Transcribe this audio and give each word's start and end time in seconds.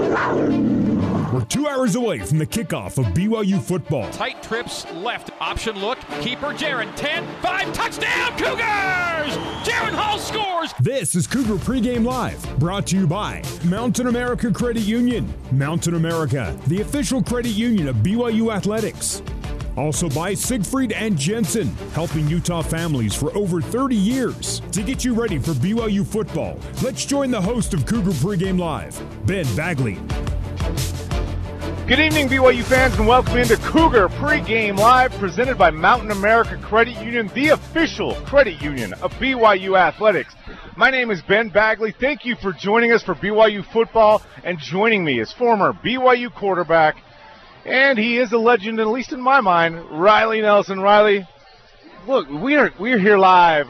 We're 0.00 1.44
two 1.44 1.68
hours 1.68 1.94
away 1.94 2.20
from 2.20 2.38
the 2.38 2.46
kickoff 2.46 2.96
of 2.96 3.12
BYU 3.12 3.60
football. 3.60 4.10
Tight 4.10 4.42
trips 4.42 4.90
left. 4.92 5.30
Option 5.40 5.78
look. 5.78 5.98
Keeper 6.22 6.54
Jaren. 6.54 6.94
10, 6.96 7.26
5, 7.42 7.72
touchdown, 7.74 8.30
Cougars! 8.38 9.36
Jaren 9.66 9.92
Hall 9.92 10.18
scores! 10.18 10.72
This 10.80 11.14
is 11.14 11.26
Cougar 11.26 11.56
Pregame 11.56 12.04
Live, 12.04 12.58
brought 12.58 12.86
to 12.88 12.96
you 12.96 13.06
by 13.06 13.42
Mountain 13.64 14.06
America 14.06 14.50
Credit 14.50 14.82
Union. 14.82 15.32
Mountain 15.52 15.94
America, 15.94 16.56
the 16.66 16.80
official 16.80 17.22
credit 17.22 17.52
union 17.52 17.86
of 17.88 17.96
BYU 17.96 18.54
Athletics. 18.54 19.22
Also 19.76 20.08
by 20.08 20.34
Siegfried 20.34 20.92
and 20.92 21.16
Jensen, 21.16 21.68
helping 21.92 22.28
Utah 22.28 22.62
families 22.62 23.14
for 23.14 23.34
over 23.36 23.60
30 23.60 23.94
years. 23.94 24.60
To 24.72 24.82
get 24.82 25.04
you 25.04 25.14
ready 25.14 25.38
for 25.38 25.52
BYU 25.52 26.06
football, 26.06 26.58
let's 26.82 27.04
join 27.04 27.30
the 27.30 27.40
host 27.40 27.74
of 27.74 27.86
Cougar 27.86 28.12
Pregame 28.12 28.58
Live, 28.58 29.00
Ben 29.26 29.46
Bagley. 29.54 29.98
Good 31.86 31.98
evening, 31.98 32.28
BYU 32.28 32.62
fans, 32.62 32.94
and 32.98 33.06
welcome 33.08 33.36
into 33.36 33.56
Cougar 33.56 34.10
Pregame 34.10 34.78
Live, 34.78 35.10
presented 35.14 35.58
by 35.58 35.70
Mountain 35.70 36.12
America 36.12 36.56
Credit 36.62 36.96
Union, 37.02 37.28
the 37.34 37.48
official 37.48 38.14
credit 38.26 38.62
union 38.62 38.92
of 39.02 39.12
BYU 39.14 39.76
Athletics. 39.76 40.34
My 40.76 40.90
name 40.90 41.10
is 41.10 41.20
Ben 41.22 41.48
Bagley. 41.48 41.92
Thank 41.98 42.24
you 42.24 42.36
for 42.36 42.52
joining 42.52 42.92
us 42.92 43.02
for 43.02 43.16
BYU 43.16 43.64
football, 43.72 44.22
and 44.44 44.56
joining 44.58 45.04
me 45.04 45.18
is 45.18 45.32
former 45.32 45.72
BYU 45.72 46.32
quarterback, 46.32 46.96
and 47.64 47.98
he 47.98 48.18
is 48.18 48.32
a 48.32 48.38
legend, 48.38 48.80
at 48.80 48.86
least 48.86 49.12
in 49.12 49.20
my 49.20 49.40
mind, 49.40 49.76
Riley 49.90 50.40
Nelson. 50.40 50.80
Riley, 50.80 51.26
look, 52.06 52.28
we 52.28 52.56
are 52.56 52.70
we 52.78 52.92
are 52.92 52.98
here 52.98 53.18
live, 53.18 53.66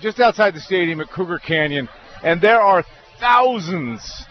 just 0.00 0.20
outside 0.20 0.54
the 0.54 0.60
stadium 0.60 1.00
at 1.00 1.10
Cougar 1.10 1.38
Canyon, 1.38 1.88
and 2.22 2.40
there 2.40 2.60
are 2.60 2.84
thousands 3.20 4.26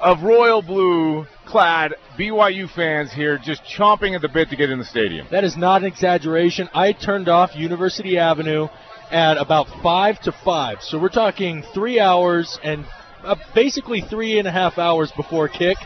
of 0.00 0.22
royal 0.22 0.62
blue 0.62 1.26
clad 1.44 1.94
BYU 2.18 2.70
fans 2.70 3.12
here 3.12 3.38
just 3.38 3.62
chomping 3.64 4.14
at 4.14 4.22
the 4.22 4.28
bit 4.28 4.50
to 4.50 4.56
get 4.56 4.70
in 4.70 4.78
the 4.78 4.84
stadium. 4.84 5.26
That 5.30 5.44
is 5.44 5.56
not 5.56 5.82
an 5.82 5.88
exaggeration. 5.88 6.68
I 6.72 6.92
turned 6.92 7.28
off 7.28 7.56
University 7.56 8.18
Avenue 8.18 8.68
at 9.10 9.38
about 9.38 9.66
5 9.82 10.20
to 10.20 10.32
5. 10.32 10.82
So 10.82 10.98
we're 10.98 11.08
talking 11.08 11.64
three 11.74 11.98
hours 11.98 12.58
and 12.62 12.84
uh, 13.24 13.36
basically 13.54 14.02
three 14.02 14.38
and 14.38 14.46
a 14.46 14.52
half 14.52 14.78
hours 14.78 15.10
before 15.16 15.48
kick 15.48 15.78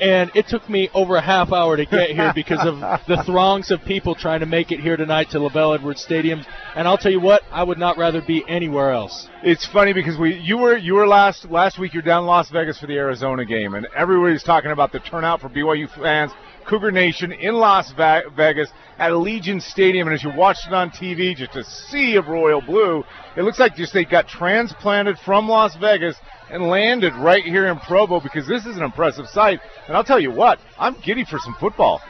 and 0.00 0.30
it 0.34 0.46
took 0.48 0.68
me 0.68 0.90
over 0.94 1.16
a 1.16 1.20
half 1.20 1.52
hour 1.52 1.76
to 1.76 1.86
get 1.86 2.10
here 2.10 2.32
because 2.34 2.60
of 2.66 2.80
the 3.06 3.22
throngs 3.24 3.70
of 3.70 3.82
people 3.84 4.14
trying 4.14 4.40
to 4.40 4.46
make 4.46 4.72
it 4.72 4.80
here 4.80 4.96
tonight 4.96 5.30
to 5.30 5.38
LaVell 5.38 5.74
Edwards 5.76 6.02
Stadium. 6.02 6.44
And 6.74 6.86
I'll 6.86 6.98
tell 6.98 7.12
you 7.12 7.20
what, 7.20 7.42
I 7.50 7.62
would 7.62 7.78
not 7.78 7.96
rather 7.96 8.20
be 8.20 8.44
anywhere 8.48 8.92
else. 8.92 9.28
It's 9.42 9.66
funny 9.66 9.92
because 9.92 10.18
we 10.18 10.34
you 10.34 10.58
were 10.58 10.76
you 10.76 10.94
were 10.94 11.06
last 11.06 11.44
last 11.46 11.78
week. 11.78 11.94
You're 11.94 12.02
down 12.02 12.22
in 12.22 12.26
Las 12.26 12.50
Vegas 12.50 12.78
for 12.78 12.86
the 12.86 12.96
Arizona 12.96 13.44
game, 13.44 13.74
and 13.74 13.86
everybody's 13.96 14.42
talking 14.42 14.70
about 14.70 14.92
the 14.92 15.00
turnout 15.00 15.40
for 15.40 15.48
BYU 15.48 15.88
fans. 15.90 16.32
Cougar 16.66 16.90
Nation 16.90 17.32
in 17.32 17.54
Las 17.54 17.92
Vegas 17.92 18.68
at 18.98 19.12
Allegiant 19.12 19.62
Stadium, 19.62 20.08
and 20.08 20.14
as 20.14 20.24
you 20.24 20.32
watched 20.34 20.66
it 20.66 20.72
on 20.72 20.90
TV, 20.90 21.36
just 21.36 21.54
a 21.54 21.62
sea 21.62 22.16
of 22.16 22.26
royal 22.26 22.60
blue. 22.60 23.04
It 23.36 23.42
looks 23.42 23.60
like 23.60 23.76
just 23.76 23.94
they 23.94 24.04
got 24.04 24.26
transplanted 24.26 25.16
from 25.24 25.48
Las 25.48 25.76
Vegas 25.76 26.16
and 26.50 26.68
landed 26.68 27.14
right 27.14 27.44
here 27.44 27.66
in 27.66 27.78
Provo 27.80 28.20
because 28.20 28.46
this 28.46 28.66
is 28.66 28.76
an 28.76 28.82
impressive 28.82 29.26
sight. 29.26 29.60
And 29.86 29.96
I'll 29.96 30.04
tell 30.04 30.20
you 30.20 30.30
what, 30.30 30.58
I'm 30.78 30.96
giddy 31.00 31.24
for 31.24 31.38
some 31.38 31.56
football. 31.58 32.00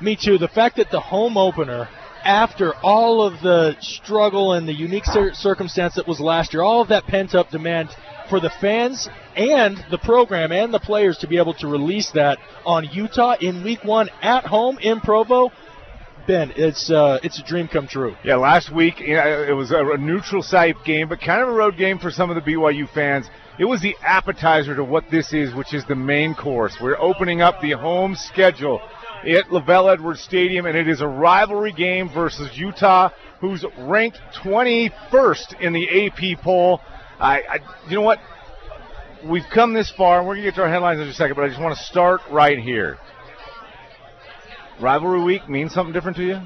Me 0.00 0.16
too. 0.16 0.38
The 0.38 0.48
fact 0.48 0.76
that 0.76 0.90
the 0.90 1.00
home 1.00 1.36
opener, 1.36 1.88
after 2.24 2.74
all 2.82 3.22
of 3.22 3.40
the 3.42 3.76
struggle 3.80 4.52
and 4.52 4.66
the 4.66 4.74
unique 4.74 5.04
cir- 5.04 5.34
circumstance 5.34 5.94
that 5.94 6.06
was 6.08 6.20
last 6.20 6.52
year, 6.52 6.62
all 6.62 6.82
of 6.82 6.88
that 6.88 7.04
pent 7.04 7.34
up 7.34 7.50
demand 7.50 7.90
for 8.28 8.40
the 8.40 8.50
fans 8.60 9.08
and 9.36 9.84
the 9.90 9.98
program 9.98 10.52
and 10.52 10.72
the 10.72 10.80
players 10.80 11.18
to 11.18 11.26
be 11.26 11.38
able 11.38 11.54
to 11.54 11.66
release 11.66 12.10
that 12.12 12.38
on 12.64 12.84
Utah 12.92 13.36
in 13.40 13.62
week 13.64 13.84
one 13.84 14.08
at 14.22 14.44
home 14.44 14.78
in 14.78 15.00
Provo. 15.00 15.50
Ben, 16.26 16.52
it's 16.54 16.88
uh, 16.88 17.18
it's 17.24 17.40
a 17.40 17.42
dream 17.42 17.66
come 17.66 17.88
true. 17.88 18.14
Yeah, 18.24 18.36
last 18.36 18.72
week 18.72 19.00
it 19.00 19.54
was 19.54 19.72
a 19.72 19.96
neutral 19.98 20.42
site 20.42 20.76
game, 20.84 21.08
but 21.08 21.20
kind 21.20 21.42
of 21.42 21.48
a 21.48 21.52
road 21.52 21.76
game 21.76 21.98
for 21.98 22.12
some 22.12 22.30
of 22.30 22.36
the 22.36 22.52
BYU 22.52 22.88
fans. 22.88 23.26
It 23.58 23.66
was 23.66 23.82
the 23.82 23.96
appetizer 24.02 24.74
to 24.76 24.84
what 24.84 25.10
this 25.10 25.32
is, 25.34 25.54
which 25.54 25.74
is 25.74 25.84
the 25.84 25.94
main 25.94 26.34
course. 26.34 26.74
We're 26.80 26.98
opening 26.98 27.42
up 27.42 27.60
the 27.60 27.72
home 27.72 28.14
schedule 28.14 28.80
at 29.24 29.44
LaVell 29.50 29.92
Edwards 29.92 30.22
Stadium, 30.22 30.64
and 30.64 30.76
it 30.76 30.88
is 30.88 31.02
a 31.02 31.06
rivalry 31.06 31.72
game 31.72 32.08
versus 32.08 32.56
Utah, 32.56 33.10
who's 33.40 33.64
ranked 33.78 34.20
21st 34.42 35.60
in 35.60 35.74
the 35.74 36.06
AP 36.06 36.40
poll. 36.42 36.80
I, 37.20 37.42
I 37.42 37.58
you 37.88 37.96
know 37.96 38.02
what? 38.02 38.20
We've 39.24 39.44
come 39.52 39.74
this 39.74 39.90
far, 39.90 40.18
and 40.18 40.26
we're 40.26 40.34
going 40.34 40.46
to 40.46 40.50
get 40.50 40.56
to 40.56 40.62
our 40.62 40.70
headlines 40.70 40.98
in 40.98 41.06
just 41.06 41.16
a 41.16 41.22
second, 41.22 41.36
but 41.36 41.44
I 41.44 41.48
just 41.48 41.60
want 41.60 41.76
to 41.76 41.84
start 41.84 42.22
right 42.30 42.58
here. 42.58 42.98
Rivalry 44.80 45.22
week 45.22 45.48
means 45.48 45.74
something 45.74 45.92
different 45.92 46.16
to 46.16 46.24
you? 46.24 46.40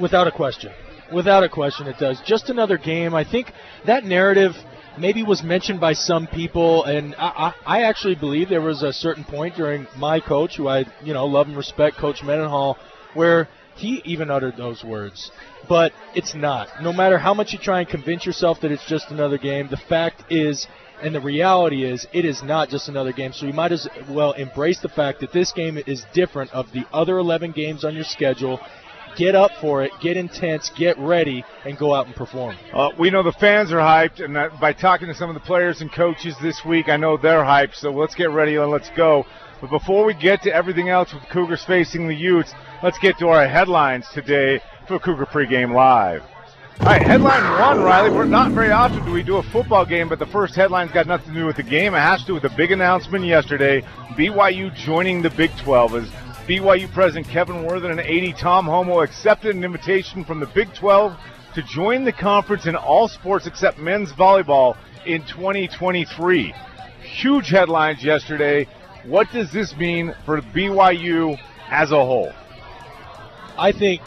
Without 0.00 0.28
a 0.28 0.30
question. 0.30 0.72
Without 1.12 1.42
a 1.42 1.48
question, 1.48 1.86
it 1.86 1.98
does. 1.98 2.20
Just 2.20 2.50
another 2.50 2.76
game. 2.76 3.14
I 3.14 3.24
think 3.24 3.50
that 3.86 4.04
narrative 4.04 4.54
maybe 4.98 5.22
was 5.22 5.42
mentioned 5.42 5.80
by 5.80 5.92
some 5.92 6.26
people, 6.26 6.84
and 6.84 7.14
I, 7.18 7.54
I, 7.64 7.82
actually 7.82 8.14
believe 8.14 8.48
there 8.48 8.60
was 8.60 8.82
a 8.82 8.92
certain 8.92 9.24
point 9.24 9.56
during 9.56 9.86
my 9.96 10.20
coach, 10.20 10.56
who 10.56 10.68
I 10.68 10.84
you 11.02 11.14
know 11.14 11.26
love 11.26 11.48
and 11.48 11.56
respect, 11.56 11.96
Coach 11.96 12.22
Mendenhall, 12.22 12.78
where 13.14 13.48
he 13.76 14.02
even 14.04 14.30
uttered 14.30 14.56
those 14.56 14.82
words. 14.82 15.30
But 15.68 15.92
it's 16.14 16.34
not. 16.34 16.68
No 16.82 16.92
matter 16.92 17.18
how 17.18 17.34
much 17.34 17.52
you 17.52 17.58
try 17.58 17.80
and 17.80 17.88
convince 17.88 18.24
yourself 18.24 18.60
that 18.60 18.72
it's 18.72 18.86
just 18.86 19.10
another 19.10 19.38
game, 19.38 19.68
the 19.68 19.76
fact 19.76 20.24
is 20.30 20.66
and 21.02 21.14
the 21.14 21.20
reality 21.20 21.84
is, 21.84 22.06
it 22.12 22.24
is 22.24 22.42
not 22.42 22.68
just 22.68 22.88
another 22.88 23.12
game. 23.12 23.32
So 23.32 23.46
you 23.46 23.52
might 23.52 23.72
as 23.72 23.86
well 24.08 24.32
embrace 24.32 24.80
the 24.80 24.88
fact 24.88 25.20
that 25.20 25.32
this 25.32 25.52
game 25.52 25.78
is 25.86 26.04
different 26.14 26.52
of 26.52 26.72
the 26.72 26.86
other 26.92 27.18
11 27.18 27.52
games 27.52 27.84
on 27.84 27.94
your 27.94 28.04
schedule. 28.04 28.60
Get 29.16 29.34
up 29.34 29.50
for 29.60 29.82
it, 29.82 29.92
get 30.00 30.18
intense, 30.18 30.70
get 30.76 30.98
ready, 30.98 31.42
and 31.64 31.78
go 31.78 31.94
out 31.94 32.06
and 32.06 32.14
perform. 32.14 32.54
Uh, 32.72 32.90
we 32.98 33.10
know 33.10 33.22
the 33.22 33.32
fans 33.32 33.72
are 33.72 33.78
hyped, 33.78 34.22
and 34.22 34.36
that, 34.36 34.60
by 34.60 34.74
talking 34.74 35.08
to 35.08 35.14
some 35.14 35.30
of 35.30 35.34
the 35.34 35.40
players 35.40 35.80
and 35.80 35.90
coaches 35.90 36.36
this 36.42 36.64
week, 36.66 36.90
I 36.90 36.98
know 36.98 37.16
they're 37.16 37.42
hyped. 37.42 37.76
So 37.76 37.90
let's 37.90 38.14
get 38.14 38.30
ready 38.30 38.56
and 38.56 38.70
let's 38.70 38.90
go. 38.90 39.24
But 39.60 39.70
before 39.70 40.04
we 40.04 40.12
get 40.12 40.42
to 40.42 40.54
everything 40.54 40.90
else 40.90 41.14
with 41.14 41.22
Cougars 41.30 41.64
facing 41.64 42.08
the 42.08 42.14
Utes, 42.14 42.52
let's 42.82 42.98
get 42.98 43.18
to 43.18 43.28
our 43.28 43.48
headlines 43.48 44.06
today 44.12 44.60
for 44.86 44.98
Cougar 44.98 45.26
Pregame 45.26 45.74
Live. 45.74 46.22
All 46.80 46.88
right, 46.88 47.00
headline 47.00 47.58
one, 47.58 47.80
Riley. 47.80 48.10
We're 48.10 48.26
not 48.26 48.52
very 48.52 48.70
often 48.70 49.02
do 49.06 49.12
we 49.12 49.22
do 49.22 49.38
a 49.38 49.42
football 49.42 49.86
game, 49.86 50.10
but 50.10 50.18
the 50.18 50.26
first 50.26 50.54
headline's 50.54 50.92
got 50.92 51.06
nothing 51.06 51.32
to 51.32 51.40
do 51.40 51.46
with 51.46 51.56
the 51.56 51.62
game. 51.62 51.94
It 51.94 52.00
has 52.00 52.20
to 52.20 52.26
do 52.26 52.34
with 52.34 52.42
the 52.42 52.50
big 52.50 52.70
announcement 52.70 53.24
yesterday: 53.24 53.80
BYU 54.10 54.74
joining 54.74 55.22
the 55.22 55.30
Big 55.30 55.56
12 55.56 55.94
as 55.94 56.10
BYU 56.46 56.92
President 56.92 57.26
Kevin 57.26 57.64
Worthen 57.64 57.90
and 57.90 58.00
AD 58.00 58.38
Tom 58.38 58.66
Holmoe 58.66 59.02
accepted 59.02 59.56
an 59.56 59.64
invitation 59.64 60.24
from 60.24 60.38
the 60.38 60.46
Big 60.46 60.72
12 60.74 61.18
to 61.56 61.62
join 61.62 62.04
the 62.04 62.12
conference 62.12 62.66
in 62.66 62.76
all 62.76 63.08
sports 63.08 63.48
except 63.48 63.78
men's 63.78 64.12
volleyball 64.12 64.76
in 65.06 65.22
2023. 65.22 66.54
Huge 67.02 67.48
headlines 67.48 68.04
yesterday. 68.04 68.68
What 69.06 69.26
does 69.32 69.52
this 69.52 69.76
mean 69.76 70.14
for 70.24 70.40
BYU 70.40 71.36
as 71.68 71.90
a 71.90 71.96
whole? 71.96 72.32
I 73.58 73.72
think 73.72 74.00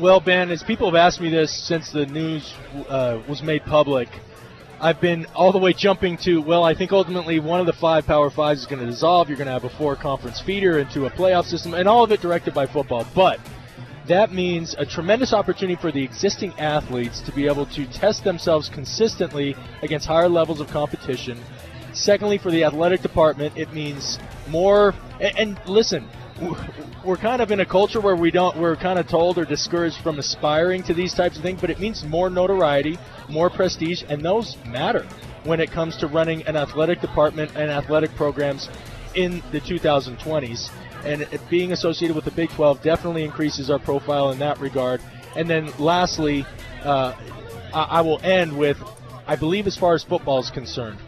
well, 0.00 0.20
Ben, 0.20 0.50
as 0.50 0.62
people 0.62 0.86
have 0.88 0.94
asked 0.94 1.20
me 1.20 1.30
this 1.30 1.50
since 1.66 1.90
the 1.90 2.06
news 2.06 2.54
uh, 2.88 3.20
was 3.28 3.42
made 3.42 3.62
public, 3.64 4.08
I've 4.78 5.00
been 5.00 5.26
all 5.34 5.52
the 5.52 5.58
way 5.58 5.72
jumping 5.72 6.18
to, 6.18 6.42
well, 6.42 6.62
I 6.62 6.74
think 6.74 6.92
ultimately 6.92 7.40
one 7.40 7.60
of 7.60 7.66
the 7.66 7.72
five 7.72 8.06
Power 8.06 8.28
Fives 8.28 8.60
is 8.60 8.66
going 8.66 8.80
to 8.80 8.86
dissolve. 8.86 9.28
You're 9.28 9.38
going 9.38 9.46
to 9.46 9.52
have 9.52 9.64
a 9.64 9.70
four 9.70 9.96
conference 9.96 10.38
feeder 10.40 10.78
into 10.78 11.06
a 11.06 11.10
playoff 11.10 11.46
system, 11.46 11.72
and 11.72 11.88
all 11.88 12.04
of 12.04 12.12
it 12.12 12.20
directed 12.20 12.52
by 12.52 12.66
football. 12.66 13.06
But 13.14 13.40
that 14.06 14.32
means 14.32 14.74
a 14.78 14.84
tremendous 14.84 15.32
opportunity 15.32 15.80
for 15.80 15.90
the 15.90 16.02
existing 16.02 16.52
athletes 16.58 17.22
to 17.22 17.32
be 17.32 17.46
able 17.46 17.64
to 17.66 17.86
test 17.86 18.22
themselves 18.22 18.68
consistently 18.68 19.56
against 19.80 20.06
higher 20.06 20.28
levels 20.28 20.60
of 20.60 20.68
competition. 20.68 21.38
Secondly, 21.94 22.36
for 22.36 22.50
the 22.50 22.62
athletic 22.64 23.00
department, 23.00 23.56
it 23.56 23.72
means 23.72 24.18
more. 24.48 24.94
And, 25.20 25.58
listen, 25.66 26.06
we're 27.04 27.16
kind 27.16 27.40
of 27.40 27.50
in 27.50 27.60
a 27.60 27.66
culture 27.66 28.00
where 28.00 28.16
we 28.16 28.30
don't 28.30 28.56
we're 28.58 28.76
kind 28.76 28.98
of 28.98 29.06
told 29.08 29.38
or 29.38 29.44
discouraged 29.44 29.96
from 30.02 30.18
aspiring 30.18 30.82
to 30.82 30.92
these 30.92 31.14
types 31.14 31.36
of 31.36 31.42
things 31.42 31.60
but 31.60 31.70
it 31.70 31.78
means 31.78 32.04
more 32.04 32.28
notoriety 32.28 32.98
more 33.28 33.48
prestige 33.48 34.02
and 34.08 34.22
those 34.22 34.56
matter 34.66 35.06
when 35.44 35.60
it 35.60 35.70
comes 35.70 35.96
to 35.96 36.06
running 36.06 36.42
an 36.46 36.56
athletic 36.56 37.00
department 37.00 37.50
and 37.56 37.70
athletic 37.70 38.14
programs 38.16 38.68
in 39.14 39.42
the 39.52 39.60
2020s 39.60 40.70
and 41.04 41.26
being 41.48 41.72
associated 41.72 42.14
with 42.14 42.24
the 42.24 42.30
big 42.32 42.50
12 42.50 42.82
definitely 42.82 43.24
increases 43.24 43.70
our 43.70 43.78
profile 43.78 44.32
in 44.32 44.38
that 44.40 44.58
regard. 44.58 45.00
And 45.36 45.48
then 45.48 45.72
lastly 45.78 46.44
uh, 46.82 47.14
I, 47.72 47.82
I 47.82 48.00
will 48.00 48.20
end 48.22 48.56
with 48.56 48.78
i 49.26 49.34
believe 49.34 49.66
as 49.66 49.76
far 49.76 49.94
as 49.94 50.04
football 50.04 50.38
is 50.38 50.50
concerned 50.50 50.98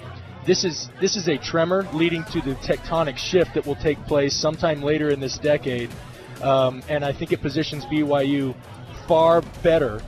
this 0.48 0.64
is 0.64 0.88
this 0.98 1.14
is 1.14 1.28
a 1.28 1.36
tremor 1.36 1.86
leading 1.92 2.24
to 2.24 2.40
the 2.40 2.54
tectonic 2.56 3.18
shift 3.18 3.52
that 3.52 3.66
will 3.66 3.76
take 3.76 4.02
place 4.06 4.34
sometime 4.34 4.82
later 4.82 5.10
in 5.10 5.20
this 5.20 5.36
decade, 5.36 5.90
um, 6.40 6.82
and 6.88 7.04
I 7.04 7.12
think 7.12 7.32
it 7.32 7.42
positions 7.42 7.84
BYU 7.84 8.56
far 9.06 9.42
better 9.62 10.00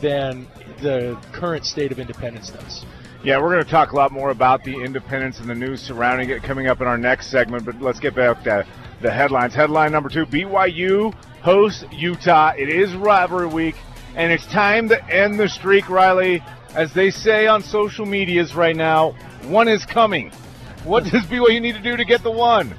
than 0.00 0.46
the 0.80 1.18
current 1.32 1.66
state 1.66 1.90
of 1.90 1.98
independence 1.98 2.50
does. 2.50 2.86
Yeah, 3.24 3.38
we're 3.38 3.50
going 3.50 3.64
to 3.64 3.70
talk 3.70 3.90
a 3.90 3.96
lot 3.96 4.12
more 4.12 4.30
about 4.30 4.62
the 4.62 4.80
independence 4.80 5.40
and 5.40 5.50
the 5.50 5.54
news 5.56 5.82
surrounding 5.82 6.30
it 6.30 6.42
coming 6.42 6.68
up 6.68 6.80
in 6.80 6.86
our 6.86 6.96
next 6.96 7.26
segment, 7.26 7.64
but 7.66 7.82
let's 7.82 8.00
get 8.00 8.14
back 8.14 8.44
to 8.44 8.64
the 9.02 9.10
headlines. 9.10 9.54
Headline 9.54 9.90
number 9.90 10.08
two 10.08 10.24
BYU 10.24 11.12
hosts 11.42 11.84
Utah. 11.90 12.52
It 12.56 12.68
is 12.68 12.94
rivalry 12.94 13.48
week, 13.48 13.74
and 14.14 14.32
it's 14.32 14.46
time 14.46 14.88
to 14.88 15.04
end 15.12 15.38
the 15.38 15.48
streak, 15.48 15.90
Riley. 15.90 16.42
As 16.74 16.92
they 16.94 17.10
say 17.10 17.48
on 17.48 17.62
social 17.62 18.06
medias 18.06 18.54
right 18.54 18.76
now, 18.76 19.10
one 19.44 19.66
is 19.66 19.84
coming. 19.84 20.30
What 20.84 21.04
does 21.04 21.24
BYU 21.24 21.60
need 21.60 21.74
to 21.74 21.82
do 21.82 21.96
to 21.96 22.04
get 22.04 22.22
the 22.22 22.30
one? 22.30 22.76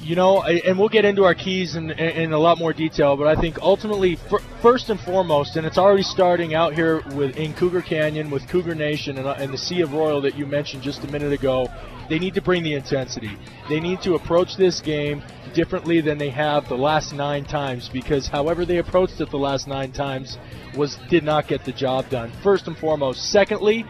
You 0.00 0.16
know, 0.16 0.42
and 0.42 0.78
we'll 0.78 0.88
get 0.88 1.04
into 1.04 1.24
our 1.24 1.34
keys 1.34 1.76
in, 1.76 1.90
in 1.90 2.32
a 2.32 2.38
lot 2.38 2.58
more 2.58 2.72
detail, 2.72 3.16
but 3.16 3.26
I 3.26 3.40
think 3.40 3.58
ultimately, 3.60 4.18
first 4.60 4.90
and 4.90 5.00
foremost, 5.00 5.56
and 5.56 5.66
it's 5.66 5.78
already 5.78 6.02
starting 6.02 6.54
out 6.54 6.74
here 6.74 7.02
with 7.14 7.36
in 7.36 7.54
Cougar 7.54 7.82
Canyon 7.82 8.30
with 8.30 8.46
Cougar 8.48 8.74
Nation 8.74 9.16
and, 9.16 9.26
uh, 9.26 9.34
and 9.38 9.52
the 9.52 9.58
Sea 9.58 9.80
of 9.80 9.94
Royal 9.94 10.20
that 10.20 10.36
you 10.36 10.46
mentioned 10.46 10.82
just 10.82 11.04
a 11.04 11.06
minute 11.06 11.32
ago. 11.32 11.68
They 12.10 12.18
need 12.18 12.34
to 12.34 12.42
bring 12.42 12.62
the 12.62 12.74
intensity. 12.74 13.30
They 13.70 13.80
need 13.80 14.02
to 14.02 14.14
approach 14.14 14.56
this 14.56 14.80
game 14.80 15.22
differently 15.54 16.00
than 16.00 16.18
they 16.18 16.30
have 16.30 16.68
the 16.68 16.76
last 16.76 17.14
nine 17.14 17.44
times 17.44 17.88
because 17.88 18.28
however 18.28 18.64
they 18.64 18.78
approached 18.78 19.20
it 19.20 19.30
the 19.30 19.38
last 19.38 19.66
nine 19.66 19.92
times 19.92 20.38
was 20.76 20.98
did 21.08 21.24
not 21.24 21.48
get 21.48 21.64
the 21.64 21.72
job 21.72 22.08
done. 22.10 22.30
First 22.42 22.66
and 22.66 22.76
foremost. 22.76 23.30
Secondly, 23.30 23.86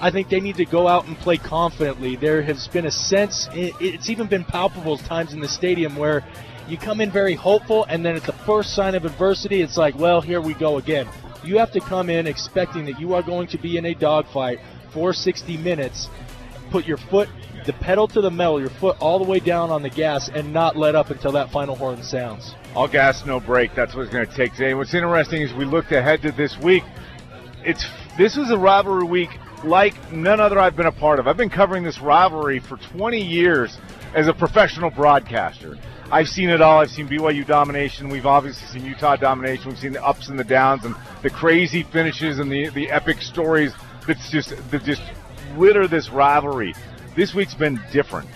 I 0.00 0.10
think 0.10 0.28
they 0.28 0.40
need 0.40 0.56
to 0.56 0.64
go 0.64 0.88
out 0.88 1.06
and 1.06 1.16
play 1.16 1.36
confidently. 1.36 2.16
There 2.16 2.42
has 2.42 2.68
been 2.68 2.86
a 2.86 2.90
sense, 2.90 3.48
it's 3.52 4.10
even 4.10 4.26
been 4.26 4.44
palpable 4.44 4.98
times 4.98 5.32
in 5.32 5.40
the 5.40 5.48
stadium 5.48 5.96
where 5.96 6.24
you 6.68 6.76
come 6.76 7.00
in 7.00 7.10
very 7.10 7.34
hopeful, 7.34 7.84
and 7.88 8.04
then 8.04 8.16
at 8.16 8.22
the 8.22 8.32
first 8.32 8.74
sign 8.74 8.94
of 8.94 9.04
adversity, 9.04 9.60
it's 9.60 9.76
like, 9.76 9.94
well, 9.96 10.20
here 10.20 10.40
we 10.40 10.54
go 10.54 10.78
again. 10.78 11.06
You 11.44 11.58
have 11.58 11.70
to 11.72 11.80
come 11.80 12.08
in 12.08 12.26
expecting 12.26 12.86
that 12.86 12.98
you 12.98 13.14
are 13.14 13.22
going 13.22 13.48
to 13.48 13.58
be 13.58 13.76
in 13.76 13.84
a 13.84 13.94
dogfight 13.94 14.60
for 14.90 15.12
60 15.12 15.56
minutes, 15.58 16.08
put 16.70 16.86
your 16.86 16.96
foot, 16.96 17.28
the 17.64 17.72
pedal 17.74 18.06
to 18.08 18.20
the 18.20 18.30
metal, 18.30 18.60
your 18.60 18.70
foot 18.70 18.96
all 19.00 19.18
the 19.18 19.28
way 19.28 19.40
down 19.40 19.70
on 19.70 19.82
the 19.82 19.90
gas, 19.90 20.28
and 20.28 20.52
not 20.52 20.76
let 20.76 20.94
up 20.94 21.10
until 21.10 21.32
that 21.32 21.50
final 21.50 21.74
horn 21.74 22.02
sounds. 22.02 22.54
All 22.74 22.88
gas, 22.88 23.24
no 23.24 23.40
break. 23.40 23.74
That's 23.74 23.94
what 23.94 24.02
it's 24.02 24.12
going 24.12 24.26
to 24.26 24.34
take 24.34 24.52
today. 24.52 24.74
What's 24.74 24.94
interesting 24.94 25.42
is 25.42 25.52
we 25.54 25.64
looked 25.64 25.92
ahead 25.92 26.22
to 26.22 26.32
this 26.32 26.58
week. 26.58 26.84
It's 27.64 27.86
this 28.18 28.36
was 28.36 28.50
a 28.50 28.58
rivalry 28.58 29.04
week 29.04 29.30
like 29.64 30.12
none 30.12 30.40
other 30.40 30.58
I've 30.58 30.76
been 30.76 30.86
a 30.86 30.92
part 30.92 31.18
of. 31.18 31.26
I've 31.26 31.36
been 31.36 31.50
covering 31.50 31.82
this 31.82 32.00
rivalry 32.00 32.58
for 32.60 32.76
20 32.76 33.20
years 33.20 33.78
as 34.14 34.28
a 34.28 34.32
professional 34.32 34.90
broadcaster. 34.90 35.78
I've 36.12 36.28
seen 36.28 36.50
it 36.50 36.60
all. 36.60 36.80
I've 36.80 36.90
seen 36.90 37.08
BYU 37.08 37.46
domination. 37.46 38.08
We've 38.08 38.26
obviously 38.26 38.66
seen 38.68 38.86
Utah 38.86 39.16
domination. 39.16 39.70
We've 39.70 39.78
seen 39.78 39.92
the 39.92 40.04
ups 40.04 40.28
and 40.28 40.38
the 40.38 40.44
downs 40.44 40.84
and 40.84 40.94
the 41.22 41.30
crazy 41.30 41.82
finishes 41.82 42.38
and 42.38 42.52
the, 42.52 42.68
the 42.68 42.90
epic 42.90 43.22
stories 43.22 43.72
that's 44.06 44.30
just 44.30 44.50
that 44.70 44.84
just 44.84 45.02
litter 45.56 45.88
this 45.88 46.10
rivalry. 46.10 46.74
This 47.16 47.34
week's 47.34 47.54
been 47.54 47.80
different 47.92 48.28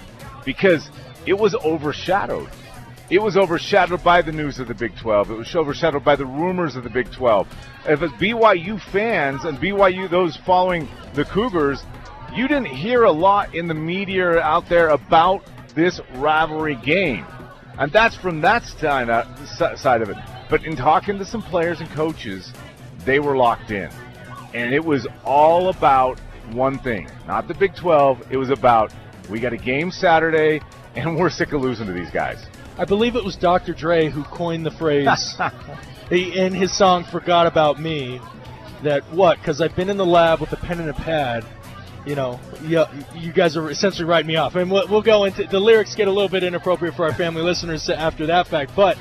because 0.44 0.90
it 1.26 1.38
was 1.38 1.54
overshadowed 1.54 2.48
it 3.10 3.22
was 3.22 3.38
overshadowed 3.38 4.04
by 4.04 4.20
the 4.20 4.32
news 4.32 4.58
of 4.58 4.68
the 4.68 4.74
Big 4.74 4.94
12. 4.96 5.30
It 5.30 5.38
was 5.38 5.56
overshadowed 5.56 6.04
by 6.04 6.14
the 6.14 6.26
rumors 6.26 6.76
of 6.76 6.84
the 6.84 6.90
Big 6.90 7.10
12. 7.10 7.48
If 7.86 8.02
it's 8.02 8.12
BYU 8.14 8.78
fans 8.78 9.44
and 9.44 9.56
BYU, 9.56 10.10
those 10.10 10.36
following 10.36 10.86
the 11.14 11.24
Cougars, 11.24 11.84
you 12.34 12.46
didn't 12.46 12.66
hear 12.66 13.04
a 13.04 13.10
lot 13.10 13.54
in 13.54 13.66
the 13.66 13.74
media 13.74 14.38
out 14.40 14.68
there 14.68 14.90
about 14.90 15.42
this 15.74 16.00
rivalry 16.16 16.74
game. 16.74 17.24
And 17.78 17.90
that's 17.90 18.14
from 18.14 18.42
that 18.42 18.64
side 18.64 19.08
uh, 19.08 19.24
of 20.02 20.10
it. 20.10 20.16
But 20.50 20.66
in 20.66 20.76
talking 20.76 21.18
to 21.18 21.24
some 21.24 21.40
players 21.40 21.80
and 21.80 21.88
coaches, 21.90 22.52
they 23.06 23.20
were 23.20 23.38
locked 23.38 23.70
in. 23.70 23.90
And 24.52 24.74
it 24.74 24.84
was 24.84 25.06
all 25.24 25.70
about 25.70 26.20
one 26.54 26.78
thing. 26.78 27.08
Not 27.26 27.48
the 27.48 27.54
Big 27.54 27.74
12. 27.74 28.30
It 28.30 28.36
was 28.36 28.50
about 28.50 28.92
we 29.28 29.40
got 29.40 29.52
a 29.52 29.58
game 29.58 29.90
Saturday 29.90 30.60
and 30.96 31.16
we're 31.16 31.30
sick 31.30 31.52
of 31.52 31.60
losing 31.60 31.86
to 31.86 31.92
these 31.92 32.10
guys. 32.10 32.44
I 32.78 32.84
believe 32.84 33.16
it 33.16 33.24
was 33.24 33.36
Dr. 33.36 33.74
Dre 33.74 34.08
who 34.08 34.22
coined 34.24 34.64
the 34.64 34.70
phrase 34.70 35.36
in 36.10 36.54
his 36.54 36.76
song 36.76 37.04
"Forgot 37.04 37.46
About 37.46 37.80
Me." 37.80 38.20
That 38.82 39.02
what? 39.12 39.38
Because 39.38 39.60
I've 39.60 39.74
been 39.74 39.90
in 39.90 39.96
the 39.96 40.06
lab 40.06 40.40
with 40.40 40.52
a 40.52 40.56
pen 40.56 40.78
and 40.78 40.88
a 40.88 40.94
pad. 40.94 41.44
You 42.06 42.14
know, 42.14 42.40
you, 42.62 42.84
you 43.14 43.32
guys 43.32 43.56
are 43.56 43.68
essentially 43.70 44.08
writing 44.08 44.28
me 44.28 44.36
off. 44.36 44.54
And 44.54 44.70
we'll, 44.70 44.86
we'll 44.88 45.02
go 45.02 45.24
into 45.24 45.44
the 45.44 45.58
lyrics 45.58 45.94
get 45.94 46.06
a 46.08 46.12
little 46.12 46.28
bit 46.28 46.44
inappropriate 46.44 46.94
for 46.94 47.04
our 47.04 47.12
family 47.12 47.42
listeners 47.42 47.88
after 47.90 48.26
that 48.26 48.46
fact, 48.46 48.70
but 48.76 48.96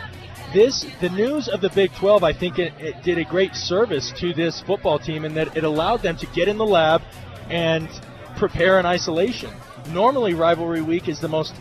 this 0.53 0.85
the 1.01 1.09
news 1.09 1.47
of 1.47 1.61
the 1.61 1.69
Big 1.69 1.93
12 1.93 2.23
I 2.23 2.33
think 2.33 2.57
it, 2.57 2.73
it, 2.79 3.03
did 3.03 3.17
a 3.17 3.25
great 3.25 3.53
service 3.53 4.13
to 4.17 4.33
this 4.33 4.61
football 4.61 4.97
team 4.97 5.25
in 5.25 5.33
that 5.33 5.55
it 5.57 5.63
allowed 5.63 6.01
them 6.01 6.17
to 6.17 6.25
get 6.27 6.47
in 6.47 6.57
the 6.57 6.65
lab 6.65 7.01
and 7.49 7.89
prepare 8.37 8.79
in 8.79 8.85
isolation. 8.85 9.51
Normally 9.91 10.33
rivalry 10.33 10.81
week 10.81 11.07
is 11.07 11.19
the 11.19 11.27
most 11.27 11.53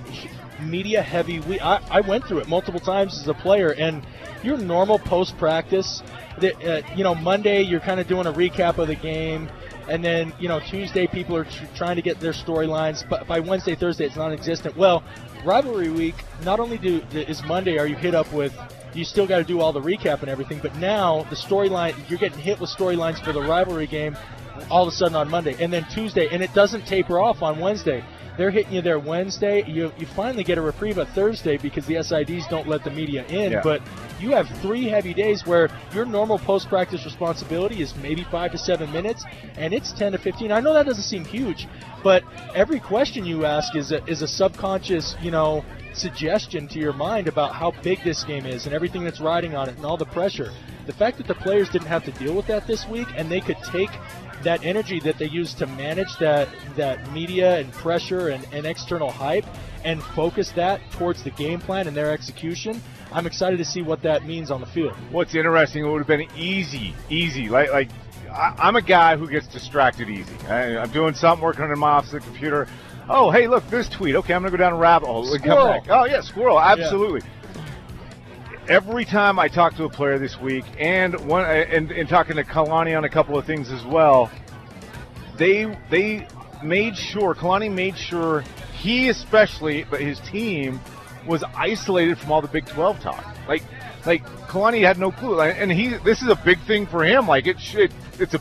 media 0.60 1.02
heavy 1.02 1.40
week. 1.40 1.62
I, 1.62 1.80
I 1.90 2.00
went 2.00 2.24
through 2.26 2.38
it 2.38 2.48
multiple 2.48 2.80
times 2.80 3.20
as 3.20 3.28
a 3.28 3.34
player, 3.34 3.70
and 3.70 4.06
your 4.42 4.56
normal 4.56 4.98
post 4.98 5.36
practice, 5.38 6.02
uh, 6.42 6.80
you 6.94 7.04
know, 7.04 7.14
Monday 7.14 7.62
you're 7.62 7.80
kind 7.80 8.00
of 8.00 8.06
doing 8.06 8.26
a 8.26 8.32
recap 8.32 8.78
of 8.78 8.88
the 8.88 8.94
game, 8.94 9.48
and 9.88 10.04
then 10.04 10.32
you 10.40 10.48
know 10.48 10.60
Tuesday 10.60 11.06
people 11.06 11.36
are 11.36 11.44
tr- 11.44 11.64
trying 11.74 11.96
to 11.96 12.02
get 12.02 12.20
their 12.20 12.32
storylines, 12.32 13.08
but 13.08 13.26
by 13.26 13.40
Wednesday, 13.40 13.74
Thursday 13.74 14.06
it's 14.06 14.16
non-existent. 14.16 14.76
Well, 14.76 15.04
rivalry 15.44 15.90
week, 15.90 16.16
not 16.42 16.60
only 16.60 16.78
do 16.78 17.02
is 17.12 17.42
Monday 17.44 17.78
are 17.78 17.86
you 17.86 17.96
hit 17.96 18.14
up 18.14 18.32
with 18.32 18.56
you 18.94 19.04
still 19.04 19.26
got 19.26 19.38
to 19.38 19.44
do 19.44 19.60
all 19.60 19.72
the 19.72 19.80
recap 19.80 20.20
and 20.20 20.30
everything. 20.30 20.58
But 20.60 20.74
now 20.76 21.24
the 21.24 21.36
storyline, 21.36 21.94
you're 22.08 22.18
getting 22.18 22.38
hit 22.38 22.58
with 22.58 22.70
storylines 22.70 23.22
for 23.22 23.32
the 23.32 23.42
rivalry 23.42 23.86
game 23.86 24.16
all 24.70 24.82
of 24.82 24.88
a 24.88 24.96
sudden 24.96 25.16
on 25.16 25.30
Monday, 25.30 25.56
and 25.62 25.72
then 25.72 25.84
Tuesday, 25.90 26.28
and 26.30 26.42
it 26.42 26.52
doesn't 26.54 26.86
taper 26.86 27.18
off 27.18 27.42
on 27.42 27.58
Wednesday. 27.58 28.04
They're 28.36 28.50
hitting 28.50 28.72
you 28.72 28.82
there 28.82 28.98
Wednesday. 28.98 29.64
You 29.66 29.92
you 29.98 30.06
finally 30.06 30.44
get 30.44 30.58
a 30.58 30.60
reprieve 30.60 30.98
on 30.98 31.06
Thursday 31.06 31.56
because 31.56 31.86
the 31.86 31.94
SIDs 31.94 32.48
don't 32.50 32.68
let 32.68 32.84
the 32.84 32.90
media 32.90 33.24
in. 33.26 33.52
Yeah. 33.52 33.62
But 33.62 33.80
you 34.20 34.30
have 34.32 34.48
three 34.60 34.84
heavy 34.84 35.14
days 35.14 35.46
where 35.46 35.70
your 35.94 36.04
normal 36.04 36.38
post 36.38 36.68
practice 36.68 37.04
responsibility 37.04 37.80
is 37.80 37.96
maybe 37.96 38.24
five 38.24 38.52
to 38.52 38.58
seven 38.58 38.92
minutes, 38.92 39.24
and 39.56 39.72
it's 39.72 39.92
ten 39.92 40.12
to 40.12 40.18
fifteen. 40.18 40.52
I 40.52 40.60
know 40.60 40.74
that 40.74 40.84
doesn't 40.84 41.04
seem 41.04 41.24
huge, 41.24 41.66
but 42.02 42.22
every 42.54 42.78
question 42.78 43.24
you 43.24 43.46
ask 43.46 43.74
is 43.74 43.90
a, 43.90 44.04
is 44.04 44.20
a 44.20 44.28
subconscious, 44.28 45.16
you 45.22 45.30
know, 45.30 45.64
suggestion 45.94 46.68
to 46.68 46.78
your 46.78 46.92
mind 46.92 47.28
about 47.28 47.54
how 47.54 47.70
big 47.82 48.02
this 48.04 48.22
game 48.22 48.44
is 48.44 48.66
and 48.66 48.74
everything 48.74 49.02
that's 49.02 49.20
riding 49.20 49.56
on 49.56 49.68
it 49.68 49.76
and 49.76 49.86
all 49.86 49.96
the 49.96 50.04
pressure. 50.04 50.52
The 50.86 50.92
fact 50.92 51.16
that 51.18 51.26
the 51.26 51.34
players 51.34 51.68
didn't 51.70 51.88
have 51.88 52.04
to 52.04 52.12
deal 52.12 52.34
with 52.34 52.46
that 52.46 52.66
this 52.66 52.86
week 52.86 53.08
and 53.16 53.30
they 53.30 53.40
could 53.40 53.56
take 53.64 53.90
that 54.42 54.64
energy 54.64 55.00
that 55.00 55.18
they 55.18 55.28
use 55.28 55.54
to 55.54 55.66
manage 55.66 56.16
that 56.18 56.48
that 56.76 57.10
media 57.12 57.58
and 57.58 57.72
pressure 57.72 58.28
and, 58.28 58.46
and 58.52 58.66
external 58.66 59.10
hype 59.10 59.46
and 59.84 60.02
focus 60.02 60.50
that 60.52 60.80
towards 60.92 61.22
the 61.22 61.30
game 61.30 61.60
plan 61.60 61.86
and 61.86 61.96
their 61.96 62.12
execution. 62.12 62.80
I'm 63.12 63.26
excited 63.26 63.56
to 63.58 63.64
see 63.64 63.82
what 63.82 64.02
that 64.02 64.26
means 64.26 64.50
on 64.50 64.60
the 64.60 64.66
field. 64.66 64.94
What's 65.10 65.34
interesting, 65.34 65.84
it 65.84 65.88
would 65.88 65.98
have 65.98 66.06
been 66.06 66.28
easy, 66.36 66.94
easy. 67.08 67.48
Like, 67.48 67.70
like 67.70 67.88
I, 68.30 68.68
am 68.68 68.76
a 68.76 68.82
guy 68.82 69.16
who 69.16 69.28
gets 69.28 69.46
distracted 69.46 70.10
easy. 70.10 70.34
I, 70.48 70.82
am 70.82 70.90
doing 70.90 71.14
something, 71.14 71.42
working 71.42 71.64
on 71.64 71.78
my 71.78 71.90
office, 71.90 72.10
the 72.10 72.20
computer. 72.20 72.66
Oh, 73.08 73.30
hey, 73.30 73.46
look, 73.46 73.68
this 73.70 73.88
tweet. 73.88 74.16
Okay, 74.16 74.34
I'm 74.34 74.42
going 74.42 74.50
to 74.50 74.58
go 74.58 74.62
down 74.64 74.72
a 74.72 74.76
rabbit 74.76 75.06
hole. 75.06 75.24
Squirrel. 75.24 75.80
Oh, 75.88 76.06
yeah, 76.06 76.20
squirrel. 76.20 76.60
Absolutely. 76.60 77.20
Yeah 77.20 77.35
every 78.68 79.04
time 79.04 79.38
I 79.38 79.48
talk 79.48 79.76
to 79.76 79.84
a 79.84 79.88
player 79.88 80.18
this 80.18 80.40
week, 80.40 80.64
and 80.78 81.18
one 81.26 81.44
and, 81.44 81.90
and 81.90 82.08
talking 82.08 82.36
to 82.36 82.44
Kalani 82.44 82.96
on 82.96 83.04
a 83.04 83.08
couple 83.08 83.38
of 83.38 83.44
things 83.44 83.70
as 83.70 83.84
well, 83.84 84.30
they 85.36 85.76
they 85.90 86.26
made 86.62 86.96
sure 86.96 87.34
Kalani 87.34 87.72
made 87.72 87.96
sure 87.96 88.42
he 88.78 89.08
especially, 89.08 89.84
but 89.84 90.00
his 90.00 90.20
team 90.20 90.80
was 91.26 91.42
isolated 91.56 92.18
from 92.18 92.32
all 92.32 92.40
the 92.40 92.48
Big 92.48 92.66
12 92.66 93.00
talk. 93.00 93.24
Like 93.48 93.62
like 94.04 94.24
Kalani 94.48 94.82
had 94.82 94.98
no 94.98 95.10
clue, 95.10 95.40
and 95.40 95.70
he 95.70 95.94
this 96.04 96.22
is 96.22 96.28
a 96.28 96.36
big 96.36 96.60
thing 96.62 96.86
for 96.86 97.04
him. 97.04 97.26
Like 97.26 97.46
it 97.46 97.60
should 97.60 97.92
it's 98.18 98.34
a 98.34 98.40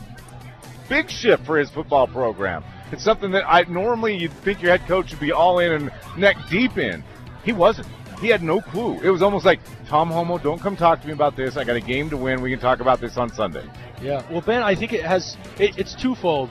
big 0.88 1.10
shift 1.10 1.44
for 1.44 1.58
his 1.58 1.70
football 1.70 2.06
program. 2.06 2.64
It's 2.92 3.02
something 3.02 3.32
that 3.32 3.44
I 3.46 3.62
normally 3.62 4.16
you'd 4.16 4.32
think 4.32 4.62
your 4.62 4.70
head 4.76 4.86
coach 4.86 5.10
would 5.10 5.20
be 5.20 5.32
all 5.32 5.58
in 5.58 5.72
and 5.72 5.92
neck 6.16 6.36
deep 6.48 6.78
in. 6.78 7.02
He 7.44 7.52
wasn't. 7.52 7.88
He 8.20 8.28
had 8.28 8.42
no 8.42 8.60
clue. 8.60 9.00
It 9.00 9.10
was 9.10 9.22
almost 9.22 9.44
like, 9.44 9.60
Tom 9.86 10.10
Holmoe, 10.10 10.42
don't 10.42 10.60
come 10.60 10.76
talk 10.76 11.00
to 11.02 11.06
me 11.06 11.12
about 11.12 11.36
this. 11.36 11.56
I 11.56 11.64
got 11.64 11.76
a 11.76 11.80
game 11.80 12.08
to 12.10 12.16
win. 12.16 12.40
We 12.40 12.50
can 12.50 12.58
talk 12.58 12.80
about 12.80 13.00
this 13.00 13.16
on 13.16 13.30
Sunday. 13.32 13.64
Yeah. 14.00 14.22
Well, 14.30 14.40
Ben, 14.40 14.62
I 14.62 14.74
think 14.74 14.92
it 14.92 15.04
has. 15.04 15.36
It, 15.58 15.78
it's 15.78 15.94
twofold. 15.94 16.50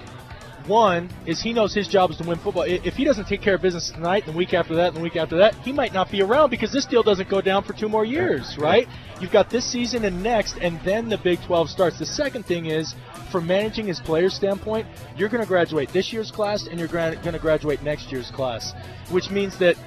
One 0.68 1.10
is 1.28 1.42
he 1.42 1.54
knows 1.54 1.76
his 1.76 1.88
job 1.88 2.10
is 2.10 2.18
to 2.18 2.24
win 2.24 2.40
football. 2.40 2.64
If 2.64 2.96
he 2.96 3.04
doesn't 3.04 3.26
take 3.28 3.42
care 3.42 3.54
of 3.56 3.62
business 3.62 3.92
tonight, 3.92 4.26
the 4.26 4.32
week 4.32 4.56
after 4.56 4.76
that, 4.76 4.88
and 4.88 4.98
the 4.98 5.02
week 5.02 5.16
after 5.16 5.38
that, 5.38 5.54
he 5.58 5.72
might 5.72 5.94
not 5.94 6.10
be 6.10 6.24
around 6.24 6.50
because 6.50 6.72
this 6.72 6.86
deal 6.86 7.04
doesn't 7.04 7.30
go 7.30 7.40
down 7.40 7.64
for 7.64 7.74
two 7.74 7.88
more 7.88 8.04
years, 8.04 8.58
right? 8.58 8.88
You've 9.22 9.32
got 9.32 9.52
this 9.52 9.64
season 9.64 10.06
and 10.06 10.24
next, 10.24 10.58
and 10.58 10.82
then 10.82 11.08
the 11.08 11.20
Big 11.20 11.40
12 11.44 11.70
starts. 11.70 12.00
The 12.00 12.06
second 12.06 12.48
thing 12.48 12.66
is, 12.66 12.96
from 13.32 13.46
managing 13.46 13.86
his 13.86 14.00
players' 14.00 14.34
standpoint, 14.34 14.88
you're 15.16 15.30
going 15.30 15.44
to 15.44 15.48
graduate 15.48 15.90
this 15.90 16.12
year's 16.12 16.32
class 16.32 16.66
and 16.66 16.80
you're 16.80 16.88
going 16.88 17.22
to 17.22 17.40
graduate 17.40 17.84
next 17.84 18.12
year's 18.12 18.32
class, 18.32 18.74
which 19.12 19.30
means 19.30 19.58
that 19.60 19.78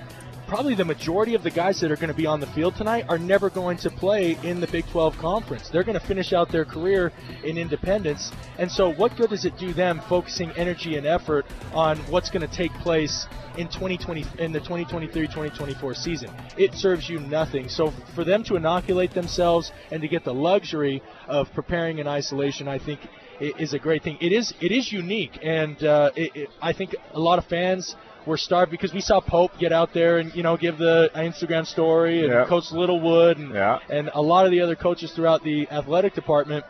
probably 0.49 0.75
the 0.75 0.85
majority 0.85 1.35
of 1.35 1.43
the 1.43 1.50
guys 1.50 1.78
that 1.78 1.93
are 1.93 1.97
going 1.97 2.09
to 2.09 2.14
be 2.14 2.26
on 2.26 2.40
the 2.40 2.47
field 2.49 2.75
tonight 2.75 3.05
are 3.11 3.19
never 3.19 3.50
going 3.50 3.76
to 3.76 3.90
play 3.90 4.37
in 4.43 4.61
the 4.61 4.67
Big 4.69 4.87
12 4.88 5.17
conference. 5.19 5.69
They're 5.69 5.85
going 5.85 5.99
to 6.00 6.05
finish 6.07 6.33
out 6.33 6.50
their 6.50 6.64
career 6.64 7.12
in 7.45 7.59
independence. 7.59 8.33
And 8.59 8.73
so, 8.73 8.90
what 8.95 9.14
good 9.17 9.28
does 9.28 9.45
it 9.45 9.59
do 9.59 9.75
them 9.75 10.00
focusing 10.09 10.50
energy 10.52 10.97
and 10.97 11.07
effort 11.07 11.45
on 11.75 11.99
what's 12.11 12.31
going 12.31 12.49
to 12.49 12.57
take 12.57 12.73
place 12.75 13.26
in 13.59 13.69
2020 13.69 14.25
in 14.38 14.52
the 14.52 14.61
2023-2024 14.61 15.95
season? 15.95 16.31
It 16.57 16.75
serves 16.75 17.11
you 17.11 17.21
nothing. 17.21 17.69
So, 17.69 17.93
for 18.14 18.25
them 18.25 18.43
to 18.45 18.57
inoculate 18.57 19.12
themselves 19.12 19.71
and 19.90 20.00
to 20.00 20.09
get 20.09 20.25
the 20.25 20.35
luxury 20.35 21.02
of 21.26 21.52
preparing 21.52 21.99
in 21.99 22.09
isolation, 22.09 22.69
I 22.69 22.78
think 22.78 23.00
is 23.40 23.75
a 23.75 23.78
great 23.78 24.02
thing. 24.02 24.17
It 24.21 24.33
is 24.33 24.55
it 24.61 24.73
is 24.73 24.90
unique, 24.90 25.38
and 25.43 25.83
uh, 25.85 26.11
it, 26.17 26.35
it, 26.35 26.50
I 26.61 26.73
think 26.73 26.97
a 27.12 27.21
lot 27.21 27.38
of 27.38 27.45
fans 27.45 27.95
were 28.28 28.37
starved 28.37 28.70
because 28.70 28.92
we 28.94 29.00
saw 29.00 29.20
Pope 29.20 29.52
get 29.58 29.73
out 29.73 29.92
there 29.92 30.18
and 30.18 30.32
you 30.35 30.42
know 30.44 30.56
give 30.56 30.78
the 30.78 31.11
Instagram 31.16 31.66
story 31.66 32.20
and 32.25 32.28
Yep. 32.32 32.47
Coach 32.49 32.70
Littlewood 32.70 33.38
and 33.38 33.52
and 33.90 34.11
a 34.14 34.23
lot 34.23 34.44
of 34.47 34.52
the 34.52 34.61
other 34.61 34.76
coaches 34.76 35.11
throughout 35.12 35.42
the 35.42 35.68
athletic 35.70 36.14
department. 36.14 36.64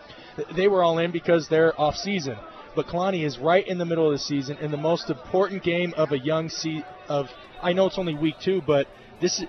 They 0.57 0.69
were 0.69 0.83
all 0.83 0.99
in 0.99 1.11
because 1.11 1.49
they're 1.49 1.79
off 1.79 1.97
season. 1.97 2.37
But 2.77 2.87
Kalani 2.87 3.25
is 3.25 3.39
right 3.39 3.67
in 3.67 3.79
the 3.79 3.85
middle 3.85 4.07
of 4.07 4.13
the 4.13 4.19
season 4.33 4.57
in 4.59 4.71
the 4.71 4.77
most 4.77 5.11
important 5.11 5.63
game 5.65 5.93
of 5.97 6.13
a 6.13 6.19
young 6.19 6.49
se- 6.49 6.85
of 7.09 7.29
I 7.61 7.73
know 7.73 7.87
it's 7.87 7.99
only 7.99 8.15
week 8.15 8.37
two, 8.41 8.63
but 8.67 8.87
this 9.21 9.43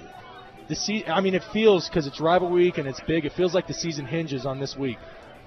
the 0.67 0.75
se- 0.75 1.05
I 1.07 1.21
mean 1.21 1.35
it 1.35 1.43
feels 1.53 1.87
because 1.87 2.07
it's 2.07 2.19
rival 2.19 2.49
week 2.49 2.77
and 2.79 2.87
it's 2.87 3.01
big. 3.01 3.25
It 3.25 3.33
feels 3.33 3.53
like 3.53 3.67
the 3.67 3.73
season 3.73 4.05
hinges 4.05 4.45
on 4.47 4.59
this 4.59 4.75
week. 4.75 4.97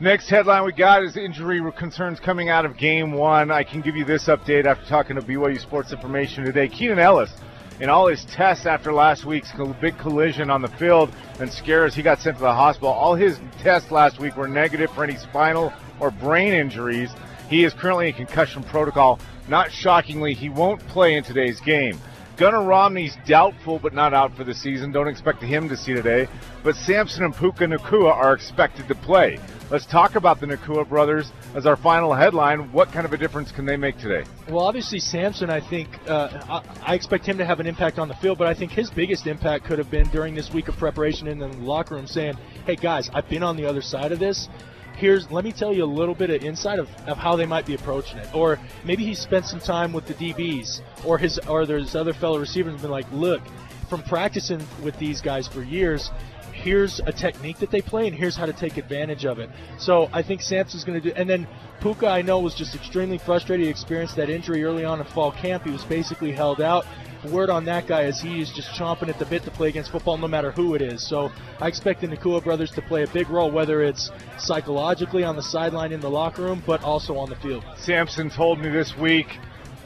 Next 0.02 0.28
headline 0.28 0.64
we 0.64 0.72
got 0.72 1.04
is 1.04 1.16
injury 1.16 1.62
concerns 1.76 2.18
coming 2.18 2.48
out 2.48 2.66
of 2.66 2.76
game 2.76 3.12
one. 3.12 3.52
I 3.52 3.62
can 3.62 3.80
give 3.82 3.94
you 3.94 4.04
this 4.04 4.26
update 4.26 4.64
after 4.64 4.84
talking 4.86 5.14
to 5.14 5.22
BYU 5.22 5.60
Sports 5.60 5.92
Information 5.92 6.44
today. 6.44 6.66
Keenan 6.66 6.98
Ellis, 6.98 7.30
in 7.78 7.88
all 7.88 8.08
his 8.08 8.24
tests 8.24 8.66
after 8.66 8.92
last 8.92 9.24
week's 9.24 9.52
big 9.80 9.96
collision 9.98 10.50
on 10.50 10.60
the 10.60 10.66
field 10.66 11.14
and 11.38 11.48
scares, 11.48 11.94
he 11.94 12.02
got 12.02 12.18
sent 12.18 12.36
to 12.38 12.42
the 12.42 12.52
hospital. 12.52 12.88
All 12.88 13.14
his 13.14 13.38
tests 13.60 13.92
last 13.92 14.18
week 14.18 14.36
were 14.36 14.48
negative 14.48 14.90
for 14.90 15.04
any 15.04 15.14
spinal 15.14 15.72
or 16.00 16.10
brain 16.10 16.52
injuries. 16.52 17.12
He 17.48 17.62
is 17.62 17.72
currently 17.72 18.08
in 18.08 18.14
concussion 18.14 18.64
protocol. 18.64 19.20
Not 19.46 19.70
shockingly, 19.70 20.34
he 20.34 20.48
won't 20.48 20.84
play 20.88 21.14
in 21.14 21.22
today's 21.22 21.60
game. 21.60 21.96
Gunnar 22.42 22.64
Romney's 22.64 23.16
doubtful 23.24 23.78
but 23.78 23.94
not 23.94 24.12
out 24.12 24.36
for 24.36 24.42
the 24.42 24.52
season. 24.52 24.90
Don't 24.90 25.06
expect 25.06 25.40
him 25.40 25.68
to 25.68 25.76
see 25.76 25.94
today. 25.94 26.26
But 26.64 26.74
Samson 26.74 27.22
and 27.22 27.32
Puka 27.32 27.66
Nacua 27.66 28.12
are 28.12 28.32
expected 28.32 28.88
to 28.88 28.96
play. 28.96 29.38
Let's 29.70 29.86
talk 29.86 30.16
about 30.16 30.40
the 30.40 30.46
Nacua 30.46 30.88
brothers 30.88 31.30
as 31.54 31.66
our 31.66 31.76
final 31.76 32.12
headline. 32.12 32.72
What 32.72 32.90
kind 32.90 33.06
of 33.06 33.12
a 33.12 33.16
difference 33.16 33.52
can 33.52 33.64
they 33.64 33.76
make 33.76 33.96
today? 33.96 34.28
Well, 34.48 34.64
obviously 34.64 34.98
Samson, 34.98 35.50
I 35.50 35.60
think 35.60 35.88
uh, 36.08 36.62
I, 36.84 36.92
I 36.92 36.94
expect 36.96 37.26
him 37.26 37.38
to 37.38 37.44
have 37.44 37.60
an 37.60 37.66
impact 37.68 38.00
on 38.00 38.08
the 38.08 38.14
field, 38.14 38.38
but 38.38 38.48
I 38.48 38.54
think 38.54 38.72
his 38.72 38.90
biggest 38.90 39.28
impact 39.28 39.64
could 39.64 39.78
have 39.78 39.88
been 39.88 40.08
during 40.08 40.34
this 40.34 40.52
week 40.52 40.66
of 40.66 40.76
preparation 40.76 41.28
in 41.28 41.38
the 41.38 41.46
locker 41.46 41.94
room, 41.94 42.08
saying, 42.08 42.34
"Hey 42.66 42.74
guys, 42.74 43.08
I've 43.14 43.28
been 43.28 43.44
on 43.44 43.56
the 43.56 43.66
other 43.66 43.82
side 43.82 44.10
of 44.10 44.18
this. 44.18 44.48
Here's 44.96 45.30
let 45.30 45.44
me 45.44 45.52
tell 45.52 45.72
you 45.72 45.84
a 45.84 45.86
little 45.86 46.14
bit 46.14 46.30
of 46.30 46.42
insight 46.44 46.78
of, 46.78 46.88
of 47.06 47.18
how 47.18 47.36
they 47.36 47.46
might 47.46 47.66
be 47.66 47.74
approaching 47.74 48.18
it." 48.18 48.34
Or 48.34 48.58
maybe 48.84 49.04
he 49.04 49.14
spent 49.14 49.46
some 49.46 49.60
time 49.60 49.92
with 49.92 50.06
the 50.06 50.14
DBs, 50.14 50.80
or 51.04 51.18
his 51.18 51.38
or 51.40 51.66
there's 51.66 51.94
other 51.94 52.12
fellow 52.12 52.38
receivers 52.38 52.80
been 52.80 52.90
like, 52.90 53.06
"Look, 53.12 53.42
from 53.88 54.02
practicing 54.02 54.64
with 54.82 54.98
these 54.98 55.20
guys 55.20 55.46
for 55.46 55.62
years." 55.62 56.10
Here's 56.52 57.00
a 57.00 57.12
technique 57.12 57.58
that 57.58 57.70
they 57.70 57.80
play, 57.80 58.06
and 58.06 58.14
here's 58.14 58.36
how 58.36 58.46
to 58.46 58.52
take 58.52 58.76
advantage 58.76 59.24
of 59.24 59.38
it. 59.38 59.48
So 59.78 60.10
I 60.12 60.22
think 60.22 60.42
Samson's 60.42 60.84
going 60.84 61.00
to 61.00 61.10
do. 61.10 61.14
And 61.16 61.28
then 61.28 61.48
Puka, 61.80 62.06
I 62.06 62.22
know, 62.22 62.38
was 62.38 62.54
just 62.54 62.74
extremely 62.74 63.18
frustrated. 63.18 63.64
He 63.64 63.70
experienced 63.70 64.14
that 64.16 64.28
injury 64.30 64.62
early 64.62 64.84
on 64.84 65.00
in 65.00 65.06
fall 65.06 65.32
camp. 65.32 65.64
He 65.64 65.70
was 65.70 65.82
basically 65.84 66.30
held 66.30 66.60
out. 66.60 66.86
Word 67.30 67.50
on 67.50 67.64
that 67.66 67.86
guy 67.86 68.02
is 68.02 68.20
he 68.20 68.40
is 68.40 68.50
just 68.50 68.70
chomping 68.70 69.08
at 69.08 69.18
the 69.18 69.26
bit 69.26 69.44
to 69.44 69.50
play 69.50 69.68
against 69.68 69.92
football, 69.92 70.16
no 70.18 70.26
matter 70.26 70.50
who 70.50 70.74
it 70.74 70.82
is. 70.82 71.06
So 71.06 71.30
I 71.60 71.68
expect 71.68 72.00
the 72.00 72.08
Nacua 72.08 72.42
brothers 72.42 72.70
to 72.72 72.82
play 72.82 73.04
a 73.04 73.06
big 73.08 73.30
role, 73.30 73.50
whether 73.50 73.82
it's 73.82 74.10
psychologically 74.38 75.22
on 75.22 75.36
the 75.36 75.42
sideline 75.42 75.92
in 75.92 76.00
the 76.00 76.10
locker 76.10 76.42
room, 76.42 76.62
but 76.66 76.82
also 76.82 77.16
on 77.16 77.28
the 77.28 77.36
field. 77.36 77.64
Samson 77.76 78.28
told 78.28 78.58
me 78.58 78.68
this 78.68 78.96
week, 78.96 79.38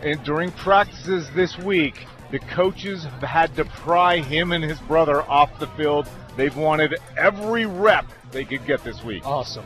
and 0.03 0.23
during 0.25 0.51
practices 0.53 1.29
this 1.35 1.59
week, 1.59 2.07
the 2.31 2.39
coaches 2.39 3.05
have 3.05 3.23
had 3.23 3.55
to 3.57 3.65
pry 3.65 4.19
him 4.19 4.53
and 4.53 4.65
his 4.65 4.79
brother 4.81 5.23
off 5.23 5.59
the 5.59 5.69
field. 5.69 6.09
They've 6.37 6.57
wanted 6.57 6.97
every 7.17 7.67
rep 7.67 8.07
they 8.33 8.45
could 8.45 8.65
get 8.67 8.83
this 8.83 9.03
week. 9.05 9.25
Awesome. 9.27 9.65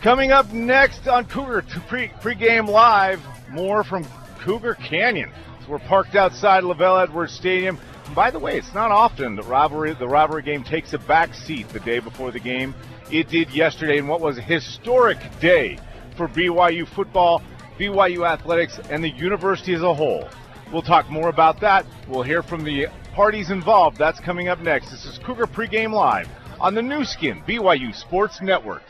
Coming 0.00 0.32
up 0.32 0.50
next 0.52 1.06
on 1.08 1.26
Cougar 1.26 1.62
pre 1.86 2.08
pregame 2.08 2.66
live, 2.66 3.20
more 3.50 3.84
from 3.84 4.06
Cougar 4.38 4.74
Canyon. 4.74 5.30
We're 5.70 5.78
parked 5.78 6.16
outside 6.16 6.64
LaVell 6.64 7.00
Edwards 7.00 7.32
Stadium. 7.32 7.78
And 8.06 8.14
by 8.16 8.32
the 8.32 8.40
way, 8.40 8.58
it's 8.58 8.74
not 8.74 8.90
often 8.90 9.36
the 9.36 9.44
rivalry 9.44 9.94
the 9.94 10.08
rivalry 10.08 10.42
game 10.42 10.64
takes 10.64 10.94
a 10.94 10.98
back 10.98 11.32
seat 11.32 11.68
the 11.68 11.78
day 11.78 12.00
before 12.00 12.32
the 12.32 12.40
game. 12.40 12.74
It 13.12 13.28
did 13.28 13.50
yesterday 13.50 13.98
in 13.98 14.08
what 14.08 14.20
was 14.20 14.36
a 14.36 14.42
historic 14.42 15.18
day 15.40 15.78
for 16.16 16.26
BYU 16.26 16.88
football, 16.88 17.40
BYU 17.78 18.28
athletics, 18.28 18.80
and 18.90 19.04
the 19.04 19.10
university 19.10 19.72
as 19.72 19.82
a 19.82 19.94
whole. 19.94 20.28
We'll 20.72 20.82
talk 20.82 21.08
more 21.08 21.28
about 21.28 21.60
that. 21.60 21.86
We'll 22.08 22.24
hear 22.24 22.42
from 22.42 22.64
the 22.64 22.88
parties 23.14 23.52
involved. 23.52 23.96
That's 23.96 24.18
coming 24.18 24.48
up 24.48 24.58
next. 24.58 24.90
This 24.90 25.04
is 25.04 25.20
Cougar 25.24 25.46
pregame 25.46 25.92
live 25.92 26.28
on 26.60 26.74
the 26.74 26.82
Nu 26.82 27.04
Skin 27.04 27.42
BYU 27.46 27.94
Sports 27.94 28.40
Network. 28.42 28.82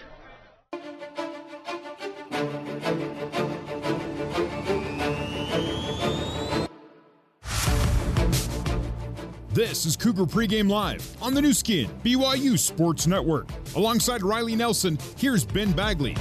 This 9.60 9.84
is 9.84 9.94
Cougar 9.94 10.24
Pregame 10.24 10.70
Live 10.70 11.18
on 11.20 11.34
the 11.34 11.42
Nu 11.42 11.52
Skin, 11.52 11.90
BYU 12.02 12.58
Sports 12.58 13.06
Network. 13.06 13.46
Alongside 13.76 14.22
Riley 14.22 14.56
Nelson, 14.56 14.96
here's 15.18 15.44
Ben 15.44 15.70
Bagley. 15.72 16.14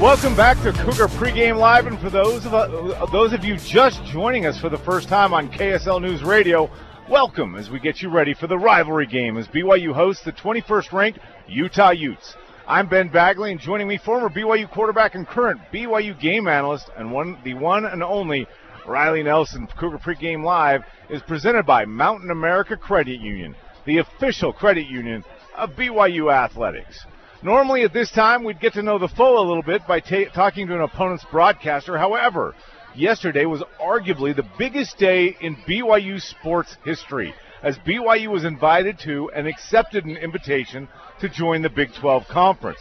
Welcome 0.00 0.34
back 0.34 0.56
to 0.62 0.72
Cougar 0.72 1.08
Pregame 1.08 1.58
Live, 1.58 1.86
and 1.86 1.98
for 1.98 2.08
those 2.08 2.46
of 2.46 2.54
uh, 2.54 3.04
those 3.12 3.34
of 3.34 3.44
you 3.44 3.58
just 3.58 4.02
joining 4.06 4.46
us 4.46 4.58
for 4.58 4.70
the 4.70 4.78
first 4.78 5.10
time 5.10 5.34
on 5.34 5.50
KSL 5.50 6.00
News 6.00 6.22
Radio, 6.22 6.70
welcome 7.10 7.54
as 7.54 7.68
we 7.68 7.78
get 7.78 8.00
you 8.00 8.08
ready 8.08 8.32
for 8.32 8.46
the 8.46 8.56
rivalry 8.56 9.06
game 9.06 9.36
as 9.36 9.46
BYU 9.46 9.92
hosts 9.92 10.24
the 10.24 10.32
21st 10.32 10.90
ranked 10.90 11.18
Utah 11.46 11.90
Utes. 11.90 12.34
I'm 12.66 12.88
Ben 12.88 13.08
Bagley, 13.08 13.50
and 13.50 13.60
joining 13.60 13.88
me, 13.88 13.98
former 13.98 14.30
BYU 14.30 14.70
quarterback 14.70 15.14
and 15.14 15.26
current 15.26 15.60
BYU 15.70 16.18
game 16.18 16.48
analyst, 16.48 16.88
and 16.96 17.12
one 17.12 17.36
the 17.44 17.52
one 17.52 17.84
and 17.84 18.02
only 18.02 18.46
Riley 18.86 19.22
Nelson. 19.22 19.68
Cougar 19.78 19.98
Pregame 19.98 20.44
Live 20.44 20.82
is 21.08 21.22
presented 21.22 21.64
by 21.64 21.84
Mountain 21.84 22.30
America 22.30 22.76
Credit 22.76 23.20
Union, 23.20 23.54
the 23.86 23.98
official 23.98 24.52
credit 24.52 24.88
union 24.88 25.24
of 25.56 25.70
BYU 25.70 26.32
athletics. 26.32 27.04
Normally 27.42 27.82
at 27.82 27.92
this 27.92 28.10
time, 28.10 28.44
we'd 28.44 28.60
get 28.60 28.74
to 28.74 28.82
know 28.82 28.98
the 28.98 29.08
foe 29.08 29.38
a 29.38 29.46
little 29.46 29.62
bit 29.62 29.86
by 29.86 30.00
ta- 30.00 30.30
talking 30.34 30.66
to 30.68 30.74
an 30.74 30.80
opponent's 30.80 31.24
broadcaster. 31.30 31.98
However, 31.98 32.54
yesterday 32.94 33.44
was 33.44 33.62
arguably 33.80 34.34
the 34.34 34.48
biggest 34.58 34.98
day 34.98 35.36
in 35.40 35.56
BYU 35.68 36.20
sports 36.20 36.76
history 36.84 37.34
as 37.62 37.78
BYU 37.78 38.28
was 38.28 38.44
invited 38.44 38.98
to 39.00 39.30
and 39.34 39.46
accepted 39.46 40.04
an 40.04 40.16
invitation 40.16 40.88
to 41.20 41.28
join 41.28 41.62
the 41.62 41.70
Big 41.70 41.94
12 42.00 42.24
Conference. 42.28 42.80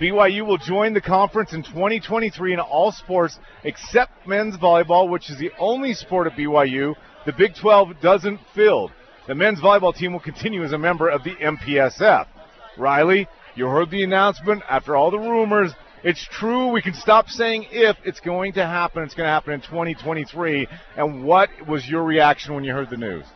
BYU 0.00 0.46
will 0.46 0.56
join 0.56 0.94
the 0.94 1.00
conference 1.00 1.52
in 1.52 1.62
2023 1.62 2.54
in 2.54 2.60
all 2.60 2.90
sports 2.90 3.38
except 3.64 4.26
men's 4.26 4.56
volleyball, 4.56 5.10
which 5.10 5.28
is 5.28 5.38
the 5.38 5.50
only 5.58 5.92
sport 5.92 6.26
at 6.26 6.32
BYU 6.32 6.94
the 7.26 7.32
Big 7.32 7.54
12 7.54 8.00
doesn't 8.00 8.40
field. 8.54 8.92
The 9.28 9.34
men's 9.34 9.60
volleyball 9.60 9.94
team 9.94 10.12
will 10.12 10.20
continue 10.20 10.64
as 10.64 10.72
a 10.72 10.78
member 10.78 11.08
of 11.08 11.22
the 11.22 11.36
MPSF. 11.36 12.26
Riley, 12.78 13.28
you 13.54 13.66
heard 13.66 13.90
the 13.90 14.02
announcement 14.02 14.62
after 14.68 14.96
all 14.96 15.10
the 15.10 15.18
rumors. 15.18 15.72
It's 16.02 16.26
true. 16.26 16.68
We 16.68 16.80
can 16.80 16.94
stop 16.94 17.28
saying 17.28 17.66
if 17.70 17.96
it's 18.04 18.20
going 18.20 18.54
to 18.54 18.64
happen. 18.64 19.02
It's 19.02 19.14
going 19.14 19.26
to 19.26 19.30
happen 19.30 19.52
in 19.52 19.60
2023. 19.60 20.66
And 20.96 21.24
what 21.24 21.50
was 21.68 21.86
your 21.86 22.04
reaction 22.04 22.54
when 22.54 22.64
you 22.64 22.72
heard 22.72 22.88
the 22.88 22.96
news? 22.96 23.26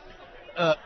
Uh, 0.57 0.77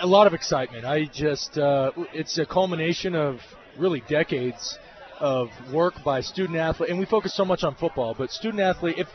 a 0.00 0.06
lot 0.06 0.26
of 0.26 0.32
excitement. 0.32 0.86
I 0.86 1.04
just, 1.04 1.58
uh, 1.58 1.92
it's 2.14 2.38
a 2.38 2.46
culmination 2.46 3.14
of 3.14 3.40
really 3.78 4.02
decades 4.08 4.78
of 5.20 5.48
work 5.72 5.94
by 6.04 6.20
student 6.20 6.58
athlete, 6.58 6.90
and 6.90 6.98
we 6.98 7.04
focus 7.06 7.34
so 7.34 7.44
much 7.44 7.62
on 7.62 7.74
football, 7.76 8.14
but 8.16 8.30
student 8.30 8.60
athlete, 8.60 8.96
if 8.98 9.08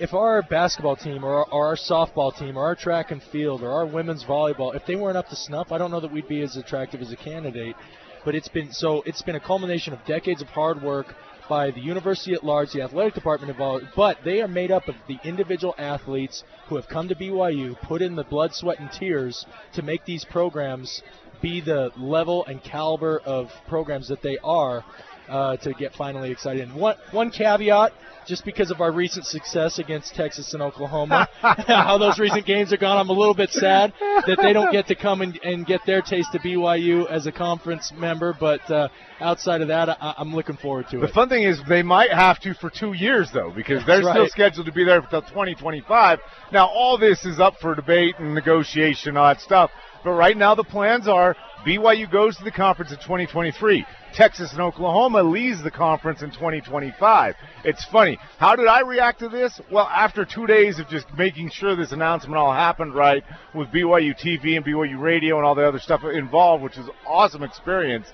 if 0.00 0.14
our 0.14 0.40
basketball 0.40 0.96
team 0.96 1.22
or 1.22 1.34
our, 1.34 1.46
or 1.52 1.66
our 1.66 1.76
softball 1.76 2.34
team 2.34 2.56
or 2.56 2.64
our 2.64 2.74
track 2.74 3.10
and 3.10 3.22
field 3.22 3.62
or 3.62 3.70
our 3.70 3.84
women's 3.84 4.24
volleyball, 4.24 4.74
if 4.74 4.86
they 4.86 4.96
weren't 4.96 5.18
up 5.18 5.28
to 5.28 5.36
snuff, 5.36 5.70
I 5.70 5.76
don't 5.76 5.90
know 5.90 6.00
that 6.00 6.10
we'd 6.10 6.26
be 6.26 6.40
as 6.40 6.56
attractive 6.56 7.02
as 7.02 7.12
a 7.12 7.16
candidate. 7.16 7.76
But 8.24 8.34
it's 8.34 8.48
been 8.48 8.72
so 8.72 9.02
it's 9.04 9.22
been 9.22 9.36
a 9.36 9.40
culmination 9.40 9.92
of 9.92 10.04
decades 10.06 10.40
of 10.40 10.48
hard 10.48 10.82
work 10.82 11.14
by 11.50 11.70
the 11.72 11.80
university 11.80 12.32
at 12.32 12.44
large, 12.44 12.70
the 12.72 12.80
athletic 12.80 13.12
department 13.12 13.50
involved, 13.50 13.84
but 13.96 14.16
they 14.24 14.40
are 14.40 14.48
made 14.48 14.70
up 14.70 14.86
of 14.88 14.94
the 15.08 15.18
individual 15.24 15.74
athletes 15.78 16.44
who 16.68 16.76
have 16.76 16.86
come 16.86 17.08
to 17.08 17.14
BYU, 17.16 17.78
put 17.82 18.00
in 18.00 18.14
the 18.14 18.22
blood, 18.22 18.54
sweat, 18.54 18.78
and 18.78 18.90
tears 18.92 19.44
to 19.74 19.82
make 19.82 20.04
these 20.04 20.24
programs 20.24 21.02
be 21.40 21.60
the 21.60 21.90
level 21.96 22.44
and 22.46 22.62
caliber 22.62 23.20
of 23.24 23.50
programs 23.68 24.08
that 24.08 24.22
they 24.22 24.38
are. 24.42 24.84
uh, 25.30 25.56
to 25.58 25.72
get 25.72 25.94
finally 25.94 26.30
excited. 26.30 26.62
And 26.62 26.74
one 26.74 26.96
one 27.12 27.30
caveat, 27.30 27.92
just 28.26 28.44
because 28.44 28.70
of 28.70 28.80
our 28.80 28.92
recent 28.92 29.24
success 29.24 29.78
against 29.78 30.14
Texas 30.14 30.52
and 30.52 30.62
Oklahoma, 30.62 31.28
how 31.40 31.96
those 31.98 32.18
recent 32.18 32.44
games 32.46 32.72
are 32.72 32.76
gone, 32.76 32.98
I'm 32.98 33.08
a 33.08 33.12
little 33.12 33.34
bit 33.34 33.50
sad 33.50 33.92
that 34.00 34.38
they 34.42 34.52
don't 34.52 34.72
get 34.72 34.88
to 34.88 34.94
come 34.94 35.22
and, 35.22 35.38
and 35.42 35.64
get 35.64 35.80
their 35.86 36.02
taste 36.02 36.34
of 36.34 36.42
BYU 36.42 37.08
as 37.08 37.26
a 37.26 37.32
conference 37.32 37.92
member. 37.96 38.34
But 38.38 38.68
uh, 38.70 38.88
outside 39.20 39.62
of 39.62 39.68
that, 39.68 39.88
I, 39.88 40.14
am 40.18 40.34
looking 40.34 40.56
forward 40.56 40.86
to 40.90 40.98
it. 40.98 41.00
The 41.00 41.08
fun 41.08 41.28
thing 41.28 41.44
is 41.44 41.60
they 41.68 41.82
might 41.82 42.12
have 42.12 42.40
to 42.40 42.52
for 42.54 42.68
two 42.68 42.92
years 42.92 43.30
though, 43.32 43.52
because 43.54 43.86
they're 43.86 44.02
right. 44.02 44.12
still 44.12 44.28
scheduled 44.28 44.66
to 44.66 44.72
be 44.72 44.84
there 44.84 44.98
until 44.98 45.22
2025. 45.22 46.18
Now 46.52 46.66
all 46.66 46.98
this 46.98 47.24
is 47.24 47.38
up 47.38 47.54
for 47.60 47.74
debate 47.76 48.16
and 48.18 48.34
negotiation, 48.34 49.16
all 49.16 49.28
that 49.28 49.40
stuff. 49.40 49.70
But 50.04 50.12
right 50.12 50.36
now 50.36 50.54
the 50.54 50.64
plans 50.64 51.08
are 51.08 51.36
BYU 51.66 52.10
goes 52.10 52.36
to 52.38 52.44
the 52.44 52.50
conference 52.50 52.90
in 52.90 52.96
2023. 52.98 53.84
Texas 54.14 54.52
and 54.52 54.60
Oklahoma 54.60 55.22
leaves 55.22 55.62
the 55.62 55.70
conference 55.70 56.22
in 56.22 56.30
2025. 56.30 57.34
It's 57.64 57.84
funny. 57.86 58.18
How 58.38 58.56
did 58.56 58.66
I 58.66 58.80
react 58.80 59.20
to 59.20 59.28
this? 59.28 59.60
Well, 59.70 59.86
after 59.86 60.24
two 60.24 60.46
days 60.46 60.78
of 60.78 60.88
just 60.88 61.06
making 61.16 61.50
sure 61.50 61.76
this 61.76 61.92
announcement 61.92 62.36
all 62.36 62.52
happened 62.52 62.94
right 62.94 63.22
with 63.54 63.68
BYU 63.68 64.18
TV 64.18 64.56
and 64.56 64.64
BYU 64.64 64.98
radio 64.98 65.36
and 65.36 65.44
all 65.44 65.54
the 65.54 65.66
other 65.66 65.78
stuff 65.78 66.02
involved, 66.04 66.64
which 66.64 66.76
was 66.76 66.88
awesome 67.06 67.42
experience. 67.42 68.06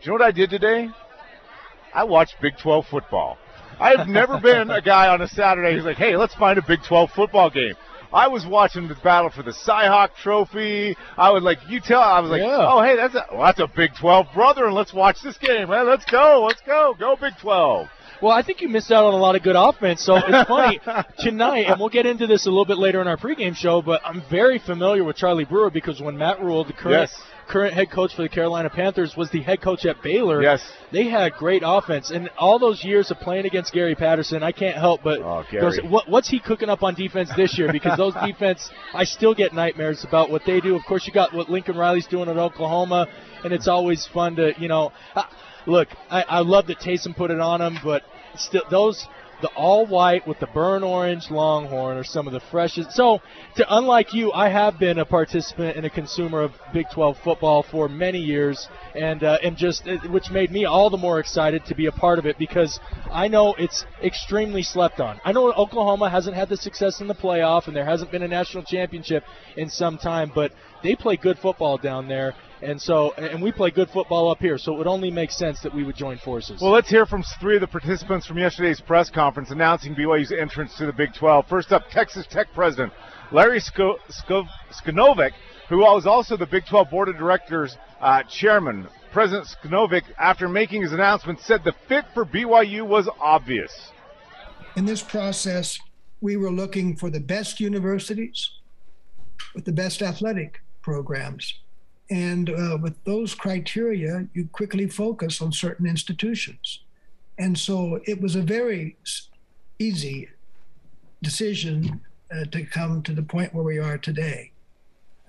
Do 0.00 0.06
you 0.10 0.12
know 0.12 0.24
what 0.24 0.28
I 0.28 0.32
did 0.32 0.50
today? 0.50 0.88
I 1.92 2.04
watched 2.04 2.36
Big 2.40 2.54
12 2.62 2.86
football. 2.90 3.36
I've 3.80 4.06
never 4.06 4.40
been 4.40 4.70
a 4.70 4.80
guy 4.80 5.08
on 5.08 5.20
a 5.20 5.28
Saturday 5.28 5.74
who's 5.74 5.84
like, 5.84 5.96
hey, 5.96 6.16
let's 6.16 6.34
find 6.34 6.58
a 6.58 6.62
Big 6.62 6.80
12 6.86 7.10
football 7.10 7.50
game. 7.50 7.74
I 8.14 8.28
was 8.28 8.46
watching 8.46 8.86
the 8.86 8.94
battle 8.94 9.30
for 9.30 9.42
the 9.42 9.50
Cyhawk 9.50 10.10
Trophy. 10.22 10.96
I 11.18 11.30
was 11.30 11.42
like, 11.42 11.58
you 11.68 11.80
tell. 11.80 12.00
I 12.00 12.20
was 12.20 12.30
like, 12.30 12.42
yeah. 12.42 12.68
oh 12.70 12.80
hey, 12.80 12.94
that's 12.94 13.14
a 13.16 13.26
well, 13.32 13.42
that's 13.42 13.58
a 13.58 13.66
Big 13.66 13.90
12 13.98 14.28
brother, 14.32 14.66
and 14.66 14.74
let's 14.74 14.94
watch 14.94 15.20
this 15.22 15.36
game. 15.36 15.68
Man, 15.68 15.86
let's 15.88 16.04
go, 16.04 16.44
let's 16.46 16.62
go, 16.64 16.94
go 16.96 17.16
Big 17.20 17.32
12. 17.40 17.88
Well, 18.22 18.32
I 18.32 18.42
think 18.42 18.60
you 18.60 18.68
missed 18.68 18.92
out 18.92 19.04
on 19.04 19.14
a 19.14 19.16
lot 19.16 19.36
of 19.36 19.42
good 19.42 19.56
offense. 19.56 20.02
So 20.02 20.16
it's 20.16 20.48
funny 20.48 20.80
tonight, 21.18 21.66
and 21.66 21.78
we'll 21.78 21.88
get 21.88 22.06
into 22.06 22.26
this 22.26 22.46
a 22.46 22.48
little 22.48 22.64
bit 22.64 22.78
later 22.78 23.00
in 23.00 23.08
our 23.08 23.16
pregame 23.16 23.54
show. 23.54 23.82
But 23.82 24.00
I'm 24.04 24.22
very 24.30 24.58
familiar 24.58 25.04
with 25.04 25.16
Charlie 25.16 25.44
Brewer 25.44 25.70
because 25.70 26.00
when 26.00 26.16
Matt 26.16 26.40
Rhule, 26.40 26.64
the 26.64 26.72
current 26.72 27.10
yes. 27.10 27.22
current 27.48 27.74
head 27.74 27.90
coach 27.90 28.14
for 28.14 28.22
the 28.22 28.28
Carolina 28.28 28.70
Panthers, 28.70 29.16
was 29.16 29.30
the 29.30 29.42
head 29.42 29.60
coach 29.60 29.84
at 29.84 30.02
Baylor. 30.02 30.42
Yes, 30.42 30.62
they 30.92 31.08
had 31.08 31.32
great 31.34 31.62
offense, 31.64 32.10
and 32.10 32.30
all 32.38 32.58
those 32.58 32.84
years 32.84 33.10
of 33.10 33.18
playing 33.18 33.46
against 33.46 33.72
Gary 33.72 33.94
Patterson, 33.94 34.42
I 34.42 34.52
can't 34.52 34.76
help 34.76 35.02
but 35.02 35.20
oh, 35.20 35.44
goes, 35.50 35.78
what, 35.84 36.08
what's 36.08 36.28
he 36.28 36.40
cooking 36.40 36.68
up 36.68 36.82
on 36.82 36.94
defense 36.94 37.30
this 37.36 37.58
year? 37.58 37.70
Because 37.72 37.96
those 37.98 38.14
defense, 38.26 38.70
I 38.92 39.04
still 39.04 39.34
get 39.34 39.52
nightmares 39.52 40.04
about 40.04 40.30
what 40.30 40.42
they 40.46 40.60
do. 40.60 40.76
Of 40.76 40.84
course, 40.84 41.06
you 41.06 41.12
got 41.12 41.34
what 41.34 41.50
Lincoln 41.50 41.76
Riley's 41.76 42.06
doing 42.06 42.28
at 42.28 42.36
Oklahoma, 42.36 43.06
and 43.44 43.52
it's 43.52 43.68
always 43.68 44.06
fun 44.12 44.36
to 44.36 44.52
you 44.58 44.68
know. 44.68 44.92
Look, 45.66 45.88
I, 46.10 46.24
I 46.28 46.40
love 46.40 46.66
that 46.68 46.78
Taysom 46.78 47.16
put 47.16 47.30
it 47.30 47.40
on 47.40 47.60
him, 47.60 47.78
but 47.82 48.02
still 48.36 48.62
those 48.70 49.06
the 49.44 49.48
all 49.48 49.84
white 49.84 50.26
with 50.26 50.38
the 50.38 50.46
burn 50.46 50.82
orange 50.82 51.30
longhorn 51.30 51.98
are 51.98 52.04
some 52.04 52.26
of 52.26 52.32
the 52.32 52.40
freshest. 52.40 52.92
So, 52.92 53.20
to 53.56 53.76
unlike 53.76 54.14
you, 54.14 54.32
I 54.32 54.48
have 54.48 54.78
been 54.78 54.98
a 54.98 55.04
participant 55.04 55.76
and 55.76 55.84
a 55.84 55.90
consumer 55.90 56.40
of 56.40 56.52
Big 56.72 56.86
12 56.90 57.18
football 57.22 57.62
for 57.62 57.88
many 57.88 58.20
years, 58.20 58.68
and 58.94 59.22
uh, 59.22 59.38
and 59.42 59.56
just 59.56 59.86
which 60.08 60.30
made 60.30 60.50
me 60.50 60.64
all 60.64 60.88
the 60.88 60.96
more 60.96 61.18
excited 61.18 61.66
to 61.66 61.74
be 61.74 61.86
a 61.86 61.92
part 61.92 62.18
of 62.18 62.26
it 62.26 62.38
because 62.38 62.80
I 63.10 63.28
know 63.28 63.54
it's 63.58 63.84
extremely 64.02 64.62
slept 64.62 65.00
on. 65.00 65.20
I 65.24 65.32
know 65.32 65.52
Oklahoma 65.52 66.08
hasn't 66.08 66.36
had 66.36 66.48
the 66.48 66.56
success 66.56 67.00
in 67.00 67.06
the 67.06 67.14
playoff, 67.14 67.66
and 67.66 67.76
there 67.76 67.84
hasn't 67.84 68.10
been 68.10 68.22
a 68.22 68.28
national 68.28 68.64
championship 68.64 69.24
in 69.56 69.68
some 69.68 69.98
time, 69.98 70.32
but 70.34 70.52
they 70.82 70.94
play 70.94 71.16
good 71.16 71.38
football 71.38 71.76
down 71.76 72.08
there. 72.08 72.34
And 72.64 72.80
so, 72.80 73.12
and 73.12 73.42
we 73.42 73.52
play 73.52 73.70
good 73.70 73.90
football 73.90 74.30
up 74.30 74.38
here, 74.40 74.56
so 74.56 74.72
it 74.72 74.78
would 74.78 74.86
only 74.86 75.10
make 75.10 75.30
sense 75.30 75.60
that 75.60 75.74
we 75.74 75.84
would 75.84 75.96
join 75.96 76.16
forces. 76.16 76.62
Well, 76.62 76.70
let's 76.70 76.88
hear 76.88 77.04
from 77.04 77.22
three 77.38 77.56
of 77.56 77.60
the 77.60 77.66
participants 77.66 78.26
from 78.26 78.38
yesterday's 78.38 78.80
press 78.80 79.10
conference 79.10 79.50
announcing 79.50 79.94
BYU's 79.94 80.32
entrance 80.32 80.74
to 80.78 80.86
the 80.86 80.92
Big 80.92 81.12
12. 81.12 81.46
First 81.46 81.72
up, 81.72 81.90
Texas 81.90 82.26
Tech 82.26 82.46
president 82.54 82.94
Larry 83.32 83.60
Sko- 83.60 83.98
Sko- 84.08 84.48
Schovanec, 84.72 85.32
who 85.68 85.80
was 85.80 86.06
also 86.06 86.38
the 86.38 86.46
Big 86.46 86.64
12 86.64 86.88
Board 86.88 87.10
of 87.10 87.18
Directors 87.18 87.76
uh, 88.00 88.22
chairman. 88.22 88.88
President 89.12 89.46
Schovanec, 89.62 90.04
after 90.18 90.48
making 90.48 90.80
his 90.80 90.92
announcement, 90.94 91.40
said 91.40 91.64
the 91.64 91.74
fit 91.86 92.06
for 92.14 92.24
BYU 92.24 92.86
was 92.86 93.10
obvious. 93.20 93.90
In 94.74 94.86
this 94.86 95.02
process, 95.02 95.78
we 96.22 96.38
were 96.38 96.50
looking 96.50 96.96
for 96.96 97.10
the 97.10 97.20
best 97.20 97.60
universities 97.60 98.50
with 99.54 99.66
the 99.66 99.72
best 99.72 100.00
athletic 100.00 100.62
programs 100.80 101.52
and 102.10 102.50
uh, 102.50 102.78
with 102.80 103.02
those 103.04 103.34
criteria, 103.34 104.26
you 104.34 104.48
quickly 104.52 104.86
focus 104.86 105.40
on 105.40 105.52
certain 105.52 105.86
institutions. 105.86 106.80
And 107.38 107.58
so 107.58 108.00
it 108.04 108.20
was 108.20 108.36
a 108.36 108.42
very 108.42 108.96
easy 109.78 110.28
decision 111.22 112.00
uh, 112.34 112.44
to 112.52 112.64
come 112.64 113.02
to 113.02 113.12
the 113.12 113.22
point 113.22 113.54
where 113.54 113.64
we 113.64 113.78
are 113.78 113.98
today. 113.98 114.52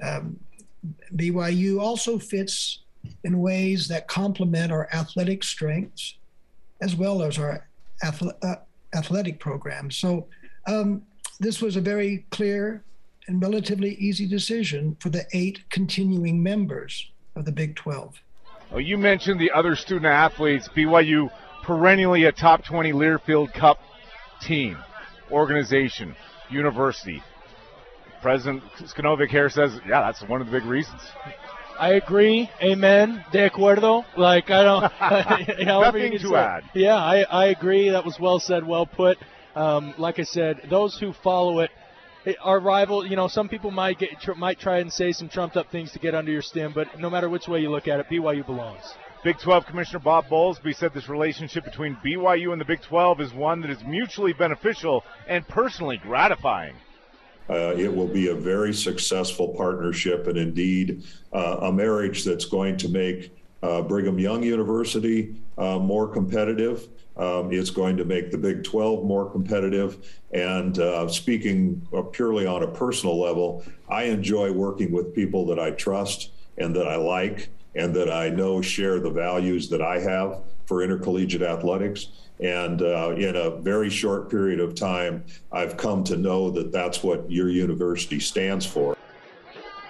Um, 0.03 0.39
BYU 1.15 1.79
also 1.79 2.19
fits 2.19 2.79
in 3.23 3.39
ways 3.39 3.87
that 3.87 4.07
complement 4.07 4.71
our 4.71 4.89
athletic 4.93 5.43
strengths 5.43 6.15
as 6.81 6.95
well 6.95 7.23
as 7.23 7.39
our 7.39 7.67
athle- 8.03 8.35
uh, 8.43 8.57
athletic 8.93 9.39
programs. 9.39 9.97
So 9.97 10.27
um, 10.67 11.01
this 11.39 11.61
was 11.61 11.75
a 11.75 11.81
very 11.81 12.25
clear 12.31 12.83
and 13.27 13.41
relatively 13.41 13.95
easy 13.95 14.27
decision 14.27 14.97
for 14.99 15.09
the 15.09 15.25
eight 15.33 15.63
continuing 15.69 16.41
members 16.41 17.09
of 17.35 17.45
the 17.45 17.51
Big 17.51 17.75
12. 17.75 18.15
Well, 18.71 18.81
you 18.81 18.97
mentioned 18.97 19.39
the 19.39 19.51
other 19.51 19.75
student 19.75 20.05
athletes. 20.05 20.69
BYU 20.75 21.29
perennially 21.63 22.25
a 22.25 22.31
top 22.31 22.63
20 22.65 22.93
Learfield 22.93 23.53
Cup 23.53 23.79
team, 24.41 24.77
organization, 25.31 26.15
university. 26.49 27.21
President 28.21 28.63
Schovanec 28.79 29.29
here 29.29 29.49
says, 29.49 29.77
yeah, 29.87 30.01
that's 30.01 30.23
one 30.23 30.41
of 30.41 30.47
the 30.47 30.51
big 30.51 30.65
reasons. 30.65 31.01
I 31.79 31.93
agree. 31.93 32.49
Amen. 32.61 33.23
De 33.31 33.49
acuerdo. 33.49 34.05
Like 34.17 34.49
I 34.49 34.63
don't. 34.63 35.59
Nothing 35.65 36.13
to 36.13 36.19
say. 36.19 36.35
add. 36.35 36.63
Yeah, 36.73 36.95
I, 36.95 37.21
I 37.23 37.45
agree. 37.47 37.89
That 37.89 38.05
was 38.05 38.19
well 38.19 38.39
said, 38.39 38.65
well 38.65 38.85
put. 38.85 39.17
Um, 39.55 39.93
like 39.97 40.19
I 40.19 40.23
said, 40.23 40.67
those 40.69 40.97
who 40.97 41.13
follow 41.13 41.59
it 41.59 41.71
our 42.41 42.59
rival, 42.59 43.05
you 43.05 43.15
know, 43.15 43.27
some 43.27 43.49
people 43.49 43.71
might 43.71 43.99
get 43.99 44.19
tr- 44.19 44.33
might 44.33 44.59
try 44.59 44.79
and 44.79 44.91
say 44.91 45.11
some 45.11 45.29
trumped 45.29 45.57
up 45.57 45.71
things 45.71 45.91
to 45.91 45.99
get 45.99 46.15
under 46.15 46.31
your 46.31 46.41
skin, 46.41 46.71
but 46.73 46.99
no 46.99 47.09
matter 47.09 47.29
which 47.29 47.47
way 47.47 47.59
you 47.61 47.69
look 47.69 47.87
at 47.87 47.99
it, 47.99 48.07
BYU 48.09 48.45
belongs. 48.45 48.81
Big 49.23 49.39
12 49.39 49.65
Commissioner 49.65 49.99
Bob 49.99 50.27
Bowlsby 50.27 50.75
said 50.75 50.93
this 50.93 51.09
relationship 51.09 51.65
between 51.65 51.97
BYU 52.05 52.51
and 52.51 52.61
the 52.61 52.65
Big 52.65 52.81
12 52.81 53.21
is 53.21 53.33
one 53.33 53.61
that 53.61 53.71
is 53.71 53.83
mutually 53.83 54.33
beneficial 54.33 55.03
and 55.27 55.47
personally 55.47 55.97
gratifying. 55.97 56.75
Uh, 57.49 57.73
it 57.75 57.95
will 57.95 58.07
be 58.07 58.27
a 58.27 58.35
very 58.35 58.73
successful 58.73 59.49
partnership 59.49 60.27
and 60.27 60.37
indeed 60.37 61.03
uh, 61.33 61.57
a 61.61 61.71
marriage 61.71 62.23
that's 62.23 62.45
going 62.45 62.77
to 62.77 62.87
make 62.89 63.31
Brigham 63.81 64.19
Young 64.19 64.43
University 64.43 65.35
uh, 65.57 65.79
more 65.79 66.07
competitive 66.07 66.87
um, 67.17 67.53
it's 67.53 67.69
going 67.69 67.95
to 67.97 68.05
make 68.05 68.31
the 68.31 68.37
Big 68.37 68.63
12 68.63 69.05
more 69.05 69.29
competitive. 69.29 70.19
And 70.33 70.77
uh, 70.79 71.07
speaking 71.07 71.85
purely 72.11 72.45
on 72.45 72.63
a 72.63 72.67
personal 72.67 73.19
level, 73.19 73.63
I 73.87 74.03
enjoy 74.03 74.51
working 74.51 74.91
with 74.91 75.15
people 75.15 75.45
that 75.47 75.59
I 75.59 75.71
trust 75.71 76.31
and 76.57 76.75
that 76.75 76.87
I 76.87 76.95
like 76.95 77.49
and 77.75 77.93
that 77.95 78.11
I 78.11 78.29
know 78.29 78.61
share 78.61 78.99
the 78.99 79.09
values 79.09 79.69
that 79.69 79.81
I 79.81 79.99
have 79.99 80.41
for 80.65 80.83
intercollegiate 80.83 81.41
athletics. 81.41 82.07
And 82.41 82.81
uh, 82.81 83.15
in 83.15 83.35
a 83.37 83.49
very 83.49 83.89
short 83.89 84.29
period 84.29 84.59
of 84.59 84.75
time, 84.75 85.23
I've 85.53 85.77
come 85.77 86.03
to 86.05 86.17
know 86.17 86.49
that 86.51 86.71
that's 86.71 87.01
what 87.01 87.29
your 87.31 87.49
university 87.49 88.19
stands 88.19 88.65
for. 88.65 88.97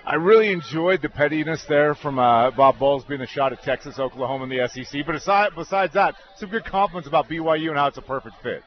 I 0.08 0.16
really 0.16 0.52
enjoyed 0.52 1.02
the 1.02 1.10
pettiness 1.10 1.66
there 1.68 1.96
from 1.96 2.20
uh, 2.20 2.52
Bob 2.52 2.78
Bowles 2.78 3.04
being 3.06 3.22
the 3.22 3.28
shot 3.28 3.54
at 3.54 3.64
Texas, 3.64 3.98
Oklahoma, 3.98 4.44
and 4.44 4.52
the 4.52 4.68
SEC. 4.68 5.02
But 5.04 5.16
aside, 5.16 5.54
besides 5.56 5.96
that, 5.96 6.14
some 6.38 6.52
good 6.52 6.64
compliments 6.64 7.08
about 7.08 7.28
BYU 7.28 7.70
and 7.70 7.78
how 7.78 7.88
it's 7.88 7.98
a 7.98 8.04
perfect 8.04 8.36
fit. 8.44 8.62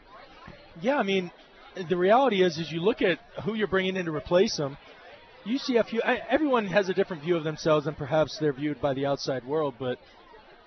Yeah, 0.81 0.97
I 0.97 1.05
mean, 1.05 1.31
the 1.89 1.97
reality 1.97 2.43
is, 2.43 2.59
is 2.59 2.73
you 2.73 2.81
look 2.81 3.03
at 3.03 3.21
who 3.45 3.55
you're 3.55 3.69
bringing 3.69 3.95
in 3.95 4.07
to 4.07 4.13
replace 4.13 4.57
them. 4.57 4.77
UCF, 5.47 5.97
everyone 6.29 6.67
has 6.67 6.89
a 6.89 6.95
different 6.95 7.23
view 7.23 7.37
of 7.37 7.45
themselves, 7.45 7.87
and 7.87 7.97
perhaps 7.97 8.37
they're 8.41 8.53
viewed 8.53 8.81
by 8.81 8.93
the 8.95 9.07
outside 9.07 9.47
world. 9.47 9.75
But 9.79 9.99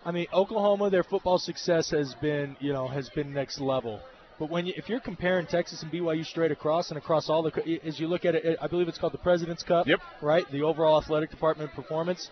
I 0.05 0.11
mean, 0.11 0.27
Oklahoma, 0.31 0.89
their 0.89 1.03
football 1.03 1.37
success 1.37 1.89
has 1.89 2.15
been, 2.21 2.55
you 2.61 2.71
know, 2.71 2.87
has 2.87 3.09
been 3.09 3.33
next 3.33 3.59
level. 3.59 3.99
But 4.41 4.49
when 4.49 4.65
you, 4.65 4.73
if 4.75 4.89
you're 4.89 4.99
comparing 4.99 5.45
Texas 5.45 5.83
and 5.83 5.91
BYU 5.91 6.25
straight 6.25 6.51
across 6.51 6.89
and 6.89 6.97
across 6.97 7.29
all 7.29 7.43
the, 7.43 7.79
as 7.85 7.99
you 7.99 8.07
look 8.07 8.25
at 8.25 8.33
it, 8.33 8.57
I 8.59 8.65
believe 8.65 8.87
it's 8.87 8.97
called 8.97 9.13
the 9.13 9.19
President's 9.19 9.61
Cup. 9.61 9.85
Yep. 9.85 9.99
Right. 10.19 10.51
The 10.51 10.63
overall 10.63 10.99
athletic 10.99 11.29
department 11.29 11.71
performance. 11.73 12.31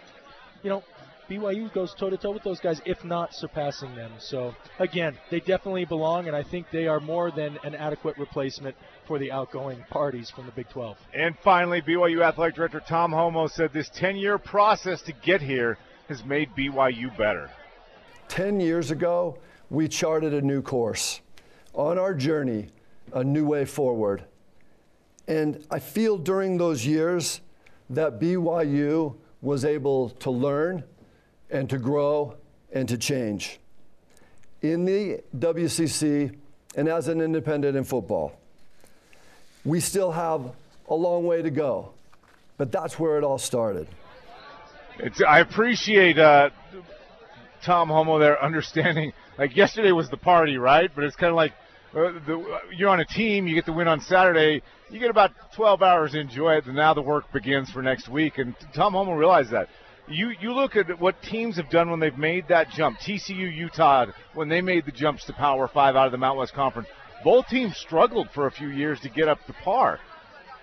You 0.63 0.71
know, 0.71 0.83
BYU 1.29 1.71
goes 1.71 1.93
toe 1.93 2.09
to 2.09 2.17
toe 2.17 2.31
with 2.31 2.41
those 2.41 2.59
guys, 2.59 2.81
if 2.83 3.05
not 3.05 3.35
surpassing 3.35 3.93
them. 3.95 4.11
So 4.17 4.55
again, 4.79 5.19
they 5.29 5.39
definitely 5.39 5.85
belong, 5.85 6.25
and 6.25 6.35
I 6.35 6.41
think 6.41 6.71
they 6.71 6.87
are 6.87 6.99
more 6.99 7.29
than 7.29 7.59
an 7.63 7.75
adequate 7.75 8.17
replacement 8.17 8.75
for 9.05 9.19
the 9.19 9.31
outgoing 9.31 9.85
parties 9.91 10.31
from 10.31 10.47
the 10.47 10.51
Big 10.51 10.67
12. 10.69 10.97
And 11.13 11.37
finally, 11.43 11.79
BYU 11.79 12.25
athletic 12.25 12.55
director 12.55 12.79
Tom 12.79 13.11
Holmoe 13.11 13.51
said 13.51 13.71
this 13.71 13.87
10-year 13.91 14.39
process 14.39 15.03
to 15.03 15.11
get 15.11 15.41
here 15.41 15.77
has 16.07 16.25
made 16.25 16.49
BYU 16.57 17.15
better. 17.15 17.51
10 18.29 18.59
years 18.59 18.89
ago, 18.89 19.37
we 19.69 19.87
charted 19.87 20.33
a 20.33 20.41
new 20.41 20.63
course. 20.63 21.21
On 21.79 21.97
our 21.97 22.13
journey, 22.13 22.67
a 23.13 23.23
new 23.23 23.45
way 23.45 23.63
forward. 23.63 24.25
And 25.29 25.65
I 25.71 25.79
feel 25.79 26.17
during 26.17 26.57
those 26.57 26.85
years 26.85 27.39
that 27.89 28.19
BYU 28.19 29.15
was 29.41 29.63
able 29.63 30.09
to 30.09 30.29
learn 30.29 30.83
and 31.49 31.69
to 31.69 31.77
grow 31.77 32.35
and 32.73 32.85
to 32.89 32.97
change. 32.97 33.61
In 34.61 34.83
the 34.83 35.23
WCC 35.33 36.35
and 36.75 36.89
as 36.89 37.07
an 37.07 37.21
independent 37.21 37.77
in 37.77 37.85
football, 37.85 38.33
we 39.63 39.79
still 39.79 40.11
have 40.11 40.51
a 40.89 40.95
long 40.95 41.25
way 41.25 41.41
to 41.41 41.49
go, 41.49 41.93
but 42.57 42.73
that's 42.73 42.99
where 42.99 43.17
it 43.17 43.23
all 43.23 43.37
started. 43.37 43.87
It's, 44.97 45.21
I 45.21 45.39
appreciate 45.39 46.19
uh, 46.19 46.49
Tom 47.63 47.87
Holmoe 47.87 48.19
there 48.19 48.43
understanding. 48.43 49.13
Like 49.37 49.55
yesterday 49.55 49.93
was 49.93 50.09
the 50.09 50.17
party, 50.17 50.57
right? 50.57 50.91
But 50.93 51.05
it's 51.05 51.15
kind 51.15 51.29
of 51.29 51.37
like 51.37 51.53
uh, 51.95 52.11
the, 52.25 52.59
you're 52.75 52.89
on 52.89 52.99
a 52.99 53.05
team, 53.05 53.47
you 53.47 53.55
get 53.55 53.65
to 53.65 53.73
win 53.73 53.87
on 53.87 53.99
Saturday, 54.01 54.61
you 54.89 54.99
get 54.99 55.09
about 55.09 55.31
12 55.55 55.81
hours 55.81 56.11
to 56.11 56.19
enjoy 56.19 56.53
it, 56.53 56.65
and 56.65 56.75
now 56.75 56.93
the 56.93 57.01
work 57.01 57.31
begins 57.33 57.69
for 57.71 57.81
next 57.81 58.09
week. 58.09 58.37
And 58.37 58.55
Tom 58.75 58.93
Holmoe 58.93 59.17
realized 59.17 59.51
that. 59.51 59.69
You 60.07 60.31
you 60.41 60.53
look 60.53 60.75
at 60.75 60.99
what 60.99 61.21
teams 61.21 61.57
have 61.57 61.69
done 61.69 61.91
when 61.91 61.99
they've 61.99 62.17
made 62.17 62.47
that 62.47 62.69
jump. 62.71 62.97
TCU, 62.97 63.55
Utah, 63.55 64.07
when 64.33 64.49
they 64.49 64.59
made 64.59 64.85
the 64.85 64.91
jumps 64.91 65.23
to 65.25 65.33
Power 65.33 65.67
Five 65.67 65.95
out 65.95 66.07
of 66.07 66.11
the 66.11 66.17
Mountain 66.17 66.39
West 66.39 66.53
Conference, 66.55 66.87
both 67.23 67.47
teams 67.47 67.77
struggled 67.77 68.27
for 68.33 68.47
a 68.47 68.51
few 68.51 68.69
years 68.69 68.99
to 69.01 69.09
get 69.09 69.27
up 69.27 69.45
to 69.45 69.53
par. 69.63 69.99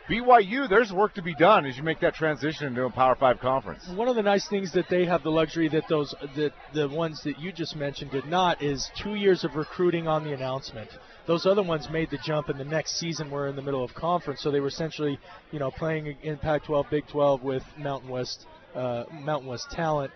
BYU, 0.08 0.68
there's 0.68 0.92
work 0.92 1.14
to 1.14 1.22
be 1.22 1.34
done 1.34 1.66
as 1.66 1.76
you 1.76 1.82
make 1.82 1.98
that 2.00 2.14
transition 2.14 2.68
into 2.68 2.84
a 2.84 2.90
Power 2.90 3.16
Five 3.16 3.40
conference. 3.40 3.88
One 3.88 4.06
of 4.06 4.14
the 4.14 4.22
nice 4.22 4.46
things 4.48 4.72
that 4.72 4.88
they 4.88 5.04
have 5.04 5.24
the 5.24 5.30
luxury 5.30 5.68
that 5.70 5.88
those 5.88 6.14
that 6.36 6.52
the 6.72 6.88
ones 6.88 7.20
that 7.24 7.40
you 7.40 7.50
just 7.50 7.74
mentioned 7.74 8.12
did 8.12 8.26
not 8.26 8.62
is 8.62 8.88
two 9.02 9.16
years 9.16 9.42
of 9.42 9.56
recruiting 9.56 10.06
on 10.06 10.22
the 10.22 10.32
announcement. 10.32 10.90
Those 11.26 11.44
other 11.44 11.62
ones 11.62 11.88
made 11.90 12.10
the 12.10 12.18
jump, 12.24 12.48
and 12.48 12.60
the 12.60 12.64
next 12.64 13.00
season 13.00 13.32
were 13.32 13.48
in 13.48 13.56
the 13.56 13.62
middle 13.62 13.82
of 13.82 13.94
conference, 13.94 14.42
so 14.42 14.52
they 14.52 14.60
were 14.60 14.68
essentially, 14.68 15.18
you 15.50 15.58
know, 15.58 15.72
playing 15.72 16.16
in 16.22 16.38
Pac-12, 16.38 16.88
Big 16.88 17.08
12 17.08 17.42
with 17.42 17.64
Mountain 17.76 18.08
West, 18.08 18.46
uh, 18.76 19.04
Mountain 19.12 19.48
West 19.48 19.72
talent. 19.72 20.12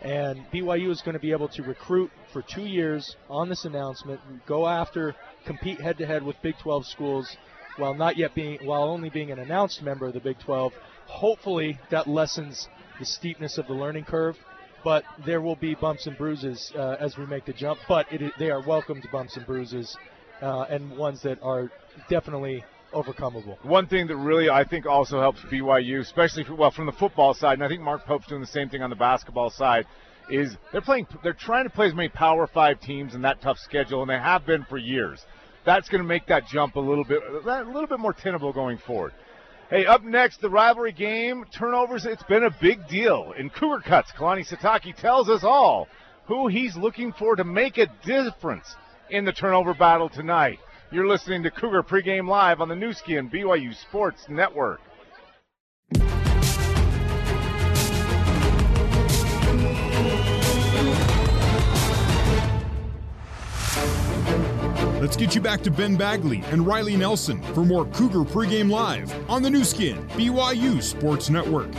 And 0.00 0.46
BYU 0.52 0.90
is 0.90 1.02
going 1.02 1.14
to 1.14 1.20
be 1.20 1.32
able 1.32 1.48
to 1.48 1.62
recruit 1.62 2.10
for 2.32 2.42
two 2.42 2.64
years 2.64 3.16
on 3.28 3.50
this 3.50 3.66
announcement, 3.66 4.20
go 4.46 4.66
after, 4.66 5.14
compete 5.46 5.80
head-to-head 5.80 6.22
with 6.22 6.36
Big 6.42 6.54
12 6.62 6.86
schools 6.86 7.36
while 7.76 7.94
not 7.94 8.16
yet 8.16 8.34
being 8.34 8.58
while 8.62 8.84
only 8.84 9.10
being 9.10 9.30
an 9.30 9.38
announced 9.38 9.82
member 9.82 10.06
of 10.06 10.14
the 10.14 10.20
Big 10.20 10.38
12. 10.40 10.72
Hopefully 11.06 11.78
that 11.90 12.06
lessens 12.06 12.68
the 12.98 13.04
steepness 13.04 13.58
of 13.58 13.66
the 13.66 13.74
learning 13.74 14.04
curve, 14.04 14.36
but 14.82 15.04
there 15.26 15.40
will 15.40 15.56
be 15.56 15.74
bumps 15.74 16.06
and 16.06 16.16
bruises 16.16 16.72
uh, 16.76 16.96
as 17.00 17.16
we 17.16 17.26
make 17.26 17.44
the 17.44 17.52
jump. 17.52 17.78
But 17.88 18.10
it, 18.12 18.32
they 18.38 18.50
are 18.50 18.60
welcomed 18.60 19.06
bumps 19.10 19.36
and 19.36 19.46
bruises, 19.46 19.96
uh, 20.40 20.66
and 20.70 20.96
ones 20.96 21.22
that 21.22 21.42
are 21.42 21.70
definitely 22.08 22.64
overcomable. 22.92 23.62
One 23.64 23.86
thing 23.86 24.06
that 24.06 24.16
really 24.16 24.48
I 24.48 24.64
think 24.64 24.86
also 24.86 25.20
helps 25.20 25.40
BYU, 25.42 26.00
especially 26.00 26.44
for, 26.44 26.54
well 26.54 26.70
from 26.70 26.86
the 26.86 26.92
football 26.92 27.34
side, 27.34 27.54
and 27.54 27.64
I 27.64 27.68
think 27.68 27.80
Mark 27.80 28.04
Pope's 28.04 28.26
doing 28.28 28.40
the 28.40 28.46
same 28.46 28.68
thing 28.68 28.82
on 28.82 28.90
the 28.90 28.96
basketball 28.96 29.50
side, 29.50 29.86
is 30.30 30.56
they're 30.72 30.80
playing 30.80 31.06
they're 31.22 31.32
trying 31.32 31.64
to 31.64 31.70
play 31.70 31.86
as 31.86 31.94
many 31.94 32.08
Power 32.08 32.46
Five 32.46 32.80
teams 32.80 33.14
in 33.14 33.22
that 33.22 33.42
tough 33.42 33.58
schedule, 33.58 34.02
and 34.02 34.10
they 34.10 34.18
have 34.18 34.46
been 34.46 34.64
for 34.64 34.78
years 34.78 35.24
that's 35.64 35.88
going 35.88 36.02
to 36.02 36.08
make 36.08 36.26
that 36.26 36.46
jump 36.46 36.76
a 36.76 36.80
little 36.80 37.04
bit 37.04 37.22
a 37.22 37.62
little 37.62 37.86
bit 37.86 37.98
more 37.98 38.12
tenable 38.12 38.52
going 38.52 38.78
forward. 38.78 39.12
Hey, 39.70 39.86
up 39.86 40.04
next, 40.04 40.40
the 40.40 40.50
rivalry 40.50 40.92
game 40.92 41.46
turnovers. 41.56 42.04
It's 42.04 42.22
been 42.24 42.44
a 42.44 42.56
big 42.60 42.86
deal 42.86 43.32
in 43.38 43.48
Cougar 43.48 43.80
Cuts. 43.80 44.12
Kalani 44.12 44.46
Sitake 44.46 44.94
tells 44.96 45.30
us 45.30 45.42
all 45.42 45.88
who 46.26 46.48
he's 46.48 46.76
looking 46.76 47.12
for 47.12 47.34
to 47.36 47.44
make 47.44 47.78
a 47.78 47.86
difference 48.04 48.76
in 49.10 49.24
the 49.24 49.32
turnover 49.32 49.74
battle 49.74 50.08
tonight. 50.08 50.58
You're 50.90 51.08
listening 51.08 51.42
to 51.42 51.50
Cougar 51.50 51.82
Pregame 51.82 52.28
Live 52.28 52.60
on 52.60 52.68
the 52.68 52.76
Nu 52.76 52.92
Skin 52.92 53.30
BYU 53.30 53.74
Sports 53.74 54.26
Network. 54.28 54.80
Let's 65.04 65.18
get 65.18 65.34
you 65.34 65.42
back 65.42 65.60
to 65.64 65.70
Ben 65.70 65.96
Bagley 65.96 66.42
and 66.46 66.66
Riley 66.66 66.96
Nelson 66.96 67.42
for 67.52 67.62
more 67.62 67.84
Cougar 67.84 68.24
Pregame 68.24 68.70
Live 68.70 69.12
on 69.28 69.42
the 69.42 69.50
Nu 69.50 69.62
Skin, 69.62 69.98
BYU 70.12 70.82
Sports 70.82 71.28
Network. 71.28 71.70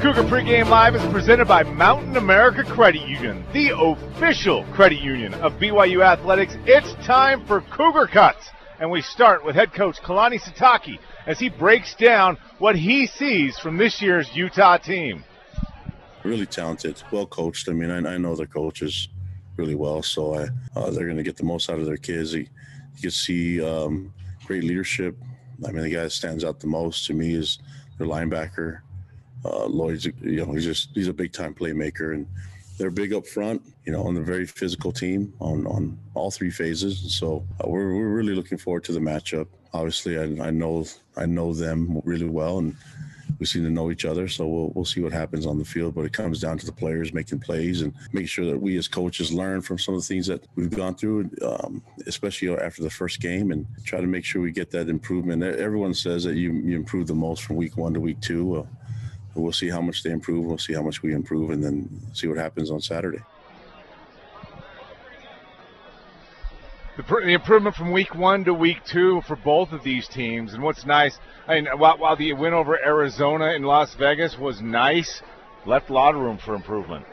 Cougar 0.00 0.22
Pregame 0.22 0.70
Live 0.70 0.94
is 0.94 1.02
presented 1.12 1.46
by 1.46 1.62
Mountain 1.64 2.16
America 2.16 2.64
Credit 2.64 3.06
Union, 3.06 3.44
the 3.52 3.76
official 3.76 4.64
credit 4.72 5.02
union 5.02 5.34
of 5.34 5.52
BYU 5.60 6.02
Athletics. 6.02 6.56
It's 6.64 6.94
time 7.06 7.44
for 7.44 7.60
Cougar 7.60 8.06
Cuts. 8.06 8.48
And 8.80 8.90
we 8.90 9.02
start 9.02 9.44
with 9.44 9.54
head 9.54 9.74
coach 9.74 10.00
Kalani 10.00 10.40
Sitake 10.40 10.98
as 11.26 11.38
he 11.38 11.50
breaks 11.50 11.94
down 11.94 12.38
what 12.58 12.74
he 12.74 13.06
sees 13.06 13.58
from 13.58 13.76
this 13.76 14.00
year's 14.00 14.34
Utah 14.34 14.78
team. 14.78 15.24
Really 16.24 16.46
talented, 16.46 17.02
well 17.12 17.26
coached. 17.26 17.68
I 17.68 17.72
mean, 17.72 17.90
I, 17.90 18.14
I 18.14 18.16
know 18.16 18.34
the 18.34 18.46
coaches 18.46 19.08
really 19.56 19.74
well. 19.74 20.02
So 20.02 20.34
I, 20.34 20.48
uh, 20.76 20.90
they're 20.90 21.06
going 21.06 21.16
to 21.16 21.22
get 21.22 21.36
the 21.36 21.44
most 21.44 21.70
out 21.70 21.78
of 21.78 21.86
their 21.86 21.96
kids. 21.96 22.34
You, 22.34 22.40
you 22.40 23.02
can 23.02 23.10
see 23.10 23.64
um, 23.64 24.12
great 24.46 24.64
leadership. 24.64 25.16
I 25.66 25.70
mean, 25.70 25.84
the 25.84 25.90
guy 25.90 26.02
that 26.02 26.10
stands 26.10 26.44
out 26.44 26.60
the 26.60 26.66
most 26.66 27.06
to 27.06 27.14
me 27.14 27.34
is 27.34 27.58
their 27.98 28.06
linebacker. 28.06 28.80
Uh, 29.44 29.66
Lloyd's, 29.66 30.06
you 30.06 30.44
know, 30.44 30.52
he's 30.52 30.64
just 30.64 30.90
he's 30.94 31.08
a 31.08 31.12
big 31.12 31.32
time 31.32 31.54
playmaker, 31.54 32.14
and 32.14 32.26
they're 32.78 32.90
big 32.90 33.12
up 33.12 33.26
front, 33.26 33.62
you 33.84 33.92
know, 33.92 34.02
on 34.04 34.14
the 34.14 34.20
very 34.20 34.46
physical 34.46 34.92
team 34.92 35.32
on 35.40 35.66
on 35.66 35.98
all 36.14 36.30
three 36.30 36.50
phases. 36.50 37.14
So 37.14 37.44
uh, 37.60 37.68
we're 37.68 37.94
we're 37.94 38.08
really 38.08 38.34
looking 38.34 38.58
forward 38.58 38.84
to 38.84 38.92
the 38.92 39.00
matchup. 39.00 39.46
Obviously, 39.72 40.18
I, 40.18 40.48
I 40.48 40.50
know 40.50 40.86
I 41.16 41.26
know 41.26 41.52
them 41.52 42.00
really 42.04 42.28
well, 42.28 42.58
and 42.58 42.76
we 43.42 43.46
seem 43.46 43.64
to 43.64 43.70
know 43.70 43.90
each 43.90 44.04
other, 44.04 44.28
so 44.28 44.46
we'll 44.46 44.70
we'll 44.72 44.84
see 44.84 45.00
what 45.00 45.12
happens 45.12 45.46
on 45.46 45.58
the 45.58 45.64
field. 45.64 45.96
But 45.96 46.04
it 46.04 46.12
comes 46.12 46.40
down 46.40 46.58
to 46.58 46.66
the 46.66 46.70
players 46.70 47.12
making 47.12 47.40
plays 47.40 47.82
and 47.82 47.92
making 48.12 48.28
sure 48.28 48.46
that 48.46 48.56
we 48.56 48.76
as 48.78 48.86
coaches 48.86 49.32
learn 49.32 49.62
from 49.62 49.78
some 49.78 49.94
of 49.96 50.00
the 50.00 50.06
things 50.06 50.28
that 50.28 50.46
we've 50.54 50.70
gone 50.70 50.94
through, 50.94 51.28
um, 51.44 51.82
especially 52.06 52.56
after 52.56 52.84
the 52.84 52.90
first 52.90 53.18
game, 53.20 53.50
and 53.50 53.66
try 53.84 54.00
to 54.00 54.06
make 54.06 54.24
sure 54.24 54.40
we 54.40 54.52
get 54.52 54.70
that 54.70 54.88
improvement. 54.88 55.42
Everyone 55.42 55.92
says 55.92 56.22
that 56.22 56.36
you 56.36 56.52
you 56.52 56.76
improve 56.76 57.08
the 57.08 57.16
most 57.16 57.42
from 57.42 57.56
week 57.56 57.76
one 57.76 57.92
to 57.94 58.00
week 58.00 58.20
two. 58.20 58.64
We'll 59.34 59.50
see 59.50 59.68
how 59.68 59.80
much 59.80 60.04
they 60.04 60.12
improve. 60.12 60.44
We'll 60.46 60.58
see 60.58 60.74
how 60.74 60.82
much 60.82 61.02
we 61.02 61.12
improve, 61.12 61.50
and 61.50 61.64
then 61.64 61.88
see 62.12 62.28
what 62.28 62.38
happens 62.38 62.70
on 62.70 62.80
Saturday. 62.80 63.22
The, 66.96 67.02
the, 67.02 67.32
improvement 67.32 67.74
from 67.76 67.92
week 67.92 68.14
one 68.14 68.44
to 68.44 68.54
week 68.54 68.78
two 68.90 69.22
for 69.26 69.36
both 69.36 69.72
of 69.72 69.82
these 69.82 70.06
teams. 70.08 70.54
And 70.54 70.62
what's 70.62 70.84
nice, 70.84 71.18
I 71.46 71.54
mean, 71.54 71.66
while, 71.76 71.98
while 71.98 72.16
the 72.16 72.32
win 72.34 72.52
over 72.52 72.78
Arizona 72.84 73.52
in 73.52 73.62
Las 73.62 73.94
Vegas 73.94 74.36
was 74.38 74.60
nice, 74.60 75.22
left 75.66 75.90
a 75.90 75.92
lot 75.92 76.14
of 76.14 76.20
room 76.20 76.38
for 76.44 76.54
improvement. 76.54 77.06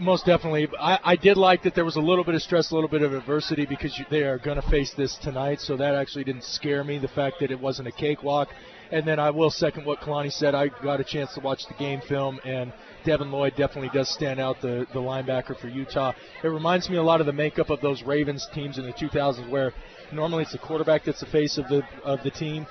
Most 0.00 0.26
definitely. 0.26 0.68
I, 0.78 0.98
I 1.02 1.16
did 1.16 1.36
like 1.36 1.62
that 1.62 1.74
there 1.74 1.84
was 1.84 1.96
a 1.96 2.00
little 2.00 2.22
bit 2.22 2.34
of 2.34 2.42
stress, 2.42 2.70
a 2.70 2.74
little 2.74 2.90
bit 2.90 3.02
of 3.02 3.14
adversity 3.14 3.66
because 3.66 3.98
you, 3.98 4.04
they 4.10 4.22
are 4.22 4.38
going 4.38 4.60
to 4.60 4.70
face 4.70 4.92
this 4.94 5.16
tonight. 5.16 5.60
So 5.60 5.76
that 5.76 5.94
actually 5.94 6.24
didn't 6.24 6.44
scare 6.44 6.84
me. 6.84 6.98
The 6.98 7.08
fact 7.08 7.36
that 7.40 7.50
it 7.50 7.58
wasn't 7.58 7.88
a 7.88 7.92
cakewalk. 7.92 8.48
And 8.90 9.06
then 9.06 9.18
I 9.18 9.30
will 9.30 9.50
second 9.50 9.86
what 9.86 10.00
Kalani 10.00 10.32
said. 10.32 10.54
I 10.54 10.68
got 10.68 11.00
a 11.00 11.04
chance 11.04 11.34
to 11.34 11.40
watch 11.40 11.66
the 11.66 11.74
game 11.74 12.00
film, 12.08 12.38
and 12.44 12.72
Devin 13.04 13.30
Lloyd 13.30 13.54
definitely 13.56 13.90
does 13.92 14.08
stand 14.08 14.40
out, 14.40 14.60
the, 14.60 14.86
the 14.92 15.00
linebacker 15.00 15.58
for 15.58 15.68
Utah. 15.68 16.12
It 16.42 16.48
reminds 16.48 16.88
me 16.88 16.96
a 16.96 17.02
lot 17.02 17.20
of 17.20 17.26
the 17.26 17.32
makeup 17.32 17.70
of 17.70 17.80
those 17.80 18.02
Ravens 18.02 18.46
teams 18.52 18.78
in 18.78 18.84
the 18.84 18.92
2000s, 18.92 19.48
where 19.50 19.72
normally 20.12 20.42
it's 20.42 20.52
the 20.52 20.58
quarterback 20.58 21.04
that's 21.04 21.20
the 21.20 21.26
face 21.26 21.58
of 21.58 21.68
the 21.68 21.82
of 22.04 22.22
the 22.22 22.30
team. 22.30 22.66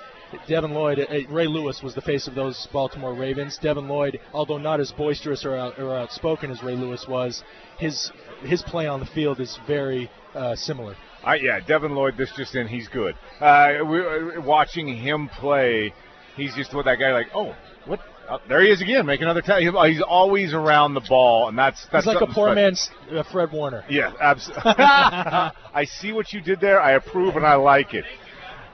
Devin 0.48 0.74
Lloyd, 0.74 1.00
uh, 1.00 1.34
Ray 1.34 1.48
Lewis 1.48 1.82
was 1.82 1.96
the 1.96 2.02
face 2.02 2.28
of 2.28 2.36
those 2.36 2.68
Baltimore 2.74 3.14
Ravens. 3.14 3.58
Devin 3.58 3.88
Lloyd, 3.88 4.20
although 4.34 4.58
not 4.58 4.80
as 4.80 4.92
boisterous 4.92 5.46
or, 5.46 5.56
out, 5.56 5.80
or 5.80 5.96
outspoken 5.96 6.52
as 6.52 6.62
Ray 6.62 6.76
Lewis 6.76 7.06
was, 7.08 7.44
his 7.80 8.12
his 8.42 8.62
play 8.62 8.88
on 8.88 9.00
the 9.00 9.06
field 9.06 9.40
is 9.40 9.58
very 9.68 10.10
uh, 10.36 10.56
similar. 10.56 10.96
Uh, 11.26 11.34
yeah, 11.34 11.60
Devin 11.66 11.96
Lloyd, 11.96 12.16
this 12.18 12.32
just 12.36 12.56
in, 12.56 12.68
he's 12.68 12.88
good. 12.88 13.16
Uh, 13.40 13.80
we, 13.86 14.00
uh, 14.00 14.42
watching 14.42 14.96
him 14.96 15.30
play, 15.30 15.94
he's 16.36 16.56
just 16.56 16.74
what 16.74 16.86
that 16.86 17.00
guy 17.00 17.12
like. 17.12 17.28
Oh, 17.34 17.56
what? 17.86 18.00
Oh, 18.30 18.40
there 18.50 18.62
he 18.62 18.70
is 18.70 18.82
again, 18.82 19.06
making 19.06 19.24
another 19.24 19.42
tag. 19.42 19.64
He's 19.64 20.02
always 20.02 20.54
around 20.54 20.96
the 20.96 21.02
ball, 21.02 21.48
and 21.48 21.58
that's 21.58 21.86
that's 21.92 22.06
he's 22.06 22.14
like 22.14 22.22
a 22.22 22.32
poor 22.32 22.54
man's 22.54 22.90
uh, 23.12 23.24
Fred 23.24 23.52
Warner. 23.54 23.86
Yeah, 23.90 24.12
absolutely. 24.20 24.64
I 24.78 25.86
see 25.86 26.12
what 26.12 26.34
you 26.34 26.42
did 26.42 26.60
there. 26.60 26.82
I 26.82 26.94
approve, 26.94 27.38
and 27.38 27.46
I 27.46 27.56
like 27.56 27.94
it. 27.94 28.04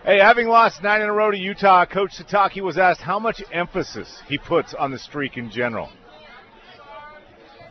Hey, 0.03 0.17
having 0.19 0.47
lost 0.47 0.81
nine 0.81 1.01
in 1.01 1.07
a 1.07 1.13
row 1.13 1.29
to 1.29 1.37
Utah, 1.37 1.85
Coach 1.85 2.17
Sitake 2.17 2.61
was 2.61 2.77
asked 2.77 3.01
how 3.01 3.19
much 3.19 3.43
emphasis 3.51 4.21
he 4.27 4.37
puts 4.37 4.73
on 4.73 4.91
the 4.91 4.99
streak 4.99 5.37
in 5.37 5.49
general. 5.49 5.89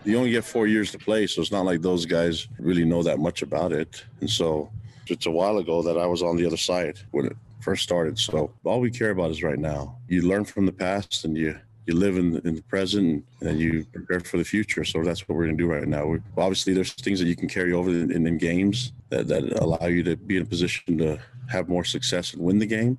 You 0.04 0.16
only 0.18 0.30
get 0.30 0.44
four 0.44 0.66
years 0.66 0.90
to 0.92 0.98
play, 0.98 1.26
so 1.26 1.42
it's 1.42 1.52
not 1.52 1.64
like 1.64 1.82
those 1.82 2.06
guys 2.06 2.48
really 2.58 2.84
know 2.84 3.02
that 3.02 3.18
much 3.18 3.42
about 3.42 3.72
it. 3.72 4.04
And 4.20 4.30
so 4.30 4.70
it's 5.08 5.26
a 5.26 5.30
while 5.30 5.58
ago 5.58 5.82
that 5.82 5.98
I 5.98 6.06
was 6.06 6.22
on 6.22 6.36
the 6.36 6.46
other 6.46 6.56
side 6.56 6.98
when 7.10 7.26
it 7.26 7.36
first 7.60 7.82
started. 7.82 8.18
So 8.18 8.52
all 8.64 8.80
we 8.80 8.90
care 8.90 9.10
about 9.10 9.30
is 9.30 9.42
right 9.42 9.58
now. 9.58 9.98
You 10.08 10.22
learn 10.22 10.44
from 10.44 10.66
the 10.66 10.72
past 10.72 11.24
and 11.24 11.36
you 11.36 11.58
you 11.86 11.94
live 11.94 12.16
in 12.16 12.30
the, 12.32 12.46
in 12.46 12.54
the 12.54 12.62
present 12.62 13.24
and 13.40 13.58
you 13.58 13.84
prepare 13.92 14.20
for 14.20 14.38
the 14.38 14.44
future. 14.44 14.84
So 14.84 15.02
that's 15.02 15.28
what 15.28 15.36
we're 15.36 15.44
going 15.44 15.56
to 15.56 15.62
do 15.62 15.70
right 15.70 15.86
now. 15.86 16.06
We're, 16.06 16.22
obviously, 16.36 16.74
there's 16.74 16.92
things 16.92 17.18
that 17.18 17.26
you 17.26 17.36
can 17.36 17.48
carry 17.48 17.72
over 17.72 17.90
in, 17.90 18.12
in, 18.12 18.26
in 18.26 18.38
games 18.38 18.92
that, 19.08 19.26
that 19.28 19.44
allow 19.60 19.86
you 19.86 20.02
to 20.04 20.16
be 20.16 20.36
in 20.36 20.42
a 20.42 20.46
position 20.46 20.98
to 20.98 21.18
have 21.50 21.68
more 21.68 21.84
success 21.84 22.34
and 22.34 22.42
win 22.42 22.58
the 22.58 22.66
game 22.66 22.98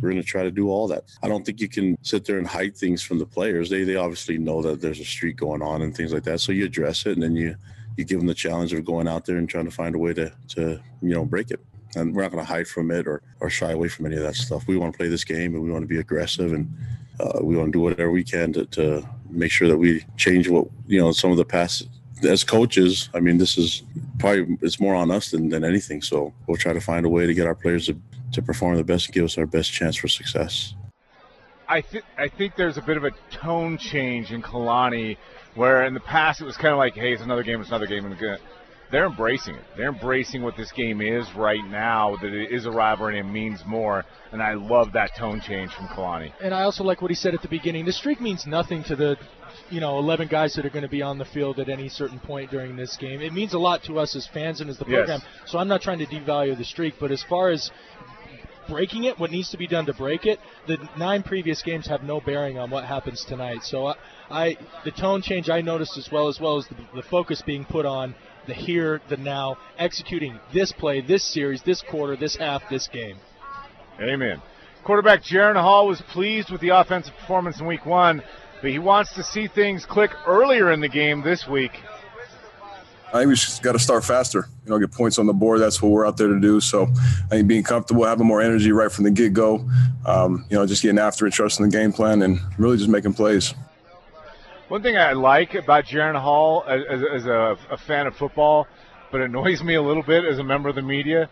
we're 0.00 0.10
going 0.10 0.22
to 0.22 0.28
try 0.28 0.42
to 0.42 0.50
do 0.50 0.68
all 0.68 0.86
that. 0.88 1.04
I 1.22 1.28
don't 1.28 1.44
think 1.44 1.60
you 1.60 1.68
can 1.68 1.96
sit 2.02 2.24
there 2.24 2.38
and 2.38 2.46
hide 2.46 2.76
things 2.76 3.02
from 3.02 3.18
the 3.18 3.26
players. 3.26 3.70
They 3.70 3.84
they 3.84 3.96
obviously 3.96 4.38
know 4.38 4.62
that 4.62 4.80
there's 4.80 5.00
a 5.00 5.04
streak 5.04 5.36
going 5.36 5.62
on 5.62 5.82
and 5.82 5.96
things 5.96 6.12
like 6.12 6.24
that. 6.24 6.40
So 6.40 6.52
you 6.52 6.64
address 6.64 7.06
it 7.06 7.12
and 7.12 7.22
then 7.22 7.34
you 7.34 7.56
you 7.96 8.04
give 8.04 8.18
them 8.18 8.26
the 8.26 8.34
challenge 8.34 8.72
of 8.72 8.84
going 8.84 9.08
out 9.08 9.24
there 9.24 9.38
and 9.38 9.48
trying 9.48 9.64
to 9.64 9.70
find 9.70 9.94
a 9.94 9.98
way 9.98 10.12
to 10.14 10.32
to 10.48 10.80
you 11.02 11.14
know 11.14 11.24
break 11.24 11.50
it. 11.50 11.60
And 11.94 12.14
we're 12.14 12.22
not 12.22 12.32
going 12.32 12.44
to 12.44 12.52
hide 12.52 12.68
from 12.68 12.90
it 12.90 13.06
or 13.06 13.22
or 13.40 13.48
shy 13.48 13.72
away 13.72 13.88
from 13.88 14.06
any 14.06 14.16
of 14.16 14.22
that 14.22 14.36
stuff. 14.36 14.66
We 14.66 14.76
want 14.76 14.92
to 14.92 14.96
play 14.96 15.08
this 15.08 15.24
game 15.24 15.54
and 15.54 15.62
we 15.62 15.70
want 15.70 15.82
to 15.82 15.88
be 15.88 15.98
aggressive 15.98 16.52
and 16.52 16.70
uh, 17.20 17.40
we 17.42 17.56
want 17.56 17.68
to 17.68 17.72
do 17.72 17.80
whatever 17.80 18.10
we 18.10 18.24
can 18.24 18.52
to, 18.52 18.66
to 18.66 19.08
make 19.30 19.50
sure 19.50 19.68
that 19.68 19.76
we 19.76 20.04
change 20.16 20.48
what 20.48 20.66
you 20.86 21.00
know 21.00 21.12
some 21.12 21.30
of 21.30 21.36
the 21.36 21.44
past 21.44 21.88
as 22.24 22.44
coaches, 22.44 23.10
I 23.14 23.20
mean, 23.20 23.38
this 23.38 23.58
is 23.58 23.82
probably 24.18 24.56
it's 24.62 24.80
more 24.80 24.94
on 24.94 25.10
us 25.10 25.30
than, 25.30 25.48
than 25.48 25.64
anything. 25.64 26.02
So 26.02 26.32
we'll 26.46 26.56
try 26.56 26.72
to 26.72 26.80
find 26.80 27.04
a 27.04 27.08
way 27.08 27.26
to 27.26 27.34
get 27.34 27.46
our 27.46 27.54
players 27.54 27.86
to, 27.86 28.00
to 28.32 28.42
perform 28.42 28.76
the 28.76 28.84
best 28.84 29.06
and 29.06 29.14
give 29.14 29.24
us 29.24 29.36
our 29.38 29.46
best 29.46 29.72
chance 29.72 29.96
for 29.96 30.08
success. 30.08 30.74
I 31.68 31.80
think 31.80 32.04
I 32.16 32.28
think 32.28 32.54
there's 32.56 32.76
a 32.76 32.82
bit 32.82 32.96
of 32.96 33.04
a 33.04 33.10
tone 33.30 33.76
change 33.76 34.30
in 34.30 34.40
Kalani, 34.40 35.16
where 35.56 35.84
in 35.84 35.94
the 35.94 36.00
past 36.00 36.40
it 36.40 36.44
was 36.44 36.56
kind 36.56 36.72
of 36.72 36.78
like, 36.78 36.94
hey, 36.94 37.12
it's 37.12 37.22
another 37.22 37.42
game, 37.42 37.60
it's 37.60 37.70
another 37.70 37.86
game, 37.86 38.04
and 38.04 38.14
they're 38.90 39.06
embracing 39.06 39.54
it. 39.54 39.64
They're 39.76 39.88
embracing 39.88 40.42
what 40.42 40.56
this 40.56 40.70
game 40.72 41.00
is 41.00 41.26
right 41.34 41.64
now. 41.64 42.16
That 42.22 42.32
it 42.32 42.52
is 42.52 42.66
a 42.66 42.70
rivalry 42.70 43.18
and 43.18 43.28
it 43.28 43.32
means 43.32 43.60
more. 43.66 44.04
And 44.32 44.42
I 44.42 44.54
love 44.54 44.92
that 44.92 45.16
tone 45.16 45.40
change 45.40 45.72
from 45.72 45.86
Kalani. 45.88 46.32
And 46.40 46.54
I 46.54 46.62
also 46.62 46.84
like 46.84 47.02
what 47.02 47.10
he 47.10 47.14
said 47.14 47.34
at 47.34 47.42
the 47.42 47.48
beginning. 47.48 47.84
The 47.84 47.92
streak 47.92 48.20
means 48.20 48.46
nothing 48.46 48.84
to 48.84 48.96
the 48.96 49.16
you 49.70 49.80
know 49.80 49.98
11 49.98 50.28
guys 50.28 50.54
that 50.54 50.66
are 50.66 50.70
going 50.70 50.82
to 50.82 50.88
be 50.88 51.02
on 51.02 51.18
the 51.18 51.24
field 51.24 51.58
at 51.58 51.68
any 51.68 51.88
certain 51.88 52.20
point 52.20 52.50
during 52.50 52.76
this 52.76 52.96
game. 52.96 53.20
It 53.20 53.32
means 53.32 53.54
a 53.54 53.58
lot 53.58 53.82
to 53.84 53.98
us 53.98 54.14
as 54.14 54.26
fans 54.26 54.60
and 54.60 54.70
as 54.70 54.78
the 54.78 54.84
program. 54.84 55.20
Yes. 55.22 55.50
So 55.50 55.58
I'm 55.58 55.68
not 55.68 55.82
trying 55.82 55.98
to 55.98 56.06
devalue 56.06 56.56
the 56.56 56.64
streak, 56.64 56.94
but 57.00 57.10
as 57.10 57.22
far 57.28 57.50
as 57.50 57.70
breaking 58.68 59.04
it, 59.04 59.18
what 59.18 59.30
needs 59.30 59.50
to 59.50 59.56
be 59.56 59.66
done 59.66 59.86
to 59.86 59.94
break 59.94 60.26
it, 60.26 60.38
the 60.66 60.76
nine 60.98 61.22
previous 61.22 61.62
games 61.62 61.86
have 61.86 62.02
no 62.02 62.20
bearing 62.20 62.58
on 62.58 62.70
what 62.70 62.84
happens 62.84 63.24
tonight. 63.24 63.62
So 63.62 63.86
I, 63.86 63.94
I 64.30 64.56
the 64.84 64.90
tone 64.90 65.22
change 65.22 65.48
I 65.48 65.60
noticed 65.60 65.96
as 65.96 66.10
well 66.10 66.28
as 66.28 66.40
well 66.40 66.58
as 66.58 66.66
the, 66.68 66.76
the 66.94 67.02
focus 67.02 67.42
being 67.42 67.64
put 67.64 67.86
on 67.86 68.14
the 68.46 68.54
here, 68.54 69.00
the 69.08 69.16
now, 69.16 69.56
executing 69.78 70.38
this 70.52 70.72
play, 70.72 71.00
this 71.00 71.24
series, 71.24 71.62
this 71.62 71.82
quarter, 71.82 72.16
this 72.16 72.36
half, 72.36 72.68
this 72.68 72.88
game. 72.88 73.16
Amen. 74.00 74.40
Quarterback 74.84 75.22
Jaren 75.22 75.60
Hall 75.60 75.88
was 75.88 76.00
pleased 76.00 76.50
with 76.50 76.60
the 76.60 76.68
offensive 76.68 77.14
performance 77.16 77.58
in 77.60 77.66
week 77.66 77.86
one, 77.86 78.22
but 78.62 78.70
he 78.70 78.78
wants 78.78 79.14
to 79.14 79.22
see 79.22 79.48
things 79.48 79.84
click 79.84 80.12
earlier 80.26 80.70
in 80.70 80.80
the 80.80 80.88
game 80.88 81.22
this 81.22 81.46
week. 81.46 81.72
I 83.08 83.20
think 83.20 83.28
we 83.28 83.34
just 83.34 83.62
got 83.62 83.72
to 83.72 83.78
start 83.78 84.04
faster. 84.04 84.46
You 84.64 84.70
know, 84.70 84.78
get 84.78 84.92
points 84.92 85.18
on 85.18 85.26
the 85.26 85.32
board. 85.32 85.60
That's 85.60 85.80
what 85.80 85.90
we're 85.90 86.06
out 86.06 86.16
there 86.16 86.28
to 86.28 86.40
do. 86.40 86.60
So, 86.60 86.88
I 87.26 87.28
think 87.28 87.48
being 87.48 87.62
comfortable, 87.62 88.04
having 88.04 88.26
more 88.26 88.40
energy 88.40 88.72
right 88.72 88.90
from 88.90 89.04
the 89.04 89.10
get 89.10 89.32
go. 89.32 89.64
Um, 90.04 90.44
you 90.50 90.56
know, 90.56 90.66
just 90.66 90.82
getting 90.82 90.98
after 90.98 91.26
it, 91.26 91.32
trusting 91.32 91.64
the 91.64 91.70
game 91.74 91.92
plan, 91.92 92.22
and 92.22 92.40
really 92.58 92.76
just 92.76 92.90
making 92.90 93.14
plays. 93.14 93.54
One 94.68 94.82
thing 94.82 94.96
I 94.96 95.12
like 95.12 95.54
about 95.54 95.84
Jaren 95.84 96.20
Hall 96.20 96.64
as, 96.66 97.00
as 97.14 97.26
a, 97.26 97.56
a, 97.70 97.76
fan 97.86 98.08
of 98.08 98.16
football, 98.16 98.66
but 99.12 99.20
annoys 99.20 99.62
me 99.62 99.74
a 99.74 99.82
little 99.82 100.02
bit 100.02 100.24
as 100.24 100.40
a 100.40 100.44
member 100.44 100.68
of 100.68 100.74
the 100.74 100.82
media, 100.82 101.30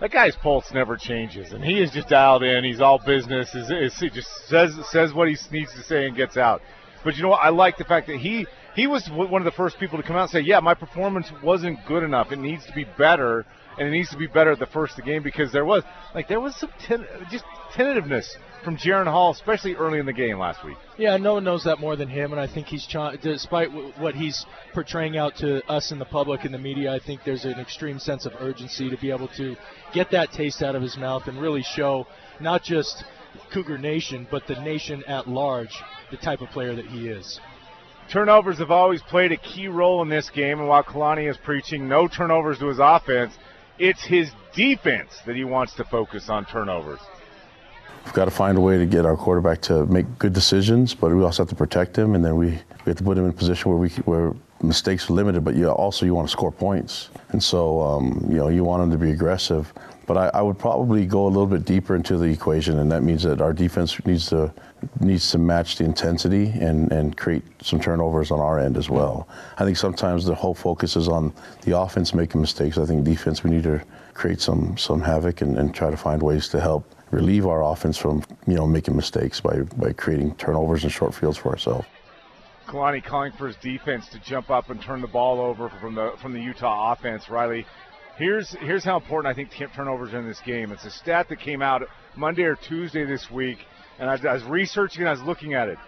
that 0.00 0.12
guy's 0.12 0.36
pulse 0.36 0.70
never 0.72 0.96
changes, 0.96 1.52
and 1.52 1.64
he 1.64 1.80
is 1.80 1.90
just 1.90 2.08
dialed 2.08 2.44
in. 2.44 2.62
He's 2.62 2.80
all 2.80 3.00
business. 3.04 3.54
Is, 3.54 3.70
is 3.70 3.98
he 3.98 4.10
just 4.10 4.28
says 4.46 4.72
says 4.90 5.12
what 5.12 5.26
he 5.26 5.36
needs 5.50 5.72
to 5.72 5.82
say 5.82 6.06
and 6.06 6.14
gets 6.14 6.36
out. 6.36 6.60
But 7.02 7.16
you 7.16 7.22
know 7.22 7.30
what? 7.30 7.42
I 7.42 7.48
like 7.48 7.76
the 7.76 7.84
fact 7.84 8.06
that 8.08 8.18
he 8.18 8.46
he 8.74 8.86
was 8.86 9.08
one 9.10 9.40
of 9.40 9.46
the 9.46 9.56
first 9.56 9.78
people 9.80 9.96
to 10.00 10.06
come 10.06 10.14
out 10.14 10.22
and 10.22 10.30
say, 10.30 10.40
"Yeah, 10.40 10.60
my 10.60 10.74
performance 10.74 11.32
wasn't 11.42 11.78
good 11.86 12.02
enough. 12.02 12.30
It 12.30 12.38
needs 12.38 12.66
to 12.66 12.72
be 12.72 12.84
better, 12.84 13.46
and 13.78 13.88
it 13.88 13.90
needs 13.90 14.10
to 14.10 14.18
be 14.18 14.26
better 14.26 14.52
at 14.52 14.58
the 14.58 14.66
first 14.66 14.98
of 14.98 15.04
the 15.04 15.10
game 15.10 15.22
because 15.22 15.50
there 15.50 15.64
was 15.64 15.82
like 16.14 16.28
there 16.28 16.40
was 16.40 16.54
some 16.56 16.70
ten, 16.86 17.06
just 17.30 17.44
tentativeness 17.72 18.36
from 18.66 18.76
Jaren 18.76 19.06
Hall, 19.06 19.30
especially 19.30 19.76
early 19.76 20.00
in 20.00 20.06
the 20.06 20.12
game 20.12 20.40
last 20.40 20.64
week. 20.64 20.76
Yeah, 20.98 21.16
no 21.18 21.34
one 21.34 21.44
knows 21.44 21.62
that 21.64 21.78
more 21.78 21.94
than 21.94 22.08
him, 22.08 22.32
and 22.32 22.40
I 22.40 22.48
think 22.52 22.66
he's 22.66 22.84
trying. 22.84 23.16
Despite 23.22 23.68
what 23.96 24.16
he's 24.16 24.44
portraying 24.74 25.16
out 25.16 25.36
to 25.36 25.64
us 25.70 25.92
in 25.92 26.00
the 26.00 26.04
public 26.04 26.44
and 26.44 26.52
the 26.52 26.58
media, 26.58 26.92
I 26.92 26.98
think 26.98 27.20
there's 27.24 27.44
an 27.44 27.60
extreme 27.60 28.00
sense 28.00 28.26
of 28.26 28.32
urgency 28.40 28.90
to 28.90 28.96
be 28.96 29.12
able 29.12 29.28
to 29.36 29.54
get 29.94 30.10
that 30.10 30.32
taste 30.32 30.64
out 30.64 30.74
of 30.74 30.82
his 30.82 30.96
mouth 30.96 31.28
and 31.28 31.40
really 31.40 31.62
show 31.62 32.08
not 32.40 32.64
just 32.64 33.04
Cougar 33.52 33.78
Nation, 33.78 34.26
but 34.32 34.48
the 34.48 34.56
nation 34.56 35.04
at 35.04 35.28
large 35.28 35.80
the 36.10 36.16
type 36.16 36.40
of 36.40 36.48
player 36.48 36.74
that 36.74 36.86
he 36.86 37.06
is. 37.06 37.38
Turnovers 38.12 38.58
have 38.58 38.72
always 38.72 39.00
played 39.02 39.30
a 39.30 39.36
key 39.36 39.68
role 39.68 40.02
in 40.02 40.08
this 40.08 40.28
game, 40.28 40.58
and 40.58 40.66
while 40.66 40.82
Kalani 40.82 41.30
is 41.30 41.36
preaching 41.36 41.88
no 41.88 42.08
turnovers 42.08 42.58
to 42.58 42.66
his 42.66 42.78
offense, 42.80 43.32
it's 43.78 44.04
his 44.04 44.28
defense 44.56 45.12
that 45.24 45.36
he 45.36 45.44
wants 45.44 45.74
to 45.74 45.84
focus 45.84 46.28
on 46.28 46.46
turnovers. 46.46 47.00
We've 48.06 48.14
got 48.14 48.26
to 48.26 48.30
find 48.30 48.56
a 48.56 48.60
way 48.60 48.78
to 48.78 48.86
get 48.86 49.04
our 49.04 49.16
quarterback 49.16 49.60
to 49.62 49.84
make 49.86 50.06
good 50.20 50.32
decisions, 50.32 50.94
but 50.94 51.12
we 51.12 51.24
also 51.24 51.42
have 51.42 51.50
to 51.50 51.56
protect 51.56 51.98
him, 51.98 52.14
and 52.14 52.24
then 52.24 52.36
we, 52.36 52.46
we 52.46 52.60
have 52.86 52.96
to 52.98 53.02
put 53.02 53.18
him 53.18 53.24
in 53.24 53.30
a 53.30 53.32
position 53.32 53.68
where 53.68 53.78
we 53.78 53.88
where 54.04 54.32
mistakes 54.62 55.10
are 55.10 55.14
limited, 55.14 55.44
but 55.44 55.56
you 55.56 55.68
also 55.68 56.06
you 56.06 56.14
want 56.14 56.28
to 56.28 56.32
score 56.32 56.52
points, 56.52 57.10
and 57.30 57.42
so 57.42 57.80
um, 57.82 58.24
you 58.30 58.36
know 58.36 58.48
you 58.48 58.62
want 58.62 58.80
him 58.80 58.92
to 58.92 58.96
be 58.96 59.10
aggressive. 59.10 59.72
But 60.06 60.16
I, 60.16 60.30
I, 60.34 60.40
would 60.40 60.56
probably 60.56 61.04
go 61.04 61.26
a 61.26 61.28
little 61.28 61.48
bit 61.48 61.64
deeper 61.64 61.96
into 61.96 62.16
the 62.16 62.26
equation, 62.26 62.78
and 62.78 62.92
that 62.92 63.02
means 63.02 63.24
that 63.24 63.40
our 63.40 63.52
defense 63.52 63.98
needs 64.06 64.26
to 64.28 64.54
needs 65.00 65.32
to 65.32 65.38
match 65.38 65.78
the 65.78 65.84
intensity 65.84 66.46
and, 66.60 66.92
and 66.92 67.16
create 67.16 67.42
some 67.60 67.80
turnovers 67.80 68.30
on 68.30 68.38
our 68.38 68.60
end 68.60 68.76
as 68.76 68.88
well. 68.88 69.26
I 69.58 69.64
think 69.64 69.76
sometimes 69.76 70.24
the 70.24 70.34
whole 70.34 70.54
focus 70.54 70.94
is 70.94 71.08
on 71.08 71.32
the 71.62 71.76
offense 71.76 72.14
making 72.14 72.40
mistakes. 72.40 72.78
I 72.78 72.86
think 72.86 73.02
defense 73.02 73.42
we 73.42 73.50
need 73.50 73.64
to 73.64 73.82
create 74.14 74.40
some 74.40 74.76
some 74.76 75.00
havoc 75.00 75.40
and, 75.40 75.58
and 75.58 75.74
try 75.74 75.90
to 75.90 75.96
find 75.96 76.22
ways 76.22 76.46
to 76.50 76.60
help 76.60 76.95
relieve 77.16 77.46
our 77.46 77.64
offense 77.64 77.96
from 77.96 78.22
you 78.46 78.54
know 78.54 78.66
making 78.66 78.94
mistakes 78.94 79.40
by 79.40 79.62
by 79.76 79.92
creating 79.92 80.34
turnovers 80.36 80.84
and 80.84 80.92
short 80.92 81.14
fields 81.14 81.38
for 81.38 81.48
ourselves. 81.48 81.86
Kalani 82.66 83.02
calling 83.02 83.32
for 83.32 83.46
his 83.46 83.56
defense 83.56 84.08
to 84.08 84.18
jump 84.18 84.50
up 84.50 84.70
and 84.70 84.80
turn 84.82 85.00
the 85.00 85.08
ball 85.08 85.40
over 85.40 85.70
from 85.80 85.94
the 85.94 86.12
from 86.20 86.32
the 86.34 86.40
Utah 86.40 86.92
offense. 86.92 87.30
Riley, 87.30 87.66
here's 88.18 88.50
here's 88.50 88.84
how 88.84 88.96
important 88.96 89.32
I 89.32 89.34
think 89.34 89.50
turnovers 89.74 90.12
are 90.12 90.18
in 90.18 90.26
this 90.26 90.40
game. 90.40 90.70
It's 90.72 90.84
a 90.84 90.90
stat 90.90 91.28
that 91.30 91.40
came 91.40 91.62
out 91.62 91.82
Monday 92.16 92.42
or 92.42 92.56
Tuesday 92.56 93.04
this 93.04 93.30
week, 93.30 93.58
and 93.98 94.10
I, 94.10 94.18
I 94.28 94.34
was 94.34 94.44
researching 94.44 95.02
and 95.02 95.08
I 95.08 95.12
was 95.12 95.22
looking 95.22 95.54
at 95.54 95.68
it. 95.68 95.78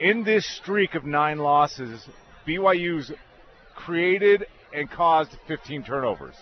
In 0.00 0.24
this 0.24 0.46
streak 0.46 0.94
of 0.94 1.04
nine 1.04 1.38
losses, 1.38 2.08
BYU's 2.46 3.12
created 3.76 4.46
and 4.72 4.90
caused 4.90 5.36
15 5.48 5.84
turnovers. 5.84 6.34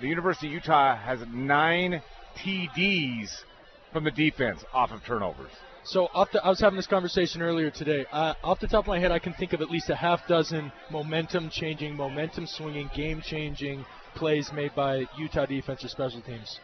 The 0.00 0.08
University 0.08 0.48
of 0.48 0.54
Utah 0.54 0.96
has 0.96 1.20
nine 1.32 2.02
TDs 2.36 3.44
from 3.92 4.04
the 4.04 4.10
defense 4.10 4.64
off 4.72 4.90
of 4.90 5.04
turnovers. 5.04 5.50
So 5.84 6.08
the, 6.32 6.44
I 6.44 6.48
was 6.48 6.60
having 6.60 6.76
this 6.76 6.86
conversation 6.86 7.42
earlier 7.42 7.70
today. 7.70 8.06
Uh, 8.12 8.34
off 8.44 8.60
the 8.60 8.68
top 8.68 8.84
of 8.84 8.86
my 8.86 9.00
head, 9.00 9.10
I 9.10 9.18
can 9.18 9.32
think 9.34 9.52
of 9.52 9.60
at 9.60 9.70
least 9.70 9.90
a 9.90 9.96
half 9.96 10.26
dozen 10.28 10.70
momentum-changing, 10.90 11.96
momentum-swinging, 11.96 12.90
game-changing 12.94 13.84
plays 14.14 14.50
made 14.52 14.74
by 14.74 15.06
Utah 15.18 15.46
defense 15.46 15.84
or 15.84 15.88
special 15.88 16.20
teams. 16.22 16.60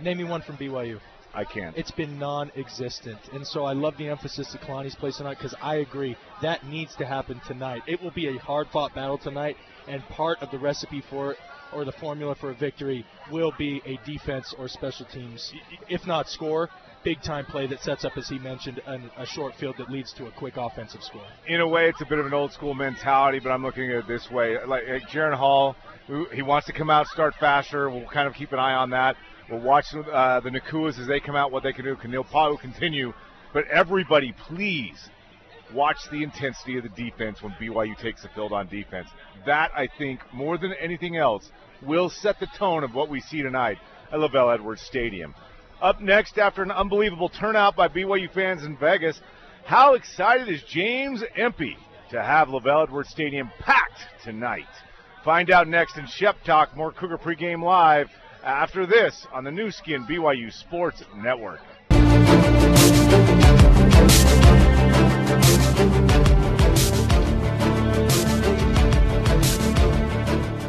Name 0.00 0.18
me 0.18 0.24
one 0.24 0.40
from 0.42 0.56
BYU. 0.56 0.98
I 1.34 1.44
can't. 1.44 1.76
It's 1.76 1.90
been 1.90 2.18
non-existent, 2.18 3.18
and 3.32 3.44
so 3.46 3.64
I 3.64 3.72
love 3.72 3.96
the 3.98 4.08
emphasis 4.08 4.52
that 4.52 4.60
Kalani's 4.62 4.94
placed 4.94 5.18
tonight 5.18 5.36
because 5.38 5.54
I 5.60 5.76
agree 5.76 6.16
that 6.42 6.64
needs 6.64 6.94
to 6.96 7.04
happen 7.04 7.40
tonight. 7.46 7.82
It 7.88 8.00
will 8.00 8.12
be 8.12 8.28
a 8.28 8.38
hard-fought 8.38 8.94
battle 8.94 9.18
tonight, 9.18 9.56
and 9.88 10.02
part 10.04 10.38
of 10.40 10.52
the 10.52 10.58
recipe 10.58 11.02
for 11.10 11.32
it 11.32 11.38
or 11.72 11.84
the 11.84 11.92
formula 11.92 12.34
for 12.34 12.50
a 12.50 12.54
victory 12.54 13.04
will 13.30 13.52
be 13.58 13.82
a 13.86 13.98
defense 14.06 14.54
or 14.58 14.68
special 14.68 15.06
teams, 15.06 15.52
if 15.88 16.06
not 16.06 16.28
score, 16.28 16.68
big 17.04 17.20
time 17.22 17.44
play 17.44 17.66
that 17.66 17.82
sets 17.82 18.04
up, 18.04 18.16
as 18.16 18.28
he 18.28 18.38
mentioned, 18.38 18.80
an, 18.86 19.10
a 19.16 19.26
short 19.26 19.54
field 19.56 19.76
that 19.78 19.90
leads 19.90 20.12
to 20.14 20.26
a 20.26 20.30
quick 20.32 20.56
offensive 20.56 21.02
score. 21.02 21.26
In 21.46 21.60
a 21.60 21.68
way, 21.68 21.88
it's 21.88 22.00
a 22.00 22.06
bit 22.06 22.18
of 22.18 22.26
an 22.26 22.34
old 22.34 22.52
school 22.52 22.74
mentality, 22.74 23.38
but 23.38 23.50
I'm 23.50 23.62
looking 23.62 23.90
at 23.90 23.98
it 23.98 24.08
this 24.08 24.30
way. 24.30 24.56
Like, 24.66 24.84
like 24.88 25.02
Jaren 25.02 25.36
Hall, 25.36 25.76
he 26.32 26.42
wants 26.42 26.66
to 26.66 26.72
come 26.72 26.90
out, 26.90 27.06
start 27.08 27.34
faster. 27.38 27.90
We'll 27.90 28.08
kind 28.08 28.26
of 28.26 28.34
keep 28.34 28.52
an 28.52 28.58
eye 28.58 28.74
on 28.74 28.90
that. 28.90 29.16
We'll 29.50 29.60
watch 29.60 29.86
uh, 29.94 30.40
the 30.40 30.50
Nacuas 30.50 30.98
as 30.98 31.06
they 31.06 31.20
come 31.20 31.36
out, 31.36 31.52
what 31.52 31.62
they 31.62 31.72
can 31.72 31.84
do. 31.84 31.96
Can 31.96 32.10
they'll 32.10 32.56
continue. 32.56 33.12
But 33.52 33.66
everybody, 33.68 34.32
please 34.32 35.10
watch 35.72 35.96
the 36.10 36.22
intensity 36.22 36.76
of 36.76 36.82
the 36.82 36.88
defense 36.90 37.42
when 37.42 37.52
BYU 37.52 37.96
takes 37.98 38.22
the 38.22 38.28
field 38.28 38.52
on 38.52 38.68
defense. 38.68 39.08
That, 39.46 39.70
I 39.74 39.88
think, 39.98 40.20
more 40.32 40.58
than 40.58 40.72
anything 40.80 41.16
else, 41.16 41.50
will 41.82 42.10
set 42.10 42.40
the 42.40 42.48
tone 42.58 42.84
of 42.84 42.94
what 42.94 43.08
we 43.08 43.20
see 43.20 43.42
tonight 43.42 43.78
at 44.12 44.18
LaVell 44.18 44.54
Edwards 44.54 44.82
Stadium. 44.82 45.34
Up 45.80 46.00
next, 46.00 46.38
after 46.38 46.62
an 46.62 46.70
unbelievable 46.70 47.28
turnout 47.28 47.76
by 47.76 47.88
BYU 47.88 48.32
fans 48.32 48.64
in 48.64 48.76
Vegas, 48.76 49.20
how 49.64 49.94
excited 49.94 50.48
is 50.48 50.62
James 50.68 51.22
Empey 51.36 51.76
to 52.10 52.22
have 52.22 52.48
LaVell 52.48 52.84
Edwards 52.84 53.10
Stadium 53.10 53.50
packed 53.60 54.06
tonight? 54.22 54.68
Find 55.24 55.50
out 55.50 55.68
next 55.68 55.96
in 55.96 56.06
Shep 56.06 56.36
Talk, 56.44 56.76
more 56.76 56.92
Cougar 56.92 57.18
pregame 57.18 57.62
live 57.62 58.08
after 58.44 58.86
this 58.86 59.26
on 59.32 59.44
the 59.44 59.50
Nu 59.50 59.70
Skin 59.70 60.04
BYU 60.04 60.52
Sports 60.52 61.02
Network. 61.16 61.60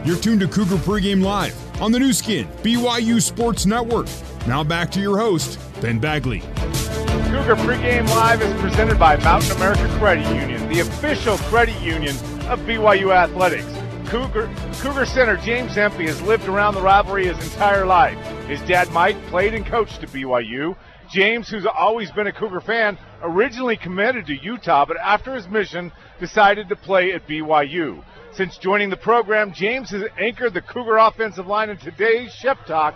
You're 0.05 0.17
tuned 0.17 0.39
to 0.41 0.47
Cougar 0.47 0.77
Pregame 0.77 1.23
Live 1.23 1.81
on 1.81 1.91
the 1.91 1.99
Nu 1.99 2.13
Skin, 2.13 2.47
BYU 2.61 3.21
Sports 3.21 3.65
Network. 3.65 4.07
Now 4.47 4.63
back 4.63 4.91
to 4.91 5.01
your 5.01 5.17
host, 5.17 5.59
Ben 5.81 5.97
Bagley. 5.99 6.39
Cougar 6.39 7.55
Pregame 7.55 8.07
Live 8.09 8.41
is 8.41 8.61
presented 8.61 8.99
by 8.99 9.17
Mountain 9.17 9.57
America 9.57 9.87
Credit 9.97 10.25
Union, 10.35 10.69
the 10.69 10.81
official 10.81 11.37
credit 11.37 11.79
union 11.81 12.15
of 12.47 12.59
BYU 12.61 13.13
Athletics. 13.15 13.65
Cougar, 14.07 14.49
Cougar 14.79 15.05
center 15.05 15.37
James 15.37 15.75
Empey 15.75 16.05
has 16.05 16.21
lived 16.21 16.47
around 16.47 16.75
the 16.75 16.81
rivalry 16.81 17.25
his 17.25 17.43
entire 17.43 17.85
life. 17.85 18.17
His 18.47 18.61
dad, 18.61 18.91
Mike, 18.91 19.19
played 19.27 19.55
and 19.55 19.65
coached 19.65 20.03
at 20.03 20.09
BYU. 20.09 20.75
James, 21.09 21.49
who's 21.49 21.65
always 21.65 22.11
been 22.11 22.27
a 22.27 22.31
Cougar 22.31 22.61
fan, 22.61 22.97
originally 23.21 23.77
committed 23.77 24.25
to 24.27 24.35
Utah, 24.35 24.85
but 24.85 24.97
after 24.97 25.35
his 25.35 25.47
mission, 25.47 25.91
decided 26.19 26.69
to 26.69 26.75
play 26.75 27.11
at 27.13 27.27
BYU. 27.27 28.03
Since 28.33 28.57
joining 28.57 28.89
the 28.89 28.97
program, 28.97 29.53
James 29.53 29.89
has 29.91 30.03
anchored 30.19 30.53
the 30.53 30.61
Cougar 30.61 30.97
offensive 30.97 31.47
line 31.47 31.69
in 31.69 31.77
today's 31.77 32.33
Shep 32.33 32.65
Talk 32.65 32.95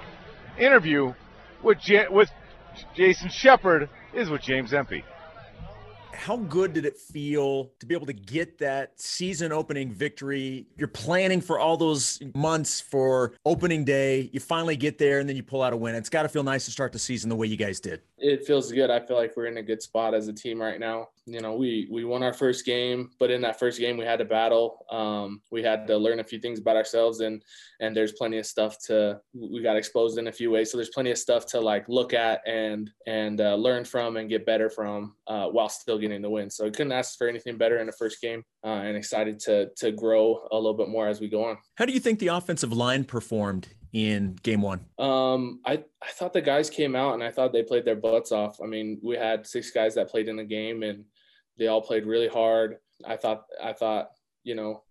interview 0.57 1.13
with, 1.63 1.79
J- 1.79 2.07
with 2.09 2.29
Jason 2.95 3.29
Shepard 3.29 3.89
is 4.13 4.29
with 4.29 4.41
James 4.41 4.73
Empey 4.73 5.03
how 6.19 6.35
good 6.35 6.73
did 6.73 6.85
it 6.85 6.97
feel 6.97 7.71
to 7.79 7.85
be 7.85 7.95
able 7.95 8.05
to 8.05 8.13
get 8.13 8.57
that 8.57 8.99
season 8.99 9.53
opening 9.53 9.89
victory? 9.89 10.67
You're 10.75 10.89
planning 10.89 11.39
for 11.39 11.59
all 11.59 11.77
those 11.77 12.19
months 12.35 12.81
for 12.81 13.33
opening 13.45 13.85
day. 13.85 14.29
You 14.33 14.41
finally 14.41 14.75
get 14.75 14.97
there 14.97 15.19
and 15.19 15.29
then 15.29 15.37
you 15.37 15.43
pull 15.43 15.61
out 15.61 15.71
a 15.71 15.77
win. 15.77 15.95
It's 15.95 16.09
got 16.09 16.23
to 16.23 16.29
feel 16.29 16.43
nice 16.43 16.65
to 16.65 16.71
start 16.71 16.91
the 16.91 16.99
season 16.99 17.29
the 17.29 17.37
way 17.37 17.47
you 17.47 17.55
guys 17.55 17.79
did. 17.79 18.01
It 18.17 18.45
feels 18.45 18.69
good. 18.69 18.89
I 18.89 18.99
feel 18.99 19.15
like 19.15 19.37
we're 19.37 19.45
in 19.45 19.57
a 19.57 19.63
good 19.63 19.81
spot 19.81 20.13
as 20.13 20.27
a 20.27 20.33
team 20.33 20.61
right 20.61 20.79
now 20.79 21.07
you 21.29 21.41
know, 21.41 21.53
we 21.53 21.87
we 21.91 22.03
won 22.03 22.23
our 22.23 22.33
first 22.33 22.65
game, 22.65 23.11
but 23.19 23.29
in 23.29 23.41
that 23.41 23.59
first 23.59 23.79
game 23.79 23.97
we 23.97 24.05
had 24.05 24.19
to 24.19 24.25
battle. 24.25 24.85
Um, 24.89 25.41
we 25.51 25.61
had 25.61 25.85
to 25.87 25.97
learn 25.97 26.19
a 26.19 26.23
few 26.23 26.39
things 26.39 26.59
about 26.59 26.75
ourselves, 26.75 27.19
and 27.19 27.43
and 27.79 27.95
there's 27.95 28.13
plenty 28.13 28.37
of 28.39 28.45
stuff 28.45 28.77
to 28.87 29.19
we 29.33 29.61
got 29.61 29.77
exposed 29.77 30.17
in 30.17 30.27
a 30.27 30.31
few 30.31 30.51
ways. 30.51 30.71
So 30.71 30.77
there's 30.77 30.89
plenty 30.89 31.11
of 31.11 31.17
stuff 31.17 31.45
to 31.47 31.61
like 31.61 31.87
look 31.87 32.13
at 32.13 32.41
and 32.47 32.89
and 33.05 33.41
uh, 33.41 33.55
learn 33.55 33.85
from 33.85 34.17
and 34.17 34.29
get 34.29 34.45
better 34.45 34.69
from 34.69 35.15
uh, 35.27 35.47
while 35.47 35.69
still 35.69 35.99
getting 35.99 36.08
the 36.21 36.29
win. 36.29 36.49
So 36.49 36.65
I 36.65 36.69
couldn't 36.69 36.91
ask 36.91 37.17
for 37.17 37.27
anything 37.27 37.57
better 37.57 37.79
in 37.79 37.87
the 37.87 37.93
first 37.93 38.21
game, 38.21 38.43
uh, 38.63 38.67
and 38.67 38.95
excited 38.97 39.39
to 39.41 39.69
to 39.77 39.91
grow 39.91 40.47
a 40.51 40.55
little 40.55 40.73
bit 40.73 40.89
more 40.89 41.07
as 41.07 41.19
we 41.19 41.29
go 41.29 41.43
on. 41.45 41.57
How 41.75 41.85
do 41.85 41.93
you 41.93 41.99
think 41.99 42.19
the 42.19 42.27
offensive 42.27 42.73
line 42.73 43.03
performed 43.03 43.69
in 43.93 44.35
game 44.43 44.61
one? 44.61 44.85
Um, 44.97 45.61
I, 45.65 45.83
I 46.03 46.11
thought 46.11 46.33
the 46.33 46.41
guys 46.41 46.69
came 46.69 46.95
out 46.95 47.15
and 47.15 47.23
I 47.23 47.31
thought 47.31 47.53
they 47.53 47.63
played 47.63 47.85
their 47.85 47.95
butts 47.95 48.31
off. 48.31 48.59
I 48.61 48.67
mean, 48.67 48.99
we 49.03 49.15
had 49.15 49.47
six 49.47 49.71
guys 49.71 49.95
that 49.95 50.09
played 50.09 50.27
in 50.27 50.35
the 50.35 50.43
game 50.43 50.83
and 50.83 51.05
they 51.57 51.67
all 51.67 51.81
played 51.81 52.05
really 52.05 52.27
hard. 52.27 52.77
I 53.05 53.15
thought 53.15 53.43
I 53.61 53.73
thought 53.73 54.11
you 54.43 54.55
know 54.55 54.83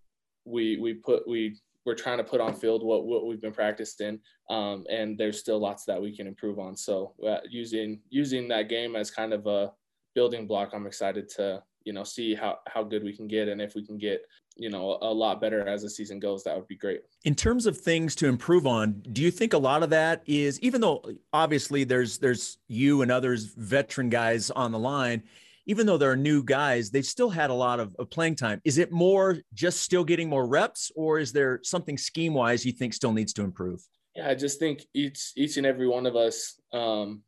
we 0.45 0.79
we 0.79 0.95
put 0.95 1.29
we 1.29 1.59
we're 1.85 1.95
trying 1.95 2.19
to 2.19 2.25
put 2.25 2.41
on 2.41 2.55
field 2.55 2.85
what 2.85 3.07
what 3.07 3.27
we've 3.27 3.41
been 3.41 3.53
practicing, 3.53 4.21
um, 4.51 4.85
and 4.91 5.17
there's 5.17 5.39
still 5.39 5.59
lots 5.59 5.85
that 5.87 6.01
we 6.01 6.15
can 6.15 6.27
improve 6.27 6.59
on. 6.59 6.77
So 6.77 7.15
uh, 7.27 7.39
using 7.49 8.01
using 8.11 8.49
that 8.49 8.69
game 8.69 8.97
as 8.97 9.11
kind 9.11 9.33
of 9.33 9.47
a 9.47 9.73
building 10.15 10.47
block, 10.47 10.71
I'm 10.73 10.87
excited 10.87 11.29
to 11.37 11.63
you 11.85 11.93
know 11.93 12.05
see 12.05 12.35
how 12.35 12.59
how 12.67 12.83
good 12.83 13.03
we 13.03 13.17
can 13.17 13.27
get, 13.27 13.49
and 13.49 13.61
if 13.61 13.75
we 13.75 13.85
can 13.85 13.99
get 13.99 14.23
you 14.57 14.71
know 14.71 14.99
a 15.01 15.13
lot 15.13 15.41
better 15.41 15.67
as 15.67 15.83
the 15.83 15.91
season 15.91 16.19
goes, 16.19 16.45
that 16.45 16.57
would 16.57 16.69
be 16.69 16.77
great. 16.77 17.01
In 17.25 17.35
terms 17.35 17.67
of 17.67 17.79
things 17.79 18.15
to 18.17 18.27
improve 18.27 18.67
on, 18.67 19.03
do 19.13 19.23
you 19.23 19.31
think 19.31 19.53
a 19.53 19.59
lot 19.59 19.83
of 19.83 19.91
that 19.91 20.23
is 20.27 20.61
even 20.61 20.81
though 20.81 21.03
obviously 21.33 21.85
there's 21.85 22.19
there's 22.19 22.59
you 22.69 23.03
and 23.03 23.11
others 23.11 23.53
veteran 23.57 24.09
guys 24.09 24.51
on 24.51 24.73
the 24.73 24.79
line 24.79 25.23
even 25.69 25.87
though 25.87 25.99
there 25.99 26.11
are 26.11 26.17
new 26.17 26.43
guys, 26.43 26.91
they've 26.91 27.05
still 27.05 27.29
had 27.29 27.51
a 27.51 27.55
lot 27.55 27.79
of, 27.79 27.95
of, 27.99 28.11
playing 28.11 28.35
time. 28.35 28.61
Is 28.65 28.79
it 28.79 28.91
more 28.91 29.37
just 29.53 29.83
still 29.83 30.03
getting 30.03 30.29
more 30.29 30.47
reps, 30.47 30.91
or 30.97 31.19
is 31.19 31.31
there 31.31 31.61
something 31.63 31.99
scheme 31.99 32.33
wise 32.33 32.65
you 32.65 32.73
think 32.73 32.95
still 32.95 33.13
needs 33.13 33.35
to 33.35 33.43
improve? 33.43 33.87
Yeah, 34.17 34.31
I 34.31 34.35
just 34.35 34.59
think 34.59 34.87
each 34.95 35.33
each 35.37 35.59
and 35.59 35.67
every 35.67 35.87
one 35.87 36.07
of 36.07 36.17
us 36.17 36.59
um, 36.73 37.23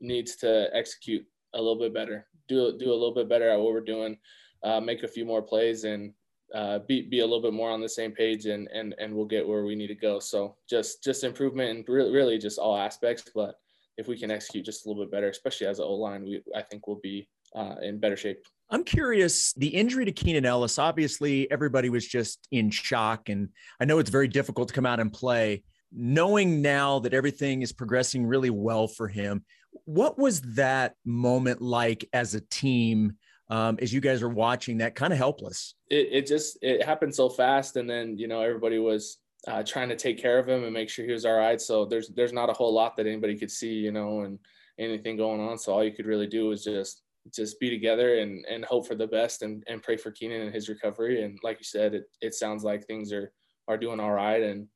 needs 0.00 0.36
to 0.36 0.68
execute 0.74 1.24
a 1.56 1.58
little 1.58 1.78
bit 1.78 1.92
better, 1.92 2.26
do 2.48 2.76
do 2.78 2.90
a 2.90 3.00
little 3.00 3.14
bit 3.14 3.28
better 3.28 3.50
at 3.50 3.58
what 3.58 3.72
we're 3.72 3.80
doing, 3.80 4.16
uh, 4.62 4.80
make 4.80 5.02
a 5.02 5.08
few 5.08 5.24
more 5.24 5.42
plays, 5.42 5.84
and 5.84 6.12
uh, 6.54 6.78
be 6.86 7.02
be 7.02 7.20
a 7.20 7.24
little 7.24 7.42
bit 7.42 7.52
more 7.52 7.70
on 7.70 7.80
the 7.80 7.88
same 7.88 8.12
page, 8.12 8.46
and 8.46 8.68
and 8.68 8.94
and 8.98 9.14
we'll 9.14 9.26
get 9.26 9.46
where 9.46 9.64
we 9.64 9.74
need 9.74 9.88
to 9.88 9.94
go. 9.94 10.20
So 10.20 10.56
just 10.68 11.02
just 11.02 11.24
improvement 11.24 11.70
and 11.70 11.88
really, 11.88 12.12
really 12.12 12.38
just 12.38 12.58
all 12.58 12.76
aspects, 12.76 13.24
but 13.34 13.56
if 13.96 14.08
we 14.08 14.18
can 14.18 14.30
execute 14.30 14.64
just 14.64 14.84
a 14.84 14.88
little 14.88 15.02
bit 15.02 15.10
better, 15.10 15.28
especially 15.28 15.66
as 15.66 15.78
an 15.78 15.86
O 15.86 15.94
line, 15.94 16.24
we 16.24 16.42
I 16.54 16.62
think 16.62 16.86
we'll 16.86 17.00
be 17.02 17.28
uh, 17.54 17.76
in 17.82 17.98
better 17.98 18.16
shape. 18.16 18.38
I'm 18.70 18.84
curious 18.84 19.52
the 19.54 19.68
injury 19.68 20.04
to 20.04 20.12
Keenan 20.12 20.44
Ellis. 20.44 20.78
Obviously, 20.78 21.50
everybody 21.50 21.88
was 21.88 22.06
just 22.06 22.46
in 22.50 22.70
shock, 22.70 23.28
and 23.28 23.48
I 23.80 23.84
know 23.84 23.98
it's 23.98 24.10
very 24.10 24.28
difficult 24.28 24.68
to 24.68 24.74
come 24.74 24.86
out 24.86 25.00
and 25.00 25.12
play. 25.12 25.62
Knowing 25.92 26.60
now 26.60 26.98
that 26.98 27.14
everything 27.14 27.62
is 27.62 27.72
progressing 27.72 28.26
really 28.26 28.50
well 28.50 28.88
for 28.88 29.06
him, 29.08 29.44
what 29.86 30.18
was 30.18 30.40
that 30.42 30.94
moment 31.04 31.60
like 31.60 32.08
as 32.12 32.34
a 32.34 32.40
team? 32.40 33.16
Um, 33.48 33.78
as 33.80 33.92
you 33.92 34.00
guys 34.00 34.22
are 34.22 34.28
watching 34.28 34.78
that 34.78 34.96
kind 34.96 35.12
of 35.12 35.20
helpless 35.20 35.76
it, 35.88 36.08
it 36.10 36.26
just 36.26 36.58
it 36.62 36.82
happened 36.82 37.14
so 37.14 37.28
fast 37.28 37.76
and 37.76 37.88
then 37.88 38.18
you 38.18 38.26
know 38.26 38.40
everybody 38.40 38.80
was 38.80 39.18
uh, 39.46 39.62
trying 39.62 39.88
to 39.88 39.94
take 39.94 40.20
care 40.20 40.40
of 40.40 40.48
him 40.48 40.64
and 40.64 40.72
make 40.72 40.88
sure 40.88 41.04
he 41.04 41.12
was 41.12 41.24
all 41.24 41.36
right 41.36 41.60
so 41.60 41.84
there's 41.84 42.08
there's 42.08 42.32
not 42.32 42.50
a 42.50 42.52
whole 42.52 42.74
lot 42.74 42.96
that 42.96 43.06
anybody 43.06 43.38
could 43.38 43.52
see 43.52 43.72
you 43.72 43.92
know 43.92 44.22
and 44.22 44.40
anything 44.80 45.16
going 45.16 45.40
on 45.40 45.56
so 45.56 45.72
all 45.72 45.84
you 45.84 45.92
could 45.92 46.06
really 46.06 46.26
do 46.26 46.48
was 46.48 46.64
just 46.64 47.02
just 47.34 47.58
be 47.60 47.70
together 47.70 48.18
and, 48.18 48.44
and 48.46 48.64
hope 48.64 48.86
for 48.86 48.94
the 48.94 49.06
best 49.06 49.42
and, 49.42 49.62
and 49.66 49.82
pray 49.82 49.96
for 49.96 50.10
Keenan 50.10 50.42
and 50.42 50.54
his 50.54 50.68
recovery. 50.68 51.22
And 51.22 51.38
like 51.42 51.58
you 51.58 51.64
said, 51.64 51.94
it, 51.94 52.04
it 52.20 52.34
sounds 52.34 52.64
like 52.64 52.86
things 52.86 53.12
are, 53.12 53.32
are 53.68 53.76
doing 53.76 54.00
all 54.00 54.12
right. 54.12 54.42
And 54.42 54.68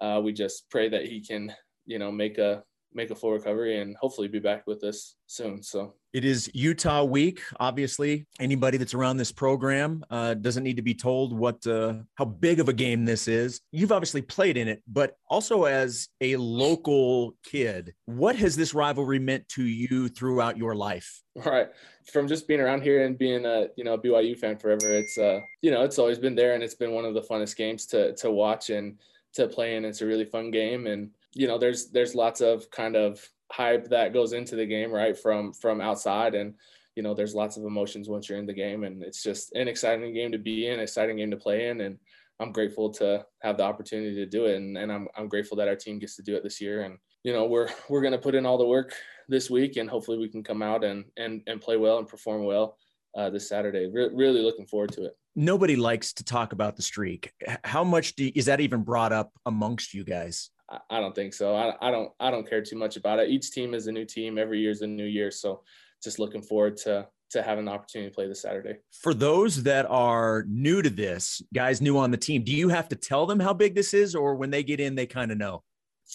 uh, 0.00 0.20
we 0.22 0.32
just 0.32 0.68
pray 0.70 0.88
that 0.88 1.06
he 1.06 1.20
can, 1.20 1.54
you 1.86 1.98
know, 1.98 2.10
make 2.10 2.38
a, 2.38 2.62
make 2.94 3.10
a 3.10 3.14
full 3.14 3.32
recovery 3.32 3.80
and 3.80 3.96
hopefully 3.96 4.28
be 4.28 4.38
back 4.38 4.66
with 4.66 4.82
us 4.84 5.16
soon. 5.26 5.62
So 5.62 5.94
it 6.12 6.24
is 6.24 6.50
Utah 6.52 7.04
week. 7.04 7.40
Obviously, 7.58 8.26
anybody 8.38 8.76
that's 8.76 8.94
around 8.94 9.16
this 9.16 9.32
program 9.32 10.04
uh, 10.10 10.34
doesn't 10.34 10.62
need 10.62 10.76
to 10.76 10.82
be 10.82 10.94
told 10.94 11.32
what 11.32 11.66
uh, 11.66 11.94
how 12.16 12.26
big 12.26 12.60
of 12.60 12.68
a 12.68 12.72
game 12.72 13.04
this 13.04 13.28
is. 13.28 13.60
You've 13.70 13.92
obviously 13.92 14.20
played 14.20 14.56
in 14.56 14.68
it, 14.68 14.82
but 14.86 15.16
also 15.28 15.64
as 15.64 16.08
a 16.20 16.36
local 16.36 17.34
kid, 17.44 17.94
what 18.04 18.36
has 18.36 18.56
this 18.56 18.74
rivalry 18.74 19.18
meant 19.18 19.48
to 19.50 19.64
you 19.64 20.08
throughout 20.08 20.58
your 20.58 20.74
life? 20.74 21.22
All 21.36 21.50
right, 21.50 21.68
from 22.12 22.28
just 22.28 22.46
being 22.46 22.60
around 22.60 22.82
here 22.82 23.06
and 23.06 23.16
being 23.16 23.46
a 23.46 23.68
you 23.76 23.84
know 23.84 23.94
a 23.94 23.98
BYU 23.98 24.38
fan 24.38 24.58
forever, 24.58 24.92
it's 24.92 25.16
uh 25.16 25.40
you 25.62 25.70
know 25.70 25.82
it's 25.82 25.98
always 25.98 26.18
been 26.18 26.34
there 26.34 26.54
and 26.54 26.62
it's 26.62 26.74
been 26.74 26.92
one 26.92 27.06
of 27.06 27.14
the 27.14 27.22
funnest 27.22 27.56
games 27.56 27.86
to 27.86 28.14
to 28.16 28.30
watch 28.30 28.68
and 28.68 28.98
to 29.32 29.48
play 29.48 29.76
in. 29.76 29.84
It's 29.86 30.02
a 30.02 30.06
really 30.06 30.26
fun 30.26 30.50
game 30.50 30.86
and 30.86 31.10
you 31.34 31.46
know 31.46 31.58
there's 31.58 31.90
there's 31.90 32.14
lots 32.14 32.40
of 32.40 32.70
kind 32.70 32.96
of 32.96 33.20
hype 33.52 33.88
that 33.90 34.14
goes 34.14 34.32
into 34.32 34.56
the 34.56 34.66
game 34.66 34.90
right 34.90 35.16
from 35.16 35.52
from 35.52 35.80
outside. 35.80 36.34
And 36.34 36.54
you 36.96 37.02
know 37.02 37.14
there's 37.14 37.34
lots 37.34 37.56
of 37.56 37.64
emotions 37.64 38.08
once 38.08 38.28
you're 38.28 38.38
in 38.38 38.46
the 38.46 38.52
game. 38.52 38.84
And 38.84 39.02
it's 39.02 39.22
just 39.22 39.52
an 39.54 39.68
exciting 39.68 40.12
game 40.14 40.32
to 40.32 40.38
be 40.38 40.68
in 40.68 40.80
exciting 40.80 41.16
game 41.16 41.30
to 41.30 41.36
play 41.36 41.68
in. 41.68 41.82
And 41.82 41.98
i'm 42.40 42.50
grateful 42.50 42.90
to 42.90 43.24
have 43.42 43.56
the 43.56 43.62
opportunity 43.62 44.14
to 44.16 44.26
do 44.26 44.46
it. 44.46 44.56
And, 44.56 44.76
and 44.76 44.90
i'm 44.90 45.06
i'm 45.16 45.28
grateful 45.28 45.56
that 45.58 45.68
our 45.68 45.76
team 45.76 45.98
gets 45.98 46.16
to 46.16 46.22
do 46.22 46.34
it 46.34 46.42
this 46.42 46.60
year. 46.60 46.82
And 46.82 46.98
you 47.24 47.32
know 47.32 47.46
we're 47.46 47.68
we're 47.88 48.08
to 48.08 48.18
put 48.18 48.34
in 48.34 48.46
all 48.46 48.58
the 48.58 48.66
work 48.66 48.94
this 49.28 49.50
week. 49.50 49.76
And 49.76 49.88
hopefully 49.88 50.18
we 50.18 50.28
can 50.28 50.42
come 50.42 50.62
out 50.62 50.84
and 50.84 51.04
and 51.16 51.42
and 51.46 51.60
play 51.60 51.76
well 51.76 51.98
and 51.98 52.08
perform 52.08 52.44
well 52.44 52.78
uh, 53.16 53.30
this 53.30 53.48
saturday. 53.48 53.90
Re- 53.92 54.10
really 54.12 54.40
looking 54.40 54.66
forward 54.66 54.92
to 54.92 55.04
it. 55.04 55.16
Nobody 55.34 55.76
likes 55.76 56.12
to 56.14 56.24
talk 56.24 56.52
about 56.52 56.76
the 56.76 56.82
streak. 56.82 57.32
How 57.64 57.84
much 57.84 58.16
do, 58.16 58.30
is 58.34 58.46
that 58.46 58.60
even 58.60 58.82
brought 58.82 59.12
up 59.12 59.32
amongst 59.46 59.94
you 59.94 60.04
guys 60.04 60.50
I 60.90 61.00
don't 61.00 61.14
think 61.14 61.34
so. 61.34 61.54
I, 61.54 61.74
I 61.80 61.90
don't 61.90 62.10
I 62.20 62.30
don't 62.30 62.48
care 62.48 62.62
too 62.62 62.76
much 62.76 62.96
about 62.96 63.18
it. 63.18 63.28
Each 63.28 63.50
team 63.50 63.74
is 63.74 63.86
a 63.86 63.92
new 63.92 64.04
team. 64.04 64.38
Every 64.38 64.60
year 64.60 64.70
is 64.70 64.82
a 64.82 64.86
new 64.86 65.04
year. 65.04 65.30
So 65.30 65.62
just 66.02 66.18
looking 66.18 66.42
forward 66.42 66.76
to 66.78 67.06
to 67.30 67.42
having 67.42 67.64
the 67.64 67.72
opportunity 67.72 68.10
to 68.10 68.14
play 68.14 68.28
this 68.28 68.42
Saturday. 68.42 68.78
For 69.00 69.14
those 69.14 69.62
that 69.62 69.86
are 69.86 70.44
new 70.48 70.82
to 70.82 70.90
this, 70.90 71.42
guys 71.54 71.80
new 71.80 71.96
on 71.98 72.10
the 72.10 72.16
team, 72.16 72.44
do 72.44 72.52
you 72.52 72.68
have 72.68 72.88
to 72.90 72.96
tell 72.96 73.26
them 73.26 73.40
how 73.40 73.54
big 73.54 73.74
this 73.74 73.94
is, 73.94 74.14
or 74.14 74.34
when 74.34 74.50
they 74.50 74.62
get 74.62 74.80
in, 74.80 74.94
they 74.94 75.06
kind 75.06 75.32
of 75.32 75.38
know? 75.38 75.62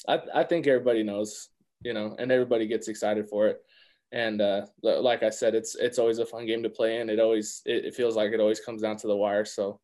I, 0.08 0.20
I 0.34 0.44
think 0.44 0.68
everybody 0.68 1.02
knows, 1.02 1.50
you 1.82 1.94
know, 1.94 2.16
and 2.20 2.32
everybody 2.32 2.68
gets 2.68 2.88
excited 2.88 3.28
for 3.30 3.48
it. 3.48 3.58
And 4.12 4.42
uh, 4.42 4.68
like 4.84 5.24
I 5.24 5.30
said, 5.30 5.54
it's 5.56 5.76
it's 5.76 6.00
always 6.00 6.20
a 6.20 6.26
fun 6.26 6.46
game 6.46 6.64
to 6.64 6.70
play 6.70 7.02
in. 7.02 7.10
It 7.10 7.20
always 7.20 7.62
it, 7.66 7.86
it 7.86 7.96
feels 7.96 8.16
like 8.16 8.32
it 8.32 8.40
always 8.40 8.60
comes 8.60 8.82
down 8.82 8.98
to 8.98 9.08
the 9.08 9.16
wire. 9.16 9.44
So, 9.44 9.80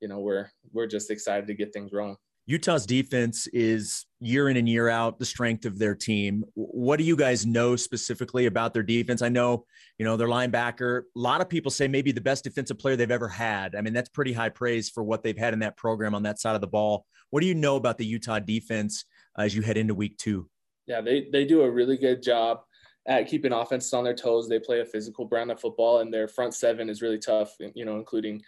you 0.00 0.08
know, 0.08 0.18
we're 0.18 0.50
we're 0.72 0.86
just 0.86 1.10
excited 1.10 1.46
to 1.46 1.54
get 1.54 1.72
things 1.72 1.92
rolling. 1.92 2.16
Utah's 2.46 2.86
defense 2.86 3.46
is 3.52 4.04
year 4.20 4.48
in 4.48 4.56
and 4.56 4.68
year 4.68 4.88
out 4.88 5.18
the 5.18 5.24
strength 5.24 5.64
of 5.64 5.78
their 5.78 5.94
team. 5.94 6.44
What 6.54 6.96
do 6.96 7.04
you 7.04 7.16
guys 7.16 7.46
know 7.46 7.76
specifically 7.76 8.46
about 8.46 8.74
their 8.74 8.82
defense? 8.82 9.22
I 9.22 9.28
know, 9.28 9.64
you 9.98 10.04
know, 10.04 10.16
their 10.16 10.26
linebacker. 10.26 11.02
A 11.16 11.18
lot 11.18 11.40
of 11.40 11.48
people 11.48 11.70
say 11.70 11.86
maybe 11.86 12.10
the 12.10 12.20
best 12.20 12.42
defensive 12.42 12.78
player 12.78 12.96
they've 12.96 13.10
ever 13.10 13.28
had. 13.28 13.76
I 13.76 13.80
mean, 13.80 13.92
that's 13.92 14.08
pretty 14.08 14.32
high 14.32 14.48
praise 14.48 14.90
for 14.90 15.04
what 15.04 15.22
they've 15.22 15.38
had 15.38 15.52
in 15.52 15.60
that 15.60 15.76
program 15.76 16.16
on 16.16 16.24
that 16.24 16.40
side 16.40 16.56
of 16.56 16.60
the 16.60 16.66
ball. 16.66 17.06
What 17.30 17.42
do 17.42 17.46
you 17.46 17.54
know 17.54 17.76
about 17.76 17.96
the 17.96 18.06
Utah 18.06 18.40
defense 18.40 19.04
uh, 19.38 19.42
as 19.42 19.54
you 19.54 19.62
head 19.62 19.76
into 19.76 19.94
week 19.94 20.18
two? 20.18 20.48
Yeah, 20.86 21.00
they, 21.00 21.28
they 21.32 21.44
do 21.44 21.62
a 21.62 21.70
really 21.70 21.96
good 21.96 22.22
job 22.24 22.62
at 23.06 23.28
keeping 23.28 23.52
offenses 23.52 23.92
on 23.92 24.02
their 24.02 24.16
toes. 24.16 24.48
They 24.48 24.58
play 24.58 24.80
a 24.80 24.84
physical 24.84 25.26
brand 25.26 25.52
of 25.52 25.60
football, 25.60 26.00
and 26.00 26.12
their 26.12 26.26
front 26.26 26.54
seven 26.54 26.90
is 26.90 27.02
really 27.02 27.18
tough, 27.18 27.54
you 27.74 27.84
know, 27.84 27.98
including 27.98 28.42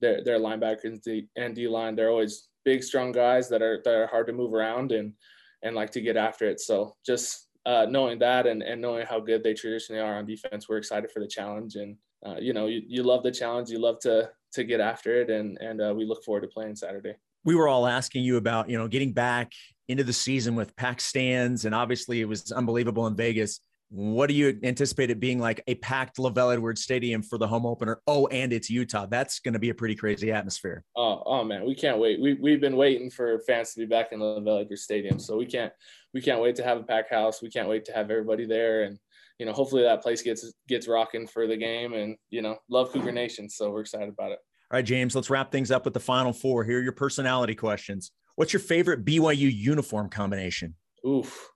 their, 0.00 0.24
their 0.24 0.40
linebackers 0.40 1.00
and 1.36 1.54
D 1.54 1.68
line. 1.68 1.94
They're 1.94 2.10
always 2.10 2.48
big, 2.66 2.82
strong 2.82 3.12
guys 3.12 3.48
that 3.48 3.62
are 3.62 3.80
that 3.84 3.94
are 3.94 4.06
hard 4.08 4.26
to 4.26 4.34
move 4.34 4.52
around 4.52 4.92
and 4.92 5.14
and 5.62 5.74
like 5.74 5.90
to 5.92 6.02
get 6.02 6.18
after 6.18 6.46
it. 6.46 6.60
So 6.60 6.94
just 7.06 7.48
uh, 7.64 7.86
knowing 7.88 8.18
that 8.18 8.46
and, 8.46 8.62
and 8.62 8.82
knowing 8.82 9.06
how 9.06 9.20
good 9.20 9.42
they 9.42 9.54
traditionally 9.54 10.02
are 10.02 10.18
on 10.18 10.26
defense, 10.26 10.68
we're 10.68 10.76
excited 10.76 11.10
for 11.10 11.20
the 11.20 11.26
challenge. 11.26 11.76
And 11.76 11.96
uh, 12.26 12.36
you 12.38 12.52
know, 12.52 12.66
you, 12.66 12.82
you 12.86 13.02
love 13.02 13.22
the 13.22 13.30
challenge, 13.30 13.70
you 13.70 13.78
love 13.78 14.00
to 14.00 14.30
to 14.52 14.64
get 14.64 14.80
after 14.80 15.20
it, 15.22 15.30
and 15.30 15.56
and 15.62 15.80
uh, 15.80 15.94
we 15.96 16.04
look 16.04 16.22
forward 16.24 16.42
to 16.42 16.48
playing 16.48 16.76
Saturday. 16.76 17.14
We 17.44 17.54
were 17.54 17.68
all 17.68 17.86
asking 17.86 18.24
you 18.24 18.36
about 18.36 18.68
you 18.68 18.76
know 18.76 18.88
getting 18.88 19.12
back 19.12 19.52
into 19.88 20.02
the 20.02 20.12
season 20.12 20.56
with 20.56 20.74
packed 20.76 21.00
stands, 21.00 21.64
and 21.64 21.74
obviously 21.74 22.20
it 22.20 22.28
was 22.28 22.50
unbelievable 22.52 23.06
in 23.06 23.16
Vegas. 23.16 23.60
What 23.88 24.26
do 24.26 24.34
you 24.34 24.58
anticipate 24.64 25.10
it 25.10 25.20
being 25.20 25.38
like 25.38 25.62
a 25.68 25.76
packed 25.76 26.16
LaVell 26.16 26.54
Edwards 26.54 26.82
Stadium 26.82 27.22
for 27.22 27.38
the 27.38 27.46
home 27.46 27.64
opener? 27.64 28.00
Oh, 28.08 28.26
and 28.28 28.52
it's 28.52 28.68
Utah. 28.68 29.06
That's 29.06 29.38
going 29.38 29.54
to 29.54 29.60
be 29.60 29.70
a 29.70 29.74
pretty 29.74 29.94
crazy 29.94 30.32
atmosphere. 30.32 30.82
Oh, 30.96 31.22
oh 31.24 31.44
man, 31.44 31.64
we 31.64 31.74
can't 31.74 31.98
wait. 31.98 32.20
We 32.20 32.34
we've 32.34 32.60
been 32.60 32.76
waiting 32.76 33.10
for 33.10 33.38
fans 33.46 33.72
to 33.74 33.80
be 33.80 33.86
back 33.86 34.10
in 34.10 34.18
LaVell 34.18 34.62
Edwards 34.62 34.82
Stadium, 34.82 35.20
so 35.20 35.36
we 35.36 35.46
can't 35.46 35.72
we 36.12 36.20
can't 36.20 36.42
wait 36.42 36.56
to 36.56 36.64
have 36.64 36.78
a 36.78 36.82
packed 36.82 37.12
house. 37.12 37.40
We 37.40 37.50
can't 37.50 37.68
wait 37.68 37.84
to 37.84 37.92
have 37.92 38.10
everybody 38.10 38.44
there, 38.44 38.82
and 38.82 38.98
you 39.38 39.46
know, 39.46 39.52
hopefully 39.52 39.82
that 39.82 40.02
place 40.02 40.22
gets 40.22 40.52
gets 40.66 40.88
rocking 40.88 41.26
for 41.26 41.46
the 41.46 41.56
game. 41.56 41.92
And 41.92 42.16
you 42.30 42.42
know, 42.42 42.56
love 42.68 42.90
Cougar 42.92 43.12
Nation, 43.12 43.48
so 43.48 43.70
we're 43.70 43.82
excited 43.82 44.08
about 44.08 44.32
it. 44.32 44.38
All 44.72 44.78
right, 44.78 44.84
James, 44.84 45.14
let's 45.14 45.30
wrap 45.30 45.52
things 45.52 45.70
up 45.70 45.84
with 45.84 45.94
the 45.94 46.00
final 46.00 46.32
four. 46.32 46.64
Here 46.64 46.80
are 46.80 46.82
your 46.82 46.90
personality 46.90 47.54
questions. 47.54 48.10
What's 48.34 48.52
your 48.52 48.60
favorite 48.60 49.04
BYU 49.04 49.54
uniform 49.54 50.08
combination? 50.08 50.74
Oof. 51.06 51.50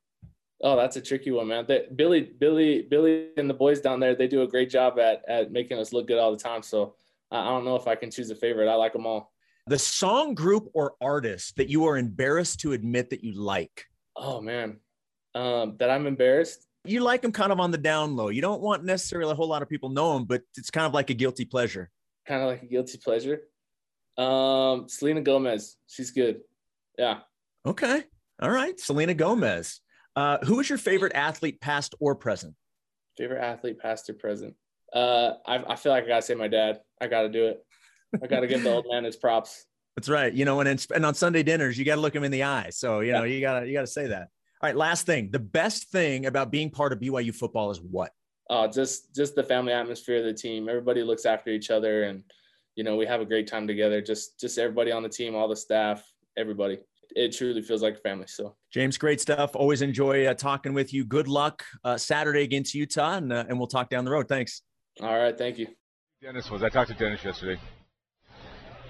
Oh, 0.63 0.77
that's 0.77 0.97
a 0.97 1.01
tricky 1.01 1.31
one, 1.31 1.49
man. 1.49 1.65
They, 1.67 1.87
Billy, 1.95 2.21
Billy, 2.39 2.83
Billy, 2.83 3.29
and 3.37 3.49
the 3.49 3.55
boys 3.55 3.81
down 3.81 3.99
there, 3.99 4.15
they 4.15 4.29
do 4.29 4.43
a 4.43 4.47
great 4.47 4.69
job 4.69 4.99
at 4.99 5.23
at 5.27 5.51
making 5.53 5.79
us 5.79 5.93
look 5.93 6.07
good 6.07 6.19
all 6.19 6.33
the 6.33 6.43
time. 6.43 6.63
So 6.63 6.95
I 7.31 7.45
don't 7.45 7.65
know 7.65 7.77
if 7.77 7.87
I 7.87 7.95
can 7.95 8.11
choose 8.11 8.31
a 8.31 8.35
favorite. 8.35 8.71
I 8.71 8.75
like 8.75 8.93
them 8.93 9.07
all. 9.07 9.33
The 9.67 9.79
song 9.79 10.35
group 10.35 10.69
or 10.75 10.95
artist 11.01 11.57
that 11.57 11.69
you 11.69 11.87
are 11.87 11.97
embarrassed 11.97 12.61
to 12.61 12.73
admit 12.73 13.11
that 13.11 13.25
you 13.25 13.33
like. 13.33 13.87
Oh 14.17 14.41
man, 14.41 14.79
um, 15.35 15.77
that 15.79 15.91
I'm 15.91 16.07
embarrassed. 16.07 16.67
You 16.85 17.01
like 17.01 17.23
them 17.23 17.33
kind 17.33 17.53
of 17.53 17.61
on 17.61 17.71
the 17.71 17.79
down 17.79 18.17
low. 18.17 18.29
You 18.29 18.43
don't 18.43 18.61
want 18.61 18.85
necessarily 18.85 19.33
a 19.33 19.35
whole 19.35 19.49
lot 19.49 19.63
of 19.63 19.69
people 19.69 19.91
know 19.91 20.15
them, 20.15 20.25
but 20.25 20.43
it's 20.57 20.71
kind 20.71 20.87
of 20.87 20.95
like 20.95 21.11
a 21.11 21.15
guilty 21.15 21.45
pleasure. 21.45 21.91
Kind 22.27 22.43
of 22.43 22.49
like 22.49 22.63
a 22.63 22.67
guilty 22.67 22.99
pleasure. 22.99 23.43
Um, 24.19 24.89
Selena 24.89 25.21
Gomez, 25.21 25.77
she's 25.87 26.11
good. 26.11 26.41
Yeah. 26.99 27.21
Okay. 27.65 28.05
All 28.41 28.51
right, 28.51 28.79
Selena 28.79 29.15
Gomez. 29.15 29.81
Uh, 30.17 30.39
who 30.45 30.61
is 30.61 30.69
your 30.69 30.79
favorite 30.79 31.13
athlete, 31.15 31.61
past 31.61 31.95
or 32.01 32.15
present? 32.15 32.55
Favorite 33.17 33.41
athlete, 33.41 33.79
past 33.79 34.09
or 34.11 34.15
present? 34.15 34.55
Uh, 34.93 35.35
I, 35.47 35.73
I 35.73 35.77
feel 35.77 35.93
like 35.93 36.05
I 36.05 36.09
gotta 36.09 36.23
say 36.23 36.35
my 36.35 36.49
dad. 36.49 36.81
I 37.01 37.07
gotta 37.07 37.29
do 37.29 37.47
it. 37.47 37.65
I 38.23 38.27
gotta 38.27 38.47
give 38.47 38.63
the 38.63 38.73
old 38.73 38.87
man 38.91 39.05
his 39.05 39.17
props. 39.17 39.67
That's 39.97 40.09
right. 40.09 40.33
You 40.33 40.45
know, 40.45 40.61
and, 40.61 40.87
and 40.95 41.05
on 41.05 41.15
Sunday 41.15 41.43
dinners, 41.43 41.79
you 41.79 41.85
got 41.85 41.97
to 41.97 42.01
look 42.01 42.15
him 42.15 42.25
in 42.25 42.31
the 42.31 42.45
eye. 42.45 42.71
So, 42.71 43.01
you 43.01 43.13
know, 43.13 43.25
yeah. 43.25 43.35
you 43.35 43.41
gotta, 43.41 43.67
you 43.67 43.73
gotta 43.73 43.87
say 43.87 44.07
that. 44.07 44.29
All 44.63 44.69
right. 44.69 44.77
Last 44.77 45.05
thing, 45.05 45.31
the 45.31 45.39
best 45.39 45.91
thing 45.91 46.27
about 46.27 46.51
being 46.51 46.71
part 46.71 46.93
of 46.93 47.01
BYU 47.01 47.35
football 47.35 47.71
is 47.71 47.81
what? 47.81 48.13
Oh, 48.49 48.67
just, 48.67 49.15
just 49.15 49.35
the 49.35 49.43
family 49.43 49.73
atmosphere 49.73 50.19
of 50.19 50.25
the 50.25 50.33
team. 50.33 50.69
Everybody 50.69 51.03
looks 51.03 51.27
after 51.27 51.51
each 51.51 51.71
other 51.71 52.05
and, 52.05 52.23
you 52.77 52.85
know, 52.85 52.97
we 52.97 53.05
have 53.07 53.21
a 53.21 53.27
great 53.27 53.47
time 53.47 53.67
together. 53.67 54.01
Just, 54.01 54.41
just 54.41 54.59
everybody 54.59 54.91
on 54.91 55.03
the 55.03 55.09
team, 55.09 55.35
all 55.35 55.49
the 55.49 55.57
staff, 55.57 56.03
everybody 56.37 56.79
it 57.17 57.37
truly 57.37 57.63
feels 57.63 57.83
like 57.83 57.95
a 57.95 58.01
family. 58.01 58.27
So, 58.27 58.57
James, 58.71 58.99
great 58.99 59.21
stuff. 59.21 59.55
Always 59.55 59.83
enjoy 59.83 60.27
uh, 60.27 60.35
talking 60.35 60.75
with 60.75 60.93
you. 60.93 61.05
Good 61.05 61.29
luck 61.29 61.65
uh, 61.85 61.97
Saturday 61.97 62.43
against 62.43 62.75
Utah, 62.75 63.17
and, 63.17 63.33
uh, 63.33 63.45
and 63.49 63.59
we'll 63.59 63.69
talk 63.69 63.91
down 63.91 64.05
the 64.05 64.11
road. 64.11 64.29
Thanks. 64.29 64.63
All 65.01 65.19
right. 65.19 65.37
Thank 65.37 65.59
you. 65.59 65.69
Dennis 66.23 66.51
was. 66.51 66.63
I 66.63 66.69
talked 66.69 66.91
to 66.91 66.97
Dennis 66.97 67.25
yesterday. 67.25 67.61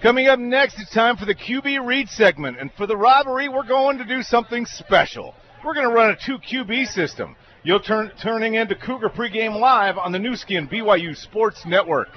Coming 0.01 0.27
up 0.27 0.39
next, 0.39 0.81
it's 0.81 0.91
time 0.91 1.15
for 1.15 1.25
the 1.25 1.35
QB 1.35 1.85
read 1.85 2.09
segment. 2.09 2.57
And 2.59 2.71
for 2.73 2.87
the 2.87 2.97
rivalry, 2.97 3.49
we're 3.49 3.67
going 3.67 3.99
to 3.99 4.03
do 4.03 4.23
something 4.23 4.65
special. 4.65 5.35
We're 5.63 5.75
going 5.75 5.87
to 5.87 5.93
run 5.93 6.09
a 6.09 6.15
two 6.15 6.39
QB 6.39 6.87
system. 6.87 7.35
You'll 7.63 7.81
turn 7.81 8.11
turning 8.19 8.55
into 8.55 8.73
Cougar 8.73 9.09
pregame 9.09 9.59
live 9.59 9.99
on 9.99 10.11
the 10.11 10.17
Nu 10.17 10.35
Skin 10.35 10.67
BYU 10.67 11.15
Sports 11.15 11.67
Network. 11.67 12.09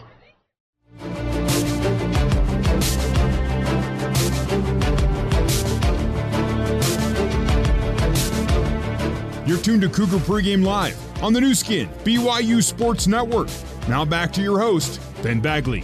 You're 9.55 9.63
tuned 9.63 9.83
to 9.83 9.89
Cougar 9.89 10.17
Pregame 10.17 10.65
Live 10.65 10.99
on 11.23 11.33
the 11.33 11.41
Nu 11.41 11.55
Skin, 11.55 11.89
BYU 12.03 12.61
Sports 12.61 13.07
Network. 13.07 13.47
Now 13.89 14.05
back 14.05 14.33
to 14.33 14.43
your 14.43 14.59
host, 14.59 15.01
Ben 15.23 15.39
Bagley. 15.39 15.83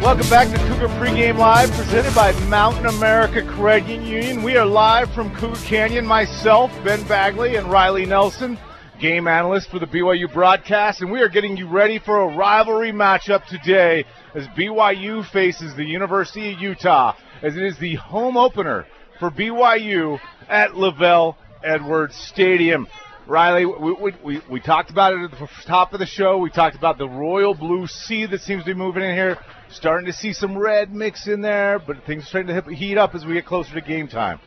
Welcome 0.00 0.30
back 0.30 0.46
to 0.52 0.58
Cougar 0.68 0.86
Pregame 1.00 1.36
Live, 1.36 1.72
presented 1.72 2.14
by 2.14 2.30
Mountain 2.46 2.86
America 2.86 3.42
Credit 3.42 4.02
Union. 4.02 4.44
We 4.44 4.56
are 4.56 4.64
live 4.64 5.12
from 5.12 5.34
Cougar 5.34 5.58
Canyon. 5.64 6.06
Myself, 6.06 6.70
Ben 6.84 7.02
Bagley, 7.08 7.56
and 7.56 7.68
Riley 7.68 8.06
Nelson, 8.06 8.56
game 9.00 9.26
analyst 9.26 9.70
for 9.70 9.80
the 9.80 9.88
BYU 9.88 10.32
broadcast, 10.32 11.00
and 11.00 11.10
we 11.10 11.20
are 11.22 11.28
getting 11.28 11.56
you 11.56 11.66
ready 11.66 11.98
for 11.98 12.20
a 12.20 12.36
rivalry 12.36 12.92
matchup 12.92 13.44
today 13.46 14.04
as 14.36 14.46
BYU 14.56 15.28
faces 15.30 15.74
the 15.74 15.84
University 15.84 16.52
of 16.52 16.60
Utah, 16.60 17.16
as 17.42 17.56
it 17.56 17.64
is 17.64 17.78
the 17.78 17.96
home 17.96 18.36
opener 18.36 18.86
for 19.18 19.30
BYU 19.30 20.18
at 20.48 20.70
LaVell 20.70 21.36
Edwards 21.62 22.14
Stadium. 22.16 22.86
Riley, 23.26 23.64
we, 23.64 23.92
we, 23.92 24.12
we, 24.22 24.42
we, 24.50 24.60
talked 24.60 24.90
about 24.90 25.14
it 25.14 25.24
at 25.24 25.30
the 25.30 25.48
top 25.66 25.94
of 25.94 25.98
the 25.98 26.06
show. 26.06 26.36
We 26.36 26.50
talked 26.50 26.76
about 26.76 26.98
the 26.98 27.08
royal 27.08 27.54
blue 27.54 27.86
sea 27.86 28.26
that 28.26 28.42
seems 28.42 28.64
to 28.64 28.66
be 28.66 28.74
moving 28.74 29.02
in 29.02 29.14
here. 29.14 29.38
Starting 29.70 30.06
to 30.06 30.12
see 30.12 30.34
some 30.34 30.58
red 30.58 30.92
mix 30.92 31.26
in 31.26 31.40
there, 31.40 31.78
but 31.78 32.04
things 32.06 32.24
are 32.24 32.26
starting 32.26 32.54
to 32.54 32.74
heat 32.74 32.98
up 32.98 33.14
as 33.14 33.24
we 33.24 33.34
get 33.34 33.46
closer 33.46 33.72
to 33.72 33.80
game 33.80 34.08
time. 34.08 34.40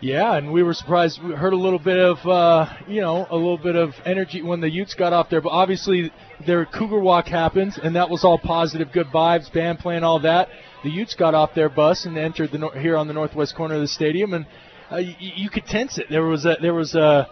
Yeah, 0.00 0.34
and 0.36 0.50
we 0.50 0.62
were 0.62 0.72
surprised. 0.72 1.22
We 1.22 1.34
heard 1.34 1.52
a 1.52 1.58
little 1.58 1.78
bit 1.78 1.98
of, 1.98 2.26
uh, 2.26 2.72
you 2.88 3.02
know, 3.02 3.26
a 3.28 3.36
little 3.36 3.58
bit 3.58 3.76
of 3.76 3.92
energy 4.06 4.40
when 4.40 4.62
the 4.62 4.70
Utes 4.70 4.94
got 4.94 5.12
off 5.12 5.28
there. 5.28 5.42
But 5.42 5.50
obviously, 5.50 6.10
their 6.46 6.64
Cougar 6.64 7.00
Walk 7.00 7.26
happened, 7.26 7.78
and 7.82 7.94
that 7.96 8.08
was 8.08 8.24
all 8.24 8.38
positive, 8.38 8.92
good 8.92 9.08
vibes, 9.08 9.52
band 9.52 9.78
playing, 9.78 10.02
all 10.02 10.18
that. 10.20 10.48
The 10.84 10.90
Utes 10.90 11.14
got 11.14 11.34
off 11.34 11.54
their 11.54 11.68
bus 11.68 12.06
and 12.06 12.16
entered 12.16 12.50
the 12.50 12.70
here 12.80 12.96
on 12.96 13.08
the 13.08 13.12
northwest 13.12 13.54
corner 13.54 13.74
of 13.74 13.82
the 13.82 13.88
stadium, 13.88 14.32
and 14.32 14.46
uh, 14.90 14.96
you, 14.96 15.14
you 15.18 15.50
could 15.50 15.66
tense 15.66 15.98
it. 15.98 16.06
There 16.08 16.24
was 16.24 16.46
a 16.46 16.56
there 16.62 16.74
was 16.74 16.94
a 16.94 17.28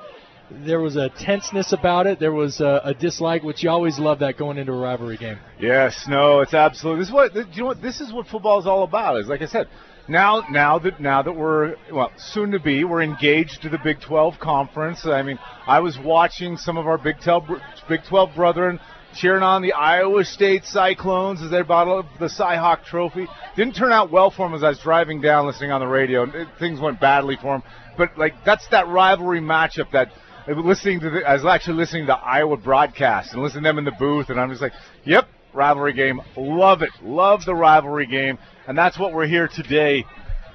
there 0.50 0.80
was 0.80 0.96
a 0.96 1.08
tenseness 1.08 1.72
about 1.72 2.06
it. 2.06 2.20
There 2.20 2.32
was 2.32 2.60
a, 2.60 2.80
a, 2.84 2.94
dislike, 2.94 3.42
which 3.42 3.62
you 3.62 3.70
always 3.70 3.98
love 3.98 4.20
that 4.20 4.38
going 4.38 4.56
into 4.56 4.72
a 4.72 4.78
rivalry 4.78 5.16
game. 5.16 5.38
Yes, 5.60 6.06
no, 6.08 6.40
it's 6.40 6.54
absolutely. 6.54 7.00
This 7.00 7.08
is 7.08 7.14
what 7.14 7.34
you 7.34 7.44
know. 7.56 7.64
What 7.66 7.82
this 7.82 8.00
is 8.02 8.12
what 8.12 8.26
football 8.26 8.58
is 8.58 8.66
all 8.66 8.82
about. 8.82 9.18
Is 9.20 9.26
like 9.26 9.40
I 9.40 9.46
said. 9.46 9.68
Now, 10.08 10.42
now 10.50 10.78
that 10.78 11.00
now 11.00 11.22
that 11.22 11.32
we're 11.32 11.76
well, 11.92 12.10
soon 12.16 12.52
to 12.52 12.58
be, 12.58 12.82
we're 12.82 13.02
engaged 13.02 13.60
to 13.62 13.68
the 13.68 13.78
Big 13.84 14.00
12 14.00 14.38
conference. 14.40 15.04
I 15.04 15.22
mean, 15.22 15.38
I 15.66 15.80
was 15.80 15.98
watching 15.98 16.56
some 16.56 16.78
of 16.78 16.86
our 16.86 16.96
Big 16.96 17.16
12 17.22 17.44
Big 17.90 18.00
12 18.08 18.34
brethren 18.34 18.80
cheering 19.14 19.42
on 19.42 19.60
the 19.60 19.74
Iowa 19.74 20.24
State 20.24 20.64
Cyclones 20.64 21.42
as 21.42 21.50
they 21.50 21.60
battled 21.60 22.06
the 22.18 22.26
Cyhawk 22.26 22.84
Trophy. 22.84 23.26
Didn't 23.54 23.74
turn 23.74 23.92
out 23.92 24.10
well 24.10 24.30
for 24.30 24.46
them 24.46 24.54
as 24.54 24.64
I 24.64 24.70
was 24.70 24.78
driving 24.78 25.20
down, 25.20 25.46
listening 25.46 25.72
on 25.72 25.80
the 25.80 25.86
radio. 25.86 26.26
Things 26.58 26.80
went 26.80 27.00
badly 27.00 27.36
for 27.36 27.58
them. 27.58 27.62
But 27.98 28.16
like 28.16 28.32
that's 28.46 28.66
that 28.68 28.88
rivalry 28.88 29.40
matchup 29.40 29.90
that 29.92 30.08
uh, 30.48 30.52
listening 30.54 31.00
to 31.00 31.10
the, 31.10 31.28
I 31.28 31.34
was 31.34 31.44
actually 31.44 31.76
listening 31.76 32.06
to 32.06 32.14
Iowa 32.14 32.56
broadcast 32.56 33.34
and 33.34 33.42
listening 33.42 33.64
to 33.64 33.68
them 33.68 33.78
in 33.78 33.84
the 33.84 33.92
booth, 33.98 34.30
and 34.30 34.40
I'm 34.40 34.48
just 34.48 34.62
like, 34.62 34.72
yep, 35.04 35.28
rivalry 35.52 35.92
game, 35.92 36.20
love 36.36 36.82
it, 36.82 36.90
love 37.02 37.44
the 37.44 37.54
rivalry 37.54 38.06
game, 38.06 38.38
and 38.66 38.76
that's 38.76 38.98
what 38.98 39.12
we're 39.12 39.26
here 39.26 39.48
today. 39.48 40.04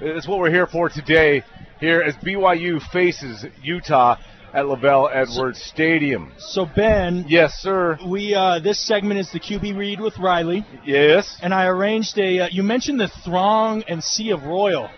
That's 0.00 0.26
what 0.26 0.38
we're 0.38 0.50
here 0.50 0.66
for 0.66 0.88
today. 0.88 1.42
Here 1.80 2.00
as 2.00 2.14
BYU 2.16 2.80
faces 2.90 3.44
Utah 3.62 4.16
at 4.52 4.64
LaVell 4.64 5.10
Edwards 5.12 5.58
so, 5.58 5.66
Stadium. 5.66 6.32
So 6.38 6.64
Ben, 6.64 7.26
yes, 7.28 7.54
sir. 7.54 7.98
We 8.06 8.34
uh, 8.34 8.60
this 8.60 8.78
segment 8.78 9.20
is 9.20 9.30
the 9.32 9.40
QB 9.40 9.76
read 9.76 10.00
with 10.00 10.16
Riley. 10.18 10.64
Yes. 10.84 11.36
And 11.42 11.52
I 11.52 11.66
arranged 11.66 12.16
a. 12.18 12.40
Uh, 12.40 12.48
you 12.50 12.62
mentioned 12.62 13.00
the 13.00 13.08
throng 13.24 13.82
and 13.88 14.02
sea 14.02 14.30
of 14.30 14.44
royal. 14.44 14.88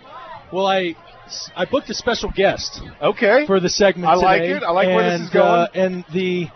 Well, 0.53 0.67
I 0.67 0.95
I 1.55 1.65
booked 1.65 1.89
a 1.89 1.93
special 1.93 2.31
guest. 2.33 2.81
Okay. 3.01 3.45
For 3.47 3.59
the 3.59 3.69
segment 3.69 4.09
I 4.09 4.15
today. 4.15 4.25
like 4.25 4.41
it. 4.41 4.63
I 4.63 4.71
like 4.71 4.87
and, 4.87 4.95
where 4.95 5.09
this 5.11 5.21
is 5.21 5.29
going. 5.29 5.45
Uh, 5.45 5.67
and 5.73 6.05
the 6.13 6.47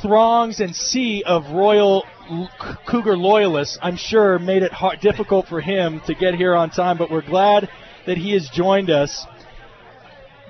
throngs 0.00 0.60
and 0.60 0.74
sea 0.74 1.22
of 1.26 1.50
royal 1.50 2.04
Cougar 2.86 3.16
loyalists, 3.16 3.78
I'm 3.80 3.96
sure, 3.96 4.38
made 4.38 4.62
it 4.62 4.72
hard, 4.72 5.00
difficult 5.00 5.48
for 5.48 5.60
him 5.60 6.02
to 6.06 6.14
get 6.14 6.34
here 6.34 6.54
on 6.54 6.68
time. 6.70 6.98
But 6.98 7.10
we're 7.10 7.22
glad 7.22 7.70
that 8.06 8.18
he 8.18 8.32
has 8.32 8.48
joined 8.50 8.90
us. 8.90 9.26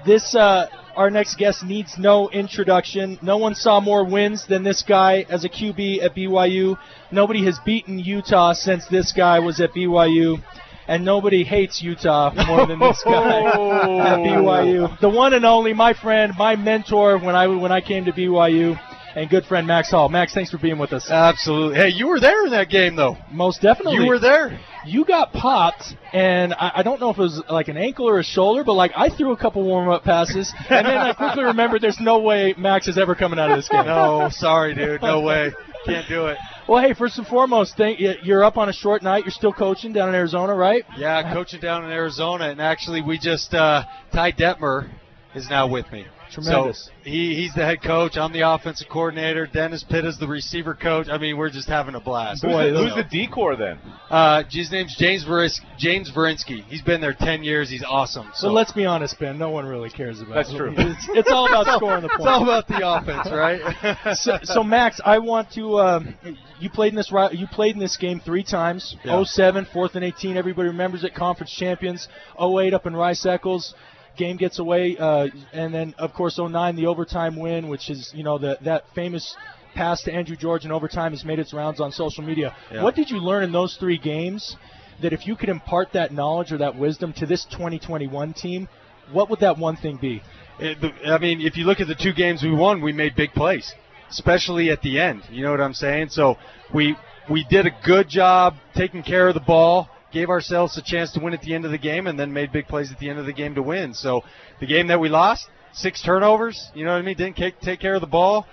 This 0.05 0.35
uh, 0.35 0.67
our 0.97 1.11
next 1.11 1.37
guest 1.37 1.63
needs 1.65 1.97
no 1.97 2.29
introduction. 2.31 3.19
No 3.23 3.37
one 3.37 3.55
saw 3.55 3.81
more 3.81 4.05
wins 4.05 4.47
than 4.47 4.65
this 4.65 4.83
guy 4.83 5.25
as 5.29 5.45
a 5.45 5.49
QB 5.49 6.03
at 6.03 6.17
BYU. 6.17 6.77
Nobody 7.13 7.45
has 7.45 7.59
beaten 7.65 7.99
Utah 7.99 8.55
since 8.55 8.87
this 8.89 9.13
guy 9.13 9.39
was 9.39 9.61
at 9.61 9.73
BYU 9.73 10.43
and 10.89 11.05
nobody 11.05 11.45
hates 11.45 11.83
Utah 11.83 12.33
more 12.47 12.67
than 12.67 12.79
this 12.79 13.01
guy 13.05 13.43
at 13.43 14.19
BYU. 14.27 14.99
The 15.01 15.09
one 15.09 15.35
and 15.35 15.45
only, 15.45 15.75
my 15.75 15.93
friend, 15.93 16.33
my 16.37 16.57
mentor 16.57 17.19
when 17.19 17.37
I 17.37 17.47
when 17.47 17.71
I 17.71 17.81
came 17.81 18.07
to 18.07 18.13
BYU. 18.13 18.79
And 19.15 19.29
good 19.29 19.45
friend 19.45 19.67
Max 19.67 19.91
Hall. 19.91 20.09
Max, 20.09 20.35
thanks 20.35 20.51
for 20.51 20.59
being 20.59 20.79
with 20.79 20.93
us. 20.93 21.11
Absolutely. 21.11 21.77
Hey, 21.77 21.89
you 21.91 22.09
were 22.09 22.21
there 22.21 22.45
in 22.45 22.53
that 22.53 22.69
game, 22.69 22.97
though. 22.97 23.17
Most 23.33 23.63
definitely. 23.63 24.03
You 24.03 24.09
were 24.09 24.19
there. 24.19 24.59
You 24.87 25.05
got 25.05 25.33
popped, 25.33 25.95
and 26.13 26.55
I, 26.55 26.73
I 26.77 26.83
don't 26.83 27.01
know 27.01 27.11
if 27.11 27.19
it 27.19 27.23
was 27.23 27.43
like 27.51 27.69
an 27.69 27.77
ankle 27.77 28.09
or 28.09 28.19
a 28.19 28.25
shoulder, 28.25 28.65
but 28.65 28.75
like 28.75 28.93
I 28.97 29.09
threw 29.09 29.33
a 29.33 29.37
couple 29.37 29.63
warm 29.65 29.89
up 29.89 30.05
passes, 30.05 30.53
and 30.71 30.87
then 30.87 30.97
I 30.97 31.13
quickly 31.13 31.45
remembered 31.45 31.83
there's 31.83 32.01
no 32.01 32.21
way 32.21 32.55
Max 32.57 32.89
is 32.89 32.97
ever 32.97 33.15
coming 33.15 33.39
out 33.39 33.51
of 33.51 33.59
this 33.59 33.69
game. 33.69 33.87
No, 33.87 34.29
sorry, 34.31 34.75
dude. 34.75 35.03
No 35.03 35.21
way. 35.21 35.51
Can't 35.85 36.09
do 36.09 36.27
it. 36.27 36.39
Well, 36.69 36.83
hey, 36.83 36.93
first 36.93 37.19
and 37.19 37.27
foremost, 37.27 37.77
thank, 37.77 37.99
you. 37.99 38.15
you're 38.23 38.45
up 38.45 38.57
on 38.59 38.69
a 38.69 38.73
short 38.73 39.03
night. 39.03 39.25
You're 39.25 39.33
still 39.33 39.53
coaching 39.53 39.93
down 39.93 40.11
in 40.11 40.15
Arizona, 40.15 40.55
right? 40.55 40.85
Yeah, 40.99 41.33
coaching 41.33 41.61
down 41.61 41.85
in 41.85 41.91
Arizona, 41.91 42.51
and 42.51 42.61
actually, 42.61 43.01
we 43.01 43.19
just 43.19 43.55
uh, 43.55 43.85
Ty 44.13 44.33
Detmer 44.33 44.91
is 45.35 45.49
now 45.49 45.67
with 45.67 45.91
me. 45.93 46.07
Tremendous. 46.33 46.85
So 46.85 46.91
he, 47.05 47.35
he's 47.35 47.55
the 47.55 47.65
head 47.65 47.83
coach. 47.83 48.17
I'm 48.17 48.33
the 48.33 48.49
offensive 48.49 48.89
coordinator. 48.89 49.47
Dennis 49.47 49.85
Pitta 49.89 50.09
is 50.09 50.19
the 50.19 50.27
receiver 50.27 50.75
coach. 50.75 51.09
I 51.09 51.19
mean, 51.19 51.37
we're 51.37 51.51
just 51.51 51.69
having 51.69 51.95
a 51.95 52.01
blast. 52.01 52.43
Boy, 52.43 52.71
who's, 52.71 52.73
the, 52.73 52.85
who's 52.85 52.95
the 52.95 53.05
decor 53.27 53.57
then? 53.57 53.79
Uh, 54.11 54.43
his 54.51 54.71
name's 54.71 54.97
James 54.97 55.25
Veris- 55.25 55.61
James 55.79 56.11
Verinsky. 56.11 56.65
He's 56.65 56.83
been 56.83 57.01
there 57.01 57.15
10 57.15 57.43
years. 57.45 57.71
He's 57.71 57.85
awesome. 57.85 58.31
So 58.35 58.49
but 58.49 58.55
let's 58.55 58.73
be 58.73 58.85
honest, 58.85 59.19
Ben. 59.19 59.39
No 59.39 59.51
one 59.51 59.67
really 59.67 59.91
cares 59.91 60.21
about. 60.21 60.35
That's 60.35 60.55
true. 60.55 60.75
It's, 60.77 61.09
it's 61.11 61.31
all 61.31 61.47
about 61.47 61.67
scoring 61.77 62.03
the 62.03 62.09
points. 62.09 62.25
It's 62.25 62.29
all 62.29 62.43
about 62.43 62.69
the 62.69 62.89
offense, 62.89 63.31
right? 63.31 64.17
so, 64.17 64.39
so, 64.43 64.63
Max, 64.63 65.01
I 65.05 65.19
want 65.19 65.53
to. 65.53 65.79
Um, 65.79 66.17
you 66.61 66.71
played 66.71 66.91
in 66.91 66.97
this. 66.97 67.13
You 67.33 67.47
played 67.47 67.75
in 67.75 67.81
this 67.81 67.97
game 67.97 68.21
three 68.25 68.45
times. 68.45 68.97
Yeah. 69.05 69.23
07, 69.25 69.67
fourth 69.73 69.95
and 69.95 70.05
18. 70.05 70.37
Everybody 70.37 70.69
remembers 70.69 71.05
it. 71.05 71.15
Conference 71.15 71.53
champions. 71.53 72.09
08 72.41 72.75
up 72.75 72.87
in 72.87 72.95
Rice 72.95 73.25
Eccles 73.27 73.75
game 74.19 74.37
gets 74.37 74.59
away, 74.59 74.97
uh, 74.99 75.29
and 75.53 75.73
then 75.73 75.95
of 75.99 76.13
course 76.13 76.39
09 76.39 76.77
the 76.77 76.87
overtime 76.87 77.37
win, 77.37 77.69
which 77.69 77.89
is 77.89 78.13
you 78.15 78.23
know 78.23 78.37
the, 78.37 78.59
that 78.63 78.85
famous 78.95 79.37
pass 79.75 80.03
to 80.03 80.13
Andrew 80.13 80.37
George 80.37 80.65
in 80.65 80.73
overtime 80.73 81.13
has 81.13 81.25
made 81.25 81.39
its 81.39 81.55
rounds 81.55 81.81
on 81.81 81.93
social 81.93 82.25
media. 82.25 82.55
Yeah. 82.73 82.83
What 82.83 82.95
did 82.95 83.11
you 83.11 83.19
learn 83.19 83.45
in 83.45 83.53
those 83.53 83.77
three 83.77 83.99
games 83.99 84.57
that 85.01 85.13
if 85.13 85.27
you 85.27 85.37
could 85.37 85.49
impart 85.49 85.93
that 85.93 86.13
knowledge 86.13 86.53
or 86.53 86.59
that 86.59 86.77
wisdom 86.77 87.13
to 87.15 87.27
this 87.27 87.45
2021 87.45 88.35
team, 88.35 88.69
what 89.13 89.31
would 89.31 89.41
that 89.41 89.57
one 89.57 89.77
thing 89.77 89.97
be? 89.97 90.21
It, 90.59 90.79
I 91.07 91.19
mean, 91.19 91.41
if 91.41 91.57
you 91.57 91.65
look 91.65 91.81
at 91.81 91.87
the 91.87 91.95
two 91.95 92.13
games 92.13 92.43
we 92.43 92.51
won, 92.51 92.83
we 92.83 92.93
made 92.93 93.15
big 93.15 93.31
plays, 93.33 93.73
especially 94.11 94.71
at 94.71 94.83
the 94.83 95.01
end. 95.01 95.23
You 95.31 95.45
know 95.45 95.53
what 95.53 95.61
I'm 95.61 95.75
saying? 95.75 96.09
So 96.11 96.37
we 96.75 96.97
we 97.31 97.45
did 97.45 97.67
a 97.67 97.71
good 97.85 98.09
job 98.09 98.57
taking 98.75 99.03
care 99.03 99.29
of 99.29 99.35
the 99.35 99.41
ball 99.41 99.89
gave 100.13 100.31
ourselves 100.31 100.77
a 100.79 100.83
chance 100.83 101.13
to 101.13 101.21
win 101.21 101.35
at 101.35 101.43
the 101.43 101.55
end 101.55 101.65
of 101.65 101.71
the 101.71 101.79
game 101.79 102.07
and 102.07 102.19
then 102.19 102.33
made 102.33 102.53
big 102.53 102.67
plays 102.67 102.91
at 102.91 102.99
the 102.99 103.09
end 103.09 103.19
of 103.19 103.27
the 103.27 103.33
game 103.33 103.55
to 103.55 103.63
win. 103.63 103.95
So 103.95 104.23
the 104.61 104.67
game 104.67 104.89
that 104.89 105.01
we 105.01 105.09
lost, 105.09 105.49
six 105.73 106.03
turnovers, 106.03 106.71
you 106.75 106.85
know 106.85 106.93
what 106.93 106.99
I 106.99 107.03
mean? 107.03 107.17
Didn't 107.17 107.37
take, 107.37 107.61
take 107.61 107.81
care 107.81 107.95
of 107.95 108.01
the 108.01 108.07
ball. 108.07 108.47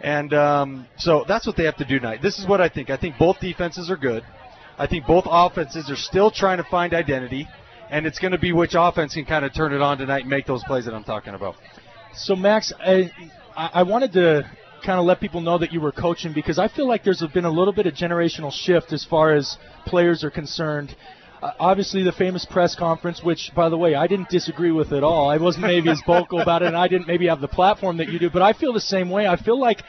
And 0.00 0.34
um, 0.34 0.86
so 0.96 1.24
that's 1.28 1.46
what 1.46 1.56
they 1.56 1.64
have 1.64 1.76
to 1.76 1.84
do 1.84 1.98
tonight. 1.98 2.20
This 2.22 2.38
is 2.38 2.46
what 2.46 2.60
I 2.60 2.68
think. 2.68 2.90
I 2.90 2.96
think 2.96 3.18
both 3.18 3.38
defenses 3.40 3.90
are 3.90 3.96
good. 3.96 4.24
I 4.78 4.86
think 4.86 5.06
both 5.06 5.24
offenses 5.28 5.90
are 5.90 5.96
still 5.96 6.30
trying 6.30 6.58
to 6.58 6.64
find 6.64 6.92
identity. 6.94 7.48
And 7.90 8.06
it's 8.06 8.18
going 8.18 8.32
to 8.32 8.38
be 8.38 8.52
which 8.52 8.72
offense 8.74 9.14
can 9.14 9.26
kind 9.26 9.44
of 9.44 9.54
turn 9.54 9.72
it 9.72 9.82
on 9.82 9.98
tonight 9.98 10.22
and 10.22 10.30
make 10.30 10.46
those 10.46 10.64
plays 10.64 10.86
that 10.86 10.94
I'm 10.94 11.04
talking 11.04 11.34
about. 11.34 11.56
So, 12.14 12.34
Max, 12.34 12.72
I, 12.80 13.12
I 13.54 13.82
wanted 13.82 14.12
to 14.14 14.50
kind 14.82 14.98
of 14.98 15.04
let 15.06 15.20
people 15.20 15.40
know 15.40 15.58
that 15.58 15.72
you 15.72 15.80
were 15.80 15.92
coaching 15.92 16.32
because 16.32 16.58
I 16.58 16.68
feel 16.68 16.88
like 16.88 17.04
there's 17.04 17.22
been 17.32 17.44
a 17.44 17.50
little 17.50 17.72
bit 17.72 17.86
of 17.86 17.94
generational 17.94 18.52
shift 18.52 18.92
as 18.92 19.04
far 19.04 19.34
as 19.34 19.56
players 19.86 20.24
are 20.24 20.30
concerned. 20.30 20.94
Uh, 21.42 21.50
obviously, 21.58 22.04
the 22.04 22.12
famous 22.12 22.44
press 22.44 22.74
conference, 22.76 23.22
which, 23.22 23.50
by 23.56 23.68
the 23.68 23.76
way, 23.76 23.94
I 23.94 24.06
didn't 24.06 24.28
disagree 24.28 24.70
with 24.70 24.92
at 24.92 25.02
all. 25.02 25.28
I 25.28 25.38
wasn't 25.38 25.66
maybe 25.66 25.90
as 25.90 26.00
vocal 26.06 26.40
about 26.40 26.62
it, 26.62 26.66
and 26.66 26.76
I 26.76 26.86
didn't 26.86 27.08
maybe 27.08 27.26
have 27.26 27.40
the 27.40 27.48
platform 27.48 27.96
that 27.96 28.08
you 28.08 28.18
do, 28.18 28.30
but 28.30 28.42
I 28.42 28.52
feel 28.52 28.72
the 28.72 28.80
same 28.80 29.10
way. 29.10 29.26
I 29.26 29.36
feel 29.36 29.58
like, 29.58 29.82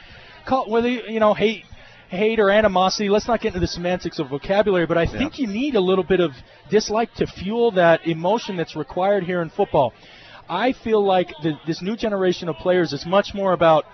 whether 0.66 0.88
you 0.88 1.20
know, 1.20 1.32
hate, 1.32 1.62
hate 2.08 2.40
or 2.40 2.50
animosity. 2.50 3.08
Let's 3.08 3.28
not 3.28 3.40
get 3.40 3.48
into 3.48 3.60
the 3.60 3.66
semantics 3.68 4.18
of 4.18 4.28
vocabulary, 4.30 4.86
but 4.86 4.98
I 4.98 5.04
Yeah. 5.04 5.18
think 5.18 5.38
you 5.38 5.46
need 5.46 5.74
a 5.76 5.80
little 5.80 6.04
bit 6.04 6.20
of 6.20 6.32
dislike 6.70 7.14
to 7.14 7.26
fuel 7.26 7.70
that 7.72 8.06
emotion 8.06 8.56
that's 8.56 8.74
required 8.76 9.24
here 9.24 9.40
in 9.42 9.50
football. 9.50 9.92
I 10.48 10.72
feel 10.72 11.04
like 11.04 11.28
the, 11.42 11.58
this 11.66 11.80
new 11.80 11.96
generation 11.96 12.48
of 12.48 12.56
players 12.56 12.92
is 12.92 13.06
much 13.06 13.32
more 13.34 13.52
about 13.52 13.84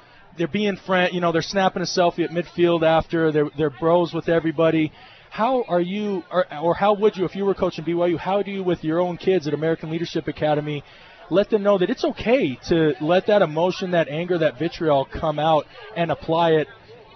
they're 0.40 0.48
being 0.48 0.76
friend, 0.86 1.12
you 1.12 1.20
know, 1.20 1.32
they're 1.32 1.42
snapping 1.42 1.82
a 1.82 1.84
selfie 1.84 2.24
at 2.24 2.30
midfield 2.30 2.82
after 2.82 3.30
they're 3.30 3.50
they're 3.58 3.68
bros 3.68 4.14
with 4.14 4.30
everybody. 4.30 4.90
How 5.28 5.64
are 5.68 5.82
you, 5.82 6.22
or, 6.32 6.46
or 6.62 6.74
how 6.74 6.94
would 6.94 7.14
you, 7.14 7.26
if 7.26 7.36
you 7.36 7.44
were 7.44 7.54
coaching 7.54 7.84
BYU, 7.84 8.18
how 8.18 8.42
do 8.42 8.50
you, 8.50 8.64
with 8.64 8.82
your 8.82 9.00
own 9.00 9.18
kids 9.18 9.46
at 9.46 9.52
American 9.52 9.90
Leadership 9.90 10.28
Academy, 10.28 10.82
let 11.28 11.50
them 11.50 11.62
know 11.62 11.76
that 11.76 11.90
it's 11.90 12.04
okay 12.04 12.58
to 12.68 12.94
let 13.02 13.26
that 13.26 13.42
emotion, 13.42 13.90
that 13.90 14.08
anger, 14.08 14.38
that 14.38 14.58
vitriol 14.58 15.04
come 15.04 15.38
out 15.38 15.66
and 15.94 16.10
apply 16.10 16.52
it 16.52 16.68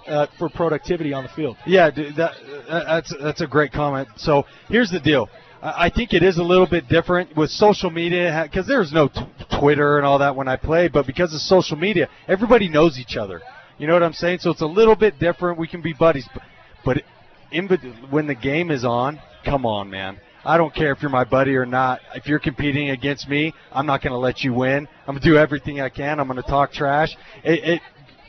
uh, 0.06 0.26
for 0.38 0.50
productivity 0.50 1.14
on 1.14 1.24
the 1.24 1.30
field? 1.30 1.56
Yeah, 1.66 1.90
dude, 1.90 2.16
that, 2.16 2.32
uh, 2.68 2.84
that's 2.84 3.14
that's 3.20 3.40
a 3.40 3.46
great 3.46 3.72
comment. 3.72 4.08
So 4.16 4.44
here's 4.68 4.90
the 4.90 5.00
deal. 5.00 5.30
I 5.64 5.88
think 5.88 6.12
it 6.12 6.22
is 6.22 6.36
a 6.36 6.42
little 6.42 6.66
bit 6.66 6.88
different 6.88 7.34
with 7.34 7.48
social 7.48 7.88
media 7.88 8.42
because 8.44 8.66
there's 8.66 8.92
no 8.92 9.08
t- 9.08 9.20
Twitter 9.58 9.96
and 9.96 10.04
all 10.04 10.18
that 10.18 10.36
when 10.36 10.46
I 10.46 10.56
play, 10.56 10.88
but 10.88 11.06
because 11.06 11.32
of 11.32 11.40
social 11.40 11.78
media, 11.78 12.10
everybody 12.28 12.68
knows 12.68 12.98
each 12.98 13.16
other. 13.16 13.40
You 13.78 13.86
know 13.86 13.94
what 13.94 14.02
I'm 14.02 14.12
saying? 14.12 14.40
So 14.40 14.50
it's 14.50 14.60
a 14.60 14.66
little 14.66 14.94
bit 14.94 15.18
different. 15.18 15.58
We 15.58 15.66
can 15.66 15.80
be 15.80 15.94
buddies, 15.94 16.28
but, 16.34 16.42
but 16.84 17.02
in, 17.50 17.66
when 18.10 18.26
the 18.26 18.34
game 18.34 18.70
is 18.70 18.84
on, 18.84 19.18
come 19.42 19.64
on, 19.64 19.88
man. 19.88 20.18
I 20.44 20.58
don't 20.58 20.74
care 20.74 20.92
if 20.92 21.00
you're 21.00 21.10
my 21.10 21.24
buddy 21.24 21.56
or 21.56 21.64
not. 21.64 22.00
If 22.14 22.26
you're 22.26 22.38
competing 22.38 22.90
against 22.90 23.26
me, 23.26 23.54
I'm 23.72 23.86
not 23.86 24.02
going 24.02 24.12
to 24.12 24.18
let 24.18 24.44
you 24.44 24.52
win. 24.52 24.86
I'm 25.06 25.14
going 25.14 25.22
to 25.22 25.28
do 25.28 25.38
everything 25.38 25.80
I 25.80 25.88
can. 25.88 26.20
I'm 26.20 26.28
going 26.28 26.42
to 26.42 26.46
talk 26.46 26.72
trash. 26.72 27.16
It, 27.42 27.64
it, 27.64 27.82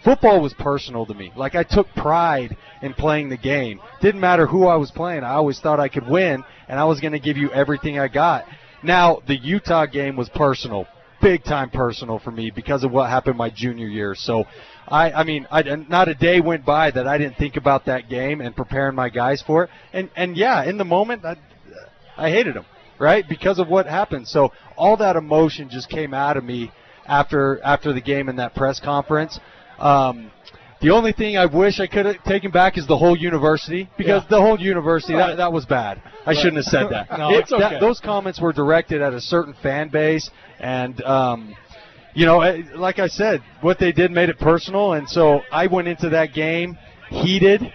football 0.06 0.39
was 0.39 0.53
personal 0.53 1.06
to 1.08 1.14
me. 1.14 1.34
Like 1.36 1.56
I 1.56 1.64
took 1.64 1.88
pride 1.95 2.56
in 2.82 2.93
playing 2.93 3.30
the 3.30 3.38
game. 3.38 3.82
Didn't 4.01 4.22
matter 4.22 4.45
who 4.45 4.68
I 4.68 4.78
was 4.78 4.91
playing. 4.91 5.24
I 5.24 5.34
always 5.34 5.60
thought 5.60 5.80
I 5.80 5.89
could 5.89 6.08
win, 6.08 6.43
and 6.70 6.80
I 6.80 6.86
was 6.86 7.01
going 7.01 7.14
to 7.14 7.20
give 7.20 7.36
you 7.36 7.51
everything 7.51 7.99
I 7.99 8.08
got. 8.08 8.45
Now 8.84 9.22
the 9.28 9.36
Utah 9.36 9.88
game 9.88 10.16
was 10.16 10.30
personal, 10.30 10.88
big 11.22 11.43
time 11.43 11.72
personal 11.72 12.20
for 12.20 12.32
me 12.32 12.51
because 12.51 12.84
of 12.84 12.91
what 12.91 13.10
happened 13.10 13.38
my 13.38 13.49
junior 13.49 13.88
year. 13.88 14.14
So, 14.16 14.45
I, 14.88 15.12
I 15.12 15.24
mean, 15.24 15.47
I, 15.51 15.64
not 15.64 16.08
a 16.08 16.14
day 16.14 16.39
went 16.39 16.64
by 16.64 16.91
that 16.91 17.08
I 17.08 17.18
didn't 17.18 17.38
think 17.38 17.58
about 17.58 17.86
that 17.86 18.08
game 18.08 18.39
and 18.41 18.56
preparing 18.56 18.95
my 18.95 19.10
guys 19.10 19.41
for 19.41 19.64
it. 19.64 19.70
And 19.91 20.10
and 20.16 20.38
yeah, 20.38 20.64
in 20.64 20.78
the 20.78 20.86
moment, 20.86 21.26
I, 21.26 21.36
I 22.16 22.30
hated 22.30 22.53
them, 22.53 22.66
right, 22.99 23.28
because 23.28 23.58
of 23.58 23.68
what 23.68 23.88
happened. 23.88 24.28
So 24.28 24.53
all 24.78 24.97
that 24.97 25.16
emotion 25.16 25.70
just 25.70 25.89
came 25.89 26.14
out 26.14 26.38
of 26.38 26.43
me 26.43 26.72
after 27.08 27.60
after 27.64 27.91
the 27.91 28.01
game 28.01 28.30
in 28.30 28.36
that 28.36 28.53
press 28.53 28.80
conference. 28.80 29.39
Um, 29.80 30.32
the 30.82 30.91
only 30.91 31.13
thing 31.13 31.38
I 31.38 31.45
wish 31.45 31.80
I 31.80 31.88
could 31.88 32.05
have 32.05 32.23
taken 32.23 32.51
back 32.51 32.78
is 32.78 32.86
the 32.86 32.97
whole 32.97 33.17
university 33.17 33.89
because 33.97 34.23
Yeah. 34.23 34.30
the 34.38 34.41
whole 34.41 34.59
university 34.59 35.13
Right. 35.13 35.28
that, 35.30 35.38
that 35.38 35.53
was 35.53 35.65
bad. 35.65 36.01
I 36.26 36.30
Right. 36.32 36.38
shouldn't 36.38 36.57
have 36.57 36.65
said 36.65 36.89
that. 36.89 37.07
No, 37.17 37.30
It- 37.32 37.39
it's 37.39 37.51
okay. 37.53 37.61
that- 37.69 37.80
those 37.82 37.99
comments 37.99 38.39
were 38.39 38.53
directed 38.53 39.01
at 39.01 39.13
a 39.13 39.21
certain 39.21 39.53
fan 39.63 39.88
base, 39.88 40.30
and 40.59 41.01
um, 41.03 41.55
you 42.13 42.26
know, 42.26 42.39
like 42.76 42.99
I 42.99 43.07
said, 43.07 43.41
what 43.61 43.80
they 43.80 43.91
did 43.91 44.11
made 44.11 44.30
it 44.30 44.39
personal, 44.39 44.93
and 44.93 45.09
so 45.09 45.41
I 45.51 45.67
went 45.67 45.88
into 45.88 46.09
that 46.09 46.34
game 46.34 46.78
heated 47.09 47.71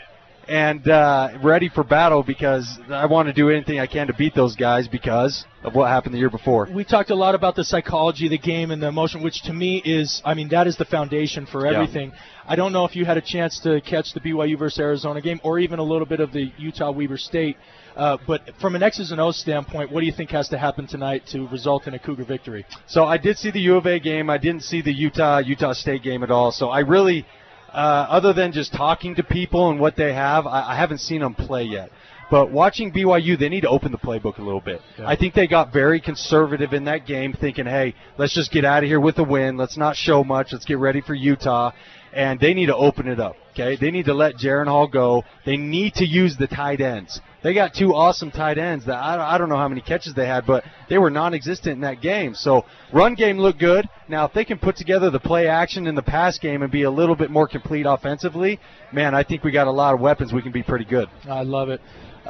and 0.51 0.87
uh, 0.89 1.29
ready 1.45 1.69
for 1.69 1.85
battle 1.85 2.25
because 2.25 2.67
I 2.91 3.07
want 3.07 3.29
to 3.29 3.33
do 3.33 3.51
anything 3.51 3.79
I 3.79 3.87
can 3.87 4.09
to 4.09 4.13
beat 4.13 4.35
those 4.35 4.57
guys 4.57 4.89
because 4.89 5.45
of 5.63 5.75
what 5.77 5.89
happened 5.89 6.13
the 6.15 6.19
year 6.19 6.29
before. 6.31 6.69
we 6.75 6.83
talked 6.85 7.11
a 7.11 7.15
lot 7.15 7.35
about 7.37 7.55
the 7.55 7.63
psychology 7.63 8.27
of 8.27 8.31
the 8.31 8.39
game 8.39 8.71
and 8.73 8.83
the 8.83 8.89
emotion, 8.89 9.23
which 9.23 9.43
to 9.43 9.53
me 9.53 9.81
is, 9.85 10.21
I 10.25 10.35
mean, 10.35 10.49
that 10.49 10.67
is 10.67 10.77
the 10.77 10.85
foundation 10.87 11.47
for 11.47 11.65
Yeah. 11.67 11.75
everything. 11.75 12.13
I 12.49 12.57
don't 12.57 12.73
know 12.73 12.85
if 12.85 12.97
you 12.97 13.05
had 13.05 13.17
a 13.17 13.21
chance 13.21 13.61
to 13.61 13.81
catch 13.83 14.13
the 14.13 14.19
BYU 14.21 14.59
versus 14.59 14.81
Arizona 14.81 15.21
game 15.21 15.39
or 15.45 15.61
even 15.61 15.79
a 15.79 15.85
little 15.85 16.07
bit 16.07 16.19
of 16.19 16.33
the 16.33 16.51
Utah 16.59 16.91
Weber 16.91 17.19
State, 17.19 17.57
uh, 17.97 18.17
but 18.27 18.41
from 18.61 18.75
an 18.75 18.83
X's 18.83 19.13
and 19.13 19.21
O's 19.21 19.37
standpoint, 19.39 19.93
what 19.93 20.01
do 20.01 20.07
you 20.07 20.13
think 20.13 20.31
has 20.31 20.49
to 20.49 20.59
happen 20.59 20.87
tonight 20.89 21.27
to 21.29 21.47
result 21.49 21.87
in 21.87 21.95
a 21.95 21.99
Cougar 21.99 22.25
victory? 22.25 22.65
So 22.89 23.05
I 23.05 23.19
did 23.19 23.39
see 23.39 23.53
the 23.53 23.61
U 23.61 23.77
of 23.77 23.87
A 23.87 24.01
game. 24.01 24.29
I 24.31 24.39
didn't 24.39 24.65
see 24.65 24.81
the 24.83 24.93
Utah 24.93 25.39
Utah 25.39 25.75
State 25.75 26.03
game 26.03 26.25
at 26.25 26.31
all. 26.33 26.51
So 26.51 26.71
I 26.71 26.81
really, 26.81 27.25
uh, 27.73 28.07
other 28.09 28.33
than 28.33 28.53
just 28.53 28.73
talking 28.73 29.15
to 29.17 29.23
people 29.23 29.71
and 29.71 29.81
what 29.81 29.97
they 29.97 30.13
have, 30.13 30.47
I, 30.47 30.73
I 30.73 30.77
haven't 30.77 30.99
seen 30.99 31.21
them 31.21 31.35
play 31.35 31.65
yet. 31.65 31.91
But 32.31 32.53
watching 32.53 32.93
BYU, 32.93 33.37
they 33.37 33.49
need 33.49 33.63
to 33.63 33.69
open 33.69 33.91
the 33.91 33.99
playbook 33.99 34.39
a 34.39 34.43
little 34.43 34.61
bit. 34.61 34.81
Yeah. 34.97 35.09
I 35.09 35.17
think 35.17 35.35
they 35.35 35.49
got 35.49 35.73
very 35.73 36.01
conservative 36.01 36.73
in 36.73 36.85
that 36.85 37.05
game, 37.05 37.33
thinking, 37.33 37.67
"Hey, 37.67 37.95
let's 38.19 38.33
just 38.33 38.53
get 38.53 38.65
out 38.65 38.85
of 38.85 38.89
here 38.89 39.01
with 39.01 39.19
a 39.19 39.25
win. 39.25 39.57
Let's 39.57 39.77
not 39.77 39.97
show 39.97 40.23
much. 40.23 40.53
Let's 40.53 40.65
get 40.65 40.79
ready 40.79 41.01
for 41.01 41.15
Utah." 41.15 41.73
And 42.13 42.39
they 42.39 42.55
need 42.55 42.67
to 42.67 42.77
open 42.77 43.09
it 43.09 43.19
up. 43.19 43.37
Okay, 43.53 43.77
they 43.77 43.91
need 43.91 44.07
to 44.07 44.15
let 44.15 44.37
Jaren 44.37 44.67
Hall 44.67 44.87
go. 44.87 45.25
They 45.45 45.57
need 45.57 45.95
to 45.95 46.07
use 46.07 46.37
the 46.37 46.47
tight 46.47 46.81
ends. 46.81 47.21
They 47.43 47.55
got 47.55 47.73
two 47.75 47.95
awesome 47.95 48.31
tight 48.31 48.59
ends 48.59 48.85
that 48.87 48.97
I, 48.97 49.35
I 49.35 49.39
don't 49.39 49.49
know 49.49 49.57
how 49.57 49.69
many 49.69 49.81
catches 49.81 50.15
they 50.15 50.27
had, 50.27 50.47
but 50.47 50.65
they 50.89 50.99
were 50.99 51.11
non-existent 51.11 51.75
in 51.75 51.81
that 51.81 52.03
game. 52.03 52.35
So 52.35 52.65
run 52.93 53.15
game 53.15 53.39
looked 53.39 53.59
good. 53.59 53.89
Now, 54.09 54.27
if 54.27 54.33
they 54.33 54.45
can 54.45 54.59
put 54.59 54.77
together 54.77 55.11
the 55.11 55.21
play 55.21 55.47
action 55.49 55.87
in 55.87 55.95
the 55.95 56.03
pass 56.03 56.39
game 56.39 56.63
and 56.63 56.71
be 56.71 56.83
a 56.83 56.91
little 56.91 57.17
bit 57.17 57.31
more 57.31 57.49
complete 57.49 57.87
offensively, 57.87 58.61
man, 58.93 59.15
I 59.15 59.23
think 59.23 59.43
we 59.43 59.53
got 59.53 59.67
a 59.67 59.73
lot 59.73 59.95
of 59.95 60.01
weapons. 60.01 60.33
We 60.33 60.43
can 60.43 60.53
be 60.53 60.63
pretty 60.63 60.85
good. 60.85 61.09
I 61.29 61.43
love 61.43 61.71
it. 61.71 61.81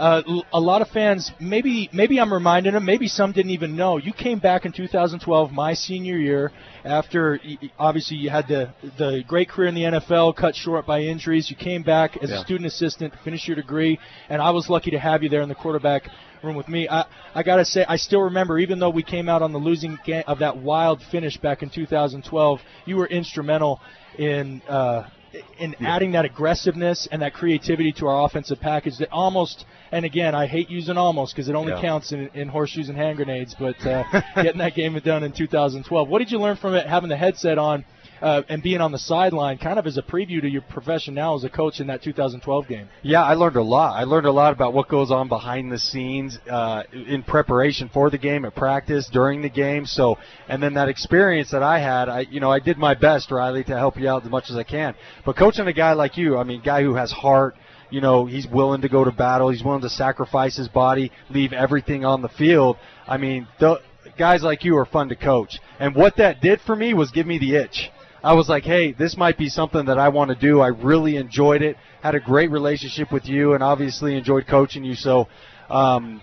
Uh, 0.00 0.40
a 0.54 0.58
lot 0.58 0.80
of 0.80 0.88
fans, 0.88 1.30
maybe 1.38 1.90
maybe 1.92 2.18
I'm 2.18 2.32
reminding 2.32 2.72
them, 2.72 2.86
maybe 2.86 3.06
some 3.06 3.32
didn't 3.32 3.50
even 3.50 3.76
know. 3.76 3.98
You 3.98 4.14
came 4.14 4.38
back 4.38 4.64
in 4.64 4.72
2012, 4.72 5.52
my 5.52 5.74
senior 5.74 6.16
year, 6.16 6.52
after 6.86 7.38
obviously 7.78 8.16
you 8.16 8.30
had 8.30 8.48
the 8.48 8.72
the 8.96 9.22
great 9.28 9.50
career 9.50 9.68
in 9.68 9.74
the 9.74 9.82
NFL 9.82 10.36
cut 10.36 10.56
short 10.56 10.86
by 10.86 11.02
injuries. 11.02 11.50
You 11.50 11.56
came 11.56 11.82
back 11.82 12.16
as 12.22 12.30
yeah. 12.30 12.36
a 12.36 12.40
student 12.40 12.66
assistant, 12.66 13.12
finished 13.24 13.46
your 13.46 13.56
degree, 13.56 13.98
and 14.30 14.40
I 14.40 14.52
was 14.52 14.70
lucky 14.70 14.90
to 14.92 14.98
have 14.98 15.22
you 15.22 15.28
there 15.28 15.42
in 15.42 15.50
the 15.50 15.54
quarterback 15.54 16.08
room 16.42 16.56
with 16.56 16.68
me. 16.68 16.88
I 16.88 17.04
I 17.34 17.42
gotta 17.42 17.66
say, 17.66 17.84
I 17.86 17.96
still 17.96 18.22
remember, 18.22 18.58
even 18.58 18.78
though 18.78 18.88
we 18.88 19.02
came 19.02 19.28
out 19.28 19.42
on 19.42 19.52
the 19.52 19.58
losing 19.58 19.98
game 20.06 20.24
of 20.26 20.38
that 20.38 20.56
wild 20.56 21.02
finish 21.12 21.36
back 21.36 21.62
in 21.62 21.68
2012, 21.68 22.60
you 22.86 22.96
were 22.96 23.06
instrumental 23.06 23.82
in. 24.16 24.62
Uh, 24.66 25.10
in 25.58 25.74
yeah. 25.78 25.94
adding 25.94 26.12
that 26.12 26.24
aggressiveness 26.24 27.08
and 27.10 27.22
that 27.22 27.34
creativity 27.34 27.92
to 27.92 28.06
our 28.06 28.24
offensive 28.24 28.60
package 28.60 28.98
that 28.98 29.10
almost 29.12 29.64
and 29.92 30.04
again 30.04 30.34
I 30.34 30.46
hate 30.46 30.70
using 30.70 30.96
almost 30.96 31.34
because 31.34 31.48
it 31.48 31.54
only 31.54 31.72
yeah. 31.72 31.80
counts 31.80 32.12
in, 32.12 32.28
in, 32.34 32.48
horseshoes 32.48 32.88
and 32.88 32.98
hand 32.98 33.16
grenades 33.16 33.54
but 33.58 33.84
uh, 33.86 34.04
getting 34.34 34.58
that 34.58 34.74
game 34.74 34.98
done 35.04 35.22
in 35.22 35.32
2012 35.32 36.08
what 36.08 36.18
did 36.18 36.30
you 36.30 36.38
learn 36.38 36.56
from 36.56 36.74
it 36.74 36.86
having 36.86 37.08
the 37.08 37.16
headset 37.16 37.58
on 37.58 37.84
uh, 38.20 38.42
and 38.48 38.62
being 38.62 38.80
on 38.80 38.92
the 38.92 38.98
sideline, 38.98 39.58
kind 39.58 39.78
of 39.78 39.86
as 39.86 39.96
a 39.96 40.02
preview 40.02 40.40
to 40.40 40.48
your 40.48 40.62
profession 40.62 41.14
now 41.14 41.34
as 41.34 41.44
a 41.44 41.48
coach 41.48 41.80
in 41.80 41.86
that 41.88 42.02
2012 42.02 42.68
game? 42.68 42.88
Yeah, 43.02 43.22
I 43.22 43.34
learned 43.34 43.56
a 43.56 43.62
lot. 43.62 43.96
I 43.96 44.04
learned 44.04 44.26
a 44.26 44.32
lot 44.32 44.52
about 44.52 44.74
what 44.74 44.88
goes 44.88 45.10
on 45.10 45.28
behind 45.28 45.72
the 45.72 45.78
scenes 45.78 46.38
uh, 46.50 46.82
in 46.92 47.22
preparation 47.22 47.90
for 47.92 48.10
the 48.10 48.18
game, 48.18 48.44
at 48.44 48.54
practice, 48.54 49.08
during 49.12 49.42
the 49.42 49.48
game. 49.48 49.86
So, 49.86 50.18
and 50.48 50.62
then 50.62 50.74
that 50.74 50.88
experience 50.88 51.50
that 51.50 51.62
I 51.62 51.80
had, 51.80 52.08
I 52.08 52.20
you 52.20 52.40
know 52.40 52.50
I 52.50 52.60
did 52.60 52.78
my 52.78 52.94
best, 52.94 53.30
Riley, 53.30 53.64
to 53.64 53.76
help 53.76 53.98
you 53.98 54.08
out 54.08 54.24
as 54.24 54.30
much 54.30 54.50
as 54.50 54.56
I 54.56 54.64
can. 54.64 54.94
But 55.24 55.36
coaching 55.36 55.66
a 55.66 55.72
guy 55.72 55.92
like 55.92 56.16
you, 56.16 56.36
I 56.36 56.44
mean, 56.44 56.62
guy 56.62 56.82
who 56.82 56.94
has 56.94 57.10
heart 57.10 57.54
you 57.90 58.00
know, 58.00 58.24
he's 58.24 58.46
willing 58.46 58.82
to 58.82 58.88
go 58.88 59.04
to 59.04 59.10
battle. 59.10 59.50
He's 59.50 59.64
willing 59.64 59.82
to 59.82 59.90
sacrifice 59.90 60.56
his 60.56 60.68
body, 60.68 61.10
leave 61.28 61.52
everything 61.52 62.04
on 62.04 62.22
the 62.22 62.28
field. 62.28 62.76
I 63.06 63.16
mean, 63.16 63.48
the, 63.58 63.80
guys 64.16 64.42
like 64.42 64.64
you 64.64 64.76
are 64.76 64.86
fun 64.86 65.08
to 65.08 65.16
coach. 65.16 65.58
And 65.78 65.94
what 65.94 66.16
that 66.16 66.40
did 66.40 66.60
for 66.60 66.76
me 66.76 66.94
was 66.94 67.10
give 67.10 67.26
me 67.26 67.38
the 67.38 67.56
itch. 67.56 67.90
I 68.22 68.34
was 68.34 68.48
like, 68.48 68.64
hey, 68.64 68.92
this 68.92 69.16
might 69.16 69.38
be 69.38 69.48
something 69.48 69.86
that 69.86 69.98
I 69.98 70.10
want 70.10 70.30
to 70.30 70.34
do. 70.34 70.60
I 70.60 70.68
really 70.68 71.16
enjoyed 71.16 71.62
it. 71.62 71.76
Had 72.02 72.14
a 72.14 72.20
great 72.20 72.50
relationship 72.50 73.10
with 73.12 73.26
you, 73.26 73.54
and 73.54 73.62
obviously 73.62 74.16
enjoyed 74.16 74.46
coaching 74.46 74.84
you. 74.84 74.94
So, 74.94 75.28
um, 75.70 76.20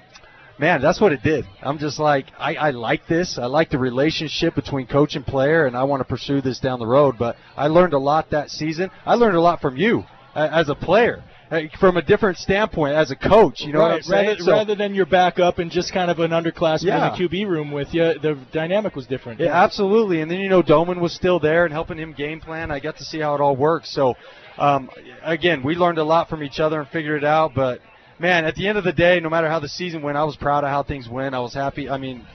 man, 0.60 0.82
that's 0.82 1.02
what 1.02 1.12
it 1.12 1.24
did. 1.24 1.46
I'm 1.62 1.80
just 1.80 1.98
like, 1.98 2.28
I, 2.38 2.56
I 2.56 2.70
like 2.72 3.08
this. 3.08 3.40
I 3.40 3.46
like 3.46 3.72
the 3.72 3.80
relationship 3.80 4.54
between 4.54 4.86
coach 4.86 5.16
and 5.16 5.26
player, 5.26 5.66
and 5.66 5.76
I 5.76 5.84
want 5.86 6.02
to 6.02 6.06
pursue 6.06 6.42
this 6.42 6.60
down 6.60 6.80
the 6.80 6.88
road. 6.88 7.16
But 7.18 7.36
I 7.56 7.68
learned 7.68 7.94
a 7.94 8.00
lot 8.00 8.30
that 8.30 8.52
season. 8.52 8.92
I 9.06 9.16
learned 9.16 9.38
a 9.38 9.42
lot 9.42 9.62
from 9.62 9.76
you 9.76 10.04
as 10.36 10.70
a 10.70 10.76
player 10.76 11.24
from 11.80 11.98
a 11.98 12.02
different 12.02 12.38
standpoint 12.38 12.94
as 12.94 13.12
a 13.12 13.16
coach. 13.16 13.62
You 13.62 13.74
know 13.74 13.80
right, 13.80 13.88
what 13.88 13.96
I'm 13.96 14.02
saying? 14.04 14.28
Rather, 14.28 14.44
so, 14.44 14.52
rather 14.52 14.76
than 14.76 14.94
your 14.94 15.06
backup 15.06 15.60
and 15.60 15.72
just 15.72 15.94
kind 15.94 16.12
of 16.12 16.20
an 16.20 16.32
underclassman 16.32 16.84
yeah. 16.84 17.16
in 17.16 17.22
the 17.22 17.30
QB 17.30 17.48
room 17.48 17.72
with 17.72 17.94
you, 17.94 18.20
the 18.20 18.38
dynamic 18.52 18.96
was 18.96 19.06
different. 19.06 19.40
Yeah, 19.40 19.54
absolutely. 19.54 20.22
And 20.22 20.30
then 20.30 20.40
you 20.40 20.50
know 20.50 20.62
Doman 20.62 21.00
was 21.00 21.14
still 21.14 21.40
there 21.40 21.66
and 21.66 21.74
helping 21.74 21.98
him 21.98 22.14
game 22.14 22.42
plan. 22.42 22.72
I 22.72 22.80
got 22.80 22.98
to 22.98 23.04
see 23.04 23.20
how 23.20 23.36
it 23.36 23.42
all 23.42 23.56
works. 23.56 23.94
So 23.94 24.16
um, 24.58 24.90
again, 25.24 25.64
we 25.64 25.76
learned 25.76 26.00
a 26.00 26.04
lot 26.04 26.30
from 26.30 26.44
each 26.44 26.60
other 26.60 26.82
and 26.82 26.90
figured 26.90 27.24
it 27.24 27.28
out. 27.28 27.54
But 27.56 27.80
man, 28.20 28.46
at 28.46 28.56
the 28.56 28.68
end 28.68 28.78
of 28.78 28.84
the 28.84 28.94
day, 28.94 29.20
no 29.20 29.30
matter 29.30 29.50
how 29.50 29.60
the 29.60 29.70
season 29.70 30.02
went, 30.02 30.18
I 30.18 30.24
was 30.24 30.36
proud 30.36 30.64
of 30.64 30.70
how 30.70 30.84
things 30.84 31.08
went. 31.08 31.36
I 31.36 31.40
was 31.40 31.54
happy. 31.54 31.90
I 31.90 31.98
mean, 31.98 32.26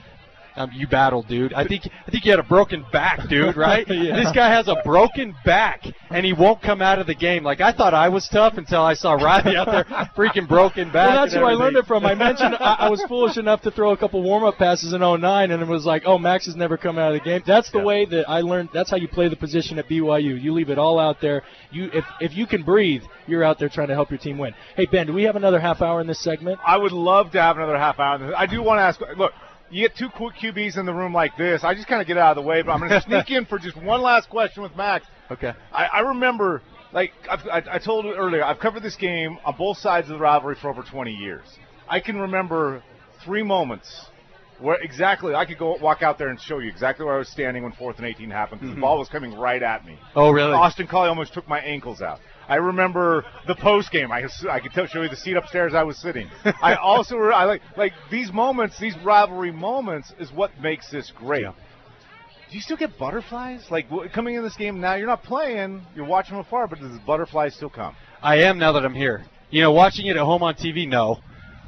um, 0.55 0.71
you 0.73 0.87
battled, 0.87 1.27
dude. 1.27 1.53
I 1.53 1.65
think 1.65 1.87
I 2.07 2.11
think 2.11 2.25
you 2.25 2.31
had 2.31 2.39
a 2.39 2.43
broken 2.43 2.85
back, 2.91 3.27
dude. 3.27 3.57
Right? 3.57 3.87
yeah. 3.87 4.15
This 4.15 4.31
guy 4.31 4.49
has 4.49 4.67
a 4.67 4.75
broken 4.83 5.35
back, 5.43 5.83
and 6.09 6.25
he 6.25 6.33
won't 6.33 6.61
come 6.61 6.81
out 6.81 6.99
of 6.99 7.07
the 7.07 7.15
game. 7.15 7.43
Like 7.43 7.61
I 7.61 7.71
thought 7.71 7.93
I 7.93 8.09
was 8.09 8.27
tough 8.27 8.53
until 8.57 8.81
I 8.81 8.93
saw 8.93 9.13
Riley 9.13 9.55
out 9.55 9.65
there 9.65 9.83
freaking 10.15 10.47
broken 10.47 10.91
back. 10.91 11.09
Well, 11.09 11.23
that's 11.23 11.33
who 11.33 11.43
I 11.43 11.53
learned 11.53 11.77
it 11.77 11.85
from. 11.85 12.05
I 12.05 12.13
mentioned 12.13 12.55
I, 12.55 12.75
I, 12.81 12.89
was 12.89 13.03
foolish 13.07 13.37
enough 13.37 13.61
to 13.61 13.71
throw 13.71 13.91
a 13.91 13.97
couple 13.97 14.21
warm 14.21 14.43
up 14.43 14.57
passes 14.57 14.93
in 14.93 15.01
09, 15.01 15.51
and 15.51 15.61
it 15.61 15.67
was 15.67 15.85
like, 15.85 16.03
oh, 16.05 16.19
Max 16.19 16.45
has 16.45 16.55
never 16.55 16.77
come 16.77 16.97
out 16.99 17.13
of 17.13 17.21
the 17.21 17.25
game. 17.25 17.41
That's 17.45 17.71
the 17.71 17.79
yeah. 17.79 17.85
way 17.85 18.05
that 18.05 18.29
I 18.29 18.41
learned. 18.41 18.69
That's 18.73 18.91
how 18.91 18.97
you 18.97 19.07
play 19.07 19.29
the 19.29 19.35
position 19.35 19.79
at 19.79 19.89
BYU. 19.89 20.41
You 20.41 20.53
leave 20.53 20.69
it 20.69 20.77
all 20.77 20.99
out 20.99 21.19
there. 21.19 21.41
You 21.71 21.89
if 21.93 22.05
if 22.21 22.37
you 22.37 22.45
can 22.45 22.63
breathe, 22.63 23.03
you're 23.27 23.43
out 23.43 23.57
there 23.57 23.69
trying 23.69 23.87
to 23.87 23.95
help 23.95 24.11
your 24.11 24.19
team 24.19 24.37
win. 24.37 24.53
Hey 24.75 24.85
Ben, 24.85 25.07
do 25.07 25.13
we 25.13 25.23
have 25.23 25.35
another 25.35 25.59
half 25.59 25.81
hour 25.81 25.99
in 26.01 26.07
this 26.07 26.23
segment? 26.23 26.59
I 26.65 26.77
would 26.77 26.91
love 26.91 27.31
to 27.31 27.41
have 27.41 27.57
another 27.57 27.77
half 27.77 27.99
hour. 27.99 28.33
I 28.35 28.45
do 28.45 28.61
want 28.61 28.77
to 28.77 28.83
ask. 28.83 29.01
Look 29.17 29.33
you 29.73 29.87
get 29.87 29.97
two 29.97 30.09
QBs 30.09 30.77
in 30.77 30.85
the 30.85 30.93
room 30.93 31.13
like 31.13 31.35
this, 31.37 31.63
I 31.63 31.73
just 31.73 31.87
kind 31.87 32.01
of 32.01 32.07
get 32.07 32.17
out 32.17 32.37
of 32.37 32.43
the 32.43 32.47
way. 32.47 32.61
But 32.61 32.73
I'm 32.73 32.79
going 32.79 32.91
to 33.01 33.01
sneak 33.01 33.31
in 33.31 33.45
for 33.45 33.57
just 33.57 33.75
one 33.75 34.01
last 34.01 34.29
question 34.29 34.63
with 34.63 34.75
Max. 34.75 35.05
Okay. 35.31 35.53
I, 35.71 35.85
I 35.85 35.99
remember, 36.01 36.61
like 36.93 37.11
I, 37.29 37.63
I 37.71 37.79
told 37.79 38.05
you 38.05 38.13
earlier, 38.13 38.43
I've 38.43 38.59
covered 38.59 38.83
this 38.83 38.95
game 38.95 39.37
on 39.45 39.55
both 39.57 39.77
sides 39.77 40.09
of 40.09 40.17
the 40.17 40.19
rivalry 40.19 40.55
for 40.61 40.69
over 40.69 40.83
20 40.83 41.11
years. 41.11 41.45
I 41.89 41.99
can 41.99 42.17
remember 42.17 42.83
three 43.25 43.43
moments 43.43 44.05
where 44.59 44.77
exactly 44.81 45.33
I 45.33 45.45
could 45.45 45.57
go 45.57 45.77
walk 45.81 46.03
out 46.03 46.17
there 46.17 46.29
and 46.29 46.39
show 46.39 46.59
you 46.59 46.69
exactly 46.69 47.05
where 47.05 47.15
I 47.15 47.17
was 47.17 47.29
standing 47.29 47.63
when 47.63 47.73
fourth 47.73 47.97
and 47.97 48.05
18 48.05 48.29
happened 48.29 48.61
because 48.61 48.71
mm-hmm. 48.71 48.79
the 48.79 48.85
ball 48.85 48.99
was 48.99 49.09
coming 49.09 49.33
right 49.33 49.61
at 49.61 49.85
me. 49.85 49.97
Oh, 50.15 50.31
really? 50.31 50.53
Austin 50.53 50.87
Collie 50.87 51.09
almost 51.09 51.33
took 51.33 51.47
my 51.47 51.59
ankles 51.59 52.01
out. 52.01 52.19
I 52.47 52.55
remember 52.55 53.25
the 53.47 53.55
post 53.55 53.91
game. 53.91 54.11
I 54.11 54.27
I 54.49 54.59
could 54.59 54.71
tell, 54.73 54.85
show 54.85 55.01
you 55.01 55.09
the 55.09 55.15
seat 55.15 55.35
upstairs 55.35 55.73
I 55.73 55.83
was 55.83 55.97
sitting. 55.97 56.29
I 56.61 56.75
also 56.81 57.17
I 57.17 57.45
like 57.45 57.61
like 57.77 57.93
these 58.11 58.31
moments, 58.31 58.79
these 58.79 58.97
rivalry 58.99 59.51
moments, 59.51 60.13
is 60.19 60.31
what 60.31 60.51
makes 60.61 60.89
this 60.89 61.11
great. 61.15 61.43
Yeah. 61.43 61.53
Do 62.53 62.57
you 62.57 62.61
still 62.61 62.77
get 62.77 62.99
butterflies? 62.99 63.65
Like 63.71 63.87
coming 64.13 64.35
in 64.35 64.43
this 64.43 64.55
game 64.55 64.79
now, 64.79 64.95
you're 64.95 65.07
not 65.07 65.23
playing, 65.23 65.81
you're 65.95 66.05
watching 66.05 66.31
from 66.31 66.39
afar, 66.39 66.67
but 66.67 66.79
does 66.79 66.99
butterflies 66.99 67.55
still 67.55 67.69
come? 67.69 67.95
I 68.21 68.43
am 68.43 68.59
now 68.59 68.73
that 68.73 68.85
I'm 68.85 68.93
here. 68.93 69.25
You 69.49 69.61
know, 69.61 69.71
watching 69.71 70.05
it 70.05 70.17
at 70.17 70.23
home 70.23 70.43
on 70.43 70.53
TV, 70.55 70.87
no. 70.87 71.19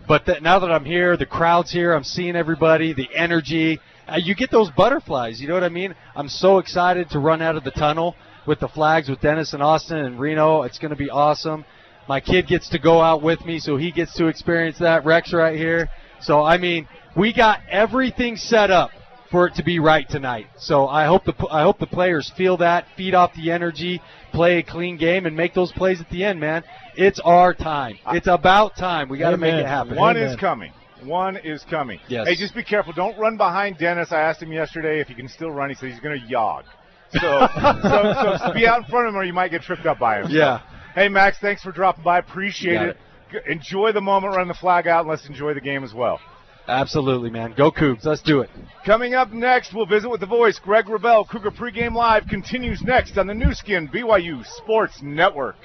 But 0.07 0.25
th- 0.25 0.41
now 0.41 0.59
that 0.59 0.71
I'm 0.71 0.85
here, 0.85 1.17
the 1.17 1.25
crowd's 1.25 1.71
here, 1.71 1.93
I'm 1.93 2.03
seeing 2.03 2.35
everybody, 2.35 2.93
the 2.93 3.09
energy. 3.15 3.79
Uh, 4.07 4.17
you 4.17 4.35
get 4.35 4.51
those 4.51 4.69
butterflies. 4.69 5.41
You 5.41 5.47
know 5.47 5.55
what 5.55 5.63
I 5.63 5.69
mean? 5.69 5.95
I'm 6.15 6.29
so 6.29 6.59
excited 6.59 7.09
to 7.11 7.19
run 7.19 7.41
out 7.41 7.55
of 7.55 7.63
the 7.63 7.71
tunnel 7.71 8.15
with 8.45 8.59
the 8.59 8.67
flags 8.67 9.09
with 9.09 9.21
Dennis 9.21 9.53
and 9.53 9.63
Austin 9.63 9.97
and 9.97 10.19
Reno. 10.19 10.63
It's 10.63 10.77
going 10.77 10.91
to 10.91 10.97
be 10.97 11.09
awesome. 11.09 11.65
My 12.07 12.19
kid 12.19 12.47
gets 12.47 12.69
to 12.69 12.79
go 12.79 13.01
out 13.01 13.23
with 13.23 13.43
me, 13.45 13.59
so 13.59 13.77
he 13.77 13.91
gets 13.91 14.13
to 14.15 14.27
experience 14.27 14.77
that. 14.79 15.05
Rex 15.05 15.33
right 15.33 15.57
here. 15.57 15.89
So 16.21 16.43
I 16.43 16.57
mean, 16.57 16.87
we 17.15 17.33
got 17.33 17.61
everything 17.69 18.35
set 18.35 18.71
up 18.71 18.91
for 19.31 19.47
it 19.47 19.55
to 19.55 19.63
be 19.63 19.79
right 19.79 20.07
tonight. 20.07 20.47
So 20.57 20.87
I 20.87 21.05
hope 21.05 21.25
the 21.25 21.33
I 21.49 21.63
hope 21.63 21.79
the 21.79 21.87
players 21.87 22.31
feel 22.37 22.57
that, 22.57 22.85
feed 22.95 23.15
off 23.15 23.33
the 23.35 23.51
energy, 23.51 24.01
play 24.31 24.59
a 24.59 24.63
clean 24.63 24.97
game, 24.97 25.25
and 25.25 25.35
make 25.35 25.53
those 25.53 25.71
plays 25.71 25.99
at 25.99 26.09
the 26.09 26.23
end, 26.23 26.39
man. 26.39 26.63
It's 26.95 27.19
our 27.19 27.53
time. 27.53 27.97
It's 28.09 28.27
about 28.27 28.75
time. 28.75 29.09
We 29.09 29.17
got 29.17 29.31
to 29.31 29.37
make 29.37 29.53
it 29.53 29.65
happen. 29.65 29.95
One 29.95 30.15
Amen. 30.15 30.29
is 30.29 30.35
coming. 30.39 30.71
One 31.03 31.37
is 31.37 31.63
coming. 31.69 31.99
Yes. 32.07 32.27
Hey, 32.27 32.35
just 32.35 32.55
be 32.55 32.63
careful. 32.63 32.93
Don't 32.93 33.17
run 33.19 33.37
behind 33.37 33.77
Dennis. 33.77 34.11
I 34.11 34.21
asked 34.21 34.41
him 34.41 34.51
yesterday 34.51 34.99
if 34.99 35.07
he 35.07 35.13
can 35.13 35.27
still 35.27 35.51
run. 35.51 35.69
He 35.69 35.75
said 35.75 35.91
he's 35.91 35.99
going 35.99 36.19
to 36.19 36.27
jog. 36.27 36.65
So, 37.11 37.47
so, 37.81 38.37
so 38.45 38.53
be 38.53 38.67
out 38.67 38.79
in 38.79 38.85
front 38.85 39.07
of 39.07 39.13
him, 39.13 39.19
or 39.19 39.23
you 39.23 39.33
might 39.33 39.51
get 39.51 39.61
tripped 39.61 39.85
up 39.85 39.99
by 39.99 40.21
him. 40.21 40.27
Yeah. 40.29 40.61
Hey, 40.93 41.09
Max, 41.09 41.37
thanks 41.39 41.61
for 41.61 41.71
dropping 41.71 42.03
by. 42.03 42.19
Appreciate 42.19 42.81
it. 42.81 42.97
it. 43.31 43.43
Enjoy 43.47 43.91
the 43.91 44.01
moment, 44.01 44.35
run 44.35 44.47
the 44.47 44.53
flag 44.53 44.87
out, 44.87 45.01
and 45.01 45.09
let's 45.09 45.27
enjoy 45.27 45.53
the 45.53 45.61
game 45.61 45.83
as 45.83 45.93
well. 45.93 46.19
Absolutely, 46.67 47.29
man. 47.29 47.53
Go 47.55 47.71
Cougs. 47.71 48.05
Let's 48.05 48.21
do 48.21 48.39
it. 48.41 48.49
Coming 48.85 49.13
up 49.13 49.31
next, 49.31 49.73
we'll 49.73 49.85
visit 49.85 50.09
with 50.09 50.19
the 50.19 50.25
voice, 50.25 50.59
Greg 50.59 50.85
Wrubell. 50.85 51.27
Cougar 51.27 51.51
Pregame 51.51 51.93
Live 51.93 52.27
continues 52.27 52.81
next 52.81 53.17
on 53.17 53.27
the 53.27 53.33
Nu 53.33 53.53
Skin 53.53 53.87
BYU 53.87 54.45
Sports 54.45 55.01
Network. 55.03 55.57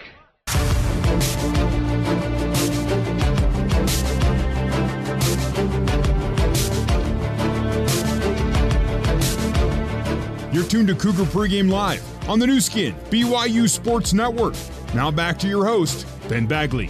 You're 10.52 10.64
tuned 10.64 10.88
to 10.88 10.96
Cougar 10.96 11.26
Pregame 11.26 11.70
Live 11.70 12.02
on 12.28 12.40
the 12.40 12.46
Nu 12.48 12.60
Skin, 12.60 12.92
BYU 13.08 13.68
Sports 13.68 14.12
Network. 14.12 14.56
Now 14.96 15.08
back 15.08 15.38
to 15.38 15.48
your 15.48 15.64
host, 15.64 16.08
Ben 16.28 16.44
Bagley. 16.44 16.88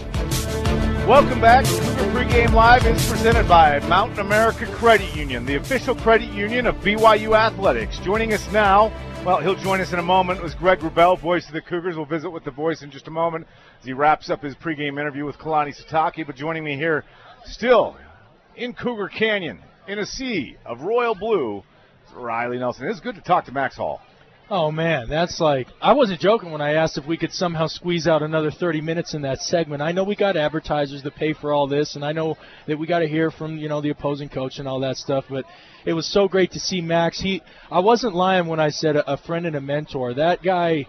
Welcome 1.06 1.42
back. 1.42 1.66
Cougar 1.66 2.10
Pregame 2.10 2.54
Live 2.54 2.86
is 2.86 3.06
presented 3.06 3.46
by 3.46 3.78
Mountain 3.80 4.20
America 4.20 4.64
Credit 4.64 5.14
Union, 5.14 5.44
the 5.44 5.56
official 5.56 5.94
credit 5.94 6.32
union 6.32 6.66
of 6.66 6.74
BYU 6.76 7.36
Athletics. 7.36 7.98
Joining 7.98 8.32
us 8.32 8.50
now, 8.50 8.90
well, 9.26 9.42
he'll 9.42 9.56
join 9.56 9.82
us 9.82 9.92
in 9.92 9.98
a 9.98 10.02
moment, 10.02 10.42
was 10.42 10.54
Greg 10.54 10.78
Wrubell, 10.78 11.20
voice 11.20 11.46
of 11.46 11.52
the 11.52 11.60
Cougars. 11.60 11.96
We'll 11.96 12.06
visit 12.06 12.30
with 12.30 12.44
the 12.44 12.50
voice 12.50 12.80
in 12.80 12.90
just 12.90 13.08
a 13.08 13.10
moment 13.10 13.46
as 13.80 13.84
he 13.84 13.92
wraps 13.92 14.30
up 14.30 14.42
his 14.42 14.54
pregame 14.54 14.98
interview 14.98 15.26
with 15.26 15.36
Kalani 15.36 15.78
Sitake. 15.78 16.26
But 16.26 16.34
joining 16.34 16.64
me 16.64 16.76
here, 16.76 17.04
still 17.44 17.98
in 18.56 18.72
Cougar 18.72 19.08
Canyon, 19.08 19.58
in 19.86 19.98
a 19.98 20.06
sea 20.06 20.56
of 20.64 20.80
royal 20.80 21.14
blue, 21.14 21.62
Riley 22.14 22.58
Nelson. 22.58 22.86
It's 22.88 23.00
good 23.00 23.14
to 23.16 23.20
talk 23.20 23.46
to 23.46 23.52
Max 23.52 23.76
Hall. 23.76 24.00
Oh 24.52 24.72
man, 24.72 25.08
that's 25.08 25.38
like 25.38 25.68
I 25.80 25.92
wasn't 25.92 26.18
joking 26.18 26.50
when 26.50 26.60
I 26.60 26.74
asked 26.74 26.98
if 26.98 27.06
we 27.06 27.16
could 27.16 27.32
somehow 27.32 27.68
squeeze 27.68 28.08
out 28.08 28.20
another 28.20 28.50
30 28.50 28.80
minutes 28.80 29.14
in 29.14 29.22
that 29.22 29.38
segment. 29.38 29.80
I 29.80 29.92
know 29.92 30.02
we 30.02 30.16
got 30.16 30.36
advertisers 30.36 31.04
that 31.04 31.14
pay 31.14 31.34
for 31.34 31.52
all 31.52 31.68
this, 31.68 31.94
and 31.94 32.04
I 32.04 32.10
know 32.10 32.36
that 32.66 32.76
we 32.76 32.88
got 32.88 32.98
to 32.98 33.06
hear 33.06 33.30
from 33.30 33.58
you 33.58 33.68
know 33.68 33.80
the 33.80 33.90
opposing 33.90 34.28
coach 34.28 34.58
and 34.58 34.66
all 34.66 34.80
that 34.80 34.96
stuff. 34.96 35.26
But 35.30 35.44
it 35.86 35.92
was 35.92 36.04
so 36.12 36.26
great 36.26 36.50
to 36.52 36.58
see 36.58 36.80
Max. 36.80 37.20
He, 37.20 37.42
I 37.70 37.78
wasn't 37.78 38.16
lying 38.16 38.48
when 38.48 38.58
I 38.58 38.70
said 38.70 38.96
a, 38.96 39.12
a 39.12 39.16
friend 39.18 39.46
and 39.46 39.54
a 39.54 39.60
mentor. 39.60 40.14
That 40.14 40.42
guy. 40.42 40.86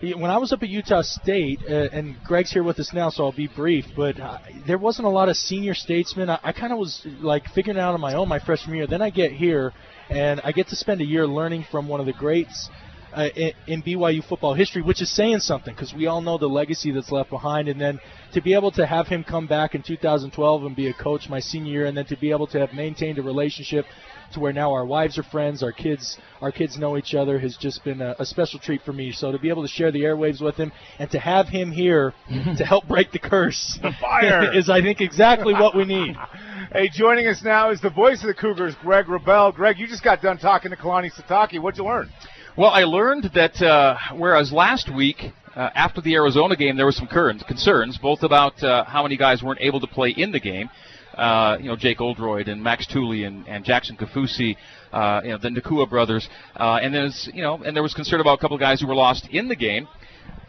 He, 0.00 0.12
when 0.12 0.30
I 0.30 0.36
was 0.36 0.52
up 0.52 0.62
at 0.62 0.68
Utah 0.68 1.00
State, 1.00 1.60
uh, 1.66 1.88
and 1.90 2.16
Greg's 2.22 2.52
here 2.52 2.62
with 2.62 2.78
us 2.78 2.92
now, 2.92 3.08
so 3.08 3.24
I'll 3.24 3.32
be 3.32 3.48
brief. 3.48 3.86
But 3.96 4.20
uh, 4.20 4.38
there 4.66 4.76
wasn't 4.76 5.06
a 5.06 5.10
lot 5.10 5.30
of 5.30 5.36
senior 5.36 5.72
statesmen. 5.72 6.28
I, 6.28 6.38
I 6.42 6.52
kind 6.52 6.70
of 6.70 6.78
was 6.78 7.06
like 7.20 7.44
figuring 7.54 7.78
it 7.78 7.80
out 7.80 7.94
on 7.94 8.00
my 8.00 8.14
own 8.14 8.28
my 8.28 8.38
freshman 8.38 8.76
year. 8.76 8.86
Then 8.86 9.00
I 9.00 9.08
get 9.08 9.32
here, 9.32 9.72
and 10.10 10.40
I 10.44 10.52
get 10.52 10.68
to 10.68 10.76
spend 10.76 11.00
a 11.00 11.06
year 11.06 11.26
learning 11.26 11.66
from 11.70 11.88
one 11.88 12.00
of 12.00 12.06
the 12.06 12.12
greats 12.12 12.70
uh, 13.14 13.28
in, 13.34 13.52
in 13.66 13.82
BYU 13.82 14.22
football 14.24 14.54
history, 14.54 14.82
which 14.82 15.00
is 15.00 15.14
saying 15.14 15.40
something 15.40 15.74
because 15.74 15.94
we 15.94 16.06
all 16.06 16.20
know 16.20 16.38
the 16.38 16.46
legacy 16.46 16.92
that's 16.92 17.10
left 17.10 17.30
behind. 17.30 17.68
And 17.68 17.80
then 17.80 17.98
to 18.32 18.40
be 18.40 18.54
able 18.54 18.70
to 18.72 18.86
have 18.86 19.08
him 19.08 19.24
come 19.24 19.46
back 19.46 19.74
in 19.74 19.82
2012 19.82 20.62
and 20.64 20.76
be 20.76 20.88
a 20.88 20.94
coach 20.94 21.28
my 21.28 21.40
senior 21.40 21.72
year, 21.72 21.86
and 21.86 21.96
then 21.96 22.06
to 22.06 22.16
be 22.18 22.30
able 22.30 22.46
to 22.48 22.60
have 22.60 22.72
maintained 22.72 23.18
a 23.18 23.22
relationship 23.22 23.86
to 24.32 24.40
where 24.40 24.52
now 24.52 24.72
our 24.72 24.84
wives 24.84 25.18
are 25.18 25.22
friends, 25.22 25.62
our 25.62 25.72
kids, 25.72 26.18
our 26.40 26.52
kids 26.52 26.78
know 26.78 26.96
each 26.96 27.14
other, 27.14 27.38
has 27.38 27.56
just 27.56 27.84
been 27.84 28.00
a, 28.00 28.14
a 28.18 28.26
special 28.26 28.58
treat 28.58 28.82
for 28.82 28.92
me. 28.92 29.12
So 29.12 29.32
to 29.32 29.38
be 29.38 29.48
able 29.48 29.62
to 29.62 29.68
share 29.68 29.92
the 29.92 30.00
airwaves 30.00 30.40
with 30.40 30.56
him 30.56 30.72
and 30.98 31.10
to 31.10 31.18
have 31.18 31.48
him 31.48 31.72
here 31.72 32.14
to 32.28 32.64
help 32.64 32.86
break 32.88 33.12
the 33.12 33.18
curse, 33.18 33.78
the 33.82 33.92
fire, 34.00 34.52
is 34.54 34.68
I 34.70 34.80
think 34.80 35.00
exactly 35.00 35.54
what 35.54 35.76
we 35.76 35.84
need. 35.84 36.16
Hey, 36.72 36.90
joining 36.92 37.28
us 37.28 37.42
now 37.44 37.70
is 37.70 37.80
the 37.80 37.90
voice 37.90 38.22
of 38.22 38.26
the 38.26 38.34
Cougars, 38.34 38.74
Greg 38.82 39.06
Wrubell. 39.06 39.54
Greg, 39.54 39.78
you 39.78 39.86
just 39.86 40.02
got 40.02 40.20
done 40.20 40.36
talking 40.36 40.72
to 40.72 40.76
Kalani 40.76 41.12
Sitake. 41.12 41.60
What'd 41.60 41.78
you 41.78 41.84
learn? 41.84 42.10
Well, 42.56 42.70
I 42.70 42.82
learned 42.82 43.30
that 43.34 43.62
uh, 43.62 43.96
whereas 44.16 44.52
last 44.52 44.92
week, 44.92 45.32
uh, 45.54 45.70
after 45.74 46.00
the 46.00 46.14
Arizona 46.14 46.56
game, 46.56 46.76
there 46.76 46.84
were 46.84 46.92
some 46.92 47.06
current 47.06 47.46
concerns, 47.46 47.98
both 47.98 48.22
about 48.22 48.62
uh, 48.62 48.84
how 48.84 49.04
many 49.04 49.16
guys 49.16 49.42
weren't 49.42 49.60
able 49.60 49.80
to 49.80 49.86
play 49.86 50.10
in 50.10 50.32
the 50.32 50.40
game. 50.40 50.68
Uh, 51.16 51.56
you 51.58 51.66
know, 51.66 51.76
Jake 51.76 52.00
Oldroyd 52.00 52.48
and 52.48 52.62
Max 52.62 52.86
Tooley 52.86 53.24
and, 53.24 53.46
and 53.48 53.64
Jackson 53.64 53.96
Kafusi, 53.96 54.56
uh, 54.92 55.22
you 55.24 55.30
know, 55.30 55.38
the 55.38 55.48
Nacua 55.48 55.88
brothers, 55.88 56.28
uh, 56.56 56.78
and 56.82 56.92
there's, 56.92 57.28
you 57.32 57.42
know, 57.42 57.62
and 57.62 57.74
there 57.74 57.82
was 57.82 57.94
concern 57.94 58.20
about 58.20 58.38
a 58.38 58.40
couple 58.40 58.54
of 58.54 58.60
guys 58.60 58.80
who 58.80 58.86
were 58.86 58.94
lost 58.94 59.26
in 59.30 59.48
the 59.48 59.56
game. 59.56 59.88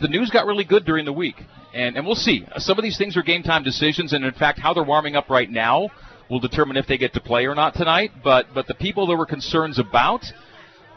The 0.01 0.07
news 0.07 0.29
got 0.29 0.45
really 0.45 0.65
good 0.65 0.85
during 0.85 1.05
the 1.05 1.13
week, 1.13 1.35
and 1.73 1.95
and 1.95 2.05
we'll 2.05 2.15
see. 2.15 2.45
Some 2.57 2.77
of 2.77 2.83
these 2.83 2.97
things 2.97 3.15
are 3.15 3.23
game 3.23 3.43
time 3.43 3.63
decisions, 3.63 4.13
and 4.13 4.25
in 4.25 4.33
fact, 4.33 4.59
how 4.59 4.73
they're 4.73 4.83
warming 4.83 5.15
up 5.15 5.29
right 5.29 5.49
now 5.49 5.89
will 6.29 6.39
determine 6.39 6.77
if 6.77 6.85
they 6.87 6.97
get 6.97 7.13
to 7.13 7.21
play 7.21 7.45
or 7.45 7.55
not 7.55 7.73
tonight. 7.73 8.11
But 8.23 8.47
but 8.53 8.67
the 8.67 8.75
people 8.75 9.07
there 9.07 9.17
were 9.17 9.25
concerns 9.25 9.79
about 9.79 10.23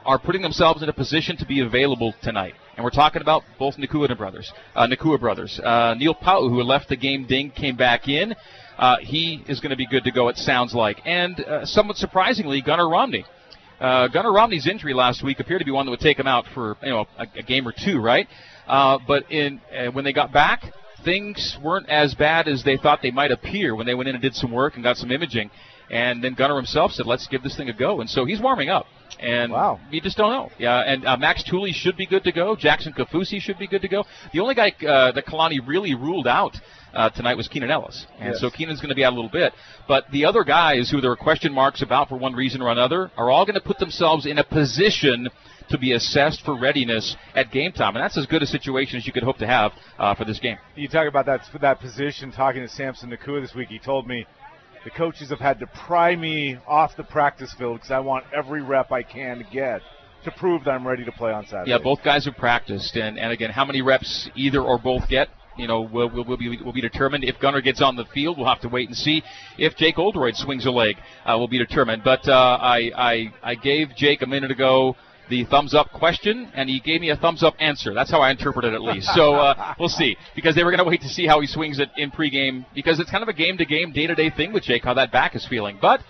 are 0.04 0.18
putting 0.18 0.42
themselves 0.42 0.82
in 0.82 0.88
a 0.88 0.92
position 0.92 1.36
to 1.36 1.46
be 1.46 1.60
available 1.60 2.14
tonight. 2.22 2.54
And 2.76 2.84
we're 2.84 2.90
talking 2.90 3.20
about 3.20 3.42
both 3.58 3.76
Nacua 3.76 4.16
brothers. 4.16 4.52
Uh, 4.74 4.86
Nacua 4.86 5.20
brothers. 5.20 5.60
Uh, 5.62 5.94
Neil 5.98 6.14
Pau'u, 6.14 6.48
who 6.48 6.62
left 6.62 6.88
the 6.88 6.96
game 6.96 7.26
ding, 7.26 7.50
came 7.50 7.76
back 7.76 8.08
in. 8.08 8.34
Uh, 8.80 8.96
he 9.02 9.44
is 9.46 9.60
going 9.60 9.70
to 9.70 9.76
be 9.76 9.86
good 9.86 10.04
to 10.04 10.10
go, 10.10 10.28
it 10.28 10.38
sounds 10.38 10.72
like. 10.72 11.02
And 11.04 11.38
uh, 11.38 11.66
somewhat 11.66 11.98
surprisingly, 11.98 12.62
Gunnar 12.62 12.88
Romney. 12.88 13.26
Uh, 13.78 14.08
Gunnar 14.08 14.32
Romney's 14.32 14.66
injury 14.66 14.94
last 14.94 15.22
week 15.22 15.38
appeared 15.38 15.60
to 15.60 15.66
be 15.66 15.70
one 15.70 15.84
that 15.84 15.90
would 15.90 16.00
take 16.00 16.18
him 16.18 16.26
out 16.26 16.46
for 16.54 16.78
you 16.82 16.88
know 16.88 17.06
a, 17.18 17.26
a 17.36 17.42
game 17.42 17.68
or 17.68 17.72
two, 17.72 18.00
right? 18.00 18.26
Uh, 18.66 18.98
but 19.06 19.30
in 19.30 19.60
uh, 19.76 19.90
when 19.90 20.04
they 20.04 20.14
got 20.14 20.32
back, 20.32 20.72
things 21.04 21.58
weren't 21.62 21.90
as 21.90 22.14
bad 22.14 22.48
as 22.48 22.64
they 22.64 22.78
thought 22.78 23.00
they 23.02 23.10
might 23.10 23.30
appear 23.30 23.74
when 23.74 23.86
they 23.86 23.94
went 23.94 24.08
in 24.08 24.14
and 24.14 24.22
did 24.22 24.34
some 24.34 24.50
work 24.50 24.76
and 24.76 24.82
got 24.82 24.96
some 24.96 25.10
imaging. 25.10 25.50
And 25.90 26.24
then 26.24 26.32
Gunnar 26.32 26.56
himself 26.56 26.92
said, 26.92 27.04
"Let's 27.04 27.26
give 27.26 27.42
this 27.42 27.56
thing 27.58 27.68
a 27.68 27.74
go." 27.74 28.00
And 28.00 28.08
so 28.08 28.24
he's 28.24 28.40
warming 28.40 28.70
up. 28.70 28.86
And 29.18 29.52
wow. 29.52 29.78
you 29.90 30.00
just 30.00 30.16
don't 30.16 30.30
know. 30.30 30.50
Yeah, 30.58 30.78
and 30.80 31.04
uh, 31.04 31.18
Max 31.18 31.42
Tooley 31.42 31.72
should 31.72 31.96
be 31.98 32.06
good 32.06 32.24
to 32.24 32.32
go. 32.32 32.56
Jackson 32.56 32.94
Kafusi 32.94 33.40
should 33.40 33.58
be 33.58 33.66
good 33.66 33.82
to 33.82 33.88
go. 33.88 34.04
The 34.32 34.40
only 34.40 34.54
guy 34.54 34.72
uh, 34.86 35.12
that 35.12 35.26
Kalani 35.26 35.58
really 35.66 35.94
ruled 35.94 36.26
out 36.26 36.56
uh, 36.94 37.10
tonight 37.10 37.36
was 37.36 37.48
Keenan 37.48 37.70
Ellis, 37.70 38.06
and 38.18 38.30
Yes. 38.32 38.40
so 38.40 38.50
Keenan's 38.50 38.80
going 38.80 38.88
to 38.90 38.94
be 38.94 39.04
out 39.04 39.12
a 39.12 39.16
little 39.16 39.30
bit. 39.30 39.52
But 39.86 40.04
the 40.12 40.24
other 40.24 40.44
guys 40.44 40.90
who 40.90 41.00
there 41.00 41.10
are 41.10 41.16
question 41.16 41.52
marks 41.52 41.82
about 41.82 42.08
for 42.08 42.16
one 42.16 42.34
reason 42.34 42.62
or 42.62 42.68
another 42.70 43.10
are 43.16 43.30
all 43.30 43.44
going 43.44 43.54
to 43.54 43.60
put 43.60 43.78
themselves 43.78 44.26
in 44.26 44.38
a 44.38 44.44
position 44.44 45.28
to 45.70 45.78
be 45.78 45.92
assessed 45.92 46.42
for 46.44 46.58
readiness 46.58 47.16
at 47.34 47.50
game 47.52 47.72
time, 47.72 47.94
and 47.96 48.02
that's 48.02 48.18
as 48.18 48.26
good 48.26 48.42
a 48.42 48.46
situation 48.46 48.96
as 48.96 49.06
you 49.06 49.12
could 49.12 49.22
hope 49.22 49.38
to 49.38 49.46
have 49.46 49.72
uh, 49.98 50.14
for 50.14 50.24
this 50.24 50.40
game. 50.40 50.56
You 50.74 50.88
talk 50.88 51.06
about 51.06 51.26
that 51.26 51.42
that 51.60 51.80
position. 51.80 52.32
Talking 52.32 52.62
to 52.62 52.68
Samson 52.68 53.10
Nacua 53.10 53.40
this 53.40 53.54
week, 53.54 53.68
he 53.68 53.78
told 53.78 54.06
me 54.06 54.26
the 54.84 54.90
coaches 54.90 55.30
have 55.30 55.38
had 55.40 55.60
to 55.60 55.66
pry 55.66 56.16
me 56.16 56.58
off 56.66 56.96
the 56.96 57.04
practice 57.04 57.52
field 57.54 57.76
because 57.76 57.90
I 57.90 58.00
want 58.00 58.24
every 58.34 58.62
rep 58.62 58.90
I 58.90 59.02
can 59.02 59.38
to 59.38 59.44
get 59.44 59.82
to 60.24 60.30
prove 60.32 60.64
that 60.64 60.72
I'm 60.72 60.86
ready 60.86 61.04
to 61.04 61.12
play 61.12 61.32
on 61.32 61.46
Saturday. 61.46 61.70
Yeah, 61.70 61.78
both 61.78 62.02
guys 62.02 62.24
have 62.26 62.36
practiced, 62.36 62.96
and, 62.96 63.18
and 63.18 63.32
again, 63.32 63.50
how 63.50 63.64
many 63.64 63.80
reps 63.82 64.28
either 64.34 64.60
or 64.60 64.78
both 64.78 65.08
get, 65.08 65.28
you 65.60 65.68
know, 65.68 65.82
will, 65.82 66.10
will, 66.10 66.24
will 66.24 66.36
be 66.36 66.58
will 66.62 66.72
be 66.72 66.80
determined. 66.80 67.24
If 67.24 67.38
Gunnar 67.38 67.60
gets 67.60 67.82
on 67.82 67.96
the 67.96 68.04
field, 68.06 68.38
we'll 68.38 68.48
have 68.48 68.60
to 68.62 68.68
wait 68.68 68.88
and 68.88 68.96
see. 68.96 69.22
If 69.58 69.76
Jake 69.76 69.98
Oldroyd 69.98 70.36
swings 70.36 70.66
a 70.66 70.70
leg, 70.70 70.96
uh, 71.24 71.36
will 71.38 71.48
be 71.48 71.58
determined. 71.58 72.02
But 72.04 72.28
uh, 72.28 72.58
I, 72.60 72.90
I 72.96 73.32
I 73.42 73.54
gave 73.54 73.94
Jake 73.96 74.22
a 74.22 74.26
minute 74.26 74.50
ago 74.50 74.96
the 75.30 75.44
thumbs 75.44 75.74
up 75.74 75.92
question, 75.92 76.50
and 76.54 76.68
he 76.68 76.80
gave 76.80 77.00
me 77.00 77.10
a 77.10 77.16
thumbs 77.16 77.42
up 77.42 77.54
answer. 77.60 77.94
That's 77.94 78.10
how 78.10 78.20
I 78.20 78.32
interpret 78.32 78.64
it, 78.64 78.74
at 78.74 78.82
least. 78.82 79.08
So 79.14 79.36
uh, 79.36 79.74
we'll 79.78 79.88
see, 79.88 80.16
because 80.34 80.56
they 80.56 80.64
were 80.64 80.70
going 80.70 80.82
to 80.82 80.90
wait 80.90 81.00
to 81.02 81.08
see 81.08 81.26
how 81.26 81.40
he 81.40 81.46
swings 81.46 81.78
it 81.78 81.88
in 81.96 82.10
pregame, 82.10 82.66
because 82.74 82.98
it's 82.98 83.10
kind 83.10 83.22
of 83.22 83.28
a 83.28 83.32
game-to-game, 83.32 83.92
day-to-day 83.92 84.30
thing 84.30 84.52
with 84.52 84.64
Jake, 84.64 84.82
how 84.82 84.94
that 84.94 85.12
back 85.12 85.36
is 85.36 85.46
feeling. 85.46 85.78
But 85.80 86.00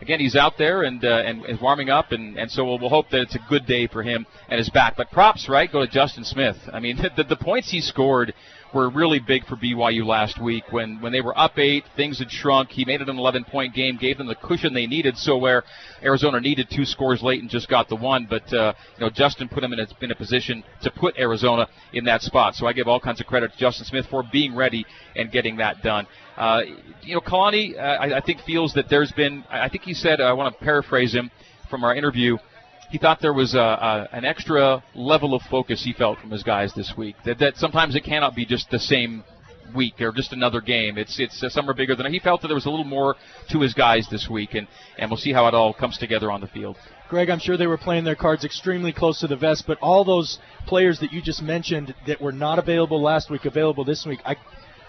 again, 0.00 0.20
he's 0.20 0.36
out 0.36 0.58
there 0.58 0.82
and 0.82 1.04
uh, 1.04 1.22
and 1.24 1.44
is 1.46 1.60
warming 1.60 1.88
up, 1.88 2.12
and, 2.12 2.36
and 2.36 2.50
so 2.50 2.64
we'll, 2.64 2.78
we'll 2.78 2.90
hope 2.90 3.08
that 3.10 3.20
it's 3.22 3.34
a 3.34 3.40
good 3.48 3.66
day 3.66 3.86
for 3.86 4.02
him 4.02 4.26
and 4.48 4.58
his 4.58 4.68
back. 4.70 4.94
But 4.96 5.10
props, 5.10 5.48
right, 5.48 5.70
go 5.70 5.84
to 5.84 5.90
Justin 5.90 6.24
Smith. 6.24 6.56
I 6.72 6.80
mean, 6.80 6.96
the, 7.16 7.24
the 7.24 7.36
points 7.36 7.70
he 7.70 7.80
scored 7.80 8.34
were 8.74 8.90
really 8.90 9.18
big 9.18 9.46
for 9.46 9.56
BYU 9.56 10.04
last 10.04 10.40
week 10.40 10.64
when 10.70 11.00
when 11.00 11.12
they 11.12 11.20
were 11.20 11.36
up 11.38 11.58
eight, 11.58 11.84
things 11.96 12.18
had 12.18 12.30
shrunk. 12.30 12.70
He 12.70 12.84
made 12.84 13.00
it 13.00 13.08
an 13.08 13.18
11 13.18 13.44
point 13.44 13.74
game, 13.74 13.96
gave 13.96 14.18
them 14.18 14.26
the 14.26 14.34
cushion 14.34 14.74
they 14.74 14.86
needed. 14.86 15.16
So 15.16 15.36
where 15.36 15.64
Arizona 16.02 16.40
needed 16.40 16.68
two 16.70 16.84
scores 16.84 17.22
late 17.22 17.40
and 17.40 17.50
just 17.50 17.68
got 17.68 17.88
the 17.88 17.96
one, 17.96 18.26
but 18.28 18.52
uh, 18.52 18.74
you 18.98 19.04
know 19.04 19.10
Justin 19.10 19.48
put 19.48 19.62
him 19.64 19.72
in 19.72 19.80
a, 19.80 19.86
in 20.00 20.10
a 20.10 20.14
position 20.14 20.64
to 20.82 20.90
put 20.90 21.16
Arizona 21.18 21.68
in 21.92 22.04
that 22.04 22.22
spot. 22.22 22.54
So 22.54 22.66
I 22.66 22.72
give 22.72 22.88
all 22.88 23.00
kinds 23.00 23.20
of 23.20 23.26
credit 23.26 23.52
to 23.52 23.58
Justin 23.58 23.86
Smith 23.86 24.06
for 24.10 24.22
being 24.22 24.54
ready 24.54 24.84
and 25.14 25.30
getting 25.30 25.56
that 25.56 25.82
done. 25.82 26.06
Uh, 26.36 26.62
you 27.02 27.14
know, 27.14 27.20
Kalani, 27.20 27.78
uh, 27.78 27.80
I, 27.80 28.18
I 28.18 28.20
think 28.20 28.40
feels 28.42 28.74
that 28.74 28.88
there's 28.88 29.12
been. 29.12 29.44
I 29.50 29.68
think 29.68 29.84
he 29.84 29.94
said. 29.94 30.20
I 30.20 30.32
want 30.32 30.56
to 30.56 30.64
paraphrase 30.64 31.14
him 31.14 31.30
from 31.70 31.84
our 31.84 31.94
interview. 31.94 32.36
He 32.90 32.98
thought 32.98 33.20
there 33.20 33.32
was 33.32 33.54
a, 33.54 33.58
a, 33.58 34.08
an 34.12 34.24
extra 34.24 34.82
level 34.94 35.34
of 35.34 35.42
focus 35.42 35.82
he 35.84 35.92
felt 35.92 36.18
from 36.18 36.30
his 36.30 36.42
guys 36.42 36.72
this 36.74 36.94
week. 36.96 37.16
That, 37.24 37.38
that 37.40 37.56
sometimes 37.56 37.96
it 37.96 38.04
cannot 38.04 38.34
be 38.34 38.46
just 38.46 38.70
the 38.70 38.78
same 38.78 39.24
week 39.74 40.00
or 40.00 40.12
just 40.12 40.32
another 40.32 40.60
game. 40.60 40.98
It's 40.98 41.18
it's 41.18 41.42
uh, 41.42 41.48
some 41.48 41.68
are 41.68 41.74
bigger 41.74 41.96
than 41.96 42.12
he 42.12 42.18
felt 42.18 42.42
that 42.42 42.48
there 42.48 42.54
was 42.54 42.66
a 42.66 42.70
little 42.70 42.84
more 42.84 43.16
to 43.50 43.60
his 43.60 43.74
guys 43.74 44.06
this 44.10 44.28
week, 44.28 44.54
and 44.54 44.68
and 44.98 45.10
we'll 45.10 45.18
see 45.18 45.32
how 45.32 45.46
it 45.48 45.54
all 45.54 45.72
comes 45.74 45.98
together 45.98 46.30
on 46.30 46.40
the 46.40 46.46
field. 46.46 46.76
Greg, 47.08 47.30
I'm 47.30 47.38
sure 47.38 47.56
they 47.56 47.66
were 47.66 47.78
playing 47.78 48.04
their 48.04 48.16
cards 48.16 48.44
extremely 48.44 48.92
close 48.92 49.20
to 49.20 49.28
the 49.28 49.36
vest, 49.36 49.64
but 49.66 49.78
all 49.80 50.04
those 50.04 50.38
players 50.66 50.98
that 51.00 51.12
you 51.12 51.22
just 51.22 51.42
mentioned 51.42 51.94
that 52.06 52.20
were 52.20 52.32
not 52.32 52.58
available 52.58 53.00
last 53.00 53.30
week, 53.30 53.44
available 53.44 53.84
this 53.84 54.04
week, 54.04 54.20
I, 54.24 54.36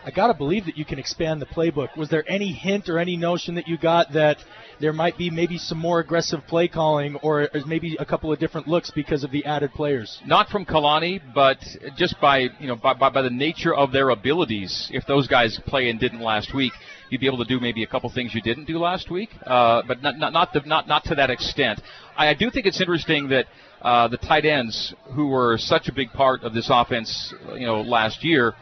I 0.08 0.10
got 0.10 0.28
to 0.28 0.34
believe 0.34 0.64
that 0.68 0.78
you 0.78 0.86
can 0.86 1.00
expand 1.00 1.42
the 1.42 1.46
playbook. 1.46 1.98
Was 1.98 2.08
there 2.08 2.24
any 2.32 2.54
hint 2.54 2.88
or 2.88 2.98
any 2.98 3.18
notion 3.18 3.56
that 3.56 3.68
you 3.68 3.78
got 3.78 4.14
that 4.14 4.38
there 4.80 4.94
might 4.94 5.18
be 5.18 5.30
maybe 5.30 5.58
some 5.58 5.78
more 5.78 6.00
aggressive 6.00 6.40
play 6.48 6.70
calling 6.70 7.18
or 7.18 7.50
maybe 7.66 7.98
a 8.00 8.06
couple 8.06 8.32
of 8.32 8.40
different 8.40 8.70
looks 8.70 8.90
because 8.90 9.26
of 9.26 9.32
the 9.32 9.44
added 9.44 9.74
players? 9.74 10.22
Not 10.26 10.48
from 10.48 10.66
Kalani, 10.66 11.20
but 11.36 11.58
just 11.98 12.16
by 12.22 12.48
you 12.58 12.68
know 12.68 12.78
by, 12.78 12.94
by, 12.94 13.10
by 13.10 13.22
the 13.22 13.30
nature 13.30 13.76
of 13.76 13.92
their 13.92 14.12
abilities. 14.12 14.90
If 14.94 15.06
those 15.08 15.28
guys 15.28 15.60
play 15.66 15.90
and 15.90 16.00
didn't 16.00 16.22
last 16.22 16.56
week, 16.56 16.72
you'd 17.10 17.20
be 17.20 17.28
able 17.28 17.40
to 17.40 17.46
do 17.46 17.60
maybe 17.60 17.84
a 17.84 17.88
couple 17.88 18.10
things 18.10 18.34
you 18.34 18.42
didn't 18.42 18.64
do 18.64 18.78
last 18.78 19.12
week, 19.12 19.32
uh, 19.46 19.82
but 19.86 20.02
not 20.02 20.18
not 20.18 20.32
not, 20.32 20.54
the, 20.54 20.62
not 20.62 20.88
not 20.88 21.04
to 21.04 21.16
that 21.16 21.30
extent. 21.30 21.82
I, 22.16 22.30
I 22.30 22.34
do 22.34 22.50
think 22.50 22.66
it's 22.66 22.80
interesting 22.80 23.28
that 23.28 23.48
uh, 23.82 24.08
the 24.08 24.18
tight 24.18 24.46
ends, 24.46 24.94
who 25.16 25.28
were 25.28 25.58
such 25.58 25.90
a 25.90 25.94
big 25.94 26.12
part 26.14 26.44
of 26.44 26.54
this 26.54 26.70
offense, 26.72 27.34
you 27.56 27.66
know, 27.66 27.82
last 27.82 28.24
year. 28.24 28.54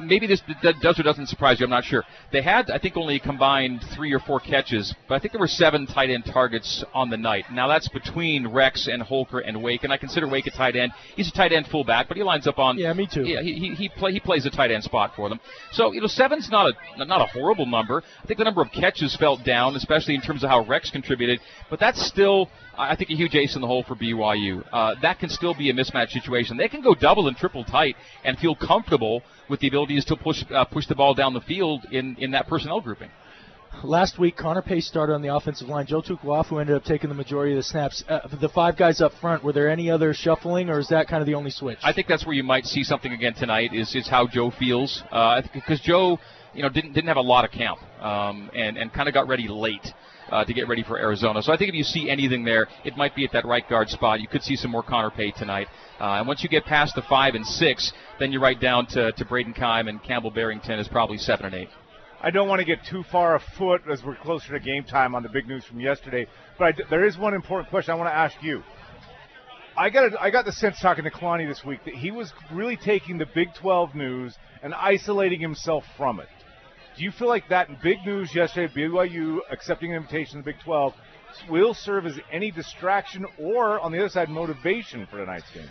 Maybe 0.00 0.26
this 0.26 0.42
does 0.62 0.98
or 0.98 1.02
doesn't 1.02 1.26
surprise 1.26 1.60
you. 1.60 1.64
I'm 1.64 1.70
not 1.70 1.84
sure. 1.84 2.04
They 2.32 2.42
had, 2.42 2.70
I 2.70 2.78
think, 2.78 2.96
only 2.96 3.18
combined 3.18 3.82
three 3.94 4.12
or 4.12 4.20
four 4.20 4.40
catches, 4.40 4.94
but 5.08 5.14
I 5.14 5.18
think 5.18 5.32
there 5.32 5.40
were 5.40 5.48
seven 5.48 5.86
tight 5.86 6.10
end 6.10 6.24
targets 6.26 6.84
on 6.94 7.10
the 7.10 7.16
night. 7.16 7.46
Now 7.52 7.68
that's 7.68 7.88
between 7.88 8.48
Rex 8.48 8.86
and 8.86 9.02
Holker 9.02 9.40
and 9.40 9.62
Wake, 9.62 9.84
and 9.84 9.92
I 9.92 9.96
consider 9.96 10.28
Wake 10.28 10.46
a 10.46 10.50
tight 10.50 10.76
end. 10.76 10.92
He's 11.16 11.28
a 11.28 11.32
tight 11.32 11.52
end 11.52 11.66
fullback, 11.66 12.08
but 12.08 12.16
he 12.16 12.22
lines 12.22 12.46
up 12.46 12.58
on. 12.58 12.78
Yeah, 12.78 12.92
me 12.92 13.06
too. 13.06 13.24
Yeah, 13.26 13.42
he 13.42 13.54
he 13.54 13.74
he, 13.74 13.88
play, 13.88 14.12
he 14.12 14.20
plays 14.20 14.46
a 14.46 14.50
tight 14.50 14.70
end 14.70 14.84
spot 14.84 15.12
for 15.16 15.28
them. 15.28 15.40
So 15.72 15.92
you 15.92 16.00
know, 16.00 16.06
seven's 16.06 16.50
not 16.50 16.72
a 16.96 17.04
not 17.04 17.20
a 17.20 17.26
horrible 17.26 17.66
number. 17.66 18.02
I 18.22 18.26
think 18.26 18.38
the 18.38 18.44
number 18.44 18.62
of 18.62 18.72
catches 18.72 19.16
felt 19.16 19.44
down, 19.44 19.76
especially 19.76 20.14
in 20.14 20.20
terms 20.20 20.44
of 20.44 20.50
how 20.50 20.64
Rex 20.64 20.90
contributed, 20.90 21.40
but 21.68 21.80
that's 21.80 22.04
still. 22.06 22.48
I 22.78 22.96
think 22.96 23.10
a 23.10 23.14
huge 23.14 23.34
ace 23.34 23.54
in 23.56 23.60
the 23.60 23.66
hole 23.66 23.82
for 23.86 23.94
BYU. 23.94 24.64
Uh, 24.72 24.94
that 25.02 25.18
can 25.18 25.28
still 25.28 25.54
be 25.54 25.70
a 25.70 25.74
mismatch 25.74 26.10
situation. 26.10 26.56
They 26.56 26.68
can 26.68 26.82
go 26.82 26.94
double 26.94 27.28
and 27.28 27.36
triple 27.36 27.64
tight 27.64 27.96
and 28.24 28.38
feel 28.38 28.54
comfortable 28.54 29.22
with 29.48 29.60
the 29.60 29.68
ability 29.68 29.96
to 29.96 30.02
still 30.02 30.16
push 30.16 30.44
uh, 30.54 30.64
push 30.64 30.86
the 30.86 30.94
ball 30.94 31.14
down 31.14 31.34
the 31.34 31.40
field 31.42 31.84
in, 31.90 32.16
in 32.18 32.30
that 32.30 32.46
personnel 32.48 32.80
grouping. 32.80 33.10
last 33.84 34.18
week 34.18 34.36
Connor 34.36 34.62
Pace 34.62 34.86
started 34.86 35.12
on 35.14 35.22
the 35.22 35.34
offensive 35.34 35.68
line. 35.68 35.86
Joe 35.86 36.02
Tukuafu 36.02 36.60
ended 36.60 36.76
up 36.76 36.84
taking 36.84 37.08
the 37.08 37.14
majority 37.14 37.52
of 37.52 37.56
the 37.56 37.62
snaps. 37.62 38.02
Uh, 38.08 38.20
the 38.40 38.48
five 38.48 38.76
guys 38.76 39.00
up 39.00 39.12
front, 39.20 39.42
were 39.44 39.52
there 39.52 39.68
any 39.70 39.90
other 39.90 40.14
shuffling, 40.14 40.68
or 40.70 40.78
is 40.78 40.88
that 40.88 41.08
kind 41.08 41.20
of 41.20 41.26
the 41.26 41.34
only 41.34 41.50
switch? 41.50 41.78
I 41.82 41.92
think 41.92 42.06
that's 42.06 42.24
where 42.26 42.34
you 42.34 42.42
might 42.44 42.64
see 42.66 42.84
something 42.84 43.12
again 43.12 43.34
tonight. 43.34 43.74
Is 43.74 43.94
is 43.94 44.08
how 44.08 44.26
Joe 44.26 44.50
feels 44.50 45.02
uh, 45.10 45.42
because 45.52 45.80
Joe, 45.80 46.18
you 46.54 46.62
know, 46.62 46.68
didn't 46.68 46.92
didn't 46.92 47.08
have 47.08 47.16
a 47.16 47.22
lot 47.22 47.44
of 47.44 47.50
camp 47.50 47.78
um, 48.00 48.50
and 48.54 48.76
and 48.76 48.92
kind 48.92 49.08
of 49.08 49.14
got 49.14 49.28
ready 49.28 49.48
late. 49.48 49.86
Uh, 50.30 50.44
to 50.44 50.54
get 50.54 50.68
ready 50.68 50.84
for 50.84 50.96
Arizona. 50.96 51.42
So 51.42 51.52
I 51.52 51.56
think 51.56 51.70
if 51.70 51.74
you 51.74 51.82
see 51.82 52.08
anything 52.08 52.44
there, 52.44 52.68
it 52.84 52.96
might 52.96 53.16
be 53.16 53.24
at 53.24 53.32
that 53.32 53.44
right 53.44 53.68
guard 53.68 53.88
spot. 53.88 54.20
You 54.20 54.28
could 54.28 54.44
see 54.44 54.54
some 54.54 54.70
more 54.70 54.84
Connor 54.84 55.10
Pay 55.10 55.32
tonight. 55.32 55.66
Uh, 55.98 56.18
and 56.18 56.28
once 56.28 56.44
you 56.44 56.48
get 56.48 56.64
past 56.64 56.94
the 56.94 57.02
five 57.02 57.34
and 57.34 57.44
six, 57.44 57.92
then 58.20 58.30
you're 58.30 58.40
right 58.40 58.60
down 58.60 58.86
to, 58.86 59.10
to 59.10 59.24
Braden 59.24 59.54
Keim 59.54 59.88
and 59.88 60.00
Campbell 60.00 60.30
Barrington 60.30 60.78
is 60.78 60.86
probably 60.86 61.18
seven 61.18 61.46
and 61.46 61.54
eight. 61.56 61.68
I 62.22 62.30
don't 62.30 62.48
want 62.48 62.60
to 62.60 62.64
get 62.66 62.84
too 62.84 63.02
far 63.10 63.34
afoot 63.34 63.82
as 63.90 64.04
we're 64.04 64.14
closer 64.14 64.52
to 64.52 64.60
game 64.60 64.84
time 64.84 65.14
on 65.14 65.22
the 65.22 65.28
big 65.28 65.48
news 65.48 65.64
from 65.64 65.80
yesterday, 65.80 66.26
but 66.58 66.74
there 66.90 67.06
is 67.06 67.16
one 67.16 67.34
important 67.34 67.70
question 67.70 67.92
I 67.92 67.96
want 67.96 68.10
to 68.10 68.14
ask 68.14 68.36
you. 68.42 68.62
I 69.76 69.88
got 69.88 70.12
a, 70.12 70.20
I 70.20 70.30
got 70.30 70.44
the 70.44 70.52
sense 70.52 70.78
talking 70.80 71.04
to 71.04 71.10
Kalani 71.10 71.48
this 71.48 71.64
week 71.64 71.80
that 71.86 71.94
he 71.94 72.10
was 72.10 72.32
really 72.52 72.76
taking 72.76 73.16
the 73.16 73.26
Big 73.34 73.48
12 73.54 73.94
news 73.94 74.36
and 74.62 74.74
isolating 74.74 75.40
himself 75.40 75.84
from 75.96 76.20
it. 76.20 76.28
Do 77.00 77.06
you 77.06 77.12
feel 77.12 77.28
like 77.28 77.48
that 77.48 77.80
big 77.82 78.04
news 78.04 78.34
yesterday, 78.34 78.70
BYU 78.76 79.38
accepting 79.50 79.90
an 79.92 79.96
invitation 79.96 80.32
to 80.32 80.36
the 80.40 80.52
Big 80.52 80.60
12, 80.62 80.92
will 81.48 81.72
serve 81.72 82.04
as 82.04 82.20
any 82.30 82.50
distraction 82.50 83.24
or, 83.38 83.80
on 83.80 83.90
the 83.90 84.00
other 84.00 84.10
side, 84.10 84.28
motivation 84.28 85.06
for 85.06 85.16
tonight's 85.16 85.50
game? 85.54 85.68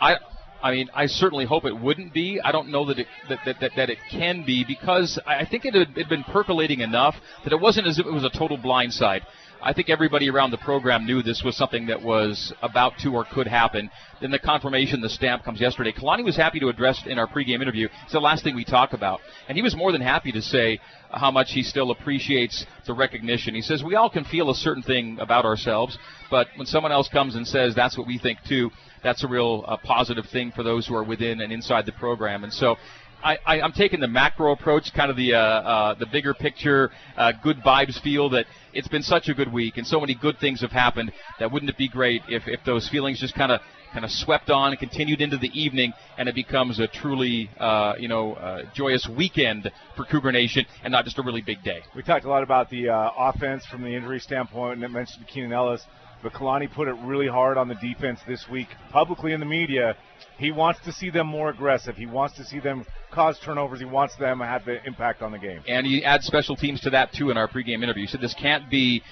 I. 0.00 0.16
I 0.62 0.70
mean, 0.70 0.90
I 0.94 1.06
certainly 1.06 1.44
hope 1.44 1.64
it 1.64 1.76
wouldn't 1.76 2.14
be. 2.14 2.40
I 2.42 2.52
don't 2.52 2.68
know 2.68 2.86
that 2.86 3.00
it 3.00 3.08
that, 3.28 3.40
that, 3.44 3.56
that, 3.60 3.72
that 3.74 3.90
it 3.90 3.98
can 4.12 4.44
be 4.46 4.64
because 4.64 5.18
I 5.26 5.44
think 5.44 5.64
it 5.64 5.74
had, 5.74 5.88
it 5.88 6.02
had 6.02 6.08
been 6.08 6.22
percolating 6.22 6.82
enough 6.82 7.16
that 7.42 7.52
it 7.52 7.60
wasn't 7.60 7.88
as 7.88 7.98
if 7.98 8.06
it 8.06 8.12
was 8.12 8.22
a 8.22 8.30
total 8.30 8.56
blindside. 8.56 9.22
I 9.64 9.72
think 9.72 9.90
everybody 9.90 10.28
around 10.28 10.50
the 10.50 10.58
program 10.58 11.06
knew 11.06 11.22
this 11.22 11.42
was 11.44 11.56
something 11.56 11.86
that 11.86 12.02
was 12.02 12.52
about 12.62 12.94
to 13.02 13.10
or 13.14 13.24
could 13.24 13.46
happen. 13.46 13.90
Then 14.20 14.32
the 14.32 14.38
confirmation, 14.40 15.00
the 15.00 15.08
stamp 15.08 15.44
comes 15.44 15.60
yesterday. 15.60 15.92
Kalani 15.92 16.24
was 16.24 16.36
happy 16.36 16.58
to 16.58 16.68
address 16.68 17.00
in 17.06 17.16
our 17.16 17.28
pregame 17.28 17.62
interview. 17.62 17.88
It's 18.02 18.12
the 18.12 18.20
last 18.20 18.42
thing 18.42 18.56
we 18.56 18.64
talk 18.64 18.92
about. 18.92 19.20
And 19.48 19.56
he 19.56 19.62
was 19.62 19.76
more 19.76 19.92
than 19.92 20.00
happy 20.00 20.32
to 20.32 20.42
say 20.42 20.80
how 21.12 21.30
much 21.30 21.52
he 21.52 21.62
still 21.62 21.92
appreciates 21.92 22.66
the 22.86 22.94
recognition. 22.94 23.54
He 23.54 23.62
says, 23.62 23.84
We 23.84 23.94
all 23.94 24.10
can 24.10 24.24
feel 24.24 24.50
a 24.50 24.54
certain 24.54 24.82
thing 24.82 25.18
about 25.20 25.44
ourselves, 25.44 25.96
but 26.28 26.48
when 26.56 26.66
someone 26.66 26.90
else 26.90 27.08
comes 27.08 27.36
and 27.36 27.46
says 27.46 27.74
that's 27.74 27.96
what 27.96 28.08
we 28.08 28.18
think 28.18 28.38
too, 28.48 28.70
that's 29.04 29.22
a 29.22 29.28
real 29.28 29.64
uh, 29.68 29.76
positive 29.76 30.26
thing 30.26 30.52
for 30.52 30.62
those 30.62 30.86
who 30.86 30.96
are 30.96 31.04
within 31.04 31.40
and 31.40 31.52
inside 31.52 31.86
the 31.86 31.92
program. 31.92 32.44
And 32.44 32.52
so 32.52 32.76
I, 33.22 33.38
I, 33.46 33.58
am 33.60 33.72
taking 33.72 34.00
the 34.00 34.08
macro 34.08 34.52
approach, 34.52 34.92
kind 34.94 35.10
of 35.10 35.16
the 35.16 35.34
uh, 35.34 35.38
uh, 35.38 35.94
the 35.94 36.06
bigger 36.06 36.34
picture, 36.34 36.90
uh, 37.16 37.32
good 37.42 37.58
vibes 37.58 38.00
feel 38.02 38.30
that 38.30 38.46
it's 38.72 38.88
been 38.88 39.02
such 39.02 39.28
a 39.28 39.34
good 39.34 39.52
week 39.52 39.76
and 39.76 39.86
so 39.86 40.00
many 40.00 40.14
good 40.14 40.38
things 40.38 40.60
have 40.60 40.72
happened 40.72 41.12
that 41.38 41.52
wouldn't 41.52 41.70
it 41.70 41.76
be 41.76 41.88
great 41.88 42.22
if, 42.28 42.44
if 42.46 42.60
those 42.64 42.88
feelings 42.88 43.20
just 43.20 43.34
kind 43.34 43.52
of 43.52 43.60
kind 43.92 44.04
of 44.06 44.10
swept 44.10 44.48
on 44.48 44.70
and 44.70 44.78
continued 44.78 45.20
into 45.20 45.36
the 45.36 45.48
evening 45.48 45.92
and 46.16 46.26
it 46.26 46.34
becomes 46.34 46.80
a 46.80 46.86
truly 46.86 47.50
uh, 47.60 47.94
you 47.98 48.08
know 48.08 48.32
uh, 48.34 48.62
joyous 48.74 49.06
weekend 49.16 49.70
for 49.96 50.04
Cougar 50.04 50.32
Nation 50.32 50.64
and 50.82 50.90
not 50.90 51.04
just 51.04 51.18
a 51.18 51.22
really 51.22 51.42
big 51.42 51.62
day. 51.62 51.82
We 51.94 52.02
talked 52.02 52.24
a 52.24 52.28
lot 52.28 52.42
about 52.42 52.70
the 52.70 52.88
uh, 52.88 53.10
offense 53.16 53.66
from 53.66 53.82
the 53.82 53.94
injury 53.94 54.18
standpoint 54.18 54.74
and 54.74 54.84
it 54.84 54.90
mentioned 54.90 55.26
Keenan 55.26 55.52
Ellis. 55.52 55.84
But 56.22 56.32
Kalani 56.32 56.72
put 56.72 56.88
it 56.88 56.94
really 57.02 57.26
hard 57.26 57.58
on 57.58 57.68
the 57.68 57.74
defense 57.74 58.20
this 58.26 58.48
week, 58.50 58.68
publicly 58.90 59.32
in 59.32 59.40
the 59.40 59.46
media. 59.46 59.96
He 60.38 60.52
wants 60.52 60.80
to 60.84 60.92
see 60.92 61.10
them 61.10 61.26
more 61.26 61.50
aggressive. 61.50 61.96
He 61.96 62.06
wants 62.06 62.36
to 62.36 62.44
see 62.44 62.60
them 62.60 62.84
cause 63.10 63.38
turnovers. 63.44 63.80
He 63.80 63.84
wants 63.84 64.16
them 64.16 64.38
to 64.38 64.46
have 64.46 64.64
the 64.64 64.84
impact 64.86 65.22
on 65.22 65.32
the 65.32 65.38
game. 65.38 65.62
And 65.66 65.86
he 65.86 66.04
adds 66.04 66.26
special 66.26 66.56
teams 66.56 66.80
to 66.82 66.90
that 66.90 67.12
too 67.12 67.30
in 67.30 67.36
our 67.36 67.48
pregame 67.48 67.82
interview. 67.82 68.02
He 68.02 68.06
said 68.06 68.20
this 68.20 68.34
can't 68.34 68.70
be 68.70 69.02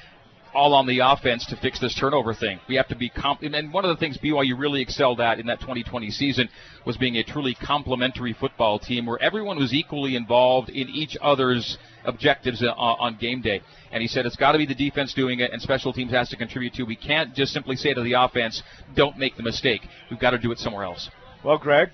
all 0.54 0.74
on 0.74 0.86
the 0.86 1.00
offense 1.00 1.46
to 1.46 1.56
fix 1.56 1.78
this 1.80 1.94
turnover 1.94 2.34
thing. 2.34 2.60
We 2.68 2.76
have 2.76 2.88
to 2.88 2.96
be 2.96 3.08
comp- 3.08 3.42
and 3.42 3.72
one 3.72 3.84
of 3.84 3.90
the 3.90 3.96
things 3.96 4.18
BYU 4.18 4.58
really 4.58 4.82
excelled 4.82 5.20
at 5.20 5.38
in 5.38 5.46
that 5.46 5.60
2020 5.60 6.10
season 6.10 6.48
was 6.84 6.96
being 6.96 7.16
a 7.16 7.24
truly 7.24 7.54
complementary 7.54 8.32
football 8.32 8.78
team 8.78 9.06
where 9.06 9.20
everyone 9.22 9.58
was 9.58 9.72
equally 9.72 10.16
involved 10.16 10.68
in 10.68 10.88
each 10.88 11.16
other's 11.20 11.78
objectives 12.04 12.62
uh, 12.62 12.70
on 12.70 13.16
game 13.18 13.40
day. 13.40 13.60
And 13.92 14.02
he 14.02 14.08
said 14.08 14.26
it's 14.26 14.36
got 14.36 14.52
to 14.52 14.58
be 14.58 14.66
the 14.66 14.74
defense 14.74 15.14
doing 15.14 15.40
it 15.40 15.52
and 15.52 15.60
special 15.60 15.92
teams 15.92 16.12
has 16.12 16.28
to 16.30 16.36
contribute 16.36 16.74
too. 16.74 16.86
We 16.86 16.96
can't 16.96 17.34
just 17.34 17.52
simply 17.52 17.76
say 17.76 17.94
to 17.94 18.02
the 18.02 18.14
offense, 18.14 18.62
"Don't 18.94 19.18
make 19.18 19.36
the 19.36 19.42
mistake." 19.42 19.82
We've 20.10 20.20
got 20.20 20.30
to 20.30 20.38
do 20.38 20.52
it 20.52 20.58
somewhere 20.58 20.84
else. 20.84 21.08
Well, 21.44 21.58
Greg, 21.58 21.90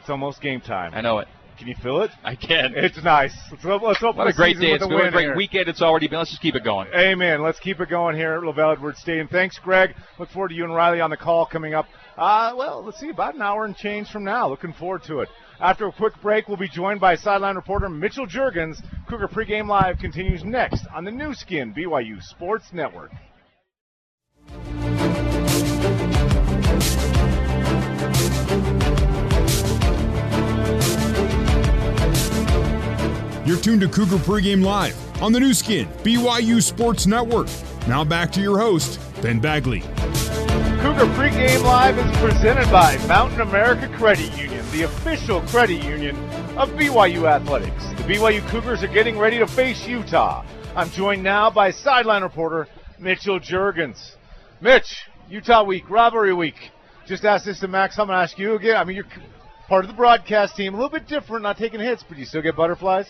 it's 0.00 0.10
almost 0.10 0.40
game 0.40 0.60
time. 0.60 0.92
I 0.94 1.00
know 1.00 1.18
it. 1.18 1.28
Can 1.58 1.66
you 1.66 1.74
feel 1.82 2.02
it? 2.02 2.12
I 2.22 2.36
can. 2.36 2.72
It's 2.76 3.02
nice. 3.02 3.36
Let's, 3.50 3.64
let's 3.64 4.02
open 4.02 4.18
what 4.18 4.28
a 4.28 4.32
great 4.32 4.60
day. 4.60 4.72
It's 4.72 4.86
been 4.86 4.96
a 4.96 5.10
great 5.10 5.24
here. 5.24 5.36
weekend. 5.36 5.68
It's 5.68 5.82
already 5.82 6.06
been. 6.06 6.18
Let's 6.18 6.30
just 6.30 6.40
keep 6.40 6.54
it 6.54 6.62
going. 6.62 6.88
Amen. 6.94 7.42
Let's 7.42 7.58
keep 7.58 7.80
it 7.80 7.88
going 7.90 8.14
here 8.14 8.34
at 8.34 8.42
LaVell 8.42 8.74
Edwards 8.74 9.00
Stadium. 9.00 9.26
Thanks, 9.26 9.58
Greg. 9.58 9.90
Look 10.20 10.30
forward 10.30 10.50
to 10.50 10.54
you 10.54 10.62
and 10.62 10.72
Riley 10.72 11.00
on 11.00 11.10
the 11.10 11.16
call 11.16 11.46
coming 11.46 11.74
up. 11.74 11.86
Uh, 12.16 12.54
well, 12.56 12.84
let's 12.84 13.00
see, 13.00 13.10
about 13.10 13.34
an 13.34 13.42
hour 13.42 13.64
and 13.64 13.76
change 13.76 14.08
from 14.08 14.22
now. 14.22 14.48
Looking 14.48 14.72
forward 14.72 15.02
to 15.08 15.20
it. 15.20 15.28
After 15.60 15.88
a 15.88 15.92
quick 15.92 16.14
break, 16.22 16.46
we'll 16.46 16.56
be 16.56 16.68
joined 16.68 17.00
by 17.00 17.16
sideline 17.16 17.56
reporter 17.56 17.88
Mitchell 17.88 18.26
Juergens. 18.26 18.80
Cougar 19.08 19.26
Pregame 19.26 19.66
Live 19.66 19.98
continues 19.98 20.44
next 20.44 20.86
on 20.94 21.04
the 21.04 21.10
Nu 21.10 21.34
Skin 21.34 21.74
BYU 21.74 22.22
Sports 22.22 22.66
Network. 22.72 23.10
You're 33.48 33.56
tuned 33.56 33.80
to 33.80 33.88
Cougar 33.88 34.18
Pregame 34.18 34.62
Live 34.62 35.22
on 35.22 35.32
the 35.32 35.40
Nu 35.40 35.54
Skin, 35.54 35.88
BYU 36.02 36.62
Sports 36.62 37.06
Network. 37.06 37.48
Now 37.88 38.04
back 38.04 38.30
to 38.32 38.42
your 38.42 38.58
host, 38.58 39.00
Ben 39.22 39.40
Bagley. 39.40 39.80
Cougar 39.80 41.06
Pregame 41.16 41.62
Live 41.64 41.96
is 41.96 42.18
presented 42.18 42.70
by 42.70 42.98
Mountain 43.06 43.40
America 43.40 43.88
Credit 43.96 44.30
Union, 44.36 44.62
the 44.70 44.82
official 44.82 45.40
credit 45.46 45.82
union 45.82 46.14
of 46.58 46.68
BYU 46.72 47.24
Athletics. 47.24 47.86
The 47.96 48.02
BYU 48.02 48.46
Cougars 48.50 48.82
are 48.82 48.92
getting 48.92 49.18
ready 49.18 49.38
to 49.38 49.46
face 49.46 49.86
Utah. 49.86 50.44
I'm 50.76 50.90
joined 50.90 51.22
now 51.22 51.50
by 51.50 51.70
sideline 51.70 52.24
reporter 52.24 52.68
Mitchell 52.98 53.40
Juergens. 53.40 54.16
Mitch, 54.60 55.06
Utah 55.30 55.64
week, 55.64 55.88
rivalry 55.88 56.34
week. 56.34 56.70
Just 57.06 57.24
asked 57.24 57.46
this 57.46 57.60
to 57.60 57.68
Max. 57.68 57.98
I'm 57.98 58.08
going 58.08 58.18
to 58.18 58.22
ask 58.24 58.38
you 58.38 58.56
again. 58.56 58.76
I 58.76 58.84
mean, 58.84 58.96
you're 58.96 59.06
part 59.68 59.86
of 59.86 59.90
the 59.90 59.96
broadcast 59.96 60.54
team, 60.54 60.74
a 60.74 60.76
little 60.76 60.90
bit 60.90 61.08
different, 61.08 61.44
not 61.44 61.56
taking 61.56 61.80
hits, 61.80 62.04
but 62.06 62.18
you 62.18 62.26
still 62.26 62.42
get 62.42 62.54
butterflies? 62.54 63.08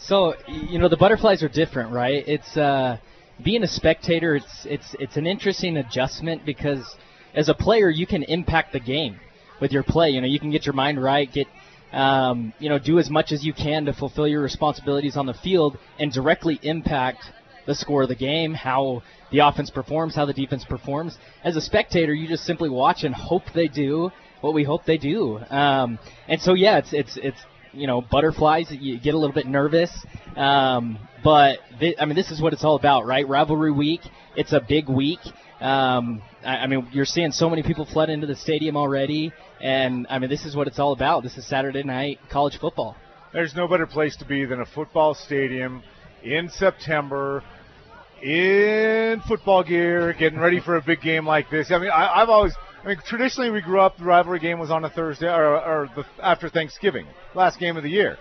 So 0.00 0.34
you 0.46 0.78
know 0.78 0.88
the 0.88 0.96
butterflies 0.96 1.42
are 1.42 1.48
different, 1.48 1.92
right? 1.92 2.22
It's 2.26 2.56
uh, 2.56 2.98
being 3.44 3.62
a 3.64 3.68
spectator. 3.68 4.36
It's 4.36 4.64
it's 4.64 4.94
it's 4.98 5.16
an 5.16 5.26
interesting 5.26 5.76
adjustment 5.76 6.46
because 6.46 6.96
as 7.34 7.48
a 7.48 7.54
player 7.54 7.90
you 7.90 8.06
can 8.06 8.22
impact 8.22 8.72
the 8.72 8.80
game 8.80 9.18
with 9.60 9.72
your 9.72 9.82
play. 9.82 10.10
You 10.10 10.20
know 10.20 10.26
you 10.28 10.38
can 10.38 10.50
get 10.50 10.64
your 10.64 10.72
mind 10.72 11.02
right, 11.02 11.30
get 11.30 11.48
um, 11.92 12.52
you 12.60 12.68
know 12.68 12.78
do 12.78 12.98
as 12.98 13.10
much 13.10 13.32
as 13.32 13.44
you 13.44 13.52
can 13.52 13.86
to 13.86 13.92
fulfill 13.92 14.28
your 14.28 14.40
responsibilities 14.40 15.16
on 15.16 15.26
the 15.26 15.34
field 15.34 15.76
and 15.98 16.12
directly 16.12 16.60
impact 16.62 17.24
the 17.66 17.74
score 17.74 18.02
of 18.04 18.08
the 18.08 18.14
game, 18.14 18.54
how 18.54 19.02
the 19.30 19.40
offense 19.40 19.68
performs, 19.68 20.14
how 20.14 20.24
the 20.24 20.32
defense 20.32 20.64
performs. 20.64 21.18
As 21.44 21.56
a 21.56 21.60
spectator, 21.60 22.14
you 22.14 22.28
just 22.28 22.44
simply 22.44 22.70
watch 22.70 23.02
and 23.02 23.14
hope 23.14 23.42
they 23.52 23.66
do 23.68 24.10
what 24.40 24.54
we 24.54 24.62
hope 24.62 24.84
they 24.84 24.96
do. 24.96 25.38
Um, 25.50 25.98
and 26.28 26.40
so 26.40 26.54
yeah, 26.54 26.78
it's 26.78 26.92
it's 26.92 27.16
it's 27.16 27.40
you 27.72 27.86
know 27.86 28.00
butterflies. 28.00 28.70
You 28.70 28.98
get 28.98 29.14
a 29.14 29.18
little 29.18 29.34
bit 29.34 29.46
nervous, 29.46 29.90
um, 30.36 30.98
but 31.22 31.58
th- 31.80 31.96
I 31.98 32.04
mean 32.04 32.16
this 32.16 32.30
is 32.30 32.40
what 32.40 32.52
it's 32.52 32.64
all 32.64 32.76
about, 32.76 33.06
right? 33.06 33.26
Rivalry 33.26 33.72
week. 33.72 34.00
It's 34.36 34.52
a 34.52 34.60
big 34.60 34.88
week. 34.88 35.20
Um, 35.60 36.22
I, 36.44 36.58
I 36.58 36.66
mean 36.66 36.88
you're 36.92 37.04
seeing 37.04 37.32
so 37.32 37.48
many 37.50 37.62
people 37.62 37.84
flood 37.84 38.10
into 38.10 38.26
the 38.26 38.36
stadium 38.36 38.76
already, 38.76 39.32
and 39.60 40.06
I 40.08 40.18
mean 40.18 40.30
this 40.30 40.44
is 40.44 40.54
what 40.56 40.66
it's 40.66 40.78
all 40.78 40.92
about. 40.92 41.22
This 41.22 41.36
is 41.36 41.46
Saturday 41.46 41.82
night 41.82 42.18
college 42.30 42.58
football. 42.58 42.96
There's 43.32 43.54
no 43.54 43.68
better 43.68 43.86
place 43.86 44.16
to 44.16 44.24
be 44.24 44.44
than 44.44 44.60
a 44.60 44.66
football 44.66 45.14
stadium 45.14 45.82
in 46.22 46.48
September 46.48 47.42
in 48.22 49.20
football 49.28 49.62
gear, 49.62 50.12
getting 50.12 50.38
ready 50.38 50.60
for 50.60 50.76
a 50.76 50.82
big 50.82 51.00
game 51.00 51.26
like 51.26 51.50
this. 51.50 51.70
I 51.70 51.78
mean, 51.78 51.90
I, 51.90 52.22
I've 52.22 52.28
always 52.28 52.54
I 52.88 52.92
mean, 52.92 53.02
traditionally 53.04 53.50
we 53.50 53.60
grew 53.60 53.82
up 53.82 53.98
the 53.98 54.04
rivalry 54.04 54.40
game 54.40 54.58
was 54.58 54.70
on 54.70 54.82
a 54.82 54.88
Thursday 54.88 55.26
or, 55.26 55.56
or 55.56 55.90
the, 55.94 56.06
after 56.22 56.48
Thanksgiving, 56.48 57.06
last 57.34 57.60
game 57.60 57.76
of 57.76 57.82
the 57.82 57.90
year. 57.90 58.16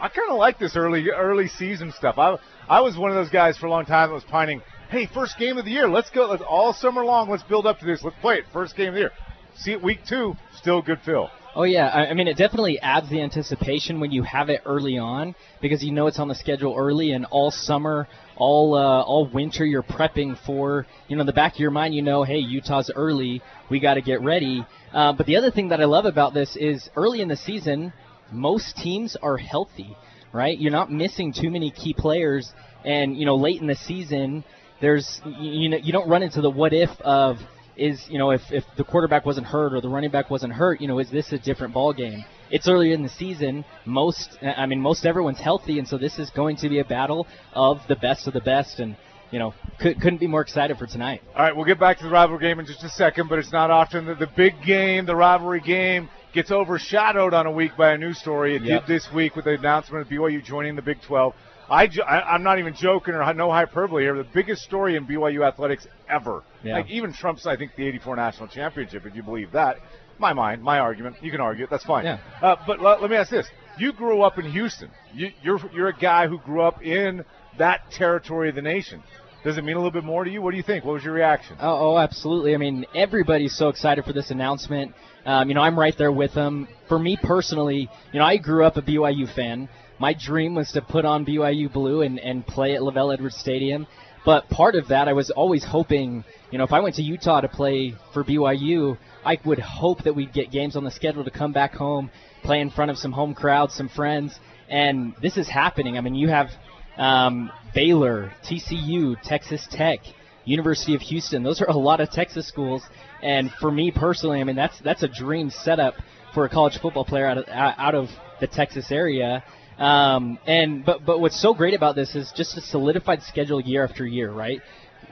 I 0.00 0.08
kind 0.08 0.28
of 0.28 0.36
like 0.36 0.58
this 0.58 0.74
early 0.74 1.08
early 1.08 1.46
season 1.46 1.92
stuff. 1.92 2.18
I 2.18 2.36
I 2.68 2.80
was 2.80 2.98
one 2.98 3.12
of 3.12 3.16
those 3.16 3.30
guys 3.30 3.56
for 3.56 3.66
a 3.66 3.70
long 3.70 3.84
time 3.84 4.08
that 4.08 4.14
was 4.14 4.24
pining. 4.24 4.60
Hey, 4.90 5.06
first 5.06 5.38
game 5.38 5.56
of 5.56 5.64
the 5.64 5.70
year, 5.70 5.88
let's 5.88 6.10
go. 6.10 6.26
Let's, 6.26 6.42
all 6.42 6.72
summer 6.72 7.04
long, 7.04 7.30
let's 7.30 7.44
build 7.44 7.64
up 7.64 7.78
to 7.78 7.86
this. 7.86 8.02
Let's 8.02 8.16
play 8.20 8.38
it. 8.38 8.46
First 8.52 8.74
game 8.74 8.88
of 8.88 8.94
the 8.94 9.00
year. 9.02 9.12
See 9.54 9.70
it 9.70 9.84
week 9.84 10.00
two, 10.04 10.34
still 10.56 10.82
good 10.82 10.98
feel. 11.02 11.30
Oh 11.54 11.62
yeah, 11.62 11.88
I 11.88 12.12
mean 12.14 12.26
it 12.26 12.36
definitely 12.36 12.80
adds 12.80 13.08
the 13.10 13.22
anticipation 13.22 14.00
when 14.00 14.10
you 14.10 14.24
have 14.24 14.48
it 14.50 14.62
early 14.66 14.98
on 14.98 15.36
because 15.60 15.82
you 15.84 15.92
know 15.92 16.08
it's 16.08 16.18
on 16.18 16.26
the 16.26 16.34
schedule 16.34 16.74
early 16.76 17.12
and 17.12 17.24
all 17.26 17.52
summer, 17.52 18.08
all 18.38 18.74
uh, 18.74 19.02
all 19.02 19.26
winter 19.26 19.64
you're 19.64 19.82
prepping 19.82 20.38
for. 20.46 20.86
You 21.08 21.16
know, 21.16 21.20
in 21.20 21.26
the 21.26 21.32
back 21.32 21.54
of 21.54 21.60
your 21.60 21.70
mind, 21.70 21.94
you 21.94 22.02
know, 22.02 22.22
hey, 22.22 22.38
Utah's 22.38 22.90
early, 22.94 23.42
we 23.70 23.80
got 23.80 23.94
to 23.94 24.00
get 24.00 24.22
ready. 24.22 24.64
Uh, 24.92 25.12
but 25.12 25.26
the 25.26 25.36
other 25.36 25.50
thing 25.50 25.68
that 25.68 25.80
I 25.80 25.84
love 25.84 26.06
about 26.06 26.32
this 26.32 26.56
is 26.56 26.88
early 26.96 27.20
in 27.20 27.28
the 27.28 27.36
season, 27.36 27.92
most 28.32 28.76
teams 28.76 29.16
are 29.22 29.36
healthy 29.36 29.96
right? 30.32 30.58
You're 30.58 30.72
not 30.72 30.90
missing 30.90 31.32
too 31.32 31.50
many 31.50 31.70
key 31.70 31.94
players, 31.94 32.52
and 32.84 33.16
you 33.16 33.26
know 33.26 33.36
late 33.36 33.60
in 33.60 33.66
the 33.66 33.76
season, 33.76 34.44
there's 34.80 35.20
you, 35.24 35.50
you 35.62 35.68
know 35.68 35.78
you 35.78 35.92
don't 35.92 36.08
run 36.08 36.22
into 36.22 36.40
the 36.40 36.50
what 36.50 36.72
if 36.72 36.90
of 37.00 37.36
is 37.78 38.04
you 38.08 38.18
know 38.18 38.30
if 38.30 38.42
if 38.50 38.64
the 38.76 38.84
quarterback 38.84 39.24
wasn't 39.24 39.46
hurt 39.46 39.72
or 39.72 39.80
the 39.80 39.88
running 39.88 40.10
back 40.10 40.30
wasn't 40.30 40.52
hurt, 40.52 40.80
you 40.80 40.88
know 40.88 40.98
is 40.98 41.10
this 41.10 41.32
a 41.32 41.38
different 41.38 41.72
ball 41.72 41.92
game? 41.92 42.24
It's 42.50 42.68
earlier 42.68 42.94
in 42.94 43.02
the 43.02 43.08
season. 43.08 43.64
Most 43.84 44.38
I 44.42 44.66
mean 44.66 44.80
most 44.80 45.06
everyone's 45.06 45.40
healthy, 45.40 45.78
and 45.78 45.86
so 45.86 45.98
this 45.98 46.18
is 46.18 46.30
going 46.30 46.56
to 46.56 46.68
be 46.68 46.78
a 46.80 46.84
battle 46.84 47.26
of 47.52 47.80
the 47.88 47.96
best 47.96 48.26
of 48.26 48.32
the 48.34 48.40
best, 48.40 48.80
and 48.80 48.96
you 49.30 49.38
know, 49.38 49.54
could, 49.78 50.00
couldn't 50.00 50.18
be 50.20 50.26
more 50.26 50.40
excited 50.40 50.78
for 50.78 50.86
tonight. 50.86 51.22
All 51.36 51.42
right, 51.42 51.54
we'll 51.54 51.66
get 51.66 51.78
back 51.78 51.98
to 51.98 52.04
the 52.04 52.10
rivalry 52.10 52.40
game 52.40 52.60
in 52.60 52.66
just 52.66 52.82
a 52.82 52.88
second, 52.88 53.28
but 53.28 53.38
it's 53.38 53.52
not 53.52 53.70
often 53.70 54.06
that 54.06 54.18
the 54.18 54.26
big 54.26 54.54
game, 54.64 55.04
the 55.04 55.16
rivalry 55.16 55.60
game, 55.60 56.08
gets 56.32 56.50
overshadowed 56.50 57.34
on 57.34 57.46
a 57.46 57.50
week 57.50 57.72
by 57.76 57.92
a 57.92 57.98
news 57.98 58.18
story. 58.18 58.56
It 58.56 58.62
Yep. 58.62 58.86
did 58.86 58.94
this 58.96 59.12
week 59.12 59.36
with 59.36 59.44
the 59.44 59.52
announcement 59.52 60.02
of 60.02 60.08
BYU 60.08 60.42
joining 60.42 60.76
the 60.76 60.82
Big 60.82 61.00
12. 61.02 61.34
I, 61.70 61.88
I, 62.06 62.34
am 62.34 62.42
not 62.42 62.58
even 62.58 62.74
joking 62.74 63.14
or 63.14 63.34
no 63.34 63.50
hyperbole 63.50 64.02
here. 64.02 64.16
The 64.16 64.26
biggest 64.34 64.62
story 64.62 64.96
in 64.96 65.06
BYU 65.06 65.46
athletics 65.46 65.86
ever. 66.08 66.42
Yeah. 66.62 66.74
Like 66.74 66.90
even 66.90 67.12
trumps, 67.12 67.46
I 67.46 67.56
think, 67.56 67.72
the 67.76 67.86
'84 67.86 68.16
national 68.16 68.48
championship. 68.48 69.04
If 69.04 69.14
you 69.14 69.22
believe 69.22 69.52
that, 69.52 69.76
my 70.18 70.32
mind, 70.32 70.62
my 70.62 70.78
argument. 70.78 71.16
You 71.20 71.30
can 71.30 71.40
argue 71.40 71.64
it. 71.64 71.70
That's 71.70 71.84
fine. 71.84 72.04
Yeah. 72.04 72.18
Uh, 72.40 72.56
but 72.66 72.80
let, 72.80 73.02
let 73.02 73.10
me 73.10 73.16
ask 73.16 73.30
this: 73.30 73.46
You 73.78 73.92
grew 73.92 74.22
up 74.22 74.38
in 74.38 74.50
Houston. 74.50 74.90
You, 75.14 75.30
you're 75.42 75.60
you're 75.74 75.88
a 75.88 75.96
guy 75.96 76.26
who 76.26 76.38
grew 76.38 76.62
up 76.62 76.82
in 76.82 77.24
that 77.58 77.90
territory 77.90 78.48
of 78.48 78.54
the 78.54 78.62
nation. 78.62 79.02
Does 79.44 79.56
it 79.56 79.62
mean 79.62 79.76
a 79.76 79.78
little 79.78 79.92
bit 79.92 80.04
more 80.04 80.24
to 80.24 80.30
you? 80.30 80.42
What 80.42 80.50
do 80.50 80.56
you 80.56 80.64
think? 80.64 80.84
What 80.84 80.94
was 80.94 81.04
your 81.04 81.14
reaction? 81.14 81.56
Oh, 81.60 81.92
oh, 81.92 81.98
absolutely. 81.98 82.54
I 82.54 82.56
mean, 82.56 82.84
everybody's 82.94 83.56
so 83.56 83.68
excited 83.68 84.04
for 84.04 84.12
this 84.12 84.30
announcement. 84.30 84.94
Um, 85.24 85.48
you 85.48 85.54
know, 85.54 85.60
I'm 85.60 85.78
right 85.78 85.94
there 85.96 86.10
with 86.10 86.34
them. 86.34 86.66
For 86.88 86.98
me 86.98 87.16
personally, 87.22 87.88
you 88.12 88.18
know, 88.18 88.24
I 88.24 88.38
grew 88.38 88.64
up 88.64 88.76
a 88.76 88.82
BYU 88.82 89.32
fan. 89.32 89.68
My 89.98 90.14
dream 90.14 90.54
was 90.54 90.70
to 90.72 90.82
put 90.82 91.04
on 91.04 91.26
BYU 91.26 91.72
blue 91.72 92.02
and, 92.02 92.18
and 92.18 92.46
play 92.46 92.74
at 92.74 92.80
LaVell 92.80 93.12
Edwards 93.14 93.36
Stadium. 93.36 93.86
But 94.24 94.48
part 94.50 94.74
of 94.74 94.88
that, 94.88 95.08
I 95.08 95.12
was 95.12 95.30
always 95.30 95.64
hoping, 95.64 96.24
you 96.50 96.58
know, 96.58 96.64
if 96.64 96.72
I 96.72 96.80
went 96.80 96.96
to 96.96 97.02
Utah 97.02 97.40
to 97.40 97.48
play 97.48 97.94
for 98.12 98.24
BYU, 98.24 98.98
I 99.24 99.38
would 99.44 99.58
hope 99.58 100.04
that 100.04 100.14
we'd 100.14 100.32
get 100.32 100.50
games 100.50 100.76
on 100.76 100.84
the 100.84 100.90
schedule 100.90 101.24
to 101.24 101.30
come 101.30 101.52
back 101.52 101.74
home, 101.74 102.10
play 102.42 102.60
in 102.60 102.70
front 102.70 102.90
of 102.90 102.98
some 102.98 103.12
home 103.12 103.34
crowds, 103.34 103.74
some 103.74 103.88
friends. 103.88 104.38
And 104.68 105.14
this 105.22 105.36
is 105.36 105.48
happening. 105.48 105.96
I 105.96 106.00
mean, 106.00 106.14
you 106.14 106.28
have 106.28 106.50
um, 106.98 107.50
Baylor, 107.74 108.32
TCU, 108.44 109.16
Texas 109.22 109.66
Tech, 109.70 110.00
University 110.44 110.94
of 110.94 111.00
Houston. 111.02 111.42
Those 111.42 111.60
are 111.60 111.68
a 111.68 111.76
lot 111.76 112.00
of 112.00 112.10
Texas 112.10 112.46
schools, 112.48 112.82
and 113.22 113.50
for 113.60 113.70
me 113.70 113.90
personally, 113.90 114.40
I 114.40 114.44
mean 114.44 114.56
that's 114.56 114.78
that's 114.80 115.02
a 115.02 115.08
dream 115.08 115.50
setup 115.50 115.94
for 116.34 116.44
a 116.44 116.48
college 116.48 116.78
football 116.80 117.04
player 117.04 117.26
out 117.26 117.38
of 117.38 117.44
out 117.48 117.94
of 117.94 118.08
the 118.40 118.46
Texas 118.46 118.90
area. 118.90 119.44
Um, 119.78 120.38
and 120.44 120.84
but 120.84 121.04
but 121.04 121.20
what's 121.20 121.40
so 121.40 121.54
great 121.54 121.74
about 121.74 121.94
this 121.94 122.16
is 122.16 122.32
just 122.34 122.56
a 122.56 122.60
solidified 122.60 123.22
schedule 123.22 123.60
year 123.60 123.84
after 123.84 124.06
year, 124.06 124.30
right? 124.30 124.60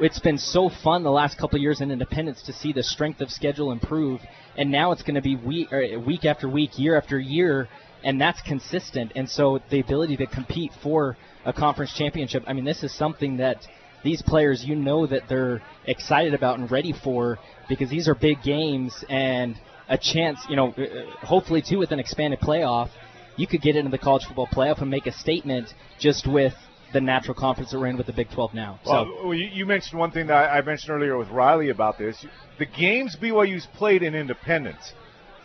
It's 0.00 0.18
been 0.18 0.38
so 0.38 0.68
fun 0.68 1.04
the 1.04 1.10
last 1.10 1.38
couple 1.38 1.58
years 1.60 1.80
in 1.80 1.90
Independence 1.90 2.42
to 2.42 2.52
see 2.52 2.72
the 2.72 2.82
strength 2.82 3.20
of 3.20 3.30
schedule 3.30 3.70
improve, 3.70 4.20
and 4.56 4.70
now 4.70 4.90
it's 4.90 5.02
going 5.02 5.14
to 5.14 5.22
be 5.22 5.36
week 5.36 5.70
week 6.04 6.24
after 6.24 6.48
week, 6.48 6.78
year 6.78 6.96
after 6.96 7.18
year, 7.18 7.68
and 8.02 8.20
that's 8.20 8.42
consistent. 8.42 9.12
And 9.14 9.30
so 9.30 9.60
the 9.70 9.80
ability 9.80 10.16
to 10.16 10.26
compete 10.26 10.72
for 10.82 11.16
a 11.44 11.52
conference 11.52 11.94
championship, 11.94 12.42
I 12.46 12.52
mean, 12.52 12.64
this 12.64 12.82
is 12.82 12.92
something 12.92 13.36
that 13.36 13.64
these 14.02 14.20
players, 14.20 14.64
you 14.64 14.74
know, 14.74 15.06
that 15.06 15.28
they're 15.28 15.62
excited 15.86 16.34
about 16.34 16.58
and 16.58 16.70
ready 16.70 16.92
for 16.92 17.38
because 17.68 17.88
these 17.88 18.08
are 18.08 18.14
big 18.16 18.42
games 18.42 19.04
and 19.08 19.56
a 19.88 19.96
chance, 19.96 20.40
you 20.48 20.56
know, 20.56 20.72
uh, 20.72 21.24
hopefully 21.24 21.62
too 21.62 21.78
with 21.78 21.92
an 21.92 22.00
expanded 22.00 22.40
playoff, 22.40 22.90
you 23.36 23.46
could 23.46 23.62
get 23.62 23.76
into 23.76 23.90
the 23.90 23.98
college 23.98 24.24
football 24.24 24.46
playoff 24.46 24.80
and 24.80 24.90
make 24.90 25.06
a 25.06 25.12
statement 25.12 25.72
just 25.98 26.26
with 26.26 26.54
the 26.92 27.00
natural 27.00 27.34
conference 27.34 27.70
that 27.70 27.78
we're 27.78 27.88
in 27.88 27.96
with 27.96 28.06
the 28.06 28.12
Big 28.12 28.30
12 28.30 28.54
now. 28.54 28.80
Well, 28.86 29.20
well, 29.24 29.34
you, 29.34 29.66
mentioned 29.66 29.98
one 29.98 30.10
thing 30.10 30.28
that 30.28 30.50
I, 30.50 30.58
I 30.58 30.62
mentioned 30.62 30.90
earlier 30.90 31.18
with 31.18 31.28
Riley 31.28 31.70
about 31.70 31.98
this. 31.98 32.24
The 32.58 32.66
games 32.66 33.16
BYU's 33.20 33.66
played 33.74 34.02
in 34.02 34.14
Independence, 34.14 34.92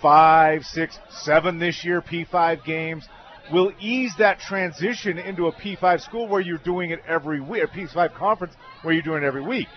five, 0.02 0.64
six, 0.64 0.98
seven 1.10 1.60
this 1.60 1.84
year, 1.84 2.02
P5 2.02 2.64
games, 2.64 3.08
will 3.52 3.74
ease 3.80 4.14
that 4.18 4.40
transition 4.40 5.18
into 5.18 5.48
a 5.48 5.52
P5 5.52 6.02
school 6.02 6.28
where 6.28 6.42
you're 6.42 6.58
doing 6.60 6.92
it 6.92 7.02
every 7.08 7.42
week, 7.42 7.64
a 7.64 7.68
P5 7.68 8.14
conference 8.14 8.54
where 8.84 8.94
you're 8.94 9.04
doing 9.04 9.24
it 9.24 9.26
every 9.26 9.42
week. 9.42 9.68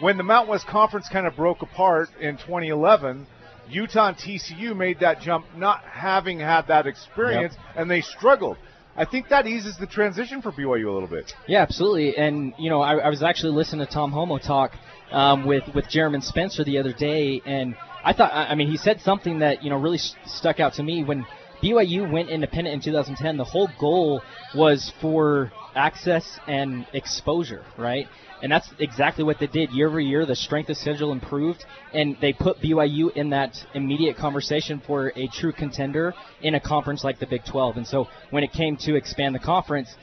When 0.00 0.16
the 0.16 0.22
Mountain 0.22 0.50
West 0.50 0.66
Conference 0.66 1.08
kind 1.08 1.26
of 1.26 1.36
broke 1.36 1.62
apart 1.62 2.08
in 2.20 2.36
2011, 2.36 3.26
Utah 3.68 4.08
and 4.08 4.16
TCU 4.16 4.76
made 4.76 5.00
that 5.00 5.20
jump 5.20 5.46
not 5.56 5.82
having 5.84 6.40
had 6.40 6.68
that 6.68 6.86
experience, 6.86 7.54
and 7.76 7.90
they 7.90 8.00
struggled. 8.00 8.56
I 8.96 9.06
think 9.06 9.28
that 9.28 9.46
eases 9.46 9.76
the 9.78 9.86
transition 9.86 10.42
for 10.42 10.52
BYU 10.52 10.88
a 10.88 10.92
little 10.92 11.08
bit. 11.08 11.32
Yeah, 11.46 11.62
absolutely. 11.62 12.16
And 12.16 12.52
you 12.58 12.68
know, 12.68 12.82
I, 12.82 12.96
I 12.96 13.08
was 13.08 13.22
actually 13.22 13.52
listening 13.52 13.86
to 13.86 13.92
Tom 13.92 14.12
Holmoe 14.12 14.38
talk 14.38 14.72
um, 15.10 15.46
with 15.46 15.64
with 15.74 15.88
Jeremy 15.88 16.20
Spencer 16.20 16.64
the 16.64 16.78
other 16.78 16.92
day, 16.92 17.40
and 17.46 17.74
I 18.04 18.12
thought, 18.12 18.32
I 18.32 18.48
I 18.48 18.54
mean, 18.54 18.70
he 18.70 18.76
said 18.76 19.00
something 19.00 19.38
that 19.38 19.62
you 19.62 19.70
know 19.70 19.76
really 19.76 19.98
st- 19.98 20.28
stuck 20.28 20.60
out 20.60 20.74
to 20.74 20.82
me 20.82 21.04
when 21.04 21.24
BYU 21.62 22.10
went 22.10 22.28
independent 22.28 22.74
in 22.74 22.80
2010. 22.80 23.36
The 23.36 23.44
whole 23.44 23.70
goal 23.78 24.22
was 24.54 24.92
for 25.00 25.52
access 25.74 26.38
and 26.46 26.86
exposure, 26.92 27.64
right? 27.78 28.08
And 28.42 28.50
that's 28.50 28.68
exactly 28.80 29.22
what 29.22 29.38
they 29.38 29.46
did. 29.46 29.70
Year 29.70 29.88
over 29.88 30.00
year, 30.00 30.26
the 30.26 30.34
strength 30.34 30.68
of 30.68 30.76
schedule 30.76 31.12
improved, 31.12 31.64
and 31.94 32.16
they 32.20 32.32
put 32.32 32.60
BYU 32.60 33.12
in 33.14 33.30
that 33.30 33.54
immediate 33.74 34.16
conversation 34.16 34.82
for 34.84 35.12
a 35.14 35.28
true 35.28 35.52
contender 35.52 36.12
in 36.42 36.56
a 36.56 36.60
conference 36.60 37.04
like 37.04 37.20
the 37.20 37.26
Big 37.26 37.44
12. 37.44 37.76
And 37.76 37.86
so 37.86 38.08
when 38.30 38.42
it 38.42 38.52
came 38.52 38.76
to 38.78 38.96
expand 38.96 39.34
the 39.34 39.38
conference, 39.38 39.94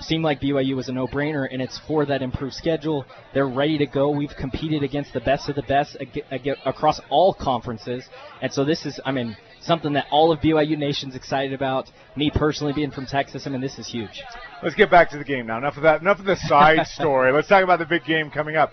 seemed 0.00 0.24
like 0.24 0.40
BYU 0.40 0.76
was 0.76 0.88
a 0.88 0.92
no-brainer, 0.92 1.46
and 1.50 1.60
it's 1.60 1.78
for 1.86 2.06
that 2.06 2.22
improved 2.22 2.54
schedule. 2.54 3.04
They're 3.34 3.48
ready 3.48 3.78
to 3.78 3.86
go. 3.86 4.10
We've 4.10 4.34
competed 4.36 4.82
against 4.82 5.12
the 5.12 5.20
best 5.20 5.48
of 5.48 5.56
the 5.56 5.62
best 5.62 5.96
ag- 6.00 6.24
ag- 6.30 6.56
across 6.64 7.00
all 7.10 7.34
conferences, 7.34 8.04
and 8.40 8.52
so 8.52 8.64
this 8.64 8.86
is, 8.86 9.00
I 9.04 9.12
mean, 9.12 9.36
something 9.60 9.92
that 9.94 10.06
all 10.10 10.32
of 10.32 10.40
BYU 10.40 10.78
Nation's 10.78 11.14
excited 11.14 11.52
about. 11.52 11.90
Me 12.16 12.30
personally, 12.34 12.72
being 12.72 12.90
from 12.90 13.06
Texas, 13.06 13.46
I 13.46 13.50
mean, 13.50 13.60
this 13.60 13.78
is 13.78 13.86
huge. 13.86 14.22
Let's 14.62 14.74
get 14.74 14.90
back 14.90 15.10
to 15.10 15.18
the 15.18 15.24
game 15.24 15.46
now. 15.46 15.58
Enough 15.58 15.76
of 15.76 15.82
that. 15.82 16.00
Enough 16.00 16.20
of 16.20 16.24
the 16.24 16.36
side 16.36 16.86
story. 16.86 17.32
Let's 17.32 17.48
talk 17.48 17.62
about 17.62 17.78
the 17.78 17.86
big 17.86 18.04
game 18.04 18.30
coming 18.30 18.56
up. 18.56 18.72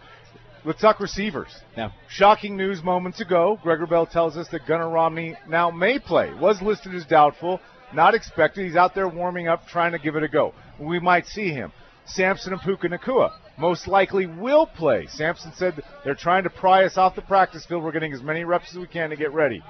Let's 0.64 0.82
talk 0.82 1.00
receivers. 1.00 1.56
Yeah. 1.78 1.92
Shocking 2.10 2.58
news 2.58 2.82
moments 2.82 3.22
ago. 3.22 3.60
Greg 3.62 3.80
Wrubell 3.80 4.10
tells 4.10 4.36
us 4.36 4.48
that 4.50 4.66
Gunnar 4.66 4.90
Romney 4.90 5.36
now 5.48 5.70
may 5.70 6.00
play. 6.00 6.34
Was 6.34 6.60
listed 6.60 6.96
as 6.96 7.06
doubtful, 7.06 7.60
not 7.94 8.16
expected. 8.16 8.66
He's 8.66 8.76
out 8.76 8.96
there 8.96 9.08
warming 9.08 9.48
up, 9.48 9.68
trying 9.68 9.92
to 9.94 10.00
give 10.00 10.16
it 10.16 10.24
a 10.24 10.28
go. 10.28 10.54
We 10.80 11.00
might 11.00 11.26
see 11.26 11.50
him. 11.50 11.72
Samson 12.06 12.54
and 12.54 12.62
Puka 12.62 12.88
Nacua 12.88 13.32
most 13.58 13.88
likely 13.88 14.26
will 14.26 14.68
play. 14.68 15.08
Samson 15.08 15.52
said 15.56 15.82
they're 16.04 16.16
trying 16.16 16.44
to 16.44 16.50
pry 16.50 16.86
us 16.86 16.98
off 16.98 17.16
the 17.16 17.22
practice 17.22 17.66
field. 17.66 17.84
We're 17.84 17.92
getting 17.92 18.14
as 18.14 18.22
many 18.22 18.44
reps 18.44 18.72
as 18.72 18.80
we 18.80 18.88
can 18.88 19.10
to 19.10 19.16
get 19.16 19.34
ready. 19.34 19.64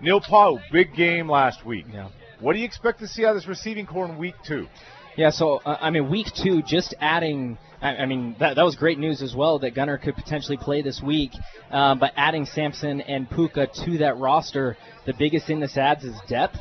Neil 0.00 0.20
Pau, 0.20 0.58
big 0.72 0.94
game 0.94 1.30
last 1.30 1.64
week. 1.64 1.86
Yeah. 1.92 2.08
What 2.40 2.52
do 2.52 2.58
you 2.58 2.66
expect 2.66 3.00
to 3.00 3.08
see 3.08 3.24
out 3.24 3.30
of 3.30 3.36
this 3.36 3.46
receiving 3.46 3.86
corps 3.86 4.06
in 4.06 4.18
week 4.18 4.34
two? 4.44 4.66
Yeah, 5.16 5.30
so 5.30 5.60
uh, 5.64 5.78
I 5.80 5.88
mean, 5.90 6.10
week 6.10 6.26
two, 6.34 6.62
just 6.62 6.94
adding. 7.00 7.56
I, 7.80 7.96
I 7.96 8.06
mean, 8.06 8.36
that, 8.38 8.56
that 8.56 8.62
was 8.62 8.76
great 8.76 8.98
news 8.98 9.22
as 9.22 9.34
well 9.34 9.58
that 9.60 9.74
Gunnar 9.74 9.96
could 9.96 10.14
potentially 10.14 10.58
play 10.58 10.82
this 10.82 11.00
week. 11.00 11.30
Um, 11.70 11.98
but 11.98 12.12
adding 12.16 12.44
Samson 12.44 13.00
and 13.00 13.28
Puka 13.30 13.68
to 13.84 13.98
that 13.98 14.18
roster, 14.18 14.76
the 15.06 15.14
biggest 15.18 15.46
thing 15.46 15.60
this 15.60 15.78
adds 15.78 16.04
is 16.04 16.14
depth, 16.28 16.58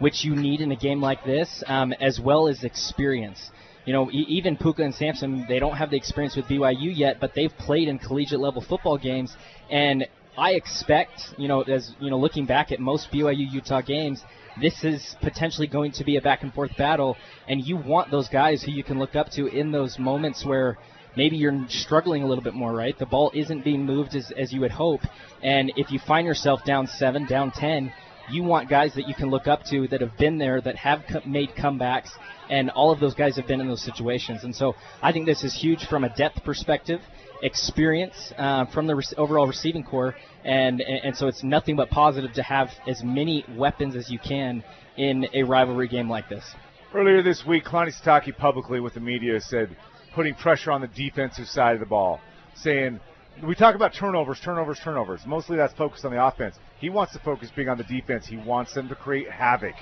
which 0.00 0.24
you 0.24 0.34
need 0.34 0.60
in 0.60 0.72
a 0.72 0.76
game 0.76 1.00
like 1.00 1.22
this, 1.24 1.62
um, 1.68 1.92
as 2.00 2.18
well 2.18 2.48
as 2.48 2.64
experience. 2.64 3.50
You 3.84 3.92
know, 3.92 4.10
e- 4.10 4.26
even 4.28 4.56
Puka 4.56 4.82
and 4.82 4.94
Samson, 4.94 5.46
they 5.48 5.58
don't 5.58 5.76
have 5.76 5.90
the 5.90 5.96
experience 5.96 6.36
with 6.36 6.46
BYU 6.46 6.90
yet, 6.94 7.20
but 7.20 7.34
they've 7.34 7.56
played 7.56 7.88
in 7.88 7.98
collegiate 7.98 8.40
level 8.40 8.60
football 8.60 8.98
games, 8.98 9.36
and 9.70 10.06
I 10.36 10.52
expect, 10.52 11.34
you 11.38 11.48
know, 11.48 11.62
as 11.62 11.94
you 12.00 12.10
know, 12.10 12.18
looking 12.18 12.46
back 12.46 12.72
at 12.72 12.80
most 12.80 13.12
BYU 13.12 13.52
Utah 13.52 13.82
games, 13.82 14.22
this 14.60 14.84
is 14.84 15.16
potentially 15.20 15.66
going 15.66 15.92
to 15.92 16.04
be 16.04 16.16
a 16.16 16.20
back 16.20 16.42
and 16.42 16.52
forth 16.52 16.76
battle, 16.76 17.16
and 17.46 17.60
you 17.64 17.76
want 17.76 18.10
those 18.10 18.28
guys 18.28 18.62
who 18.62 18.72
you 18.72 18.82
can 18.82 18.98
look 18.98 19.16
up 19.16 19.30
to 19.32 19.46
in 19.46 19.70
those 19.70 19.98
moments 19.98 20.44
where 20.44 20.78
maybe 21.16 21.36
you're 21.36 21.66
struggling 21.68 22.22
a 22.22 22.26
little 22.26 22.44
bit 22.44 22.54
more, 22.54 22.72
right? 22.72 22.98
The 22.98 23.06
ball 23.06 23.32
isn't 23.34 23.64
being 23.64 23.84
moved 23.84 24.14
as, 24.14 24.30
as 24.30 24.52
you 24.52 24.60
would 24.60 24.70
hope, 24.70 25.02
and 25.42 25.72
if 25.76 25.90
you 25.90 25.98
find 25.98 26.26
yourself 26.26 26.64
down 26.64 26.86
seven, 26.86 27.26
down 27.26 27.50
ten, 27.50 27.92
you 28.32 28.42
want 28.42 28.68
guys 28.68 28.94
that 28.94 29.06
you 29.06 29.14
can 29.14 29.28
look 29.28 29.46
up 29.46 29.62
to 29.70 29.88
that 29.88 30.00
have 30.00 30.16
been 30.16 30.38
there, 30.38 30.60
that 30.60 30.76
have 30.76 31.04
co- 31.10 31.20
made 31.26 31.50
comebacks, 31.50 32.10
and 32.48 32.70
all 32.70 32.90
of 32.90 33.00
those 33.00 33.14
guys 33.14 33.36
have 33.36 33.46
been 33.46 33.60
in 33.60 33.68
those 33.68 33.82
situations. 33.82 34.44
And 34.44 34.54
so 34.54 34.74
I 35.02 35.12
think 35.12 35.26
this 35.26 35.44
is 35.44 35.54
huge 35.54 35.86
from 35.86 36.04
a 36.04 36.08
depth 36.10 36.42
perspective, 36.44 37.00
experience 37.42 38.32
uh, 38.36 38.66
from 38.66 38.86
the 38.86 38.96
re- 38.96 39.04
overall 39.16 39.46
receiving 39.46 39.84
corps, 39.84 40.14
and, 40.44 40.80
and 40.80 41.00
and 41.04 41.16
so 41.16 41.26
it's 41.26 41.42
nothing 41.42 41.76
but 41.76 41.90
positive 41.90 42.32
to 42.34 42.42
have 42.42 42.68
as 42.86 43.02
many 43.02 43.44
weapons 43.56 43.96
as 43.96 44.10
you 44.10 44.18
can 44.18 44.62
in 44.96 45.26
a 45.34 45.42
rivalry 45.42 45.88
game 45.88 46.08
like 46.08 46.28
this. 46.28 46.44
Earlier 46.92 47.22
this 47.22 47.44
week, 47.46 47.64
Kalani 47.64 47.92
Sitake 47.92 48.36
publicly 48.36 48.80
with 48.80 48.94
the 48.94 49.00
media 49.00 49.40
said 49.40 49.76
putting 50.14 50.34
pressure 50.34 50.72
on 50.72 50.80
the 50.80 50.88
defensive 50.88 51.46
side 51.46 51.74
of 51.74 51.80
the 51.80 51.86
ball, 51.86 52.20
saying 52.54 53.00
we 53.46 53.54
talk 53.54 53.74
about 53.74 53.94
turnovers, 53.94 54.40
turnovers, 54.40 54.78
turnovers. 54.82 55.20
Mostly 55.26 55.56
that's 55.56 55.72
focused 55.74 56.04
on 56.04 56.12
the 56.12 56.24
offense. 56.24 56.56
He 56.80 56.88
wants 56.88 57.12
to 57.12 57.18
focus 57.18 57.50
big 57.54 57.68
on 57.68 57.76
the 57.76 57.84
defense. 57.84 58.26
He 58.26 58.38
wants 58.38 58.72
them 58.74 58.88
to 58.88 58.94
create 58.94 59.30
havoc. 59.30 59.74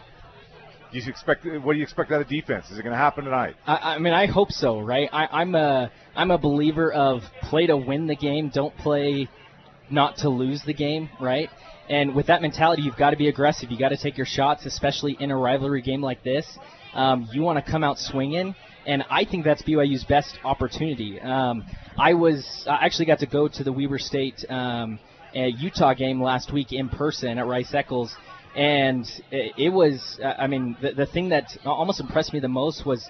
Do 0.90 0.98
you 0.98 1.08
expect? 1.08 1.44
What 1.44 1.74
do 1.74 1.78
you 1.78 1.82
expect 1.82 2.10
out 2.12 2.20
of 2.20 2.28
defense? 2.28 2.70
Is 2.70 2.78
it 2.78 2.82
going 2.82 2.92
to 2.92 2.98
happen 2.98 3.24
tonight? 3.24 3.56
I, 3.66 3.94
I 3.94 3.98
mean, 3.98 4.14
I 4.14 4.26
hope 4.26 4.50
so. 4.50 4.80
Right? 4.80 5.08
I, 5.12 5.26
I'm 5.26 5.54
a 5.54 5.92
I'm 6.16 6.30
a 6.30 6.38
believer 6.38 6.92
of 6.92 7.22
play 7.42 7.66
to 7.66 7.76
win 7.76 8.06
the 8.06 8.16
game. 8.16 8.50
Don't 8.52 8.76
play 8.78 9.28
not 9.90 10.16
to 10.18 10.28
lose 10.28 10.62
the 10.64 10.74
game. 10.74 11.10
Right? 11.20 11.50
And 11.88 12.14
with 12.14 12.26
that 12.26 12.42
mentality, 12.42 12.82
you've 12.82 12.96
got 12.96 13.10
to 13.10 13.16
be 13.16 13.28
aggressive. 13.28 13.70
You 13.70 13.78
got 13.78 13.90
to 13.90 13.96
take 13.96 14.16
your 14.16 14.26
shots, 14.26 14.66
especially 14.66 15.16
in 15.20 15.30
a 15.30 15.36
rivalry 15.36 15.82
game 15.82 16.02
like 16.02 16.22
this. 16.24 16.46
Um, 16.94 17.28
you 17.32 17.42
want 17.42 17.64
to 17.64 17.70
come 17.70 17.84
out 17.84 17.98
swinging, 17.98 18.54
and 18.86 19.04
I 19.10 19.24
think 19.24 19.44
that's 19.44 19.62
BYU's 19.62 20.04
best 20.04 20.38
opportunity. 20.42 21.20
Um, 21.20 21.64
I 21.98 22.14
was 22.14 22.66
I 22.68 22.84
actually 22.84 23.06
got 23.06 23.20
to 23.20 23.26
go 23.26 23.46
to 23.46 23.62
the 23.62 23.72
Weber 23.72 23.98
State 23.98 24.44
um, 24.48 24.98
Utah 25.34 25.94
game 25.94 26.22
last 26.22 26.52
week 26.52 26.68
in 26.70 26.88
person 26.88 27.38
at 27.38 27.46
Rice 27.46 27.74
Eccles, 27.74 28.14
and 28.54 29.04
it, 29.30 29.72
was 29.72 30.20
I 30.22 30.46
mean 30.46 30.76
the, 30.80 30.92
the 30.92 31.06
thing 31.06 31.28
that 31.30 31.44
almost 31.64 32.00
impressed 32.00 32.32
me 32.32 32.40
the 32.40 32.48
most 32.48 32.84
was 32.86 33.08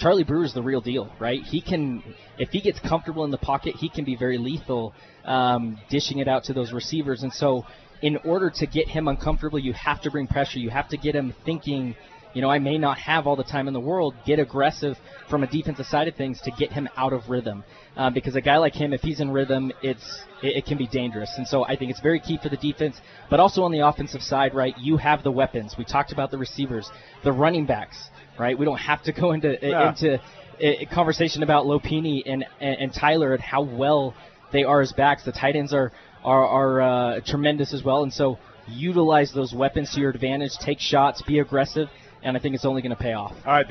Charlie 0.00 0.24
Brewer's 0.24 0.54
the 0.54 0.62
real 0.62 0.80
deal, 0.80 1.14
right? 1.20 1.40
He 1.50 1.60
can, 1.60 2.02
if 2.38 2.48
he 2.50 2.60
gets 2.60 2.80
comfortable 2.80 3.24
in 3.24 3.30
the 3.30 3.38
pocket, 3.38 3.74
he 3.76 3.90
can 3.90 4.04
be 4.04 4.16
very 4.16 4.38
lethal, 4.38 4.94
um, 5.26 5.76
dishing 5.90 6.18
it 6.18 6.28
out 6.28 6.44
to 6.44 6.54
those 6.54 6.72
receivers. 6.72 7.22
And 7.22 7.32
so, 7.32 7.66
in 8.00 8.16
order 8.24 8.50
to 8.54 8.66
get 8.66 8.88
him 8.88 9.08
uncomfortable, 9.08 9.58
you 9.58 9.74
have 9.74 10.00
to 10.02 10.10
bring 10.10 10.26
pressure. 10.26 10.58
You 10.58 10.70
have 10.70 10.88
to 10.88 10.96
get 10.96 11.14
him 11.14 11.34
thinking 11.44 11.94
you 12.32 12.42
know, 12.42 12.50
I 12.50 12.58
may 12.58 12.78
not 12.78 12.98
have 12.98 13.26
all 13.26 13.36
the 13.36 13.44
time 13.44 13.66
in 13.66 13.74
the 13.74 13.80
world. 13.80 14.14
Get 14.24 14.38
aggressive 14.38 14.96
from 15.28 15.42
a 15.42 15.46
defensive 15.46 15.86
side 15.86 16.08
of 16.08 16.14
things 16.14 16.40
to 16.42 16.50
get 16.52 16.72
him 16.72 16.88
out 16.96 17.12
of 17.12 17.28
rhythm. 17.28 17.64
Um, 17.96 18.14
because 18.14 18.36
a 18.36 18.40
guy 18.40 18.56
like 18.58 18.74
him, 18.74 18.92
if 18.92 19.00
he's 19.00 19.20
in 19.20 19.30
rhythm, 19.30 19.72
it's 19.82 20.22
it, 20.42 20.58
it, 20.58 20.66
can 20.66 20.78
be 20.78 20.86
dangerous. 20.86 21.32
And 21.36 21.46
so 21.46 21.64
I 21.64 21.76
think 21.76 21.90
it's 21.90 22.00
very 22.00 22.20
key 22.20 22.38
for 22.40 22.48
the 22.48 22.56
defense, 22.56 23.00
but 23.28 23.40
also 23.40 23.62
on 23.62 23.72
the 23.72 23.80
offensive 23.80 24.22
side, 24.22 24.54
right? 24.54 24.74
You 24.78 24.96
have 24.96 25.22
the 25.22 25.32
weapons. 25.32 25.74
We 25.76 25.84
talked 25.84 26.12
about 26.12 26.30
the 26.30 26.38
receivers, 26.38 26.90
the 27.24 27.32
running 27.32 27.66
backs, 27.66 28.10
right? 28.38 28.56
We 28.56 28.64
don't 28.64 28.78
have 28.78 29.02
to 29.04 29.12
go 29.12 29.32
into 29.32 29.58
yeah. 29.60 29.90
into 29.90 30.20
a 30.60 30.86
conversation 30.86 31.42
about 31.42 31.64
Lopini 31.64 32.22
and, 32.26 32.44
and, 32.60 32.76
and 32.80 32.94
Tyler 32.94 33.32
and 33.32 33.42
how 33.42 33.62
well 33.62 34.14
they 34.52 34.64
are 34.64 34.80
as 34.80 34.92
backs. 34.92 35.24
The 35.24 35.32
tight 35.32 35.56
ends 35.56 35.72
are 35.72 35.92
are, 36.24 36.46
are 36.46 36.80
uh, 36.80 37.20
tremendous 37.26 37.72
as 37.72 37.82
well, 37.82 38.02
and 38.02 38.12
so 38.12 38.38
utilize 38.68 39.32
those 39.32 39.52
weapons 39.54 39.92
to 39.94 40.00
your 40.00 40.10
advantage. 40.10 40.52
Take 40.58 40.78
shots, 40.78 41.22
be 41.22 41.38
aggressive, 41.38 41.88
and 42.22 42.36
I 42.36 42.40
think 42.40 42.54
it's 42.54 42.64
only 42.64 42.82
going 42.82 42.96
to 42.96 43.02
pay 43.02 43.12
off. 43.12 43.32
All 43.46 43.52
right, 43.52 43.70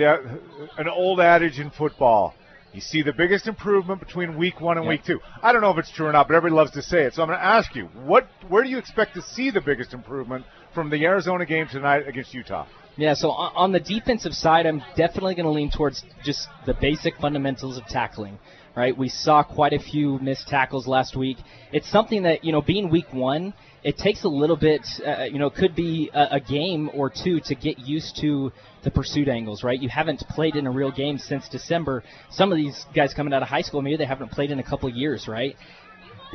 an 0.77 0.87
old 0.87 1.19
adage 1.19 1.59
in 1.59 1.69
football. 1.71 2.33
You 2.73 2.81
see 2.81 3.01
the 3.01 3.13
biggest 3.13 3.47
improvement 3.47 3.99
between 3.99 4.37
week 4.37 4.61
one 4.61 4.77
and 4.77 4.85
yep. 4.85 4.91
week 4.91 5.03
two. 5.03 5.19
I 5.41 5.51
don't 5.51 5.61
know 5.61 5.71
if 5.71 5.79
it's 5.79 5.91
true 5.91 6.05
or 6.05 6.11
not, 6.11 6.27
but 6.27 6.35
everybody 6.35 6.55
loves 6.55 6.71
to 6.71 6.83
say 6.83 7.03
it. 7.05 7.15
So 7.15 7.23
I'm 7.23 7.27
going 7.27 7.39
to 7.39 7.45
ask 7.45 7.75
you, 7.75 7.85
what, 8.05 8.27
where 8.47 8.63
do 8.63 8.69
you 8.69 8.77
expect 8.77 9.15
to 9.15 9.23
see 9.23 9.49
the 9.49 9.61
biggest 9.61 9.93
improvement 9.93 10.45
from 10.75 10.91
the 10.91 11.03
Arizona 11.03 11.47
game 11.47 11.67
tonight 11.67 12.07
against 12.07 12.33
Utah? 12.33 12.67
Yeah, 12.95 13.13
so 13.13 13.31
on 13.31 13.71
the 13.71 13.79
defensive 13.79 14.33
side, 14.33 14.65
I'm 14.65 14.83
definitely 14.95 15.33
going 15.33 15.45
to 15.45 15.51
lean 15.51 15.71
towards 15.71 16.03
just 16.23 16.47
the 16.65 16.73
basic 16.73 17.15
fundamentals 17.17 17.77
of 17.77 17.85
tackling. 17.85 18.37
Right, 18.75 18.95
we 18.95 19.09
saw 19.09 19.41
quite 19.43 19.73
a 19.73 19.79
few 19.79 20.19
missed 20.19 20.47
tackles 20.47 20.87
last 20.87 21.15
week. 21.15 21.37
It's 21.73 21.89
something 21.89 22.23
that 22.23 22.45
you 22.45 22.51
know, 22.51 22.61
being 22.61 22.89
week 22.89 23.11
one, 23.11 23.53
it 23.83 23.97
takes 23.97 24.23
a 24.23 24.27
little 24.27 24.57
bit, 24.57 24.81
uh, 25.05 25.23
you 25.23 25.39
know, 25.39 25.49
could 25.49 25.75
be 25.75 26.09
a, 26.13 26.35
a, 26.35 26.39
game 26.39 26.89
or 26.93 27.09
two 27.09 27.39
to 27.45 27.55
get 27.55 27.79
used 27.79 28.17
to 28.19 28.51
the 28.83 28.91
pursuit 28.91 29.29
angles, 29.29 29.63
right? 29.63 29.81
You 29.81 29.87
haven't 29.87 30.19
played 30.29 30.55
in 30.55 30.67
a 30.67 30.71
real 30.71 30.91
game 30.91 31.17
since 31.17 31.47
December. 31.47 32.03
Some 32.29 32.51
of 32.51 32.57
these 32.57 32.85
guys 32.93 33.13
coming 33.13 33.33
out 33.33 33.41
of 33.41 33.47
high 33.47 33.61
school, 33.61 33.81
maybe 33.81 33.97
they 33.97 34.05
haven't 34.05 34.31
played 34.31 34.51
in 34.51 34.59
a 34.59 34.63
couple 34.63 34.89
years, 34.89 35.27
right? 35.27 35.55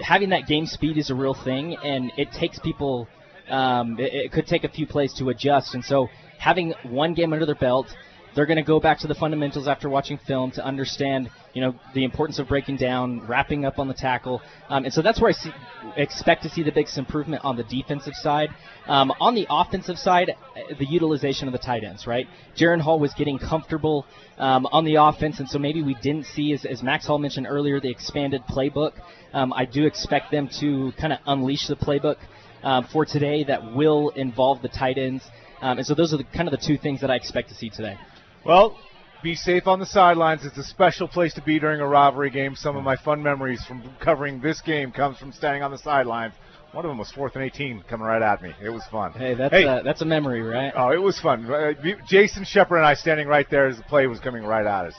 Having 0.03 0.30
that 0.30 0.47
game 0.47 0.66
speed 0.66 0.97
is 0.97 1.11
a 1.11 1.14
real 1.14 1.34
thing, 1.34 1.76
and 1.84 2.11
it 2.16 2.32
takes 2.32 2.59
people. 2.59 3.09
Um, 3.49 3.99
it, 3.99 4.14
it 4.14 4.32
could 4.32 4.47
take 4.47 4.64
a 4.64 4.68
few 4.70 4.86
plays 4.86 5.12
to 5.14 5.28
adjust, 5.28 5.74
and 5.74 5.84
so 5.84 6.09
having 6.38 6.72
one 6.84 7.12
game 7.12 7.32
under 7.32 7.45
their 7.45 7.55
belt, 7.55 7.86
they're 8.34 8.47
going 8.47 8.57
to 8.57 8.64
go 8.64 8.80
back 8.80 8.99
to 9.01 9.07
the 9.07 9.14
fundamentals 9.14 9.68
after 9.68 9.88
watching 9.88 10.18
film 10.26 10.51
to 10.53 10.64
understand, 10.64 11.30
you 11.55 11.61
know, 11.61 11.75
the 11.95 12.05
importance 12.05 12.39
of 12.39 12.49
breaking 12.49 12.77
down, 12.77 13.27
wrapping 13.27 13.65
up 13.65 13.79
on 13.79 13.89
the 13.89 13.95
tackle, 13.95 14.43
um, 14.69 14.85
and 14.85 14.93
so 14.93 15.03
that's 15.03 15.21
where 15.21 15.31
I 15.31 15.33
see, 15.33 15.51
expect 15.97 16.43
to 16.43 16.51
see 16.51 16.63
the 16.63 16.73
biggest 16.73 16.99
improvement 16.99 17.45
on 17.45 17.57
the 17.57 17.63
defensive 17.63 18.15
side. 18.15 18.51
Um, 18.87 19.13
on 19.21 19.35
the 19.35 19.47
offensive 19.49 19.97
side, 19.97 20.31
uh, 20.31 20.75
the 20.79 20.85
utilization 20.85 21.49
of 21.49 21.53
the 21.53 21.59
tight 21.59 21.85
ends, 21.85 22.07
right? 22.07 22.27
Jaren 22.57 22.81
Hall 22.81 22.99
was 22.99 23.15
getting 23.15 23.39
comfortable 23.39 24.05
um, 24.37 24.67
on 24.67 24.85
the 24.85 24.97
offense, 24.97 25.39
and 25.39 25.49
so 25.49 25.59
maybe 25.59 25.83
we 25.83 25.95
didn't 26.03 26.27
see, 26.27 26.53
as, 26.53 26.65
as 26.65 26.83
Max 26.83 27.07
Hall 27.07 27.19
mentioned 27.19 27.47
earlier, 27.49 27.81
the 27.81 27.91
expanded 27.91 28.43
playbook. 28.51 28.93
Um, 29.33 29.53
I 29.53 29.65
do 29.65 29.87
expect 29.87 30.31
them 30.31 30.49
to 30.61 30.93
kind 31.01 31.13
of 31.13 31.21
unleash 31.27 31.69
the 31.69 31.77
playbook 31.77 32.17
um, 32.63 32.87
for 32.93 33.05
today 33.05 33.45
that 33.45 33.75
will 33.75 34.11
involve 34.11 34.61
the 34.63 34.69
tight 34.69 34.99
ends. 34.99 35.23
Um, 35.61 35.79
and 35.79 35.87
so 35.87 35.95
those 35.95 36.13
are 36.13 36.17
the, 36.17 36.25
kind 36.25 36.49
of 36.49 36.53
the 36.53 36.67
two 36.67 36.77
things 36.77 37.01
that 37.01 37.11
I 37.11 37.17
expect 37.17 37.49
to 37.51 37.55
see 37.55 37.71
today. 37.71 37.97
Well, 38.45 38.77
be 39.25 39.35
safe 39.35 39.66
on 39.66 39.81
the 39.81 39.87
sidelines. 39.87 40.45
It's 40.45 40.59
a 40.59 40.62
special 40.62 41.09
place 41.09 41.33
to 41.35 41.41
be 41.41 41.59
during 41.59 41.81
a 41.81 41.89
rivalry 41.89 42.29
game. 42.29 42.55
Some 42.55 42.77
of 42.77 42.85
my 42.85 42.95
fun 42.95 43.22
memories 43.22 43.64
from 43.64 43.83
covering 43.99 44.39
this 44.39 44.61
game 44.61 44.93
comes 44.93 45.16
from 45.16 45.33
standing 45.33 45.62
on 45.62 45.70
the 45.70 45.79
sidelines. 45.79 46.35
One 46.72 46.85
of 46.85 46.91
them 46.91 46.99
was 46.99 47.11
fourth 47.11 47.35
and 47.35 47.43
18 47.43 47.85
coming 47.89 48.07
right 48.07 48.20
at 48.20 48.43
me. 48.43 48.53
It 48.62 48.68
was 48.68 48.85
fun. 48.93 49.12
Hey, 49.12 49.33
that's 49.35 49.55
hey. 49.55 49.64
A, 49.64 49.83
that's 49.83 50.03
a 50.03 50.05
memory, 50.05 50.43
right? 50.43 50.72
Oh, 50.77 50.91
it 50.91 51.01
was 51.01 51.18
fun. 51.18 51.51
Uh, 51.51 51.72
Jason 52.07 52.45
Shepard 52.45 52.77
and 52.79 52.87
I 52.87 52.93
standing 52.93 53.27
right 53.27 53.49
there 53.51 53.66
as 53.66 53.79
the 53.79 53.83
play 53.85 54.07
was 54.07 54.20
coming 54.20 54.45
right 54.45 54.66
at 54.66 54.87
us. 54.87 54.95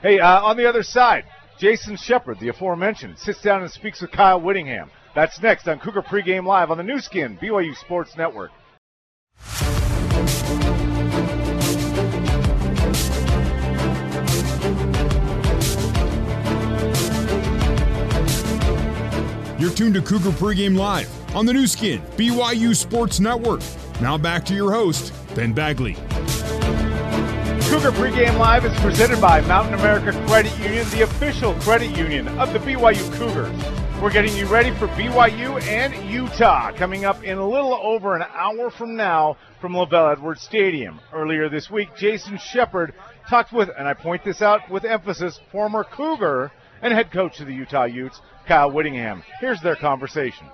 Hey, 0.00 0.20
uh, 0.20 0.40
on 0.42 0.56
the 0.56 0.66
other 0.66 0.82
side, 0.82 1.24
Jason 1.58 1.96
Shepard, 1.96 2.40
the 2.40 2.48
aforementioned, 2.48 3.18
sits 3.18 3.42
down 3.42 3.60
and 3.60 3.70
speaks 3.70 4.00
with 4.00 4.10
Kyle 4.10 4.40
Whittingham. 4.40 4.90
That's 5.14 5.42
next 5.42 5.68
on 5.68 5.80
Cougar 5.80 6.02
Pregame 6.02 6.46
Live 6.46 6.70
on 6.70 6.78
the 6.78 6.82
Nu 6.82 6.98
Skin, 6.98 7.36
BYU 7.36 7.76
Sports 7.76 8.16
Network. 8.16 8.52
You're 19.58 19.70
tuned 19.70 19.94
to 19.94 20.02
Cougar 20.02 20.32
Pregame 20.32 20.76
Live 20.76 21.08
on 21.34 21.46
the 21.46 21.52
Nu 21.54 21.66
Skin, 21.66 22.02
BYU 22.18 22.76
Sports 22.76 23.20
Network. 23.20 23.62
Now 24.02 24.18
back 24.18 24.44
to 24.46 24.54
your 24.54 24.70
host, 24.70 25.14
Ben 25.34 25.54
Bagley. 25.54 25.94
Cougar 27.70 27.92
Pregame 27.92 28.38
Live 28.38 28.66
is 28.66 28.78
presented 28.80 29.18
by 29.18 29.40
Mountain 29.42 29.72
America 29.72 30.12
Credit 30.26 30.54
Union, 30.58 30.86
the 30.90 31.04
official 31.04 31.54
credit 31.60 31.96
union 31.96 32.28
of 32.38 32.52
the 32.52 32.58
BYU 32.58 33.10
Cougars. 33.14 34.02
We're 34.02 34.12
getting 34.12 34.36
you 34.36 34.44
ready 34.44 34.72
for 34.72 34.88
BYU 34.88 35.62
and 35.62 35.94
Utah 36.10 36.72
coming 36.72 37.06
up 37.06 37.24
in 37.24 37.38
a 37.38 37.48
little 37.48 37.72
over 37.72 38.14
an 38.14 38.26
hour 38.34 38.70
from 38.70 38.94
now 38.94 39.38
from 39.62 39.72
LaVell 39.72 40.12
Edwards 40.12 40.42
Stadium. 40.42 41.00
Earlier 41.14 41.48
this 41.48 41.70
week, 41.70 41.88
Jason 41.96 42.36
Shepard 42.36 42.92
talked 43.30 43.54
with, 43.54 43.70
and 43.78 43.88
I 43.88 43.94
point 43.94 44.22
this 44.22 44.42
out 44.42 44.68
with 44.70 44.84
emphasis, 44.84 45.40
former 45.50 45.82
Cougar 45.82 46.52
and 46.86 46.94
head 46.94 47.10
coach 47.10 47.40
of 47.40 47.46
the 47.46 47.54
Utah 47.54 47.84
Utes, 47.84 48.20
Kyle 48.46 48.70
Whittingham. 48.70 49.22
Here's 49.40 49.60
their 49.60 49.76
conversation. 49.76 50.46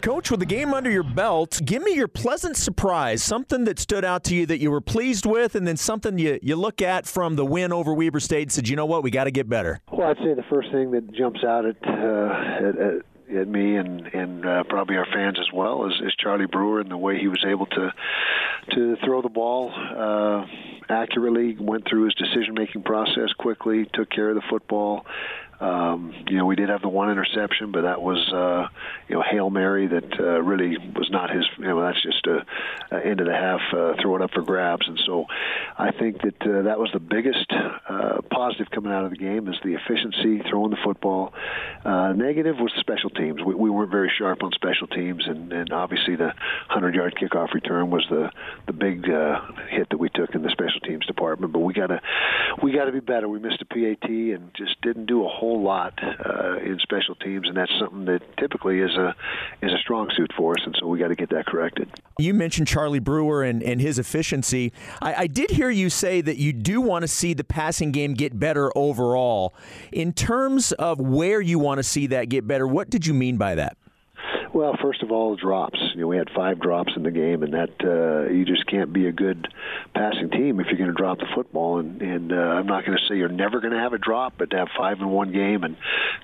Coach, 0.00 0.32
with 0.32 0.40
the 0.40 0.46
game 0.46 0.74
under 0.74 0.90
your 0.90 1.04
belt, 1.04 1.60
give 1.64 1.80
me 1.80 1.94
your 1.94 2.08
pleasant 2.08 2.56
surprise, 2.56 3.22
something 3.22 3.64
that 3.64 3.78
stood 3.78 4.04
out 4.04 4.24
to 4.24 4.34
you 4.34 4.46
that 4.46 4.58
you 4.58 4.68
were 4.68 4.80
pleased 4.80 5.24
with, 5.24 5.54
and 5.54 5.64
then 5.64 5.76
something 5.76 6.18
you, 6.18 6.40
you 6.42 6.56
look 6.56 6.82
at 6.82 7.06
from 7.06 7.36
the 7.36 7.44
win 7.44 7.72
over 7.72 7.94
Weber 7.94 8.18
State 8.18 8.42
and 8.42 8.52
said, 8.52 8.68
you 8.68 8.74
know 8.74 8.86
what, 8.86 9.04
we 9.04 9.12
got 9.12 9.24
to 9.24 9.30
get 9.30 9.48
better. 9.48 9.80
Well, 9.92 10.08
I'd 10.08 10.16
say 10.16 10.34
the 10.34 10.42
first 10.50 10.72
thing 10.72 10.90
that 10.90 11.12
jumps 11.12 11.44
out 11.44 11.64
at, 11.66 11.76
uh, 11.86 12.68
at, 12.68 12.78
at 12.78 13.02
at 13.36 13.48
me 13.48 13.76
and 13.76 14.06
and 14.08 14.46
uh, 14.46 14.64
probably 14.64 14.96
our 14.96 15.06
fans 15.06 15.38
as 15.38 15.52
well 15.52 15.86
is, 15.86 15.94
is 16.04 16.14
Charlie 16.18 16.46
Brewer 16.46 16.80
and 16.80 16.90
the 16.90 16.96
way 16.96 17.18
he 17.18 17.28
was 17.28 17.44
able 17.46 17.66
to 17.66 17.92
to 18.72 18.96
throw 19.04 19.22
the 19.22 19.28
ball 19.28 19.72
uh, 19.74 20.46
accurately, 20.88 21.56
went 21.58 21.88
through 21.88 22.04
his 22.04 22.14
decision 22.14 22.54
making 22.54 22.82
process 22.82 23.32
quickly, 23.38 23.88
took 23.92 24.10
care 24.10 24.30
of 24.30 24.34
the 24.34 24.42
football, 24.50 25.06
um, 25.62 26.12
you 26.28 26.38
know, 26.38 26.44
we 26.44 26.56
did 26.56 26.70
have 26.70 26.82
the 26.82 26.88
one 26.88 27.08
interception, 27.08 27.70
but 27.70 27.82
that 27.82 28.02
was, 28.02 28.18
uh, 28.34 28.66
you 29.08 29.14
know, 29.14 29.22
hail 29.22 29.48
mary 29.48 29.86
that 29.86 30.18
uh, 30.18 30.42
really 30.42 30.76
was 30.96 31.08
not 31.08 31.30
his. 31.30 31.44
You 31.56 31.66
know, 31.66 31.82
that's 31.82 32.02
just 32.02 32.26
a, 32.26 32.44
a 32.90 33.06
end 33.06 33.20
of 33.20 33.26
the 33.26 33.32
half, 33.32 33.60
uh, 33.72 33.94
throw 34.02 34.16
it 34.16 34.22
up 34.22 34.32
for 34.32 34.42
grabs. 34.42 34.88
And 34.88 35.00
so, 35.06 35.26
I 35.78 35.92
think 35.92 36.20
that 36.22 36.42
uh, 36.42 36.62
that 36.62 36.80
was 36.80 36.90
the 36.92 36.98
biggest 36.98 37.46
uh, 37.88 38.22
positive 38.32 38.72
coming 38.72 38.92
out 38.92 39.04
of 39.04 39.10
the 39.10 39.16
game 39.16 39.46
is 39.46 39.54
the 39.62 39.74
efficiency 39.74 40.42
throwing 40.50 40.70
the 40.70 40.82
football. 40.84 41.32
Uh, 41.84 42.12
negative 42.12 42.56
was 42.58 42.72
special 42.80 43.10
teams. 43.10 43.40
We, 43.44 43.54
we 43.54 43.70
weren't 43.70 43.92
very 43.92 44.10
sharp 44.18 44.42
on 44.42 44.50
special 44.52 44.88
teams, 44.88 45.28
and, 45.28 45.52
and 45.52 45.72
obviously 45.72 46.16
the 46.16 46.32
100-yard 46.70 47.14
kickoff 47.22 47.54
return 47.54 47.90
was 47.90 48.04
the 48.10 48.30
the 48.66 48.72
big 48.72 49.08
uh, 49.08 49.40
hit 49.70 49.90
that 49.90 49.98
we 49.98 50.08
took 50.08 50.34
in 50.34 50.42
the 50.42 50.50
special 50.50 50.80
teams 50.80 51.06
department. 51.06 51.52
But 51.52 51.60
we 51.60 51.72
gotta 51.72 52.00
we 52.62 52.72
gotta 52.72 52.90
be 52.90 53.00
better. 53.00 53.28
We 53.28 53.38
missed 53.38 53.62
a 53.62 53.66
PAT 53.66 54.08
and 54.08 54.50
just 54.54 54.80
didn't 54.80 55.06
do 55.06 55.24
a 55.24 55.28
whole 55.28 55.51
whole 55.52 55.62
lot 55.62 55.98
uh, 56.02 56.56
in 56.58 56.78
special 56.80 57.14
teams, 57.16 57.48
and 57.48 57.56
that's 57.56 57.72
something 57.78 58.04
that 58.06 58.20
typically 58.38 58.80
is 58.80 58.94
a 58.96 59.14
is 59.60 59.72
a 59.72 59.78
strong 59.78 60.10
suit 60.16 60.30
for 60.36 60.52
us, 60.52 60.64
and 60.64 60.74
so 60.78 60.86
we 60.86 60.98
got 60.98 61.08
to 61.08 61.14
get 61.14 61.30
that 61.30 61.46
corrected. 61.46 61.88
You 62.18 62.34
mentioned 62.34 62.68
Charlie 62.68 62.98
Brewer 62.98 63.42
and, 63.42 63.62
and 63.62 63.80
his 63.80 63.98
efficiency. 63.98 64.72
I, 65.00 65.14
I 65.14 65.26
did 65.26 65.50
hear 65.50 65.70
you 65.70 65.90
say 65.90 66.20
that 66.20 66.36
you 66.36 66.52
do 66.52 66.80
want 66.80 67.02
to 67.02 67.08
see 67.08 67.34
the 67.34 67.44
passing 67.44 67.92
game 67.92 68.14
get 68.14 68.38
better 68.38 68.76
overall. 68.76 69.54
In 69.92 70.12
terms 70.12 70.72
of 70.72 71.00
where 71.00 71.40
you 71.40 71.58
want 71.58 71.78
to 71.78 71.82
see 71.82 72.06
that 72.08 72.28
get 72.28 72.46
better, 72.46 72.66
what 72.66 72.90
did 72.90 73.06
you 73.06 73.14
mean 73.14 73.36
by 73.36 73.54
that? 73.56 73.76
Well, 74.54 74.76
first 74.82 75.02
of 75.02 75.10
all, 75.10 75.34
drops. 75.34 75.80
You 75.94 76.02
know, 76.02 76.08
we 76.08 76.18
had 76.18 76.28
five 76.36 76.60
drops 76.60 76.92
in 76.94 77.04
the 77.04 77.10
game, 77.10 77.42
and 77.42 77.54
that 77.54 77.70
uh, 77.82 78.30
you 78.30 78.44
just 78.44 78.66
can't 78.66 78.92
be 78.92 79.06
a 79.06 79.12
good 79.12 79.48
passing 79.94 80.28
team 80.28 80.60
if 80.60 80.66
you're 80.66 80.76
going 80.76 80.90
to 80.90 80.96
drop 80.96 81.18
the 81.18 81.26
football. 81.34 81.78
And, 81.78 82.02
and 82.02 82.32
uh, 82.32 82.36
I'm 82.36 82.66
not 82.66 82.84
going 82.84 82.98
to 82.98 83.04
say 83.08 83.16
you're 83.16 83.30
never 83.30 83.60
going 83.60 83.72
to 83.72 83.78
have 83.78 83.94
a 83.94 83.98
drop, 83.98 84.34
but 84.36 84.50
to 84.50 84.58
have 84.58 84.68
five 84.76 85.00
in 85.00 85.08
one 85.08 85.32
game 85.32 85.64
and 85.64 85.76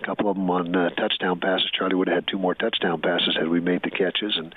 a 0.02 0.04
couple 0.04 0.30
of 0.30 0.36
them 0.36 0.50
on 0.50 0.76
uh, 0.76 0.90
touchdown 0.90 1.40
passes, 1.40 1.70
Charlie 1.76 1.94
would 1.94 2.08
have 2.08 2.16
had 2.16 2.28
two 2.28 2.38
more 2.38 2.54
touchdown 2.54 3.00
passes 3.00 3.34
had 3.34 3.48
we 3.48 3.60
made 3.60 3.82
the 3.82 3.90
catches, 3.90 4.36
and 4.36 4.54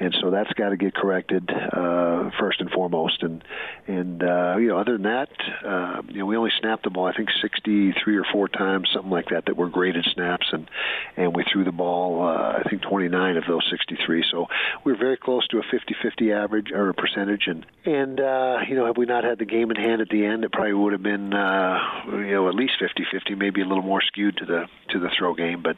and 0.00 0.16
so 0.20 0.32
that's 0.32 0.52
got 0.54 0.70
to 0.70 0.76
get 0.76 0.92
corrected 0.92 1.48
uh, 1.48 2.30
first 2.40 2.60
and 2.60 2.70
foremost. 2.72 3.22
And 3.22 3.44
and 3.86 4.20
uh, 4.20 4.56
you 4.56 4.68
know, 4.68 4.78
other 4.78 4.94
than 4.94 5.02
that, 5.02 5.30
uh, 5.64 6.02
you 6.08 6.18
know, 6.18 6.26
we 6.26 6.36
only 6.36 6.50
snapped 6.58 6.82
the 6.82 6.90
ball 6.90 7.06
I 7.06 7.12
think 7.12 7.28
63 7.40 8.16
or 8.16 8.24
four 8.32 8.48
times, 8.48 8.90
something 8.92 9.12
like 9.12 9.28
that, 9.28 9.46
that 9.46 9.56
were 9.56 9.68
graded 9.68 10.06
snaps, 10.12 10.48
and 10.50 10.68
and 11.16 11.36
we 11.36 11.44
threw 11.52 11.62
the 11.62 11.70
ball 11.70 12.24
uh, 12.26 12.58
I 12.58 12.68
think 12.68 12.82
29 12.82 13.11
of 13.14 13.44
those 13.46 13.66
63. 13.70 14.24
So 14.30 14.46
we're 14.84 14.98
very 14.98 15.16
close 15.16 15.46
to 15.48 15.58
a 15.58 15.62
50-50 15.62 16.34
average 16.34 16.70
or 16.72 16.88
a 16.88 16.94
percentage, 16.94 17.46
and 17.46 17.66
and 17.84 18.20
uh, 18.20 18.58
you 18.68 18.74
know, 18.74 18.86
had 18.86 18.96
we 18.96 19.06
not 19.06 19.24
had 19.24 19.38
the 19.38 19.44
game 19.44 19.70
in 19.70 19.76
hand 19.76 20.00
at 20.00 20.08
the 20.08 20.24
end, 20.24 20.44
it 20.44 20.52
probably 20.52 20.72
would 20.72 20.92
have 20.92 21.02
been 21.02 21.32
uh, 21.32 21.78
you 22.06 22.32
know 22.32 22.48
at 22.48 22.54
least 22.54 22.74
50-50, 22.80 23.36
maybe 23.36 23.60
a 23.60 23.66
little 23.66 23.82
more 23.82 24.02
skewed 24.02 24.36
to 24.38 24.44
the 24.44 24.66
to 24.90 24.98
the 24.98 25.10
throw 25.18 25.34
game. 25.34 25.62
But 25.62 25.76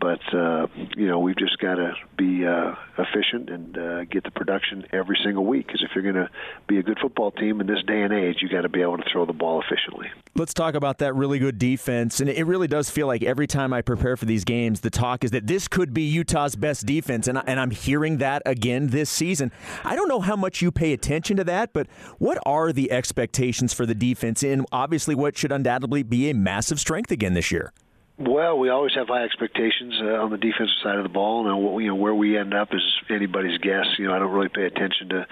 but 0.00 0.20
uh, 0.34 0.66
you 0.96 1.06
know, 1.06 1.18
we've 1.18 1.36
just 1.36 1.58
got 1.58 1.74
to 1.74 1.92
be 2.16 2.46
uh, 2.46 2.74
efficient 2.98 3.50
and 3.50 3.78
uh, 3.78 4.04
get 4.04 4.24
the 4.24 4.30
production 4.30 4.86
every 4.92 5.18
single 5.22 5.44
week. 5.44 5.66
Because 5.66 5.82
if 5.82 5.90
you're 5.94 6.02
going 6.02 6.14
to 6.14 6.30
be 6.66 6.78
a 6.78 6.82
good 6.82 6.98
football 7.00 7.30
team 7.30 7.60
in 7.60 7.66
this 7.66 7.82
day 7.86 8.00
and 8.00 8.12
age, 8.12 8.38
you 8.40 8.48
got 8.48 8.62
to 8.62 8.68
be 8.68 8.80
able 8.80 8.96
to 8.96 9.04
throw 9.12 9.26
the 9.26 9.32
ball 9.32 9.62
efficiently. 9.62 10.10
Let's 10.34 10.54
talk 10.54 10.74
about 10.74 10.98
that 10.98 11.14
really 11.14 11.38
good 11.38 11.58
defense. 11.58 12.20
And 12.20 12.30
it 12.30 12.46
really 12.46 12.66
does 12.66 12.88
feel 12.88 13.06
like 13.06 13.22
every 13.22 13.46
time 13.46 13.72
I 13.72 13.82
prepare 13.82 14.16
for 14.16 14.24
these 14.24 14.44
games, 14.44 14.80
the 14.80 14.90
talk 14.90 15.22
is 15.22 15.32
that 15.32 15.46
this 15.46 15.68
could 15.68 15.92
be 15.92 16.02
Utah's 16.02 16.56
best 16.60 16.86
defense. 16.86 17.26
And, 17.26 17.38
I, 17.38 17.44
and 17.46 17.58
I'm 17.58 17.70
hearing 17.70 18.18
that 18.18 18.42
again 18.46 18.88
this 18.88 19.10
season. 19.10 19.50
I 19.84 19.96
don't 19.96 20.08
know 20.08 20.20
how 20.20 20.36
much 20.36 20.62
you 20.62 20.70
pay 20.70 20.92
attention 20.92 21.36
to 21.38 21.44
that, 21.44 21.72
but 21.72 21.86
what 22.18 22.38
are 22.46 22.72
the 22.72 22.92
expectations 22.92 23.72
for 23.72 23.86
the 23.86 23.94
defense 23.94 24.42
in 24.42 24.66
obviously 24.70 25.14
what 25.14 25.36
should 25.36 25.52
undoubtedly 25.52 26.02
be 26.02 26.30
a 26.30 26.34
massive 26.34 26.78
strength 26.78 27.10
again 27.10 27.34
this 27.34 27.50
year? 27.50 27.72
Well, 28.20 28.58
we 28.58 28.68
always 28.68 28.92
have 28.96 29.08
high 29.08 29.24
expectations 29.24 29.94
uh, 29.98 30.22
on 30.22 30.30
the 30.30 30.36
defensive 30.36 30.76
side 30.82 30.96
of 30.96 31.04
the 31.04 31.08
ball, 31.08 31.48
and 31.48 31.82
you 31.82 31.88
know 31.88 31.94
where 31.94 32.14
we 32.14 32.36
end 32.36 32.52
up 32.52 32.68
is 32.74 32.82
anybody's 33.08 33.56
guess. 33.56 33.86
You 33.98 34.08
know, 34.08 34.14
I 34.14 34.18
don't 34.18 34.30
really 34.30 34.50
pay 34.50 34.64
attention 34.66 35.08
to 35.08 35.26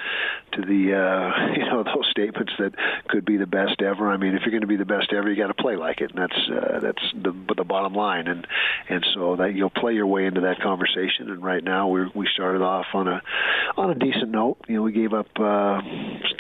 to 0.53 0.63
the 0.63 0.95
uh, 0.97 1.53
you 1.59 1.67
know 1.67 1.83
those 1.85 2.09
statements 2.11 2.55
that 2.59 2.73
could 3.09 3.27
be 3.27 3.37
the 3.37 3.47
best 3.47 3.83
ever. 3.83 4.09
I 4.09 4.17
mean, 4.17 4.35
if 4.35 4.41
you're 4.41 4.53
going 4.53 4.63
to 4.63 4.67
be 4.67 4.77
the 4.77 4.87
best 4.87 5.13
ever, 5.13 5.29
you 5.29 5.37
got 5.37 5.49
to 5.49 5.63
play 5.63 5.77
like 5.77 6.01
it, 6.01 6.15
and 6.15 6.19
that's 6.19 6.49
uh, 6.49 6.81
that's 6.81 7.03
the 7.13 7.35
the 7.55 7.65
bottom 7.65 7.93
line. 7.93 8.27
And 8.27 8.47
and 8.89 9.05
so 9.13 9.37
that 9.37 9.55
you'll 9.55 9.69
play 9.69 9.93
your 9.93 10.07
way 10.07 10.25
into 10.25 10.41
that 10.41 10.61
conversation. 10.63 11.29
And 11.29 11.45
right 11.45 11.63
now, 11.63 11.89
we 11.89 12.07
we 12.15 12.27
started 12.33 12.63
off 12.63 12.87
on 12.95 13.07
a 13.07 13.21
on 13.77 13.91
a 13.91 13.97
decent 13.97 14.31
note. 14.31 14.65
You 14.67 14.77
know, 14.77 14.83
we 14.83 14.93
gave 14.93 15.13
up 15.13 15.29
uh, 15.39 15.83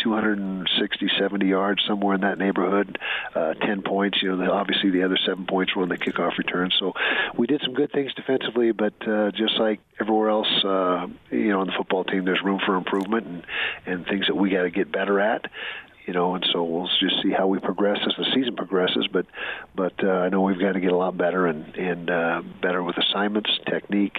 260, 0.02 1.10
70 1.18 1.46
yards 1.46 1.82
somewhere 1.86 2.14
in 2.14 2.22
that 2.22 2.38
neighborhood, 2.38 2.98
uh, 3.34 3.52
10 3.52 3.82
points. 3.82 4.22
You 4.22 4.30
know, 4.30 4.38
the, 4.38 4.50
obviously 4.50 4.88
the 4.90 5.02
other 5.02 5.18
seven 5.26 5.44
points 5.44 5.76
were 5.76 5.82
on 5.82 5.90
the 5.90 5.98
kickoff 5.98 6.38
return. 6.39 6.70
So 6.78 6.93
we 7.36 7.47
did 7.47 7.60
some 7.65 7.74
good 7.74 7.93
things 7.93 8.12
defensively, 8.15 8.73
but 8.73 8.94
uh, 9.06 9.31
just 9.32 9.59
like 9.59 9.81
everywhere 10.01 10.31
else, 10.31 10.65
uh, 10.65 11.06
you 11.31 11.48
know, 11.48 11.60
on 11.60 11.66
the 11.66 11.74
football 11.77 12.05
team, 12.05 12.24
there's 12.24 12.43
room 12.43 12.60
for 12.65 12.77
improvement 12.77 13.27
and, 13.27 13.47
and 13.86 14.06
things 14.06 14.27
that 14.28 14.35
we 14.35 14.51
got 14.51 14.62
to 14.62 14.70
get 14.70 14.90
better 14.90 15.20
at 15.20 15.51
you 16.09 16.15
know, 16.15 16.35
and 16.35 16.44
so 16.55 16.65
we'll 16.65 16.89
just 17.01 17.23
see 17.23 17.31
how 17.31 17.47
we 17.47 17.59
progress 17.59 17.98
as 18.06 18.15
the 18.16 18.24
season 18.35 18.56
progresses. 18.56 19.06
But 19.12 19.27
but 19.77 19.93
uh, 20.02 20.09
I 20.09 20.31
know 20.31 20.40
we've 20.40 20.59
got 20.59 20.73
to 20.73 20.81
get 20.81 20.90
a 20.90 20.97
lot 20.97 21.19
better 21.19 21.47
and 21.47 21.74
and 21.77 22.09
uh, 22.09 22.43
better 22.62 22.82
with 22.82 22.97
assignments, 22.97 23.51
technique. 23.69 24.16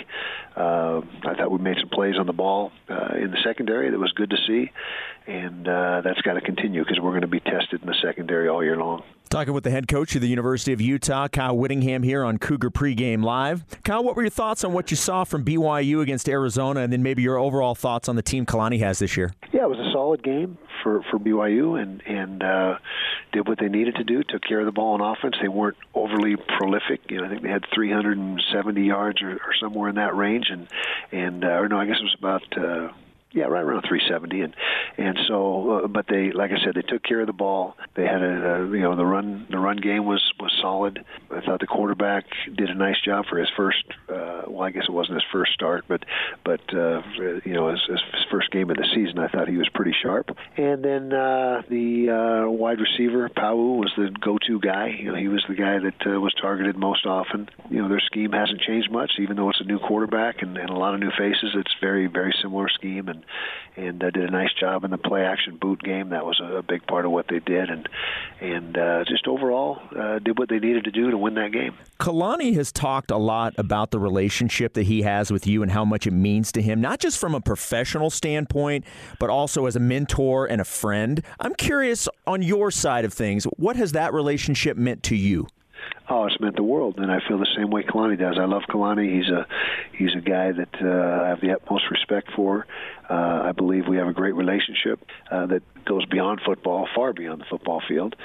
Uh, 0.56 1.02
I 1.24 1.34
thought 1.34 1.50
we 1.50 1.58
made 1.58 1.78
some 1.80 1.90
plays 1.90 2.14
on 2.20 2.28
the 2.28 2.34
ball 2.34 2.72
uh, 2.90 3.16
in 3.16 3.32
the 3.32 3.40
secondary 3.44 3.90
that 3.90 3.98
was 3.98 4.12
good 4.12 4.30
to 4.30 4.38
see, 4.46 4.72
and 5.26 5.68
uh, 5.68 6.02
that's 6.04 6.22
got 6.22 6.34
to 6.34 6.42
continue 6.42 6.84
because 6.84 7.00
we're 7.00 7.10
going 7.10 7.22
to 7.22 7.28
be 7.28 7.40
tested 7.40 7.82
in 7.82 7.88
the 7.88 7.98
secondary 8.04 8.48
all 8.48 8.64
year 8.64 8.78
long. 8.78 9.02
Talking 9.30 9.54
with 9.54 9.64
the 9.64 9.70
head 9.70 9.88
coach 9.88 10.16
of 10.16 10.22
the 10.22 10.28
University 10.28 10.74
of 10.74 10.82
Utah, 10.82 11.28
Kyle 11.28 11.56
Whittingham, 11.56 12.02
here 12.02 12.24
on 12.24 12.40
Cougar 12.40 12.72
Pregame 12.72 13.24
Live. 13.24 13.64
Kyle, 13.84 14.04
what 14.04 14.16
were 14.16 14.24
your 14.24 14.32
thoughts 14.32 14.64
on 14.64 14.74
what 14.74 14.90
you 14.90 14.98
saw 14.98 15.24
from 15.24 15.46
BYU 15.46 16.02
against 16.02 16.28
Arizona, 16.28 16.80
and 16.80 16.92
then 16.92 17.04
maybe 17.04 17.22
your 17.22 17.38
overall 17.38 17.76
thoughts 17.76 18.10
on 18.10 18.16
the 18.16 18.24
team 18.24 18.44
Kalani 18.44 18.80
has 18.80 18.98
this 18.98 19.16
year? 19.16 19.36
Yeah, 19.54 19.66
it 19.66 19.70
was 19.70 19.78
a 19.78 19.92
solid 19.92 20.24
game 20.24 20.58
for 20.82 21.04
for 21.12 21.20
BYU, 21.20 21.80
and 21.80 22.02
and 22.08 22.42
uh, 22.42 22.80
did 23.32 23.48
what 23.48 23.60
they 23.60 23.70
needed 23.70 23.98
to 23.98 24.04
do. 24.04 24.24
Took 24.24 24.42
care 24.42 24.62
of 24.62 24.66
the 24.66 24.72
ball 24.72 25.00
on 25.00 25.02
offense. 25.02 25.36
They 25.40 25.48
weren't 25.48 25.78
overly 25.94 26.36
prolific. 26.58 27.02
You 27.12 27.18
know, 27.18 27.26
I 27.26 27.30
think 27.30 27.44
they 27.44 27.50
had 27.50 27.66
370 27.72 28.82
yards 28.82 29.22
or, 29.22 29.34
or 29.34 29.54
somewhere 29.62 29.90
in 29.90 29.96
that 29.98 30.16
range, 30.16 30.48
and 30.50 30.68
and 31.12 31.44
uh, 31.44 31.50
or 31.50 31.70
no, 31.70 31.80
I 31.80 31.86
guess 31.86 31.98
it 32.00 32.04
was 32.04 32.16
about. 32.18 32.58
Uh, 32.58 32.94
yeah, 33.32 33.44
right 33.44 33.64
around 33.64 33.84
370, 33.88 34.42
and 34.42 34.56
and 34.98 35.18
so, 35.28 35.84
uh, 35.84 35.88
but 35.88 36.08
they, 36.08 36.32
like 36.32 36.52
I 36.52 36.64
said, 36.64 36.74
they 36.74 36.82
took 36.82 37.04
care 37.04 37.22
of 37.22 37.28
the 37.28 37.34
ball. 37.34 37.76
They 37.96 38.04
had 38.04 38.24
a, 38.24 38.56
a, 38.56 38.66
you 38.66 38.82
know, 38.82 38.96
the 38.96 39.06
run, 39.06 39.46
the 39.50 39.60
run 39.60 39.78
game 39.78 40.06
was 40.06 40.22
was 40.40 40.52
solid. 40.62 41.06
I 41.30 41.42
thought 41.42 41.60
the 41.60 41.68
quarterback 41.68 42.26
did 42.56 42.70
a 42.70 42.74
nice 42.74 43.00
job 43.06 43.26
for 43.30 43.38
his 43.38 43.48
first. 43.56 43.84
Uh, 44.10 44.44
well, 44.48 44.64
I 44.64 44.72
guess 44.72 44.86
it 44.90 44.92
wasn't 44.92 45.16
his 45.16 45.26
first 45.32 45.54
start, 45.54 45.86
but 45.88 46.06
but 46.44 46.62
uh, 46.74 47.02
you 47.46 47.54
know, 47.54 47.70
his, 47.70 47.82
his 47.88 48.00
first 48.32 48.50
game 48.50 48.72
of 48.72 48.78
the 48.78 48.88
season, 48.96 49.20
I 49.20 49.28
thought 49.28 49.48
he 49.48 49.58
was 49.58 49.70
pretty 49.76 49.94
sharp. 50.02 50.36
And 50.58 50.84
then 50.84 51.14
uh, 51.14 51.62
the 51.70 52.10
uh, 52.48 52.50
wide 52.50 52.80
receiver 52.80 53.30
Pau 53.30 53.56
was 53.56 53.92
the 53.96 54.10
go-to 54.20 54.60
guy. 54.60 54.88
You 54.88 55.12
know, 55.12 55.18
he 55.18 55.28
was 55.28 55.46
the 55.48 55.56
guy 55.56 55.78
that 55.78 56.08
uh, 56.08 56.20
was 56.20 56.34
targeted 56.42 56.78
most 56.78 57.06
often. 57.06 57.48
You 57.70 57.84
know, 57.84 57.90
their 57.90 58.02
scheme 58.02 58.32
hasn't 58.32 58.62
changed 58.62 58.92
much, 58.92 59.12
even 59.20 59.38
though 59.38 59.50
it's 59.50 59.62
a 59.62 59.66
new 59.66 59.78
quarterback 59.78 60.42
and, 60.42 60.58
and 60.58 60.72
a 60.72 60.76
lot 60.76 60.96
of 60.96 61.00
new 61.00 61.12
faces. 61.12 61.52
It's 61.54 61.74
very 61.80 62.08
very 62.08 62.34
similar 62.42 62.70
scheme 62.70 63.08
and 63.08 63.19
and 63.76 64.04
uh, 64.04 64.10
did 64.10 64.24
a 64.24 64.32
nice 64.32 64.54
job 64.60 64.84
in 64.84 64.92
the 64.92 64.98
play 64.98 65.24
action 65.24 65.58
boot 65.58 65.82
game. 65.82 66.10
That 66.10 66.26
was 66.26 66.40
a, 66.44 66.58
a 66.58 66.64
big 66.64 66.86
part 66.88 67.06
of 67.06 67.12
what 67.12 67.28
they 67.28 67.40
did, 67.40 67.70
and 67.70 67.88
and 68.42 68.78
uh, 68.78 69.04
just 69.08 69.28
overall 69.28 69.80
uh, 69.98 70.20
did 70.20 70.38
what 70.38 70.50
they 70.50 70.60
needed 70.60 70.86
to 70.86 70.92
do 70.92 71.12
to 71.12 71.18
win 71.18 71.36
that 71.36 71.52
game. 71.52 71.76
Kalani 72.00 72.56
has 72.56 72.72
talked 72.72 73.12
a 73.12 73.18
lot 73.18 73.54
about 73.58 73.92
the 73.92 74.00
relationship 74.00 74.74
that 74.74 74.84
he 74.84 75.02
has 75.04 75.32
with 75.32 75.48
you 75.48 75.64
and 75.64 75.72
how 75.72 75.86
much 75.86 76.08
it 76.08 76.14
means 76.14 76.52
to 76.54 76.62
him, 76.62 76.82
not 76.82 77.00
just 77.00 77.18
from 77.18 77.36
a 77.36 77.42
professional 77.42 78.10
standpoint, 78.10 78.86
but 79.20 79.30
also 79.30 79.66
as 79.66 79.76
a 79.76 79.80
mentor 79.80 80.46
and 80.46 80.62
a 80.62 80.66
friend. 80.66 81.24
I'm 81.40 81.56
curious 81.56 82.08
on 82.28 82.42
your 82.42 82.72
side 82.72 83.06
of 83.06 83.14
things, 83.14 83.46
what 83.58 83.76
has 83.76 83.92
that 83.94 84.14
relationship 84.14 84.78
meant 84.78 85.04
to 85.04 85.16
you? 85.16 85.48
oh, 86.10 86.26
it's 86.26 86.40
meant 86.40 86.56
the 86.56 86.64
world, 86.64 86.96
and 86.98 87.12
I 87.12 87.20
feel 87.28 87.38
the 87.38 87.48
same 87.56 87.70
way 87.70 87.84
Kalani 87.84 88.20
does. 88.20 88.38
I 88.40 88.46
love 88.46 88.64
Kalani. 88.70 89.16
He's 89.16 89.30
a 89.30 89.46
he's 89.98 90.16
a 90.18 90.22
guy 90.22 90.52
that 90.52 90.70
uh, 90.82 91.24
I 91.24 91.30
have 91.30 91.42
the 91.42 91.52
utmost 91.52 91.86
respect 91.92 92.30
for. 92.36 92.66
Uh, 93.10 93.42
I 93.46 93.52
believe 93.54 93.88
we 93.88 93.98
have 93.98 94.08
a 94.08 94.14
great 94.14 94.36
relationship 94.36 95.00
uh, 95.32 95.48
that 95.48 95.64
goes 95.86 96.06
beyond 96.06 96.42
football, 96.46 96.88
far 96.96 97.14
beyond 97.14 97.42
the 97.42 97.46
football 97.50 97.82
field, 97.88 98.16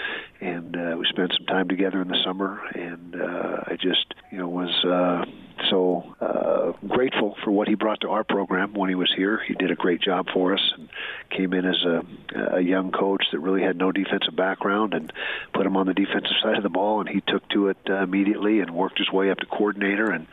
and 0.40 0.76
uh, 0.76 0.96
we 0.98 1.06
spent 1.06 1.32
some 1.36 1.46
time 1.46 1.68
together 1.68 2.02
in 2.02 2.08
the 2.08 2.18
summer. 2.24 2.60
And 2.74 3.16
uh, 3.16 3.64
I 3.66 3.76
just, 3.76 4.12
you 4.30 4.38
know, 4.38 4.48
was 4.48 4.84
uh, 4.84 5.24
so 5.70 6.14
uh, 6.20 6.72
grateful 6.86 7.36
for 7.42 7.50
what 7.50 7.68
he 7.68 7.74
brought 7.74 8.00
to 8.02 8.08
our 8.10 8.24
program 8.24 8.74
when 8.74 8.88
he 8.88 8.94
was 8.94 9.12
here. 9.16 9.40
He 9.46 9.54
did 9.54 9.70
a 9.70 9.74
great 9.74 10.02
job 10.02 10.26
for 10.32 10.52
us 10.52 10.72
and 10.76 10.88
came 11.30 11.52
in 11.54 11.64
as 11.64 11.82
a, 11.84 12.56
a 12.56 12.60
young 12.60 12.92
coach 12.92 13.24
that 13.32 13.38
really 13.38 13.62
had 13.62 13.76
no 13.76 13.92
defensive 13.92 14.36
background 14.36 14.92
and 14.94 15.12
put 15.54 15.64
him 15.64 15.76
on 15.76 15.86
the 15.86 15.94
defensive 15.94 16.36
side 16.42 16.56
of 16.56 16.62
the 16.62 16.68
ball, 16.68 17.00
and 17.00 17.08
he 17.08 17.22
took 17.26 17.48
to 17.50 17.68
it 17.68 17.78
uh, 17.88 18.02
immediately 18.02 18.60
and 18.60 18.74
worked 18.74 18.98
his 18.98 19.10
way 19.10 19.30
up 19.30 19.38
to 19.38 19.46
coordinator 19.46 20.10
and 20.10 20.26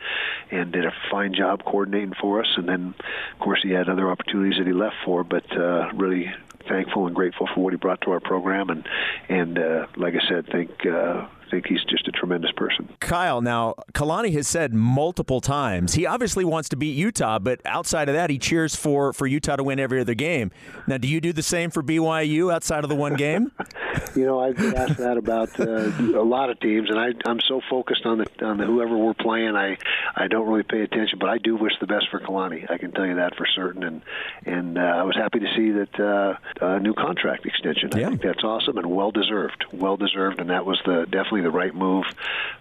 and 0.50 0.72
did 0.72 0.84
a 0.84 0.92
fine 1.10 1.32
job 1.34 1.64
coordinating 1.64 2.12
for 2.20 2.40
us. 2.40 2.48
And 2.56 2.68
then, 2.68 2.94
of 3.32 3.38
course, 3.40 3.60
he 3.62 3.70
had 3.70 3.88
other 3.88 4.10
opportunities 4.10 4.41
that 4.50 4.66
he 4.66 4.72
left 4.72 4.96
for, 5.04 5.24
but 5.24 5.44
uh, 5.56 5.90
really 5.94 6.32
thankful 6.68 7.06
and 7.06 7.14
grateful 7.14 7.48
for 7.54 7.60
what 7.60 7.72
he 7.72 7.76
brought 7.76 8.00
to 8.02 8.10
our 8.10 8.20
program. 8.20 8.70
And 8.70 8.88
and 9.28 9.58
uh, 9.58 9.86
like 9.96 10.14
I 10.14 10.28
said, 10.28 10.46
think. 10.46 10.70
Uh, 10.86 11.26
think 11.52 11.66
he's 11.66 11.84
just 11.84 12.08
a 12.08 12.12
tremendous 12.12 12.50
person. 12.56 12.88
Kyle, 12.98 13.42
now 13.42 13.74
Kalani 13.92 14.32
has 14.32 14.48
said 14.48 14.72
multiple 14.72 15.40
times 15.40 15.94
he 15.94 16.06
obviously 16.06 16.44
wants 16.44 16.70
to 16.70 16.76
beat 16.76 16.96
Utah, 16.96 17.38
but 17.38 17.60
outside 17.66 18.08
of 18.08 18.14
that, 18.14 18.30
he 18.30 18.38
cheers 18.38 18.74
for 18.74 19.12
for 19.12 19.26
Utah 19.26 19.56
to 19.56 19.62
win 19.62 19.78
every 19.78 20.00
other 20.00 20.14
game. 20.14 20.50
Now, 20.86 20.96
do 20.96 21.06
you 21.06 21.20
do 21.20 21.32
the 21.32 21.42
same 21.42 21.70
for 21.70 21.82
BYU 21.82 22.52
outside 22.52 22.84
of 22.84 22.90
the 22.90 22.96
one 22.96 23.14
game? 23.14 23.52
you 24.16 24.24
know, 24.24 24.40
I've 24.40 24.56
been 24.56 24.74
asked 24.74 24.98
that 24.98 25.16
about 25.16 25.58
uh, 25.60 25.90
a 26.18 26.24
lot 26.24 26.50
of 26.50 26.58
teams, 26.60 26.88
and 26.88 26.98
I, 26.98 27.12
I'm 27.26 27.40
so 27.40 27.60
focused 27.68 28.06
on 28.06 28.18
the 28.18 28.46
on 28.46 28.56
the 28.56 28.64
whoever 28.64 28.96
we're 28.96 29.14
playing, 29.14 29.54
I 29.54 29.76
I 30.16 30.28
don't 30.28 30.48
really 30.48 30.62
pay 30.62 30.80
attention. 30.80 31.18
But 31.18 31.28
I 31.28 31.38
do 31.38 31.56
wish 31.56 31.72
the 31.80 31.86
best 31.86 32.08
for 32.10 32.18
Kalani. 32.18 32.70
I 32.70 32.78
can 32.78 32.92
tell 32.92 33.06
you 33.06 33.16
that 33.16 33.36
for 33.36 33.46
certain, 33.54 33.82
and 33.84 34.02
and 34.46 34.78
uh, 34.78 34.80
I 34.80 35.02
was 35.02 35.16
happy 35.16 35.40
to 35.40 35.46
see 35.54 35.70
that 35.72 36.00
uh, 36.00 36.66
a 36.66 36.80
new 36.80 36.94
contract 36.94 37.44
extension. 37.44 37.90
I 37.92 38.08
think 38.08 38.22
that's 38.22 38.42
awesome 38.42 38.78
and 38.78 38.86
well 38.86 39.10
deserved, 39.10 39.66
well 39.72 39.96
deserved, 39.96 40.40
and 40.40 40.50
that 40.50 40.64
was 40.64 40.80
the 40.86 41.04
definitely 41.04 41.41
the 41.42 41.50
right 41.50 41.74
move 41.74 42.04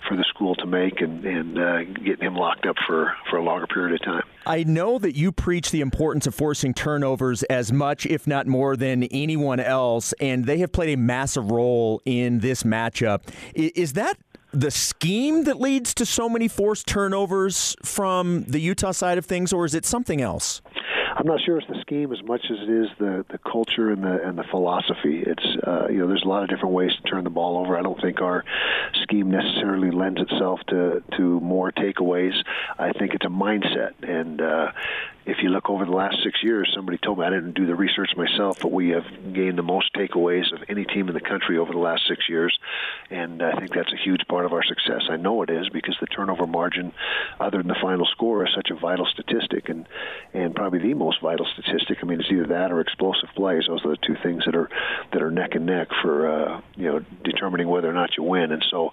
for 0.07 0.15
the 0.15 0.23
school 0.29 0.55
to 0.55 0.65
make, 0.65 1.01
and 1.01 1.23
and 1.25 1.57
uh, 1.57 1.83
getting 1.83 2.25
him 2.25 2.35
locked 2.35 2.65
up 2.65 2.75
for 2.87 3.13
for 3.29 3.37
a 3.37 3.43
longer 3.43 3.67
period 3.67 3.99
of 3.99 4.05
time. 4.05 4.23
I 4.45 4.63
know 4.63 4.97
that 4.99 5.15
you 5.15 5.31
preach 5.31 5.71
the 5.71 5.81
importance 5.81 6.25
of 6.27 6.33
forcing 6.33 6.73
turnovers 6.73 7.43
as 7.43 7.71
much, 7.71 8.05
if 8.05 8.25
not 8.25 8.47
more, 8.47 8.75
than 8.75 9.03
anyone 9.03 9.59
else, 9.59 10.13
and 10.13 10.45
they 10.45 10.57
have 10.59 10.71
played 10.71 10.93
a 10.93 10.97
massive 10.97 11.51
role 11.51 12.01
in 12.05 12.39
this 12.39 12.63
matchup. 12.63 13.21
Is 13.53 13.93
that 13.93 14.17
the 14.53 14.71
scheme 14.71 15.45
that 15.45 15.59
leads 15.59 15.93
to 15.93 16.05
so 16.05 16.27
many 16.27 16.47
forced 16.47 16.87
turnovers 16.87 17.75
from 17.83 18.43
the 18.43 18.59
Utah 18.59 18.91
side 18.91 19.17
of 19.17 19.25
things, 19.25 19.53
or 19.53 19.65
is 19.65 19.75
it 19.75 19.85
something 19.85 20.21
else? 20.21 20.61
I'm 21.15 21.27
not 21.27 21.41
sure 21.41 21.57
it's 21.57 21.67
the 21.67 21.79
scheme 21.81 22.11
as 22.13 22.23
much 22.23 22.41
as 22.45 22.57
it 22.61 22.69
is 22.69 22.87
the 22.97 23.25
the 23.29 23.37
culture 23.37 23.91
and 23.91 24.03
the 24.03 24.27
and 24.27 24.37
the 24.37 24.43
philosophy. 24.43 25.23
It's 25.25 25.45
uh, 25.65 25.87
you 25.89 25.99
know 25.99 26.07
there's 26.07 26.23
a 26.23 26.27
lot 26.27 26.43
of 26.43 26.49
different 26.49 26.73
ways 26.73 26.91
to 26.95 27.09
turn 27.09 27.23
the 27.23 27.29
ball 27.29 27.57
over. 27.57 27.77
I 27.77 27.81
don't 27.81 27.99
think 28.01 28.21
our 28.21 28.43
scheme 29.03 29.29
necessarily 29.29 29.91
lends 29.91 30.21
itself 30.21 30.61
to 30.69 31.03
to 31.17 31.39
more 31.41 31.71
takeaways. 31.71 32.33
I 32.79 32.93
think 32.93 33.13
it's 33.13 33.25
a 33.25 33.29
mindset, 33.29 33.93
and 34.03 34.41
uh, 34.41 34.71
if 35.25 35.37
you 35.43 35.49
look 35.49 35.69
over 35.69 35.85
the 35.85 35.91
last 35.91 36.17
six 36.23 36.41
years, 36.41 36.71
somebody 36.75 36.97
told 36.97 37.19
me 37.19 37.25
I 37.25 37.29
didn't 37.29 37.53
do 37.53 37.67
the 37.67 37.75
research 37.75 38.09
myself, 38.17 38.59
but 38.59 38.71
we 38.71 38.89
have 38.89 39.05
gained 39.33 39.57
the 39.57 39.63
most 39.63 39.93
takeaways 39.93 40.51
of 40.51 40.63
any 40.67 40.83
team 40.83 41.09
in 41.09 41.13
the 41.13 41.21
country 41.21 41.57
over 41.57 41.71
the 41.71 41.79
last 41.79 42.07
six 42.07 42.27
years, 42.27 42.57
and 43.09 43.43
I 43.43 43.51
think 43.59 43.73
that's 43.73 43.93
a 43.93 44.03
huge 44.03 44.21
part 44.27 44.45
of 44.45 44.53
our 44.53 44.63
success. 44.63 45.03
I 45.09 45.17
know 45.17 45.43
it 45.43 45.49
is 45.49 45.69
because 45.69 45.95
the 45.99 46.07
turnover 46.07 46.47
margin, 46.47 46.91
other 47.39 47.59
than 47.59 47.67
the 47.67 47.77
final 47.81 48.07
score, 48.07 48.45
is 48.45 48.53
such 48.55 48.71
a 48.71 48.75
vital 48.75 49.05
statistic, 49.05 49.69
and 49.69 49.87
and 50.33 50.55
probably 50.55 50.79
the 50.79 50.91
most 51.03 51.21
vital 51.21 51.45
statistic. 51.45 51.99
I 52.01 52.05
mean, 52.05 52.19
it's 52.19 52.29
either 52.31 52.47
that 52.47 52.71
or 52.71 52.79
explosive 52.79 53.29
plays. 53.35 53.63
Those 53.67 53.83
are 53.85 53.91
the 53.91 53.97
two 53.97 54.15
things 54.21 54.43
that 54.45 54.55
are 54.55 54.69
that 55.11 55.21
are 55.21 55.31
neck 55.31 55.55
and 55.55 55.65
neck 55.65 55.89
for 56.01 56.27
uh, 56.27 56.61
you 56.75 56.91
know 56.91 56.99
determining 57.23 57.67
whether 57.67 57.89
or 57.89 57.93
not 57.93 58.17
you 58.17 58.23
win. 58.23 58.51
And 58.51 58.63
so, 58.69 58.91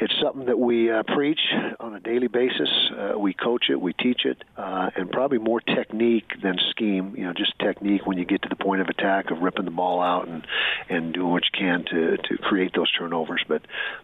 it's 0.00 0.14
something 0.20 0.46
that 0.46 0.58
we 0.58 0.90
uh, 0.90 1.02
preach 1.02 1.40
on 1.80 1.94
a 1.94 2.00
daily 2.00 2.28
basis. 2.28 2.70
Uh, 2.90 3.18
we 3.18 3.34
coach 3.34 3.70
it, 3.70 3.80
we 3.80 3.92
teach 3.92 4.24
it, 4.24 4.42
uh, 4.56 4.90
and 4.96 5.10
probably 5.10 5.38
more 5.38 5.60
technique 5.60 6.30
than 6.42 6.56
scheme. 6.70 7.14
You 7.16 7.24
know, 7.24 7.32
just 7.32 7.58
technique 7.58 8.06
when 8.06 8.18
you 8.18 8.24
get 8.24 8.42
to 8.42 8.48
the 8.48 8.56
point 8.56 8.80
of 8.80 8.88
attack 8.88 9.30
of 9.30 9.40
ripping 9.40 9.64
the 9.64 9.70
ball 9.70 10.00
out 10.00 10.28
and 10.28 10.46
and 10.88 11.12
doing 11.12 11.30
what 11.30 11.44
you 11.44 11.58
can 11.58 11.84
to 11.86 12.16
to 12.16 12.38
create 12.38 12.72
those 12.74 12.90
turnovers. 12.92 13.44
But 13.46 13.62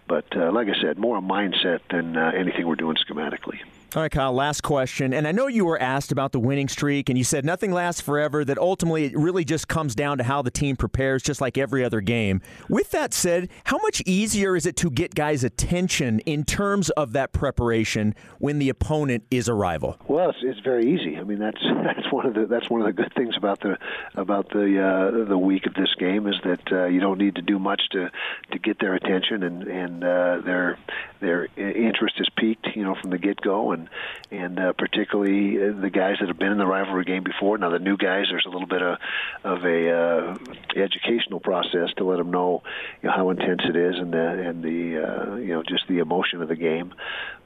but 0.08 0.24
uh, 0.36 0.52
like 0.52 0.68
I 0.68 0.80
said, 0.80 0.98
more 0.98 1.18
a 1.18 1.22
mindset 1.22 1.80
than 1.90 2.16
uh, 2.16 2.32
anything 2.36 2.66
we're 2.66 2.76
doing 2.76 2.96
schematically. 2.96 3.60
All 3.96 4.02
right, 4.02 4.10
Kyle, 4.10 4.32
last 4.32 4.62
question. 4.62 5.12
And 5.12 5.28
I 5.28 5.30
know 5.30 5.46
you 5.46 5.64
were 5.64 5.80
asked 5.80 6.10
about 6.10 6.32
the 6.32 6.40
winning 6.40 6.66
streak, 6.66 7.08
and 7.08 7.16
you 7.16 7.22
said 7.22 7.44
nothing 7.44 7.70
lasts 7.70 8.00
forever, 8.00 8.44
that 8.44 8.58
ultimately 8.58 9.04
it 9.04 9.16
really 9.16 9.44
just 9.44 9.68
comes 9.68 9.94
down 9.94 10.18
to 10.18 10.24
how 10.24 10.42
the 10.42 10.50
team 10.50 10.74
prepares, 10.74 11.22
just 11.22 11.40
like 11.40 11.56
every 11.56 11.84
other 11.84 12.00
game. 12.00 12.42
With 12.68 12.90
that 12.90 13.14
said, 13.14 13.50
how 13.62 13.78
much 13.78 14.02
easier 14.04 14.56
is 14.56 14.66
it 14.66 14.74
to 14.78 14.90
get 14.90 15.14
guys' 15.14 15.44
attention 15.44 16.18
in 16.20 16.42
terms 16.42 16.90
of 16.90 17.12
that 17.12 17.32
preparation 17.32 18.16
when 18.40 18.58
the 18.58 18.68
opponent 18.68 19.22
is 19.30 19.46
a 19.46 19.54
rival? 19.54 19.96
Well, 20.08 20.30
it's, 20.30 20.38
it's 20.42 20.58
very 20.58 20.92
easy. 20.92 21.16
I 21.16 21.22
mean, 21.22 21.38
that's 21.38 21.62
that's 21.84 22.10
one 22.10 22.26
of 22.26 22.34
the 22.34 22.46
that's 22.46 22.68
one 22.68 22.80
of 22.80 22.88
the 22.88 22.92
good 22.92 23.12
things 23.16 23.36
about 23.36 23.60
the 23.60 23.78
about 24.16 24.48
the 24.48 24.82
uh, 24.82 25.24
the 25.28 25.38
week 25.38 25.66
of 25.66 25.74
this 25.74 25.94
game 26.00 26.26
is 26.26 26.34
that 26.42 26.72
uh, 26.72 26.86
you 26.86 26.98
don't 26.98 27.18
need 27.18 27.36
to 27.36 27.42
do 27.42 27.60
much 27.60 27.82
to 27.92 28.10
to 28.50 28.58
get 28.58 28.80
their 28.80 28.96
attention, 28.96 29.44
and 29.44 29.62
and 29.62 30.02
uh, 30.02 30.40
their 30.44 30.78
their 31.20 31.46
interest 31.56 32.16
is 32.18 32.28
piqued, 32.36 32.66
you 32.74 32.82
know, 32.82 32.96
from 33.00 33.10
the 33.10 33.18
get 33.18 33.40
go, 33.40 33.70
and 33.70 33.83
and 34.30 34.58
uh, 34.58 34.72
particularly 34.72 35.56
uh, 35.56 35.80
the 35.80 35.90
guys 35.90 36.16
that 36.20 36.28
have 36.28 36.38
been 36.38 36.52
in 36.52 36.58
the 36.58 36.66
rivalry 36.66 37.04
game 37.04 37.24
before. 37.24 37.58
Now 37.58 37.70
the 37.70 37.78
new 37.78 37.96
guys, 37.96 38.26
there's 38.30 38.46
a 38.46 38.50
little 38.50 38.66
bit 38.66 38.82
of 38.82 38.98
of 39.44 39.64
a 39.64 39.90
uh, 39.90 40.36
educational 40.76 41.40
process 41.40 41.90
to 41.96 42.04
let 42.04 42.16
them 42.16 42.30
know, 42.30 42.62
you 43.02 43.08
know 43.08 43.14
how 43.14 43.30
intense 43.30 43.62
it 43.68 43.76
is 43.76 43.94
and 43.98 44.12
the 44.12 44.48
and 44.48 44.62
the 44.62 45.04
uh, 45.04 45.36
you 45.36 45.54
know 45.54 45.62
just 45.62 45.86
the 45.88 45.98
emotion 45.98 46.42
of 46.42 46.48
the 46.48 46.56
game. 46.56 46.94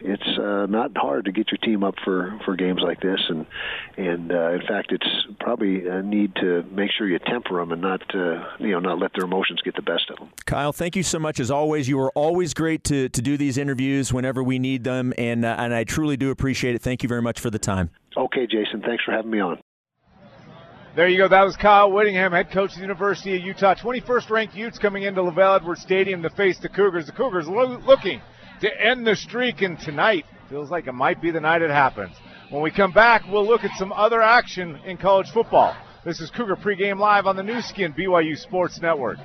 It's 0.01 0.39
uh, 0.39 0.67
not 0.67 0.97
hard 0.97 1.25
to 1.25 1.33
get 1.33 1.51
your 1.51 1.59
team 1.59 1.83
up 1.83 1.97
for 2.05 2.39
for 2.45 2.55
games 2.55 2.81
like 2.83 3.01
this, 3.01 3.21
and 3.29 3.47
and 3.97 4.33
uh, 4.33 4.53
in 4.53 4.61
fact, 4.67 4.93
it's 4.93 5.27
probably 5.41 5.87
a 5.89 6.03
need 6.03 6.35
to 6.37 6.63
make 6.71 6.91
sure 6.97 7.09
you 7.09 7.19
temper 7.19 7.59
them 7.59 7.73
and 7.73 7.83
not 7.83 8.03
uh, 8.15 8.45
you 8.59 8.71
know 8.71 8.81
not 8.81 8.99
let 8.99 9.13
their 9.15 9.25
emotions 9.25 9.61
get 9.63 9.75
the 9.75 9.83
best 9.83 10.11
of 10.11 10.19
them. 10.19 10.31
Kyle, 10.47 10.73
thank 10.73 10.95
you 10.95 11.03
so 11.03 11.19
much 11.19 11.41
as 11.41 11.51
always. 11.51 11.89
You 11.89 12.01
are 12.01 12.13
always 12.13 12.55
great 12.55 12.85
to 12.85 13.09
to 13.09 13.23
do 13.23 13.37
these 13.37 13.59
interviews 13.59 14.13
whenever 14.13 14.43
we 14.43 14.59
need 14.59 14.85
them, 14.85 15.13
and 15.19 15.45
uh, 15.45 15.57
and 15.59 15.75
I 15.75 15.85
truly 15.85 16.17
do 16.17 16.28
appreciate 16.31 16.75
it. 16.75 16.83
Thank 16.83 17.03
you 17.03 17.09
very 17.09 17.23
much 17.23 17.41
for 17.41 17.51
the 17.51 17.59
time. 17.59 17.91
Okay, 18.17 18.47
Jason. 18.47 18.83
Thanks 18.83 19.05
for 19.05 19.13
having 19.13 19.31
me 19.31 19.41
on. 19.41 19.61
There 20.97 21.07
you 21.07 21.19
go. 21.19 21.29
That 21.29 21.45
was 21.45 21.57
Kyle 21.57 21.93
Whittingham, 21.93 22.33
head 22.33 22.51
coach 22.51 22.71
of 22.71 22.77
the 22.77 22.83
University 22.83 23.37
of 23.37 23.43
Utah. 23.43 23.75
21st 23.75 24.31
ranked 24.31 24.55
Utes 24.57 24.79
coming 24.79 25.05
into 25.05 25.23
LaVell 25.23 25.61
Edwards 25.61 25.81
Stadium 25.83 26.23
to 26.23 26.31
face 26.31 26.59
the 26.59 26.69
Cougars. 26.69 27.07
The 27.07 27.13
Cougars 27.13 27.47
lo- 27.47 27.81
looking 27.87 28.21
to 28.61 28.81
end 28.81 29.07
the 29.07 29.15
streak, 29.15 29.63
and 29.63 29.79
tonight 29.79 30.25
feels 30.49 30.71
like 30.71 30.87
it 30.87 30.93
might 30.93 31.23
be 31.23 31.31
the 31.31 31.41
night 31.41 31.63
it 31.63 31.71
happens. 31.71 32.17
When 32.51 32.63
we 32.63 32.71
come 32.71 32.93
back, 32.93 33.23
we'll 33.31 33.47
look 33.47 33.63
at 33.63 33.71
some 33.77 33.93
other 33.93 34.23
action 34.23 34.81
in 34.87 34.97
college 34.97 35.31
football. 35.31 35.77
This 36.05 36.21
is 36.21 36.31
Cougar 36.31 36.57
pregame 36.57 36.99
live 36.99 37.27
on 37.27 37.37
the 37.37 37.43
Nu 37.43 37.61
Skin 37.61 37.93
BYU 37.93 38.37
Sports 38.37 38.81
Network. 38.81 39.19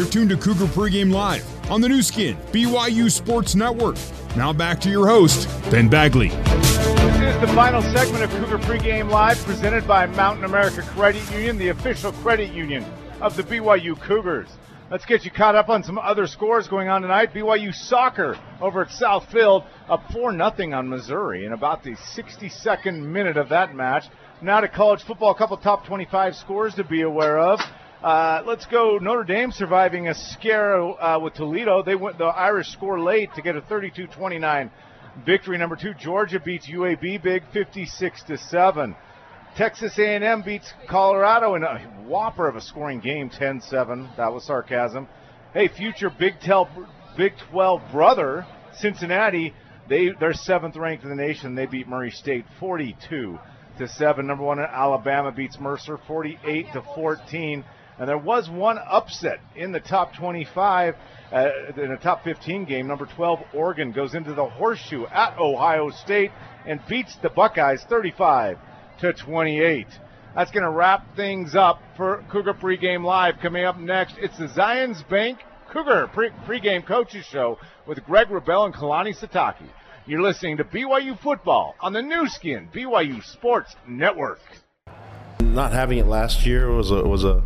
You're 0.00 0.08
tuned 0.08 0.30
to 0.30 0.36
Cougar 0.38 0.64
Pregame 0.68 1.12
Live 1.12 1.70
on 1.70 1.82
the 1.82 1.88
Nu 1.90 2.00
Skin, 2.00 2.34
BYU 2.52 3.10
Sports 3.10 3.54
Network. 3.54 3.96
Now 4.34 4.50
back 4.50 4.80
to 4.80 4.88
your 4.88 5.06
host, 5.06 5.46
Ben 5.70 5.90
Bagley. 5.90 6.28
This 6.28 7.34
is 7.34 7.40
the 7.42 7.52
final 7.54 7.82
segment 7.82 8.24
of 8.24 8.30
Cougar 8.30 8.60
Pregame 8.60 9.10
Live 9.10 9.36
presented 9.44 9.86
by 9.86 10.06
Mountain 10.06 10.46
America 10.46 10.80
Credit 10.80 11.30
Union, 11.32 11.58
the 11.58 11.68
official 11.68 12.12
credit 12.12 12.50
union 12.50 12.82
of 13.20 13.36
the 13.36 13.42
BYU 13.42 14.00
Cougars. 14.00 14.48
Let's 14.90 15.04
get 15.04 15.26
you 15.26 15.30
caught 15.30 15.54
up 15.54 15.68
on 15.68 15.82
some 15.82 15.98
other 15.98 16.26
scores 16.26 16.66
going 16.66 16.88
on 16.88 17.02
tonight. 17.02 17.34
BYU 17.34 17.74
soccer 17.74 18.38
over 18.58 18.80
at 18.80 18.88
Southfield 18.88 19.66
up 19.86 20.10
4 20.14 20.32
0 20.32 20.72
on 20.72 20.88
Missouri 20.88 21.44
in 21.44 21.52
about 21.52 21.84
the 21.84 21.90
62nd 22.16 23.02
minute 23.02 23.36
of 23.36 23.50
that 23.50 23.74
match. 23.74 24.06
Now 24.40 24.62
to 24.62 24.68
college 24.68 25.02
football, 25.02 25.32
a 25.32 25.34
couple 25.34 25.58
top 25.58 25.84
25 25.84 26.36
scores 26.36 26.74
to 26.76 26.84
be 26.84 27.02
aware 27.02 27.38
of. 27.38 27.60
Uh, 28.02 28.42
let's 28.46 28.64
go. 28.64 28.96
Notre 28.96 29.24
Dame 29.24 29.52
surviving 29.52 30.08
a 30.08 30.14
scare 30.14 30.80
uh, 30.80 31.18
with 31.18 31.34
Toledo. 31.34 31.82
They 31.82 31.94
went 31.94 32.16
the 32.16 32.24
Irish 32.24 32.68
score 32.68 32.98
late 32.98 33.28
to 33.34 33.42
get 33.42 33.56
a 33.56 33.60
32-29 33.60 34.70
victory. 35.26 35.58
Number 35.58 35.76
two, 35.76 35.92
Georgia 35.92 36.40
beats 36.40 36.66
UAB 36.66 37.22
big, 37.22 37.42
56 37.52 38.22
to 38.22 38.38
seven. 38.38 38.96
Texas 39.54 39.98
A&M 39.98 40.42
beats 40.42 40.72
Colorado 40.88 41.56
in 41.56 41.62
a 41.62 41.78
whopper 42.06 42.48
of 42.48 42.56
a 42.56 42.62
scoring 42.62 43.00
game, 43.00 43.28
10-7. 43.28 44.16
That 44.16 44.32
was 44.32 44.46
sarcasm. 44.46 45.06
Hey, 45.52 45.68
future 45.68 46.08
Big 46.08 46.34
12, 46.42 46.68
Big 47.18 47.32
12 47.50 47.82
brother 47.92 48.46
Cincinnati, 48.78 49.52
they 49.90 50.10
they're 50.18 50.32
seventh 50.32 50.76
ranked 50.76 51.04
in 51.04 51.10
the 51.10 51.16
nation. 51.16 51.54
They 51.54 51.66
beat 51.66 51.88
Murray 51.88 52.12
State 52.12 52.46
42 52.60 53.38
to 53.78 53.88
seven. 53.88 54.26
Number 54.26 54.44
one, 54.44 54.58
Alabama 54.60 55.32
beats 55.32 55.58
Mercer 55.58 55.98
48 56.06 56.72
to 56.72 56.82
14. 56.94 57.64
And 58.00 58.08
there 58.08 58.16
was 58.16 58.48
one 58.48 58.78
upset 58.78 59.40
in 59.54 59.72
the 59.72 59.78
top 59.78 60.14
25, 60.14 60.94
uh, 61.30 61.48
in 61.76 61.92
a 61.92 61.98
top 61.98 62.24
15 62.24 62.64
game. 62.64 62.86
Number 62.86 63.04
12, 63.04 63.40
Oregon 63.52 63.92
goes 63.92 64.14
into 64.14 64.32
the 64.32 64.46
horseshoe 64.46 65.04
at 65.04 65.38
Ohio 65.38 65.90
State 65.90 66.30
and 66.66 66.80
beats 66.88 67.14
the 67.20 67.28
Buckeyes 67.28 67.84
35 67.90 68.56
to 69.00 69.12
28. 69.12 69.86
That's 70.34 70.50
going 70.50 70.64
to 70.64 70.70
wrap 70.70 71.14
things 71.14 71.54
up 71.54 71.82
for 71.98 72.24
Cougar 72.32 72.54
Pregame 72.54 73.04
Live. 73.04 73.34
Coming 73.42 73.66
up 73.66 73.78
next, 73.78 74.14
it's 74.16 74.38
the 74.38 74.46
Zions 74.46 75.06
Bank 75.10 75.40
Cougar 75.70 76.08
pre- 76.14 76.30
Pregame 76.46 76.86
Coaches 76.86 77.26
Show 77.26 77.58
with 77.86 78.02
Greg 78.06 78.28
Wrubell 78.28 78.64
and 78.64 78.74
Kalani 78.74 79.14
Sitake. 79.14 79.68
You're 80.06 80.22
listening 80.22 80.56
to 80.56 80.64
BYU 80.64 81.20
Football 81.20 81.74
on 81.80 81.92
the 81.92 82.00
Nu 82.00 82.28
Skin, 82.28 82.70
BYU 82.74 83.22
Sports 83.22 83.76
Network. 83.86 84.40
Not 85.40 85.72
having 85.72 85.98
it 85.98 86.06
last 86.06 86.44
year 86.46 86.70
was 86.70 86.90
a 86.90 87.02
was 87.02 87.24
a 87.24 87.42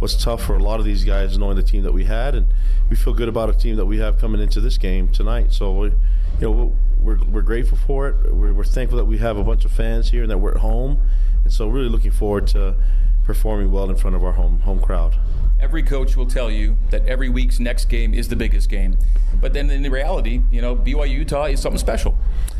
was 0.00 0.16
tough 0.16 0.42
for 0.42 0.56
a 0.56 0.62
lot 0.62 0.80
of 0.80 0.84
these 0.84 1.04
guys, 1.04 1.38
knowing 1.38 1.56
the 1.56 1.62
team 1.62 1.82
that 1.84 1.92
we 1.92 2.04
had, 2.04 2.34
and 2.34 2.52
we 2.90 2.96
feel 2.96 3.14
good 3.14 3.28
about 3.28 3.48
a 3.48 3.54
team 3.54 3.76
that 3.76 3.86
we 3.86 3.98
have 3.98 4.18
coming 4.18 4.40
into 4.40 4.60
this 4.60 4.78
game 4.78 5.08
tonight. 5.08 5.52
So 5.52 5.72
we, 5.72 5.88
you 5.88 5.94
know, 6.40 6.76
we're 6.98 7.18
we're 7.24 7.42
grateful 7.42 7.78
for 7.78 8.08
it. 8.08 8.34
We're, 8.34 8.52
we're 8.52 8.64
thankful 8.64 8.98
that 8.98 9.04
we 9.04 9.18
have 9.18 9.36
a 9.36 9.44
bunch 9.44 9.64
of 9.64 9.72
fans 9.72 10.10
here 10.10 10.22
and 10.22 10.30
that 10.30 10.38
we're 10.38 10.52
at 10.52 10.58
home, 10.58 11.00
and 11.44 11.52
so 11.52 11.68
really 11.68 11.88
looking 11.88 12.10
forward 12.10 12.46
to 12.48 12.76
performing 13.24 13.72
well 13.72 13.90
in 13.90 13.96
front 13.96 14.16
of 14.16 14.24
our 14.24 14.32
home 14.32 14.60
home 14.60 14.80
crowd. 14.80 15.16
Every 15.58 15.82
coach 15.82 16.16
will 16.16 16.26
tell 16.26 16.50
you 16.50 16.76
that 16.90 17.06
every 17.06 17.28
week's 17.28 17.58
next 17.58 17.86
game 17.86 18.12
is 18.12 18.28
the 18.28 18.36
biggest 18.36 18.68
game. 18.68 18.98
But 19.40 19.52
then 19.52 19.70
in 19.70 19.90
reality, 19.90 20.42
you 20.50 20.60
know, 20.60 20.76
BYU 20.76 21.10
Utah 21.10 21.44
is 21.46 21.60
something 21.60 21.78
special. 21.78 22.16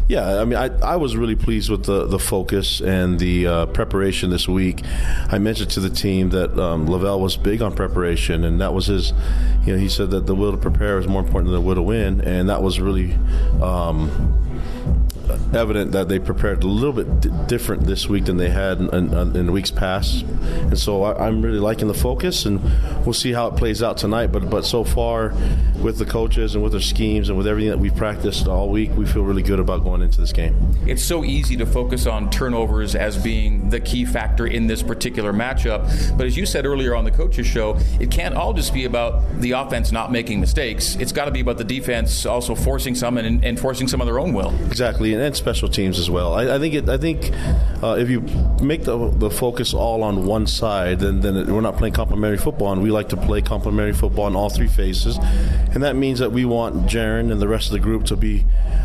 Yeah, 0.09 0.41
I 0.41 0.45
mean, 0.45 0.57
I, 0.57 0.67
I 0.83 0.97
was 0.97 1.17
really 1.17 1.35
pleased 1.35 1.69
with 1.69 1.85
the, 1.85 2.07
the 2.07 2.21
focus 2.21 2.81
and 2.81 3.19
the 3.19 3.47
uh, 3.47 3.67
preparation 3.67 4.31
this 4.31 4.47
week. 4.47 4.85
I 5.33 5.39
mentioned 5.39 5.71
to 5.71 5.81
the 5.81 5.91
team 5.91 6.31
that 6.31 6.57
um, 6.57 6.87
LaVell 6.87 7.19
was 7.19 7.37
big 7.37 7.61
on 7.61 7.75
preparation, 7.75 8.45
and 8.45 8.61
that 8.61 8.73
was 8.73 8.87
his, 8.87 9.13
you 9.65 9.73
know, 9.73 9.79
he 9.79 9.89
said 9.89 10.13
that 10.13 10.27
the 10.27 10.35
will 10.37 10.53
to 10.53 10.59
prepare 10.59 10.99
is 10.99 11.09
more 11.09 11.23
important 11.23 11.47
than 11.47 11.61
the 11.61 11.67
will 11.67 11.75
to 11.75 11.83
win, 11.83 12.21
and 12.21 12.49
that 12.49 12.63
was 12.63 12.79
really 12.79 13.15
um, 13.61 14.37
evident 15.53 15.91
that 15.93 16.09
they 16.09 16.21
prepared 16.21 16.63
a 16.63 16.69
little 16.69 16.93
bit 16.93 17.21
d- 17.21 17.31
different 17.47 17.85
this 17.85 18.09
week 18.09 18.27
than 18.27 18.37
they 18.37 18.51
had 18.51 18.79
in, 18.79 18.95
in, 18.95 19.37
in 19.37 19.53
weeks 19.53 19.73
past, 19.73 20.23
and 20.23 20.79
so 20.79 21.03
I, 21.03 21.27
am 21.27 21.43
really 21.43 21.59
liking 21.59 21.89
the 21.89 21.95
focus, 21.95 22.47
and 22.47 22.63
we'll 23.05 23.13
see 23.13 23.33
how 23.33 23.49
it 23.49 23.57
plays 23.57 23.83
out 23.83 23.97
tonight. 23.97 24.29
But 24.29 24.51
but 24.51 24.65
so 24.65 24.85
far, 24.85 25.35
with 25.81 25.99
the 25.99 26.07
coaches 26.07 26.55
and 26.55 26.63
with 26.63 26.73
their 26.73 26.81
schemes 26.81 27.29
and 27.29 27.37
with 27.37 27.47
everything 27.47 27.71
that 27.71 27.79
we've 27.79 27.95
practiced 27.95 28.47
all 28.47 28.71
week, 28.71 28.91
we 28.97 29.07
feel 29.07 29.23
really 29.23 29.43
good 29.43 29.61
about 29.61 29.85
going 29.85 29.96
into 30.03 30.21
this 30.21 30.33
game. 30.33 30.55
It's 30.87 31.03
so 31.03 31.25
easy 31.25 31.57
to 31.57 31.67
focus 31.67 32.07
on 32.07 32.31
turnovers 32.31 32.95
as 32.95 33.17
being 33.17 33.71
the 33.71 33.81
key 33.81 34.05
factor 34.05 34.47
in 34.47 34.67
this 34.67 34.83
particular 34.83 35.33
matchup, 35.33 36.17
but 36.17 36.27
as 36.27 36.37
you 36.37 36.47
said 36.47 36.67
earlier 36.67 36.95
on 36.95 37.05
the 37.05 37.11
coaches 37.11 37.47
show, 37.47 37.79
it 38.01 38.11
can't 38.11 38.35
all 38.35 38.53
just 38.53 38.73
be 38.73 38.85
about 38.85 39.41
the 39.41 39.53
offense 39.53 39.93
not 39.93 40.13
making 40.13 40.41
mistakes. 40.41 40.97
It's 40.97 41.13
got 41.13 41.27
to 41.27 41.31
be 41.31 41.41
about 41.41 41.59
the 41.59 41.65
defense 41.65 42.27
also 42.27 42.55
forcing 42.55 42.95
some 42.95 43.19
and, 43.19 43.45
and 43.45 43.59
forcing 43.59 43.89
some 43.89 44.01
of 44.01 44.07
their 44.07 44.19
own 44.19 44.33
will. 44.33 44.55
Exactly, 44.67 45.13
and, 45.13 45.23
and 45.23 45.37
special 45.37 45.69
teams 45.69 45.99
as 45.99 46.11
well. 46.11 46.35
I, 46.35 46.57
I 46.57 46.59
think 46.59 46.75
it, 46.75 46.89
I 46.89 46.99
think 46.99 47.31
uh, 47.83 47.97
if 47.99 48.09
you 48.11 48.21
make 48.63 48.85
the, 48.85 49.11
the 49.11 49.31
focus 49.31 49.75
all 49.75 50.03
on 50.03 50.27
one 50.27 50.47
side, 50.47 51.01
then 51.01 51.21
then 51.21 51.37
it, 51.37 51.47
we're 51.47 51.61
not 51.61 51.77
playing 51.77 51.95
complementary 51.95 52.39
football, 52.39 52.73
and 52.73 52.83
we 52.83 52.91
like 52.91 53.09
to 53.11 53.17
play 53.17 53.43
complementary 53.43 53.95
football 53.95 54.27
in 54.27 54.37
all 54.37 54.51
three 54.51 54.69
phases, 54.69 55.19
and 55.73 55.83
that 55.83 55.97
means 55.97 56.19
that 56.19 56.33
we 56.33 56.45
want 56.45 56.87
Jaren 56.87 57.33
and 57.33 57.41
the 57.41 57.49
rest 57.49 57.67
of 57.67 57.73
the 57.73 57.81
group 57.81 58.05
to 58.07 58.17
be 58.17 58.45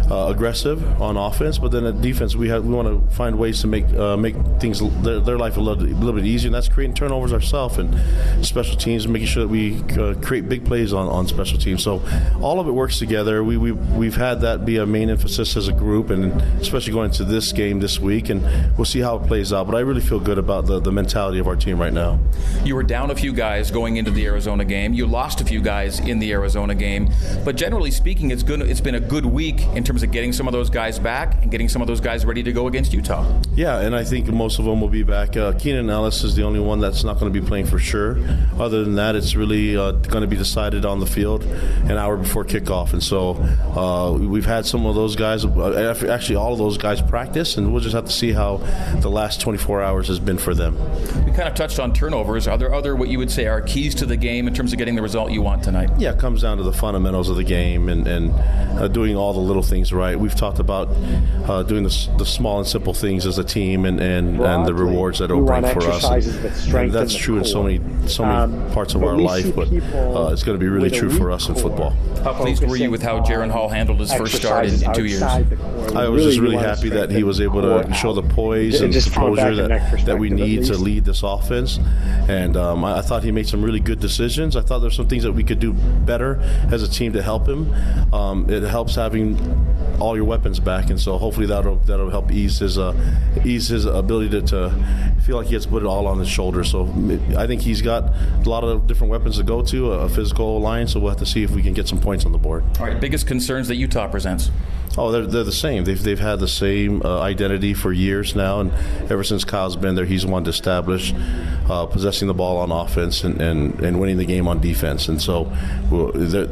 uh, 0.10 0.28
aggressive 0.28 1.01
on 1.02 1.18
offense, 1.18 1.58
but 1.58 1.72
then 1.72 1.86
at 1.86 2.02
defense 2.02 2.36
we 2.36 2.48
have 2.50 2.64
we 2.64 2.74
want 2.74 2.88
to 2.88 3.16
find 3.16 3.38
ways 3.38 3.60
to 3.62 3.68
make 3.68 3.86
uh, 3.94 4.16
make 4.16 4.36
things 4.60 4.80
their, 5.02 5.20
their 5.20 5.38
life 5.38 5.58
a 5.58 5.60
little, 5.60 5.84
a 5.84 5.88
little, 5.88 6.14
bit 6.14 6.26
easier, 6.26 6.48
and 6.48 6.56
that's 6.56 6.70
creating 6.70 6.96
turnovers 6.96 7.34
ourselves 7.34 7.78
and 7.78 8.46
special 8.46 8.78
teams, 8.78 9.08
making 9.08 9.28
sure 9.28 9.44
that 9.44 9.50
we 9.50 9.82
uh, 10.00 10.14
create 10.22 10.48
big 10.48 10.64
plays 10.64 10.94
on, 10.94 11.08
on 11.08 11.28
special 11.28 11.58
teams. 11.58 11.84
So 11.84 12.02
all 12.40 12.60
of 12.60 12.68
it 12.68 12.72
works 12.72 13.00
together. 13.00 13.44
We 13.44 13.58
we 13.58 13.72
we've 13.72 14.16
had 14.16 14.42
that 14.42 14.64
be 14.64 14.78
a 14.78 14.86
main 14.86 15.10
emphasis 15.10 15.58
as 15.58 15.68
a 15.68 15.74
group, 15.74 16.12
and 16.12 16.40
especially 16.62 16.94
going 16.94 17.10
into 17.10 17.24
this 17.24 17.52
game 17.52 17.80
this 17.80 18.00
week, 18.00 18.30
and 18.30 18.44
we'll 18.78 18.86
see 18.86 19.00
how 19.00 19.18
it 19.18 19.28
plays 19.28 19.52
out. 19.52 19.66
But 19.66 19.76
I 19.76 19.80
really 19.80 20.02
feel 20.02 20.20
good 20.20 20.38
about 20.38 20.68
the, 20.68 20.80
the 20.80 20.92
mentality 20.92 21.40
of 21.40 21.48
our 21.48 21.56
team 21.56 21.80
right 21.80 21.94
now. 21.94 22.20
You 22.64 22.76
were 22.76 22.84
down 22.84 23.10
a 23.10 23.16
few 23.16 23.34
guys 23.34 23.72
going 23.72 23.98
into 23.98 24.12
the 24.12 24.26
Arizona 24.28 24.66
game. 24.66 24.94
You 24.94 25.08
lost 25.08 25.42
a 25.42 25.46
few 25.46 25.62
guys 25.62 26.00
in 26.00 26.20
the 26.20 26.32
Arizona 26.32 26.76
game, 26.76 27.10
but 27.44 27.56
generally 27.56 27.92
speaking, 27.92 28.30
it's 28.32 28.44
good. 28.44 28.62
It's 28.62 28.82
been 28.82 28.96
a 28.96 29.00
good 29.00 29.26
week 29.26 29.62
in 29.76 29.84
terms 29.84 30.04
of 30.04 30.12
getting 30.12 30.32
some 30.32 30.48
of 30.48 30.54
those 30.54 30.70
guys 30.70 30.91
back 31.00 31.42
and 31.42 31.52
getting 31.52 31.70
some 31.70 31.82
of 31.82 31.88
those 31.88 32.02
guys 32.02 32.26
ready 32.26 32.44
to 32.44 32.52
go 32.52 32.68
against 32.68 32.94
Utah. 32.94 33.26
Yeah, 33.56 33.80
and 33.80 33.96
I 33.96 34.04
think 34.04 34.28
most 34.28 34.60
of 34.60 34.66
them 34.66 34.82
will 34.82 34.90
be 34.90 35.04
back. 35.04 35.36
Uh, 35.36 35.54
Keenan 35.54 35.90
Ellis 35.90 36.24
is 36.24 36.36
the 36.36 36.44
only 36.44 36.60
one 36.60 36.80
that's 36.80 37.04
not 37.04 37.20
going 37.20 37.32
to 37.32 37.42
be 37.42 37.46
playing 37.46 37.66
for 37.66 37.80
sure. 37.80 38.18
Other 38.60 38.84
than 38.84 38.96
that, 38.96 39.16
it's 39.16 39.36
really 39.36 39.78
uh, 39.78 39.92
going 39.92 40.22
to 40.22 40.28
be 40.28 40.36
decided 40.36 40.86
on 40.86 41.00
the 41.00 41.06
field 41.06 41.44
an 41.44 41.92
hour 41.92 42.18
before 42.18 42.46
kickoff, 42.46 42.94
and 42.94 43.04
so 43.04 43.32
uh, 43.76 44.18
we've 44.18 44.46
had 44.46 44.66
some 44.66 44.86
of 44.86 44.96
those 44.96 45.16
guys. 45.16 45.46
Uh, 45.46 46.08
actually, 46.10 46.36
all 46.36 46.54
of 46.54 46.60
those 46.60 46.78
guys 46.78 47.02
practice, 47.02 47.58
and 47.58 47.72
we'll 47.72 47.82
just 47.82 47.96
have 47.96 48.06
to 48.06 48.12
see 48.12 48.32
how 48.32 48.58
the 49.02 49.10
last 49.10 49.42
24 49.42 49.82
hours 49.82 50.08
has 50.08 50.20
been 50.20 50.38
for 50.38 50.54
them. 50.54 50.78
We 51.26 51.32
kind 51.32 51.48
of 51.48 51.56
touched 51.56 51.80
on 51.80 51.94
turnovers. 51.94 52.48
Are 52.48 52.58
there 52.58 52.74
other 52.74 52.96
what 52.96 53.10
you 53.10 53.18
would 53.18 53.32
say 53.32 53.48
are 53.48 53.62
keys 53.62 53.96
to 53.96 54.06
the 54.06 54.18
game 54.18 54.48
in 54.48 54.54
terms 54.54 54.74
of 54.74 54.80
getting 54.80 54.96
the 54.96 55.02
result 55.02 55.32
you 55.32 55.42
want 55.42 55.64
tonight? 55.64 55.90
Yeah, 55.98 56.14
it 56.14 56.20
comes 56.20 56.42
down 56.42 56.58
to 56.58 56.64
the 56.64 56.74
fundamentals 56.74 57.30
of 57.30 57.36
the 57.36 57.44
game 57.44 57.90
and, 57.90 58.08
and 58.08 58.32
uh, 58.80 58.88
doing 58.88 59.16
all 59.16 59.34
the 59.34 59.40
little 59.40 59.64
things 59.64 59.94
right. 59.94 60.20
We've 60.20 60.36
talked 60.36 60.60
about 60.60 60.81
uh, 61.50 61.64
doing 61.64 61.84
the, 61.84 62.10
the, 62.18 62.26
small 62.26 62.60
and 62.60 62.68
simple 62.68 62.94
things 62.94 63.26
as 63.26 63.38
a 63.38 63.44
team 63.44 63.86
and, 63.86 64.00
and, 64.00 64.40
and 64.40 64.66
the 64.66 64.74
rewards 64.74 65.20
that 65.20 65.26
it'll 65.26 65.46
bring 65.46 65.66
for 65.68 65.84
us. 65.84 66.04
And, 66.06 66.76
and 66.76 66.92
that's 66.92 67.16
true 67.16 67.38
in 67.38 67.46
so 67.46 67.64
many 67.64 67.80
so 68.08 68.24
many 68.24 68.36
um, 68.36 68.72
parts 68.72 68.96
of 68.96 69.04
our 69.04 69.18
life, 69.18 69.56
but 69.56 69.68
uh, 69.68 70.32
it's 70.32 70.44
going 70.44 70.58
to 70.58 70.64
be 70.64 70.68
really 70.68 70.90
true 70.90 71.10
for 71.10 71.32
us 71.32 71.50
in 71.50 71.56
football. 71.56 71.92
How 72.24 72.34
pleased 72.34 72.66
were 72.66 72.76
you 72.76 72.92
with 72.92 73.02
how 73.02 73.22
Jaren 73.22 73.52
Hall 73.52 73.70
handled 73.70 74.00
his 74.00 74.14
first 74.14 74.36
start 74.36 74.68
in, 74.68 74.84
in 74.84 74.94
two 74.94 75.06
years? 75.06 75.22
I 75.22 76.08
was 76.08 76.24
just 76.24 76.40
really 76.40 76.58
happy 76.58 76.90
that 76.90 77.10
he 77.10 77.24
was 77.24 77.42
able 77.42 77.62
to 77.62 77.94
show 77.94 78.14
the 78.14 78.24
poise 78.24 78.82
and 78.82 78.94
composure 78.94 79.56
that, 79.56 80.06
that 80.06 80.18
we 80.18 80.30
need 80.30 80.66
to 80.66 80.78
lead 80.78 81.06
this 81.06 81.24
offense. 81.24 81.80
And 82.28 82.58
um, 82.58 82.84
I, 82.86 83.00
I, 83.00 83.02
thought 83.02 83.24
he 83.24 83.32
made 83.32 83.48
some 83.48 83.64
really 83.64 83.80
good 83.80 84.00
decisions. 84.00 84.56
I 84.56 84.62
thought 84.62 84.80
there's 84.80 84.96
some 84.96 85.08
things 85.08 85.24
that 85.24 85.32
we 85.32 85.44
could 85.44 85.60
do 85.60 85.74
better 85.74 86.40
as 86.72 86.84
a 86.84 86.90
team 86.90 87.14
to 87.14 87.22
help 87.22 87.48
him. 87.48 87.74
Um, 88.14 88.50
it 88.50 88.64
helps 88.64 88.96
having 88.96 89.38
all 90.00 90.16
your 90.16 90.26
weapons 90.26 90.60
back, 90.60 90.71
and 90.80 91.00
so 91.00 91.18
hopefully 91.18 91.46
that'll 91.46 91.76
that'll 91.78 92.10
help 92.10 92.32
ease 92.32 92.60
his 92.60 92.78
uh, 92.78 92.94
ease 93.44 93.68
his 93.68 93.86
ability 93.86 94.30
to, 94.30 94.42
to 94.42 94.86
feel 95.26 95.38
like 95.38 95.48
he 95.48 95.54
has 95.54 95.66
to 95.66 95.70
put 95.70 95.84
it 95.84 95.86
all 95.86 96.08
on 96.08 96.20
his 96.20 96.30
shoulders. 96.30 96.72
So 96.72 96.84
I 97.38 97.48
think 97.48 97.62
he's 97.62 97.82
got 97.82 98.04
a 98.46 98.50
lot 98.50 98.64
of 98.64 98.88
different 98.88 99.12
weapons 99.12 99.38
to 99.38 99.44
go 99.44 99.62
to, 99.64 99.92
a 99.92 100.10
physical 100.10 100.60
line. 100.60 100.88
So 100.88 101.00
we'll 101.00 101.10
have 101.10 101.20
to 101.20 101.26
see 101.26 101.44
if 101.44 101.52
we 101.52 101.62
can 101.62 101.74
get 101.74 101.88
some 101.88 102.00
points 102.00 102.26
on 102.26 102.32
the 102.32 102.38
board. 102.38 102.64
All 102.80 102.88
right, 102.88 103.00
biggest 103.00 103.28
concerns 103.28 103.68
that 103.68 103.76
Utah 103.76 104.08
presents. 104.08 104.50
Oh, 104.98 105.10
they're, 105.12 105.26
they're 105.26 105.44
the 105.46 105.54
same. 105.54 105.86
They've, 105.86 106.02
they've 106.02 106.20
had 106.20 106.40
the 106.40 106.50
same 106.50 107.02
uh, 107.04 107.22
identity 107.22 107.74
for 107.74 107.94
years 107.94 108.36
now, 108.36 108.60
and 108.60 108.74
ever 109.10 109.24
since 109.24 109.46
Kyle's 109.46 109.78
been 109.78 109.96
there, 109.96 110.06
he's 110.06 110.26
wanted 110.26 110.46
to 110.46 110.50
establish 110.52 111.14
uh, 111.70 111.86
possessing 111.86 112.28
the 112.28 112.34
ball 112.34 112.58
on 112.58 112.72
offense 112.72 113.24
and, 113.24 113.42
and, 113.42 113.80
and 113.80 114.02
winning 114.02 114.18
the 114.18 114.26
game 114.26 114.50
on 114.50 114.60
defense. 114.60 115.08
And 115.08 115.22
so 115.22 115.50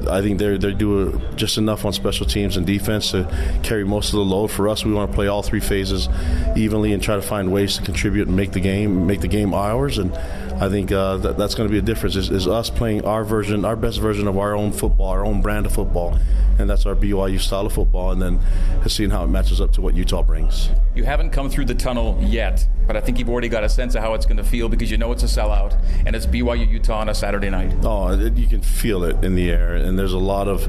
I 0.10 0.22
think 0.22 0.40
they're, 0.40 0.58
they 0.58 0.72
do 0.72 1.22
just 1.36 1.58
enough 1.58 1.84
on 1.84 1.92
special 1.92 2.26
teams 2.26 2.56
and 2.56 2.66
defense 2.66 3.12
to 3.12 3.28
carry 3.62 3.84
most 3.84 4.14
of 4.14 4.20
the 4.20 4.26
load. 4.26 4.52
For 4.52 4.70
us, 4.70 4.86
we 4.86 4.94
want 4.94 5.12
to 5.12 5.16
play 5.16 5.28
all 5.28 5.44
three 5.44 5.60
phases 5.60 6.08
evenly 6.56 6.94
and 6.94 7.04
try 7.04 7.16
to 7.16 7.22
find 7.22 7.52
ways 7.52 7.76
to 7.76 7.84
contribute 7.84 8.28
and 8.28 8.38
make 8.38 8.54
the 8.54 8.62
game 8.62 9.06
make 9.06 9.20
the 9.20 9.28
game 9.28 9.54
ours. 9.54 9.98
And 9.98 10.14
I 10.60 10.68
think 10.68 10.92
uh, 10.92 11.16
that, 11.18 11.38
that's 11.38 11.56
going 11.56 11.70
to 11.70 11.72
be 11.72 11.80
a 11.80 11.82
difference 11.82 12.18
is, 12.18 12.30
is 12.30 12.46
us 12.46 12.70
playing 12.70 13.06
our 13.06 13.24
version, 13.24 13.64
our 13.64 13.78
best 13.78 14.00
version 14.00 14.28
of 14.28 14.38
our 14.38 14.56
own 14.56 14.74
football, 14.74 15.08
our 15.08 15.26
own 15.26 15.42
brand 15.42 15.66
of 15.66 15.72
football, 15.72 16.20
and 16.58 16.70
that's 16.70 16.86
our 16.86 16.96
BYU 16.96 17.40
style 17.40 17.66
of 17.66 17.72
football. 17.72 18.12
And 18.12 18.22
then 18.22 18.42
seeing 18.90 19.10
how 19.10 19.24
it 19.24 19.28
matches 19.28 19.62
up 19.62 19.72
to 19.74 19.82
what 19.82 19.96
Utah 19.96 20.22
brings. 20.22 20.70
You 20.96 21.06
haven't 21.06 21.30
come 21.30 21.50
through 21.50 21.66
the 21.66 21.76
tunnel 21.76 22.18
yet, 22.22 22.68
but 22.86 22.98
I 22.98 23.00
think 23.00 23.20
you've 23.20 23.30
already 23.30 23.48
got 23.48 23.64
a 23.64 23.70
sense 23.70 23.96
of 23.96 24.02
how 24.02 24.16
it's 24.16 24.26
going 24.26 24.38
to 24.38 24.44
feel 24.44 24.68
because 24.68 24.92
you 24.92 24.98
know 24.98 25.14
it's 25.14 25.24
a 25.24 25.28
sellout 25.28 25.82
and 26.06 26.14
it's 26.14 26.26
BYU 26.26 26.70
Utah 26.70 27.00
on 27.00 27.08
a 27.08 27.16
Saturday 27.16 27.50
night. 27.50 27.74
Oh, 27.84 28.10
it, 28.12 28.34
you 28.36 28.48
can 28.48 28.62
feel 28.62 29.06
it 29.06 29.24
in 29.24 29.36
the 29.36 29.50
air, 29.50 29.76
and 29.76 29.98
there's 29.98 30.14
a 30.14 30.20
lot 30.20 30.50
of 30.50 30.68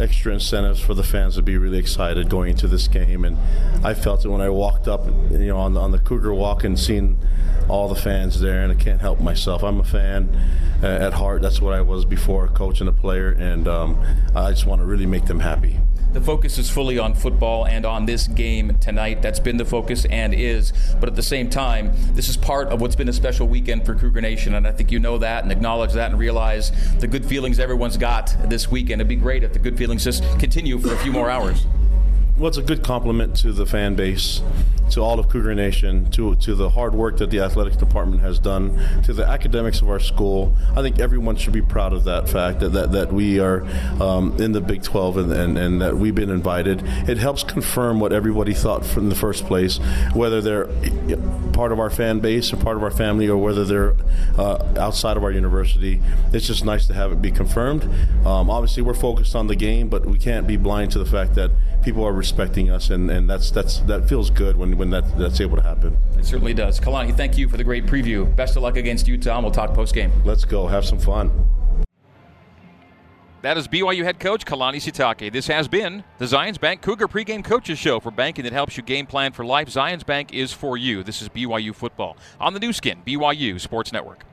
extra 0.00 0.32
incentives 0.32 0.80
for 0.80 0.94
the 0.94 1.02
fans 1.02 1.36
to 1.36 1.42
be 1.42 1.56
really 1.58 1.78
excited 1.78 2.28
going 2.28 2.50
into 2.50 2.66
this 2.66 2.88
game. 2.88 3.24
And 3.24 3.36
I 3.84 3.94
felt 3.94 4.24
it 4.24 4.28
when 4.28 4.40
I 4.40 4.48
walked 4.48 4.88
up, 4.88 5.06
you 5.06 5.46
know, 5.46 5.58
on 5.58 5.74
the, 5.74 5.80
on 5.80 5.92
the 5.92 5.98
Cougar 5.98 6.34
Walk 6.34 6.64
and 6.64 6.78
seen 6.78 7.18
all 7.68 7.88
the 7.88 7.94
fans 7.94 8.40
there, 8.40 8.62
and 8.62 8.72
I 8.72 8.74
can't 8.74 9.00
help 9.00 9.20
myself. 9.20 9.62
I'm 9.62 9.80
a 9.80 9.84
fan 9.84 10.28
uh, 10.82 10.86
at 10.86 11.12
heart. 11.12 11.42
That's 11.42 11.60
what 11.60 11.74
I 11.74 11.82
was 11.82 12.04
before, 12.04 12.46
a 12.46 12.48
coach 12.48 12.80
and 12.80 12.88
a 12.88 12.92
player, 12.92 13.30
and 13.30 13.68
um, 13.68 14.02
I 14.34 14.50
just 14.50 14.66
want 14.66 14.80
to 14.80 14.86
really 14.86 15.06
make 15.06 15.26
them 15.26 15.40
happy. 15.40 15.78
The 16.12 16.20
focus 16.20 16.58
is 16.58 16.68
fully 16.68 16.98
on 16.98 17.14
football 17.14 17.66
and 17.66 17.86
on 17.86 18.04
this 18.04 18.26
game 18.26 18.76
tonight. 18.78 19.22
That's 19.22 19.38
been 19.38 19.58
the 19.58 19.64
focus 19.64 20.04
and 20.06 20.34
is. 20.34 20.72
But 20.98 21.08
at 21.08 21.14
the 21.14 21.22
same 21.22 21.48
time, 21.48 21.92
this 22.14 22.28
is 22.28 22.36
part 22.36 22.68
of 22.68 22.80
what's 22.80 22.96
been 22.96 23.08
a 23.08 23.12
special 23.12 23.46
weekend 23.46 23.86
for 23.86 23.94
Cougar 23.94 24.20
Nation. 24.20 24.54
And 24.56 24.66
I 24.66 24.72
think 24.72 24.90
you 24.90 24.98
know 24.98 25.18
that 25.18 25.44
and 25.44 25.52
acknowledge 25.52 25.92
that 25.92 26.10
and 26.10 26.18
realize 26.18 26.72
the 26.98 27.06
good 27.06 27.24
feelings 27.24 27.60
everyone's 27.60 27.96
got 27.96 28.34
this 28.48 28.68
weekend. 28.68 29.00
It'd 29.00 29.08
be 29.08 29.14
great 29.14 29.44
if 29.44 29.52
the 29.52 29.60
good 29.60 29.78
feelings 29.78 30.02
just 30.02 30.24
continue 30.40 30.80
for 30.80 30.92
a 30.92 30.98
few 30.98 31.12
more 31.12 31.30
hours. 31.30 31.64
It's 32.42 32.56
a 32.56 32.62
good 32.62 32.82
compliment 32.82 33.36
to 33.36 33.52
the 33.52 33.66
fan 33.66 33.94
base 33.94 34.40
to 34.90 35.00
all 35.00 35.20
of 35.20 35.28
Cougar 35.28 35.54
Nation, 35.54 36.10
to 36.10 36.34
to 36.36 36.54
the 36.54 36.70
hard 36.70 36.94
work 36.94 37.18
that 37.18 37.30
the 37.30 37.40
athletics 37.40 37.76
department 37.76 38.22
has 38.22 38.38
done, 38.38 38.76
to 39.04 39.12
the 39.12 39.24
academics 39.24 39.80
of 39.80 39.88
our 39.88 40.00
school. 40.00 40.56
I 40.74 40.82
think 40.82 40.98
everyone 40.98 41.36
should 41.36 41.52
be 41.52 41.62
proud 41.62 41.92
of 41.92 42.04
that 42.04 42.28
fact 42.28 42.60
that 42.60 42.70
that, 42.70 42.92
that 42.92 43.12
we 43.12 43.38
are 43.38 43.62
um, 44.02 44.40
in 44.40 44.52
the 44.52 44.60
Big 44.60 44.82
12 44.82 45.18
and, 45.18 45.32
and, 45.32 45.58
and 45.58 45.80
that 45.80 45.96
we've 45.96 46.14
been 46.14 46.30
invited. 46.30 46.82
It 47.08 47.18
helps 47.18 47.44
confirm 47.44 48.00
what 48.00 48.12
everybody 48.12 48.54
thought 48.54 48.84
from 48.84 49.10
the 49.10 49.14
first 49.14 49.44
place, 49.46 49.78
whether 50.12 50.40
they're 50.40 50.66
part 51.52 51.72
of 51.72 51.78
our 51.78 51.90
fan 51.90 52.20
base 52.20 52.52
or 52.52 52.56
part 52.56 52.76
of 52.76 52.82
our 52.82 52.90
family 52.90 53.28
or 53.28 53.36
whether 53.36 53.64
they're 53.64 53.94
uh, 54.38 54.66
outside 54.76 55.16
of 55.16 55.22
our 55.22 55.30
university. 55.30 56.00
It's 56.32 56.46
just 56.46 56.64
nice 56.64 56.86
to 56.86 56.94
have 56.94 57.12
it 57.12 57.22
be 57.22 57.30
confirmed. 57.30 57.84
Um, 58.26 58.50
obviously, 58.50 58.82
we're 58.82 58.94
focused 58.94 59.36
on 59.36 59.46
the 59.46 59.56
game, 59.56 59.88
but 59.88 60.06
we 60.06 60.18
can't 60.18 60.46
be 60.46 60.56
blind 60.56 60.90
to 60.92 60.98
the 60.98 61.06
fact 61.06 61.34
that 61.34 61.50
people 61.82 62.04
are 62.04 62.12
respecting 62.30 62.70
us, 62.70 62.90
and, 62.90 63.10
and 63.10 63.28
that's 63.28 63.50
that's 63.50 63.80
that 63.80 64.08
feels 64.08 64.30
good 64.30 64.56
when 64.56 64.78
when 64.78 64.90
that, 64.90 65.18
that's 65.18 65.40
able 65.40 65.56
to 65.56 65.62
happen. 65.62 65.98
It 66.16 66.24
certainly 66.24 66.54
does. 66.54 66.78
Kalani, 66.78 67.16
thank 67.16 67.36
you 67.36 67.48
for 67.48 67.56
the 67.56 67.64
great 67.64 67.86
preview. 67.86 68.34
Best 68.36 68.56
of 68.56 68.62
luck 68.62 68.76
against 68.76 69.08
Utah, 69.08 69.36
and 69.36 69.44
we'll 69.44 69.52
talk 69.52 69.74
post 69.74 69.94
game. 69.94 70.12
Let's 70.24 70.44
go. 70.44 70.66
Have 70.68 70.84
some 70.84 70.98
fun. 70.98 71.48
That 73.42 73.56
is 73.56 73.66
BYU 73.66 74.04
head 74.04 74.20
coach 74.20 74.44
Kalani 74.44 74.76
Sitake. 74.76 75.32
This 75.32 75.46
has 75.46 75.66
been 75.66 76.04
the 76.18 76.26
Zions 76.26 76.60
Bank 76.60 76.82
Cougar 76.82 77.08
pregame 77.08 77.42
coaches 77.42 77.78
show 77.78 77.98
for 77.98 78.10
banking 78.10 78.44
that 78.44 78.52
helps 78.52 78.76
you 78.76 78.82
game 78.82 79.06
plan 79.06 79.32
for 79.32 79.44
life. 79.44 79.68
Zions 79.68 80.04
Bank 80.04 80.34
is 80.34 80.52
for 80.52 80.76
you. 80.76 81.02
This 81.02 81.22
is 81.22 81.28
BYU 81.30 81.74
football 81.74 82.16
on 82.38 82.52
the 82.54 82.60
Nu 82.60 82.72
Skin, 82.72 83.02
BYU 83.06 83.58
Sports 83.58 83.92
Network. 83.92 84.24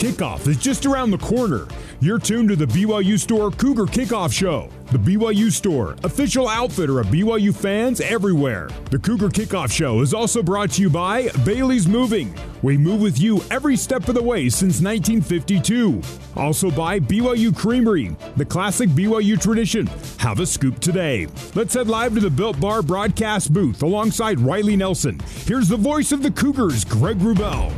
Kickoff 0.00 0.46
is 0.46 0.56
just 0.56 0.86
around 0.86 1.10
the 1.10 1.18
corner. 1.18 1.68
You're 2.00 2.18
tuned 2.18 2.48
to 2.48 2.56
the 2.56 2.64
BYU 2.64 3.18
Store 3.18 3.50
Cougar 3.50 3.84
Kickoff 3.84 4.32
Show 4.32 4.70
The 4.92 4.98
BYU 4.98 5.52
Store, 5.52 5.94
official 6.04 6.48
outfitter 6.48 7.00
of 7.00 7.08
BYU 7.08 7.54
fans 7.54 8.00
everywhere. 8.00 8.70
The 8.90 8.98
Cougar 8.98 9.28
Kickoff 9.28 9.70
Show 9.70 10.00
is 10.00 10.14
also 10.14 10.42
brought 10.42 10.70
to 10.70 10.80
you 10.80 10.88
by 10.88 11.28
Bailey's 11.44 11.86
Moving. 11.86 12.34
We 12.62 12.76
move 12.76 13.00
with 13.00 13.18
you 13.18 13.42
every 13.50 13.76
step 13.76 14.06
of 14.08 14.14
the 14.14 14.22
way 14.22 14.50
since 14.50 14.82
1952. 14.82 16.02
Also 16.36 16.70
by 16.70 17.00
BYU 17.00 17.56
Creamery, 17.56 18.14
the 18.36 18.44
classic 18.44 18.90
BYU 18.90 19.40
tradition. 19.40 19.86
Have 20.18 20.40
a 20.40 20.46
scoop 20.46 20.78
today. 20.78 21.26
Let's 21.54 21.74
head 21.74 21.88
live 21.88 22.14
to 22.14 22.20
the 22.20 22.30
Built 22.30 22.60
Bar 22.60 22.82
broadcast 22.82 23.54
booth 23.54 23.82
alongside 23.82 24.40
Riley 24.40 24.76
Nelson. 24.76 25.18
Here's 25.46 25.68
the 25.68 25.76
voice 25.76 26.12
of 26.12 26.22
the 26.22 26.30
Cougars, 26.30 26.84
Greg 26.84 27.18
Wrubell. 27.18 27.72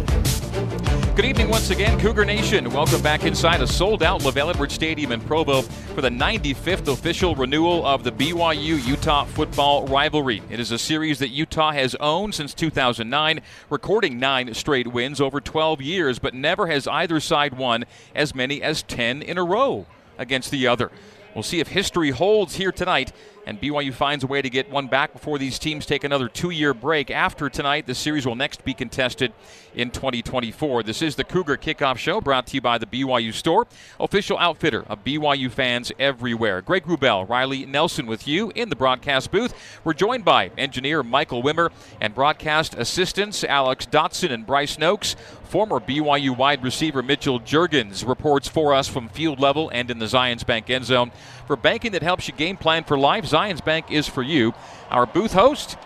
Good 1.15 1.27
evening 1.27 1.51
once 1.51 1.69
again, 1.69 2.01
Cougar 2.01 2.25
Nation. 2.25 2.71
Welcome 2.71 3.03
back 3.03 3.25
inside 3.25 3.61
a 3.61 3.67
sold 3.67 4.03
out 4.03 4.23
LaVell 4.23 4.49
Edwards 4.49 4.73
Stadium 4.73 5.13
in 5.13 5.21
Provo 5.21 5.61
for 5.61 6.01
the 6.01 6.09
95th 6.09 6.89
official 6.89 7.35
renewal 7.35 7.85
of 7.85 8.03
the 8.03 8.11
BYU 8.11 8.83
Utah 8.83 9.27
football 9.27 9.87
rivalry. 9.89 10.43
It 10.49 10.59
is 10.59 10.71
a 10.71 10.79
series 10.79 11.19
that 11.19 11.29
Utah 11.29 11.73
has 11.73 11.95
owned 11.97 12.35
since 12.35 12.55
2009, 12.55 13.43
recording 13.69 14.19
nine 14.19 14.55
straight 14.55 14.72
wins 14.81 15.21
over 15.21 15.41
12 15.41 15.81
years, 15.83 16.19
but 16.19 16.35
never 16.35 16.67
has 16.67 16.87
either 16.87 17.21
side 17.21 17.57
won 17.57 17.85
as 18.15 18.35
many 18.35 18.63
as 18.63 18.83
10 18.83 19.23
in 19.23 19.39
a 19.39 19.45
row 19.45 19.87
against 20.19 20.51
the 20.51 20.67
other. 20.67 20.91
We'll 21.35 21.43
see 21.43 21.61
if 21.61 21.69
history 21.69 22.11
holds 22.11 22.57
here 22.57 22.73
tonight 22.73 23.13
and 23.47 23.61
BYU 23.61 23.93
finds 23.93 24.25
a 24.25 24.27
way 24.27 24.41
to 24.43 24.51
get 24.51 24.71
one 24.71 24.87
back 24.87 25.13
before 25.13 25.39
these 25.39 25.59
teams 25.59 25.87
take 25.87 26.05
another 26.05 26.29
two 26.29 26.51
year 26.51 26.75
break. 26.75 27.11
After 27.11 27.49
tonight, 27.49 27.87
the 27.87 27.95
series 27.95 28.27
will 28.27 28.35
next 28.35 28.65
be 28.65 28.75
contested 28.75 29.33
in 29.75 29.91
2024. 29.91 30.83
This 30.83 31.03
is 31.03 31.17
the 31.17 31.25
Cougar 31.25 31.57
Kickoff 31.57 31.97
Show 31.97 32.21
brought 32.21 32.47
to 32.49 32.55
you 32.55 32.61
by 32.61 32.79
the 32.79 32.87
BYU 32.87 33.33
Store, 33.33 33.67
official 33.99 34.39
outfitter 34.39 34.85
of 34.89 35.05
BYU 35.05 35.51
fans 35.51 35.91
everywhere. 35.99 36.61
Greg 36.61 36.85
Wrubell, 36.85 37.29
Riley 37.29 37.67
Nelson 37.67 38.07
with 38.07 38.29
you 38.29 38.53
in 38.55 38.69
the 38.69 38.77
broadcast 38.77 39.31
booth. 39.31 39.55
We're 39.85 39.95
joined 39.95 40.25
by 40.25 40.51
engineer 40.59 41.03
Michael 41.03 41.43
Wimmer 41.43 41.71
and 42.01 42.15
broadcast 42.15 42.75
assistants 42.75 43.45
Alex 43.45 43.87
Dotson 43.87 44.31
and 44.31 44.47
Bryce 44.47 44.79
Noakes. 44.79 45.17
Former 45.53 45.81
BYU 45.81 46.35
wide 46.35 46.63
receiver 46.65 47.03
Mitchell 47.03 47.39
Juergens 47.39 48.09
reports 48.09 48.49
for 48.49 48.73
us 48.73 48.89
from 48.89 49.11
field 49.11 49.39
level 49.39 49.69
and 49.69 49.91
in 49.91 49.99
the 49.99 50.07
Zions 50.07 50.47
Bank 50.47 50.71
end 50.71 50.87
zone. 50.87 51.13
For 51.47 51.57
banking 51.57 51.93
that 51.93 52.03
helps 52.03 52.27
you 52.27 52.33
game 52.33 52.57
plan 52.57 52.85
for 52.85 52.99
life, 52.99 53.27
Zions 53.27 53.63
Bank 53.63 53.91
is 53.91 54.09
for 54.09 54.23
you. 54.23 54.55
Our 54.89 55.05
booth 55.05 55.35
host 55.35 55.77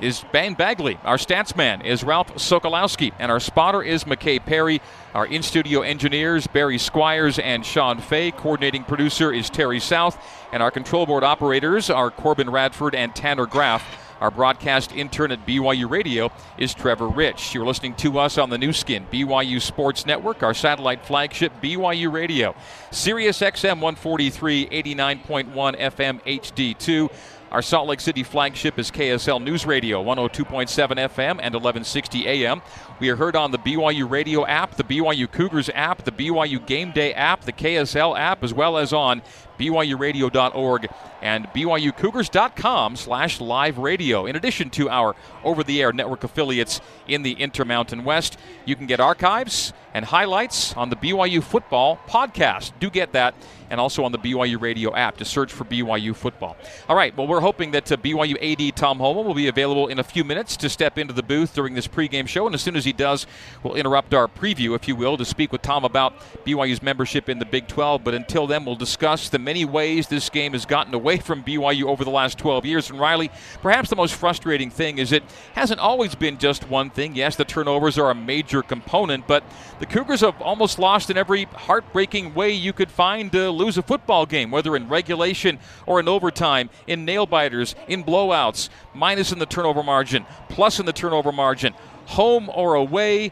is 0.00 0.24
Ben 0.32 0.54
Bagley. 0.54 0.98
Our 1.04 1.18
stats 1.18 1.54
man 1.54 1.82
is 1.82 2.04
Ralph 2.04 2.36
Sokolowski. 2.36 3.12
And 3.18 3.30
our 3.30 3.38
spotter 3.38 3.82
is 3.82 4.04
McKay 4.04 4.42
Perry. 4.42 4.80
Our 5.12 5.26
in 5.26 5.42
studio 5.42 5.82
engineers, 5.82 6.46
Barry 6.46 6.78
Squires 6.78 7.38
and 7.38 7.66
Sean 7.66 8.00
Fay. 8.00 8.30
Coordinating 8.30 8.84
producer 8.84 9.30
is 9.30 9.50
Terry 9.50 9.78
South. 9.78 10.18
And 10.54 10.62
our 10.62 10.70
control 10.70 11.04
board 11.04 11.22
operators 11.22 11.90
are 11.90 12.10
Corbin 12.10 12.48
Radford 12.48 12.94
and 12.94 13.14
Tanner 13.14 13.44
Graff. 13.44 14.05
Our 14.20 14.30
broadcast 14.30 14.92
intern 14.92 15.30
at 15.30 15.46
BYU 15.46 15.90
Radio 15.90 16.32
is 16.56 16.72
Trevor 16.72 17.08
Rich. 17.08 17.54
You're 17.54 17.66
listening 17.66 17.94
to 17.96 18.18
us 18.18 18.38
on 18.38 18.48
the 18.48 18.56
Nu 18.56 18.72
Skin, 18.72 19.06
BYU 19.12 19.60
Sports 19.60 20.06
Network, 20.06 20.42
our 20.42 20.54
satellite 20.54 21.04
flagship, 21.04 21.52
BYU 21.62 22.10
Radio. 22.10 22.54
Sirius 22.90 23.40
XM 23.40 23.80
143, 23.80 24.68
89.1 24.68 25.78
FM 25.78 26.22
HD2. 26.22 27.10
Our 27.52 27.62
Salt 27.62 27.88
Lake 27.88 28.00
City 28.00 28.22
flagship 28.22 28.78
is 28.78 28.90
KSL 28.90 29.42
News 29.42 29.66
Radio, 29.66 30.02
102.7 30.02 30.66
FM 30.66 31.38
and 31.40 31.54
1160 31.54 32.26
AM. 32.26 32.60
We 32.98 33.08
are 33.10 33.16
heard 33.16 33.36
on 33.36 33.52
the 33.52 33.58
BYU 33.58 34.10
Radio 34.10 34.44
app, 34.44 34.74
the 34.74 34.82
BYU 34.82 35.30
Cougars 35.30 35.70
app, 35.72 36.04
the 36.04 36.10
BYU 36.10 36.64
Game 36.66 36.90
Day 36.90 37.14
app, 37.14 37.42
the 37.42 37.52
KSL 37.52 38.18
app, 38.18 38.42
as 38.42 38.52
well 38.52 38.76
as 38.76 38.92
on 38.92 39.22
BYURadio.org 39.58 40.88
and 41.22 41.46
BYUCougars.com 41.46 42.96
slash 42.96 43.40
live 43.40 43.78
radio. 43.78 44.26
In 44.26 44.36
addition 44.36 44.70
to 44.70 44.88
our 44.88 45.16
over-the-air 45.44 45.92
network 45.92 46.24
affiliates 46.24 46.80
in 47.06 47.22
the 47.22 47.32
Intermountain 47.32 48.04
West, 48.04 48.38
you 48.64 48.76
can 48.76 48.86
get 48.86 49.00
archives 49.00 49.72
and 49.94 50.04
highlights 50.04 50.74
on 50.74 50.90
the 50.90 50.96
BYU 50.96 51.42
Football 51.42 51.98
podcast. 52.06 52.72
Do 52.80 52.90
get 52.90 53.12
that 53.12 53.34
and 53.70 53.80
also 53.80 54.04
on 54.04 54.12
the 54.12 54.18
BYU 54.18 54.60
Radio 54.60 54.94
app 54.94 55.16
to 55.18 55.24
search 55.24 55.52
for 55.52 55.64
BYU 55.64 56.14
football. 56.14 56.56
All 56.88 56.96
right, 56.96 57.16
well, 57.16 57.26
we're 57.26 57.40
hoping 57.40 57.72
that 57.72 57.90
uh, 57.90 57.96
BYU 57.96 58.36
AD 58.40 58.76
Tom 58.76 58.98
Holmoe 58.98 59.24
will 59.24 59.34
be 59.34 59.48
available 59.48 59.88
in 59.88 59.98
a 59.98 60.04
few 60.04 60.24
minutes 60.24 60.56
to 60.58 60.68
step 60.68 60.98
into 60.98 61.12
the 61.12 61.22
booth 61.22 61.54
during 61.54 61.74
this 61.74 61.88
pregame 61.88 62.28
show. 62.28 62.46
And 62.46 62.54
as 62.54 62.62
soon 62.62 62.76
as 62.76 62.84
he 62.84 62.92
does, 62.92 63.26
we'll 63.62 63.74
interrupt 63.74 64.14
our 64.14 64.28
preview, 64.28 64.74
if 64.74 64.86
you 64.86 64.96
will, 64.96 65.16
to 65.16 65.24
speak 65.24 65.52
with 65.52 65.62
Tom 65.62 65.84
about 65.84 66.14
BYU's 66.44 66.82
membership 66.82 67.28
in 67.28 67.38
the 67.38 67.44
Big 67.44 67.66
12. 67.68 68.04
But 68.04 68.14
until 68.14 68.46
then, 68.46 68.64
we'll 68.64 68.76
discuss 68.76 69.28
the 69.28 69.38
many 69.46 69.64
ways 69.64 70.08
this 70.08 70.28
game 70.28 70.52
has 70.54 70.66
gotten 70.66 70.92
away 70.92 71.18
from 71.18 71.44
BYU 71.44 71.84
over 71.84 72.04
the 72.04 72.10
last 72.10 72.36
12 72.36 72.66
years. 72.66 72.90
And 72.90 72.98
Riley, 72.98 73.30
perhaps 73.62 73.88
the 73.88 73.94
most 73.94 74.14
frustrating 74.14 74.70
thing 74.70 74.98
is 74.98 75.12
it 75.12 75.22
hasn't 75.54 75.78
always 75.78 76.16
been 76.16 76.36
just 76.36 76.68
one 76.68 76.90
thing. 76.90 77.14
Yes, 77.14 77.36
the 77.36 77.44
turnovers 77.44 77.96
are 77.96 78.10
a 78.10 78.14
major 78.14 78.60
component, 78.60 79.28
but 79.28 79.44
the 79.78 79.86
Cougars 79.86 80.22
have 80.22 80.42
almost 80.42 80.80
lost 80.80 81.10
in 81.10 81.16
every 81.16 81.44
heartbreaking 81.44 82.34
way 82.34 82.50
you 82.50 82.72
could 82.72 82.90
find 82.90 83.30
to 83.32 83.50
lose 83.50 83.78
a 83.78 83.82
football 83.82 84.26
game, 84.26 84.50
whether 84.50 84.74
in 84.74 84.88
regulation 84.88 85.60
or 85.86 86.00
in 86.00 86.08
overtime, 86.08 86.68
in 86.88 87.04
nail 87.04 87.24
biters, 87.24 87.76
in 87.86 88.02
blowouts, 88.02 88.68
minus 88.94 89.30
in 89.30 89.38
the 89.38 89.46
turnover 89.46 89.84
margin, 89.84 90.26
plus 90.48 90.80
in 90.80 90.86
the 90.86 90.92
turnover 90.92 91.30
margin, 91.30 91.72
home 92.06 92.50
or 92.52 92.74
away. 92.74 93.30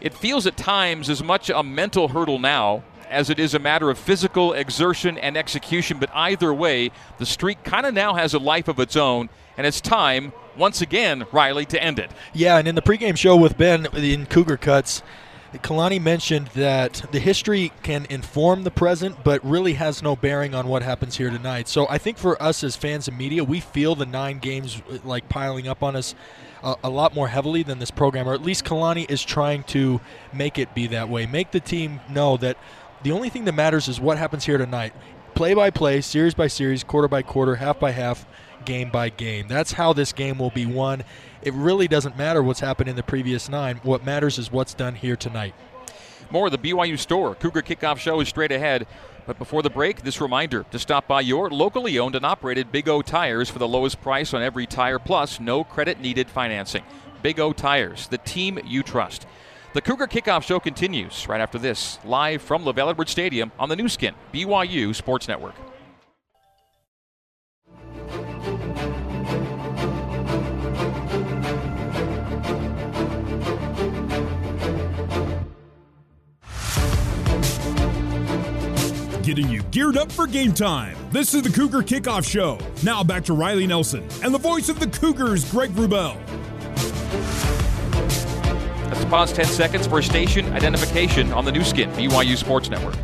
It 0.00 0.14
feels 0.14 0.46
at 0.46 0.56
times 0.56 1.10
as 1.10 1.22
much 1.22 1.50
a 1.50 1.62
mental 1.62 2.08
hurdle 2.08 2.38
now 2.38 2.82
as 3.10 3.30
it 3.30 3.38
is 3.38 3.54
a 3.54 3.58
matter 3.58 3.90
of 3.90 3.98
physical 3.98 4.52
exertion 4.52 5.18
and 5.18 5.36
execution. 5.36 5.98
But 5.98 6.10
either 6.14 6.52
way, 6.52 6.90
the 7.18 7.26
streak 7.26 7.62
kind 7.64 7.86
of 7.86 7.94
now 7.94 8.14
has 8.14 8.34
a 8.34 8.38
life 8.38 8.68
of 8.68 8.78
its 8.78 8.96
own, 8.96 9.28
and 9.56 9.66
it's 9.66 9.80
time, 9.80 10.32
once 10.56 10.80
again, 10.80 11.26
Riley, 11.32 11.64
to 11.66 11.82
end 11.82 11.98
it. 11.98 12.10
Yeah, 12.32 12.58
and 12.58 12.68
in 12.68 12.74
the 12.74 12.82
pregame 12.82 13.16
show 13.16 13.36
with 13.36 13.56
Ben 13.56 13.86
in 13.94 14.26
Cougar 14.26 14.58
Cuts, 14.58 15.02
Kalani 15.58 16.00
mentioned 16.00 16.48
that 16.48 17.04
the 17.12 17.20
history 17.20 17.72
can 17.82 18.06
inform 18.10 18.64
the 18.64 18.70
present, 18.70 19.22
but 19.22 19.44
really 19.44 19.74
has 19.74 20.02
no 20.02 20.16
bearing 20.16 20.54
on 20.54 20.66
what 20.66 20.82
happens 20.82 21.16
here 21.16 21.30
tonight. 21.30 21.68
So 21.68 21.86
I 21.88 21.98
think 21.98 22.18
for 22.18 22.40
us 22.42 22.64
as 22.64 22.76
fans 22.76 23.06
and 23.08 23.16
media, 23.16 23.44
we 23.44 23.60
feel 23.60 23.94
the 23.94 24.06
nine 24.06 24.38
games 24.38 24.82
like 25.04 25.28
piling 25.28 25.68
up 25.68 25.82
on 25.82 25.94
us 25.94 26.14
a, 26.62 26.74
a 26.84 26.90
lot 26.90 27.14
more 27.14 27.28
heavily 27.28 27.62
than 27.62 27.78
this 27.78 27.90
program, 27.90 28.28
or 28.28 28.34
at 28.34 28.42
least 28.42 28.64
Kalani 28.64 29.08
is 29.08 29.22
trying 29.22 29.62
to 29.64 30.00
make 30.32 30.58
it 30.58 30.74
be 30.74 30.88
that 30.88 31.08
way. 31.08 31.26
Make 31.26 31.52
the 31.52 31.60
team 31.60 32.00
know 32.08 32.36
that 32.38 32.56
the 33.04 33.12
only 33.12 33.28
thing 33.28 33.44
that 33.44 33.52
matters 33.52 33.86
is 33.86 34.00
what 34.00 34.18
happens 34.18 34.44
here 34.44 34.58
tonight. 34.58 34.92
Play 35.34 35.54
by 35.54 35.70
play, 35.70 36.00
series 36.00 36.34
by 36.34 36.48
series, 36.48 36.82
quarter 36.82 37.08
by 37.08 37.22
quarter, 37.22 37.54
half 37.56 37.78
by 37.78 37.92
half, 37.92 38.26
game 38.64 38.90
by 38.90 39.08
game. 39.10 39.46
That's 39.46 39.72
how 39.72 39.92
this 39.92 40.12
game 40.12 40.38
will 40.38 40.50
be 40.50 40.66
won 40.66 41.04
it 41.44 41.52
really 41.52 41.86
doesn't 41.86 42.16
matter 42.16 42.42
what's 42.42 42.60
happened 42.60 42.88
in 42.88 42.96
the 42.96 43.02
previous 43.02 43.48
nine. 43.48 43.78
What 43.82 44.04
matters 44.04 44.38
is 44.38 44.50
what's 44.50 44.72
done 44.72 44.94
here 44.94 45.14
tonight. 45.14 45.54
More 46.30 46.46
of 46.46 46.52
the 46.52 46.58
BYU 46.58 46.98
store. 46.98 47.34
Cougar 47.34 47.62
Kickoff 47.62 47.98
Show 47.98 48.18
is 48.20 48.28
straight 48.28 48.50
ahead. 48.50 48.86
But 49.26 49.38
before 49.38 49.62
the 49.62 49.70
break, 49.70 50.02
this 50.02 50.20
reminder 50.20 50.64
to 50.70 50.78
stop 50.78 51.06
by 51.06 51.20
your 51.22 51.50
locally 51.50 51.98
owned 51.98 52.14
and 52.14 52.26
operated 52.26 52.72
Big 52.72 52.88
O 52.88 53.00
Tires 53.00 53.48
for 53.48 53.58
the 53.58 53.68
lowest 53.68 54.00
price 54.02 54.34
on 54.34 54.42
every 54.42 54.66
tire, 54.66 54.98
plus 54.98 55.40
no 55.40 55.64
credit 55.64 56.00
needed 56.00 56.28
financing. 56.28 56.82
Big 57.22 57.40
O 57.40 57.52
Tires, 57.52 58.06
the 58.08 58.18
team 58.18 58.58
you 58.66 58.82
trust. 58.82 59.26
The 59.74 59.82
Cougar 59.82 60.06
Kickoff 60.06 60.44
Show 60.44 60.60
continues 60.60 61.28
right 61.28 61.40
after 61.40 61.58
this, 61.58 61.98
live 62.04 62.40
from 62.40 62.62
LaVell 62.62 62.90
Edwards 62.90 63.10
Stadium 63.10 63.50
on 63.58 63.68
the 63.68 63.74
Nu 63.74 63.88
Skin, 63.88 64.14
BYU 64.32 64.94
Sports 64.94 65.26
Network. 65.26 65.56
getting 79.24 79.48
you 79.48 79.62
geared 79.70 79.96
up 79.96 80.12
for 80.12 80.26
game 80.26 80.52
time. 80.52 80.94
This 81.10 81.32
is 81.32 81.42
the 81.42 81.48
Cougar 81.48 81.80
Kickoff 81.80 82.28
Show. 82.28 82.58
Now 82.84 83.02
back 83.02 83.24
to 83.24 83.32
Riley 83.32 83.66
Nelson 83.66 84.06
and 84.22 84.34
the 84.34 84.38
voice 84.38 84.68
of 84.68 84.78
the 84.78 84.86
Cougars, 84.86 85.50
Greg 85.50 85.70
Wrubell. 85.70 86.20
Pause 89.14 89.32
10 89.34 89.44
seconds 89.44 89.86
for 89.86 90.02
station 90.02 90.52
identification 90.54 91.32
on 91.32 91.44
the 91.44 91.52
Nu 91.52 91.62
Skin, 91.62 91.88
BYU 91.92 92.36
Sports 92.36 92.68
Network. 92.68 92.96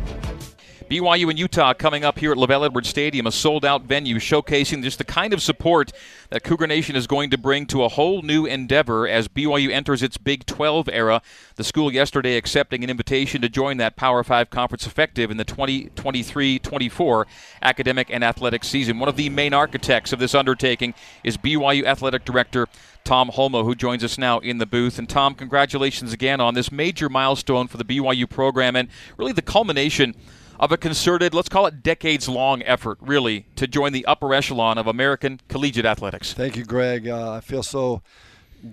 BYU 0.89 1.29
and 1.29 1.39
Utah 1.39 1.73
coming 1.73 2.03
up 2.03 2.19
here 2.19 2.33
at 2.33 2.37
LaVell 2.37 2.65
Edwards 2.65 2.89
Stadium, 2.89 3.25
a 3.25 3.31
sold 3.31 3.63
out 3.63 3.83
venue 3.83 4.17
showcasing 4.17 4.83
just 4.83 4.97
the 4.97 5.05
kind 5.05 5.31
of 5.31 5.41
support 5.41 5.93
that 6.31 6.43
Cougar 6.43 6.67
Nation 6.67 6.97
is 6.97 7.07
going 7.07 7.29
to 7.29 7.37
bring 7.37 7.65
to 7.67 7.85
a 7.85 7.87
whole 7.87 8.23
new 8.23 8.45
endeavor 8.45 9.07
as 9.07 9.29
BYU 9.29 9.71
enters 9.71 10.03
its 10.03 10.17
Big 10.17 10.45
12 10.45 10.89
era. 10.91 11.21
The 11.55 11.63
school 11.63 11.93
yesterday 11.93 12.35
accepting 12.35 12.83
an 12.83 12.89
invitation 12.89 13.41
to 13.41 13.47
join 13.47 13.77
that 13.77 13.95
Power 13.95 14.21
5 14.21 14.49
conference 14.49 14.85
effective 14.85 15.31
in 15.31 15.37
the 15.37 15.45
2023 15.45 16.59
24 16.59 17.27
academic 17.61 18.09
and 18.09 18.21
athletic 18.21 18.65
season. 18.65 18.99
One 18.99 19.07
of 19.07 19.15
the 19.15 19.29
main 19.29 19.53
architects 19.53 20.11
of 20.11 20.19
this 20.19 20.35
undertaking 20.35 20.93
is 21.23 21.37
BYU 21.37 21.85
Athletic 21.85 22.25
Director 22.25 22.67
Tom 23.03 23.29
Holmoe, 23.29 23.63
who 23.63 23.75
joins 23.75 24.03
us 24.03 24.17
now 24.17 24.39
in 24.39 24.57
the 24.57 24.65
booth. 24.65 24.99
And 24.99 25.09
Tom, 25.09 25.35
congratulations 25.35 26.13
again 26.13 26.39
on 26.39 26.53
this 26.53 26.71
major 26.71 27.09
milestone 27.09 27.67
for 27.67 27.77
the 27.77 27.85
BYU 27.85 28.29
program 28.29 28.75
and 28.75 28.89
really 29.17 29.33
the 29.33 29.41
culmination 29.41 30.15
of 30.59 30.71
a 30.71 30.77
concerted, 30.77 31.33
let's 31.33 31.49
call 31.49 31.65
it 31.65 31.81
decades 31.81 32.29
long 32.29 32.61
effort, 32.61 32.99
really, 33.01 33.47
to 33.55 33.65
join 33.65 33.93
the 33.93 34.05
upper 34.05 34.31
echelon 34.33 34.77
of 34.77 34.85
American 34.85 35.41
collegiate 35.47 35.85
athletics. 35.85 36.33
Thank 36.33 36.55
you, 36.55 36.63
Greg. 36.63 37.07
Uh, 37.07 37.31
I 37.33 37.39
feel 37.39 37.63
so 37.63 38.03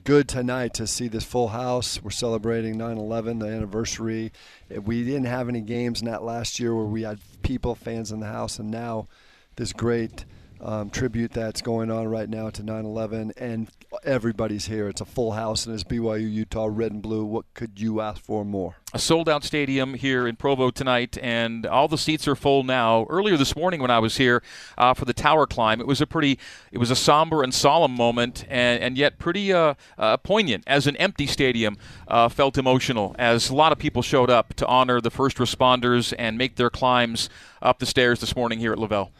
good 0.04 0.28
tonight 0.28 0.74
to 0.74 0.86
see 0.86 1.08
this 1.08 1.24
full 1.24 1.48
house. 1.48 2.02
We're 2.02 2.10
celebrating 2.10 2.76
9/11, 2.76 3.40
the 3.40 3.46
anniversary. 3.46 4.32
We 4.68 5.02
didn't 5.02 5.24
have 5.24 5.48
any 5.48 5.62
games 5.62 6.02
in 6.02 6.10
that 6.10 6.22
last 6.22 6.60
year 6.60 6.74
where 6.74 6.84
we 6.84 7.02
had 7.02 7.20
people, 7.42 7.74
fans 7.74 8.12
in 8.12 8.20
the 8.20 8.26
house, 8.26 8.58
and 8.58 8.70
now 8.70 9.08
this 9.56 9.72
great 9.72 10.26
um, 10.60 10.90
tribute 10.90 11.32
that's 11.32 11.62
going 11.62 11.90
on 11.90 12.08
right 12.08 12.28
now 12.28 12.50
to 12.50 12.62
9/11, 12.62 13.32
and 13.36 13.68
everybody's 14.04 14.66
here. 14.66 14.88
It's 14.88 15.00
a 15.00 15.04
full 15.04 15.32
house, 15.32 15.66
and 15.66 15.74
it's 15.74 15.84
BYU 15.84 16.30
Utah 16.30 16.68
red 16.70 16.92
and 16.92 17.02
blue. 17.02 17.24
What 17.24 17.52
could 17.54 17.80
you 17.80 18.00
ask 18.00 18.22
for 18.22 18.44
more? 18.44 18.76
A 18.94 18.98
sold-out 18.98 19.44
stadium 19.44 19.94
here 19.94 20.26
in 20.26 20.36
Provo 20.36 20.70
tonight, 20.70 21.18
and 21.20 21.66
all 21.66 21.88
the 21.88 21.98
seats 21.98 22.26
are 22.26 22.34
full 22.34 22.64
now. 22.64 23.06
Earlier 23.10 23.36
this 23.36 23.54
morning, 23.54 23.80
when 23.82 23.90
I 23.90 23.98
was 23.98 24.16
here 24.16 24.42
uh, 24.78 24.94
for 24.94 25.04
the 25.04 25.12
tower 25.12 25.46
climb, 25.46 25.80
it 25.80 25.86
was 25.86 26.00
a 26.00 26.06
pretty, 26.06 26.38
it 26.72 26.78
was 26.78 26.90
a 26.90 26.96
somber 26.96 27.42
and 27.42 27.52
solemn 27.52 27.94
moment, 27.94 28.44
and, 28.48 28.82
and 28.82 28.96
yet 28.96 29.18
pretty 29.18 29.52
uh, 29.52 29.74
uh, 29.98 30.16
poignant. 30.16 30.64
As 30.66 30.86
an 30.86 30.96
empty 30.96 31.26
stadium 31.26 31.76
uh, 32.08 32.28
felt 32.28 32.56
emotional, 32.56 33.14
as 33.18 33.50
a 33.50 33.54
lot 33.54 33.72
of 33.72 33.78
people 33.78 34.00
showed 34.00 34.30
up 34.30 34.54
to 34.54 34.66
honor 34.66 35.00
the 35.00 35.10
first 35.10 35.36
responders 35.36 36.14
and 36.18 36.38
make 36.38 36.56
their 36.56 36.70
climbs 36.70 37.28
up 37.60 37.80
the 37.80 37.86
stairs 37.86 38.20
this 38.20 38.34
morning 38.34 38.58
here 38.58 38.72
at 38.72 38.78
LaVell. 38.78 39.10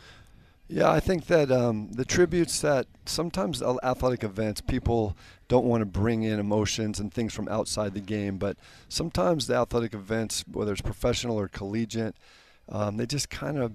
Yeah, 0.71 0.91
I 0.91 1.01
think 1.01 1.27
that 1.27 1.51
um, 1.51 1.93
the 1.93 2.05
tributes 2.05 2.61
that 2.61 2.87
sometimes 3.07 3.63
athletic 3.63 4.23
events, 4.23 4.61
people 4.61 5.17
don't 5.49 5.65
want 5.65 5.81
to 5.81 5.87
bring 5.87 6.25
in 6.25 6.39
emotions 6.39 7.01
and 7.01 7.13
things 7.13 7.33
from 7.33 7.49
outside 7.49 7.95
the 7.95 8.01
game, 8.01 8.37
but 8.37 8.59
sometimes 8.91 9.47
the 9.47 9.55
athletic 9.55 9.95
events, 9.95 10.45
whether 10.47 10.73
it's 10.73 10.83
professional 10.83 11.39
or 11.39 11.49
collegiate, 11.49 12.17
um, 12.69 12.99
they 12.99 13.07
just 13.07 13.31
kind 13.31 13.57
of 13.57 13.73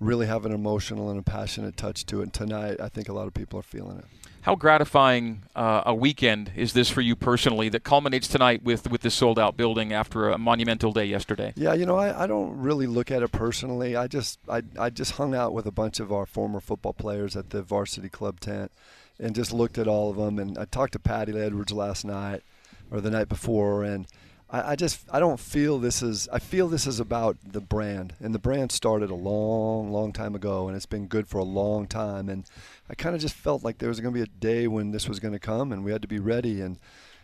really 0.00 0.26
have 0.26 0.44
an 0.44 0.50
emotional 0.52 1.10
and 1.10 1.20
a 1.20 1.22
passionate 1.22 1.76
touch 1.76 2.04
to 2.06 2.18
it. 2.20 2.22
And 2.24 2.34
tonight, 2.34 2.80
I 2.80 2.88
think 2.88 3.08
a 3.08 3.12
lot 3.12 3.28
of 3.28 3.34
people 3.34 3.60
are 3.60 3.62
feeling 3.62 3.98
it. 3.98 4.04
How 4.42 4.56
gratifying 4.56 5.44
uh, 5.54 5.82
a 5.86 5.94
weekend 5.94 6.50
is 6.56 6.72
this 6.72 6.90
for 6.90 7.00
you 7.00 7.14
personally 7.14 7.68
that 7.68 7.84
culminates 7.84 8.26
tonight 8.26 8.64
with, 8.64 8.90
with 8.90 9.02
this 9.02 9.14
sold 9.14 9.38
out 9.38 9.56
building 9.56 9.92
after 9.92 10.30
a 10.30 10.36
monumental 10.36 10.90
day 10.90 11.04
yesterday? 11.04 11.52
Yeah, 11.54 11.74
you 11.74 11.86
know, 11.86 11.96
I, 11.96 12.24
I 12.24 12.26
don't 12.26 12.58
really 12.58 12.88
look 12.88 13.12
at 13.12 13.22
it 13.22 13.30
personally. 13.30 13.94
I 13.94 14.08
just 14.08 14.40
I, 14.48 14.62
I 14.76 14.90
just 14.90 15.12
hung 15.12 15.32
out 15.32 15.52
with 15.52 15.66
a 15.66 15.70
bunch 15.70 16.00
of 16.00 16.12
our 16.12 16.26
former 16.26 16.58
football 16.58 16.92
players 16.92 17.36
at 17.36 17.50
the 17.50 17.62
varsity 17.62 18.08
club 18.08 18.40
tent 18.40 18.72
and 19.20 19.32
just 19.32 19.52
looked 19.52 19.78
at 19.78 19.86
all 19.86 20.10
of 20.10 20.16
them. 20.16 20.40
And 20.40 20.58
I 20.58 20.64
talked 20.64 20.94
to 20.94 20.98
Patti 20.98 21.38
Edwards 21.38 21.70
last 21.70 22.04
night 22.04 22.42
or 22.90 23.00
the 23.00 23.10
night 23.10 23.28
before, 23.28 23.84
and 23.84 24.08
I, 24.52 24.72
I, 24.72 24.76
just 24.76 25.04
I 25.10 25.18
don't 25.18 25.40
feel 25.40 25.78
this 25.78 26.02
is 26.02 26.28
I 26.30 26.38
feel 26.38 26.68
this 26.68 26.86
is 26.86 27.00
about 27.00 27.38
the 27.42 27.60
brand, 27.60 28.14
and 28.20 28.34
the 28.34 28.38
brand 28.38 28.70
started 28.70 29.10
a 29.10 29.14
long, 29.14 29.90
long 29.90 30.12
time 30.12 30.34
ago, 30.34 30.68
and 30.68 30.76
it's 30.76 30.86
been 30.86 31.06
good 31.06 31.26
for 31.26 31.38
a 31.38 31.44
long 31.44 31.86
time. 31.86 32.28
And 32.28 32.44
I 32.88 32.94
kind 32.94 33.14
of 33.14 33.20
just 33.20 33.34
felt 33.34 33.64
like 33.64 33.78
there 33.78 33.88
was 33.88 33.98
going 33.98 34.12
to 34.12 34.18
be 34.18 34.22
a 34.22 34.40
day 34.40 34.68
when 34.68 34.90
this 34.90 35.08
was 35.08 35.18
going 35.18 35.32
to 35.32 35.40
come, 35.40 35.72
and 35.72 35.82
we 35.84 35.90
had 35.90 36.02
to 36.02 36.08
be 36.08 36.18
ready. 36.18 36.60
And 36.60 36.78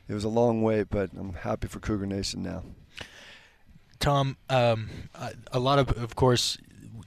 it 0.09 0.15
was 0.15 0.25
a 0.25 0.29
long 0.29 0.63
wait, 0.63 0.89
but 0.89 1.11
I'm 1.17 1.35
happy 1.35 1.69
for 1.69 1.81
Cougar 1.81 2.07
Nation 2.07 2.43
now. 2.43 2.65
Tom, 4.01 4.37
um, 4.49 4.89
a 5.53 5.59
lot 5.59 5.79
of, 5.79 5.91
of 6.03 6.15
course, 6.15 6.57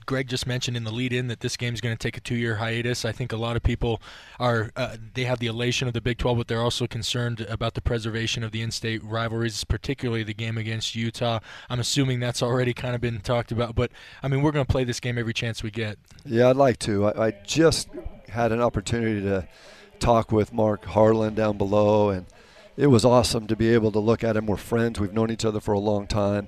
Greg 0.06 0.28
just 0.28 0.48
mentioned 0.48 0.76
in 0.76 0.84
the 0.84 0.92
lead 0.92 1.14
in 1.14 1.28
that 1.28 1.40
this 1.42 1.58
game 1.58 1.74
is 1.74 1.82
going 1.82 1.96
to 1.96 2.00
take 2.00 2.18
a 2.18 2.20
two 2.20 2.36
year 2.36 2.56
hiatus. 2.58 3.06
I 3.06 3.12
think 3.12 3.32
a 3.32 3.38
lot 3.38 3.56
of 3.56 3.64
people 3.64 4.02
are, 4.40 4.72
uh, 4.76 4.98
they 5.14 5.24
have 5.26 5.40
the 5.40 5.48
elation 5.48 5.88
of 5.88 5.94
the 5.94 6.02
Big 6.02 6.18
12, 6.18 6.38
but 6.38 6.48
they're 6.48 6.62
also 6.62 6.88
concerned 6.88 7.42
about 7.42 7.74
the 7.74 7.82
preservation 7.82 8.44
of 8.44 8.52
the 8.52 8.62
in 8.62 8.72
state 8.72 9.04
rivalries, 9.04 9.64
particularly 9.64 10.24
the 10.24 10.34
game 10.34 10.58
against 10.58 10.96
Utah. 10.96 11.40
I'm 11.70 11.80
assuming 11.80 12.20
that's 12.20 12.42
already 12.42 12.74
kind 12.74 12.96
of 12.96 13.02
been 13.02 13.20
talked 13.20 13.52
about, 13.52 13.76
but 13.76 13.92
I 14.24 14.28
mean, 14.28 14.42
we're 14.42 14.52
going 14.52 14.66
to 14.66 14.72
play 14.72 14.84
this 14.84 15.00
game 15.00 15.18
every 15.18 15.34
chance 15.34 15.64
we 15.64 15.72
get. 15.72 15.98
Yeah, 16.26 16.50
I'd 16.50 16.56
like 16.56 16.80
to. 16.80 17.08
I, 17.08 17.28
I 17.28 17.32
just 17.46 17.90
had 18.30 18.52
an 18.52 18.62
opportunity 18.62 19.22
to 19.22 19.48
talk 20.00 20.32
with 20.32 20.54
Mark 20.54 20.86
Harlan 20.86 21.36
down 21.36 21.58
below, 21.58 22.10
and 22.10 22.26
it 22.78 22.88
was 22.88 23.06
awesome 23.06 23.48
to 23.48 23.56
be 23.56 23.74
able 23.74 23.92
to 23.92 24.00
look 24.00 24.24
at 24.24 24.36
him. 24.36 24.46
We're 24.46 24.58
friends, 24.58 25.00
we've 25.00 25.14
known 25.14 25.32
each 25.32 25.46
other 25.46 25.60
for 25.60 25.74
a 25.74 25.80
long 25.80 26.08
time 26.08 26.48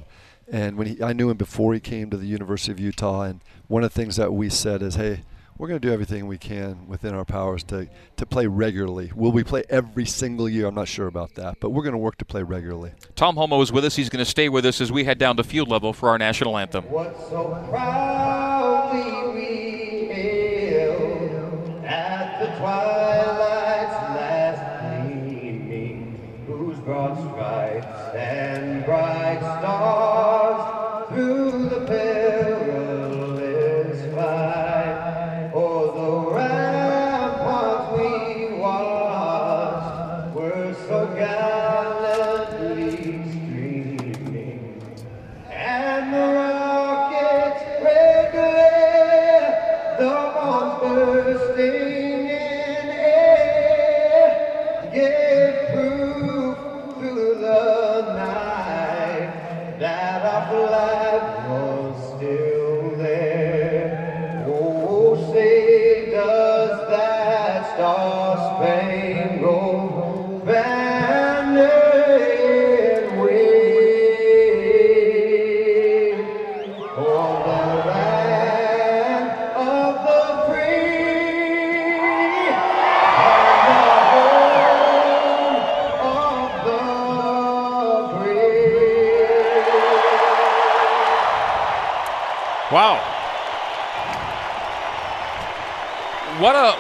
and 0.54 0.78
when 0.78 0.86
he, 0.88 1.02
I 1.02 1.14
knew 1.14 1.32
him 1.32 1.38
before 1.38 1.74
he 1.74 1.80
came 1.80 2.12
to 2.12 2.18
the 2.18 2.28
University 2.28 2.72
of 2.72 2.80
Utah, 2.80 3.24
and 3.24 3.42
one 3.68 3.84
of 3.84 3.92
the 3.92 4.00
things 4.00 4.18
that 4.18 4.32
we 4.32 4.50
said 4.50 4.84
is, 4.84 4.94
hey, 4.96 5.22
we're 5.58 5.68
going 5.68 5.80
to 5.80 5.88
do 5.88 5.92
everything 5.92 6.28
we 6.28 6.38
can 6.38 6.88
within 6.88 7.14
our 7.16 7.26
powers 7.26 7.64
to, 7.66 7.88
to 8.18 8.26
play 8.26 8.46
regularly. 8.46 9.12
Will 9.16 9.32
we 9.32 9.44
play 9.44 9.64
every 9.70 10.06
single 10.06 10.48
year? 10.48 10.68
I'm 10.68 10.76
not 10.76 10.88
sure 10.88 11.08
about 11.08 11.34
that, 11.36 11.60
but 11.60 11.72
we're 11.72 11.84
going 11.84 11.94
to 11.94 12.00
work 12.00 12.18
to 12.18 12.26
play 12.26 12.44
regularly. 12.44 12.92
Tom 13.16 13.36
Holmoe 13.36 13.62
is 13.62 13.72
with 13.72 13.84
us. 13.86 13.96
He's 13.96 14.10
going 14.10 14.24
to 14.24 14.30
stay 14.30 14.48
with 14.48 14.66
us 14.66 14.80
as 14.80 14.92
we 14.92 15.06
head 15.06 15.18
down 15.18 15.38
to 15.38 15.44
field 15.44 15.70
level 15.70 15.92
for 15.92 16.10
our 16.10 16.18
national 16.20 16.58
anthem. 16.58 16.86
So 16.90 17.66
proudly 17.70 19.34
we 19.34 20.06
hailed 20.14 21.86
at 21.86 22.40
the 22.40 22.48
twilight's 22.58 23.94
last 24.18 24.82
gleaming, 24.82 26.44
whose 26.46 26.78
broad 26.80 27.18
stripes 27.18 28.16
and 28.16 28.86
bright 28.86 29.40
stars 29.40 30.32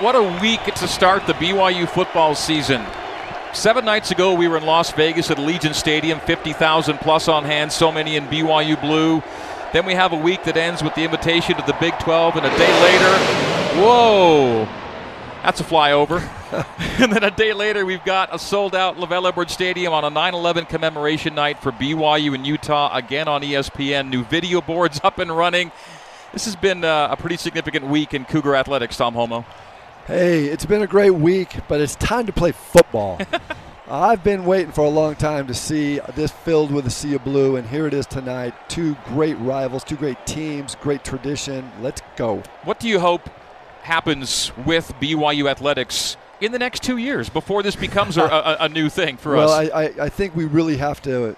What 0.03 0.15
a 0.15 0.39
week 0.41 0.61
to 0.65 0.85
start 0.85 1.27
the 1.27 1.33
BYU 1.33 1.87
football 1.87 2.35
season. 2.35 2.85
Seven 3.53 3.85
nights 3.85 4.11
ago, 4.11 4.33
we 4.33 4.49
were 4.49 4.57
in 4.57 4.65
Las 4.65 4.91
Vegas 4.91 5.31
at 5.31 5.37
Allegiant 5.37 5.75
Stadium, 5.75 6.19
50,000 6.19 6.97
plus 6.97 7.29
on 7.29 7.45
hand, 7.45 7.71
so 7.71 7.89
many 7.89 8.17
in 8.17 8.25
BYU 8.25 8.81
blue. 8.81 9.23
Then 9.71 9.85
we 9.85 9.93
have 9.93 10.11
a 10.11 10.17
week 10.17 10.43
that 10.43 10.57
ends 10.57 10.83
with 10.83 10.93
the 10.95 11.05
invitation 11.05 11.55
to 11.55 11.65
the 11.65 11.71
Big 11.79 11.97
12, 11.99 12.35
and 12.35 12.45
a 12.45 12.49
day 12.57 12.81
later, 12.83 13.81
whoa, 13.81 14.65
that's 15.41 15.61
a 15.61 15.63
flyover. 15.63 16.19
and 17.01 17.09
then 17.09 17.23
a 17.23 17.31
day 17.31 17.53
later, 17.53 17.85
we've 17.85 18.03
got 18.03 18.35
a 18.35 18.37
sold 18.37 18.75
out 18.75 18.97
LaVell 18.97 19.29
Edwards 19.29 19.53
Stadium 19.53 19.93
on 19.93 20.03
a 20.03 20.09
9 20.09 20.33
11 20.33 20.65
commemoration 20.65 21.33
night 21.33 21.59
for 21.59 21.71
BYU 21.71 22.35
and 22.35 22.45
Utah, 22.45 22.93
again 22.93 23.29
on 23.29 23.41
ESPN. 23.41 24.09
New 24.09 24.25
video 24.25 24.59
boards 24.59 24.99
up 25.01 25.17
and 25.17 25.31
running. 25.31 25.71
This 26.33 26.43
has 26.43 26.57
been 26.57 26.83
uh, 26.83 27.07
a 27.09 27.15
pretty 27.15 27.37
significant 27.37 27.87
week 27.87 28.13
in 28.13 28.25
Cougar 28.25 28.53
athletics, 28.53 28.97
Tom 28.97 29.13
Holmoe. 29.13 29.45
Hey, 30.07 30.47
it's 30.47 30.65
been 30.65 30.81
a 30.81 30.87
great 30.87 31.11
week, 31.11 31.55
but 31.69 31.79
it's 31.79 31.95
time 31.95 32.25
to 32.25 32.33
play 32.33 32.51
football. 32.51 33.21
I've 33.89 34.21
been 34.21 34.43
waiting 34.43 34.73
for 34.73 34.83
a 34.83 34.89
long 34.89 35.15
time 35.15 35.47
to 35.47 35.53
see 35.53 36.01
this 36.13 36.29
filled 36.29 36.73
with 36.73 36.85
a 36.85 36.89
sea 36.89 37.13
of 37.13 37.23
blue, 37.23 37.55
and 37.55 37.65
here 37.65 37.87
it 37.87 37.93
is 37.93 38.05
tonight. 38.05 38.53
Two 38.67 38.97
great 39.05 39.35
rivals, 39.35 39.85
two 39.85 39.95
great 39.95 40.17
teams, 40.27 40.75
great 40.75 41.05
tradition. 41.05 41.71
Let's 41.79 42.01
go. 42.17 42.43
What 42.65 42.81
do 42.81 42.89
you 42.89 42.99
hope 42.99 43.29
happens 43.83 44.51
with 44.65 44.93
BYU 44.99 45.49
athletics 45.49 46.17
in 46.41 46.51
the 46.51 46.59
next 46.59 46.83
two 46.83 46.97
years 46.97 47.29
before 47.29 47.63
this 47.63 47.77
becomes 47.77 48.17
a, 48.17 48.23
a, 48.23 48.57
a 48.65 48.69
new 48.69 48.89
thing 48.89 49.15
for 49.15 49.37
well, 49.37 49.51
us? 49.51 49.69
Well, 49.69 49.77
I, 49.77 49.83
I, 49.83 50.05
I 50.07 50.09
think 50.09 50.35
we 50.35 50.43
really 50.43 50.75
have 50.75 51.01
to 51.03 51.37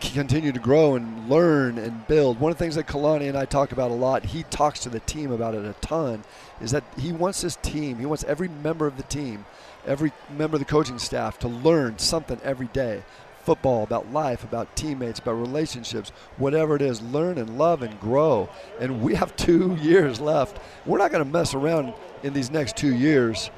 continue 0.00 0.52
to 0.52 0.58
grow 0.60 0.94
and 0.94 1.28
learn 1.28 1.78
and 1.78 2.06
build. 2.06 2.40
One 2.40 2.52
of 2.52 2.58
the 2.58 2.64
things 2.64 2.74
that 2.76 2.86
Kalani 2.86 3.28
and 3.28 3.36
I 3.36 3.44
talk 3.44 3.72
about 3.72 3.90
a 3.90 3.94
lot, 3.94 4.24
he 4.24 4.42
talks 4.44 4.80
to 4.80 4.88
the 4.88 5.00
team 5.00 5.32
about 5.32 5.54
it 5.54 5.64
a 5.64 5.72
ton, 5.80 6.24
is 6.60 6.70
that 6.70 6.84
he 6.98 7.12
wants 7.12 7.40
his 7.40 7.56
team, 7.56 7.98
he 7.98 8.06
wants 8.06 8.24
every 8.24 8.48
member 8.48 8.86
of 8.86 8.96
the 8.96 9.02
team, 9.04 9.44
every 9.86 10.12
member 10.30 10.56
of 10.56 10.60
the 10.60 10.66
coaching 10.66 10.98
staff 10.98 11.38
to 11.40 11.48
learn 11.48 11.98
something 11.98 12.40
every 12.42 12.68
day. 12.68 13.02
football, 13.42 13.82
about 13.82 14.12
life, 14.12 14.44
about 14.44 14.76
teammates, 14.76 15.18
about 15.18 15.32
relationships, 15.32 16.10
whatever 16.36 16.76
it 16.76 16.82
is, 16.82 17.02
learn 17.02 17.38
and 17.38 17.58
love 17.58 17.82
and 17.82 17.98
grow. 17.98 18.48
And 18.78 19.02
we 19.02 19.16
have 19.16 19.34
two 19.48 19.74
years 19.82 20.20
left. 20.20 20.60
We're 20.86 20.98
not 20.98 21.10
going 21.10 21.24
to 21.24 21.30
mess 21.30 21.52
around 21.52 21.92
in 22.22 22.34
these 22.34 22.52
next 22.52 22.76
two 22.76 22.94
years, 22.94 23.50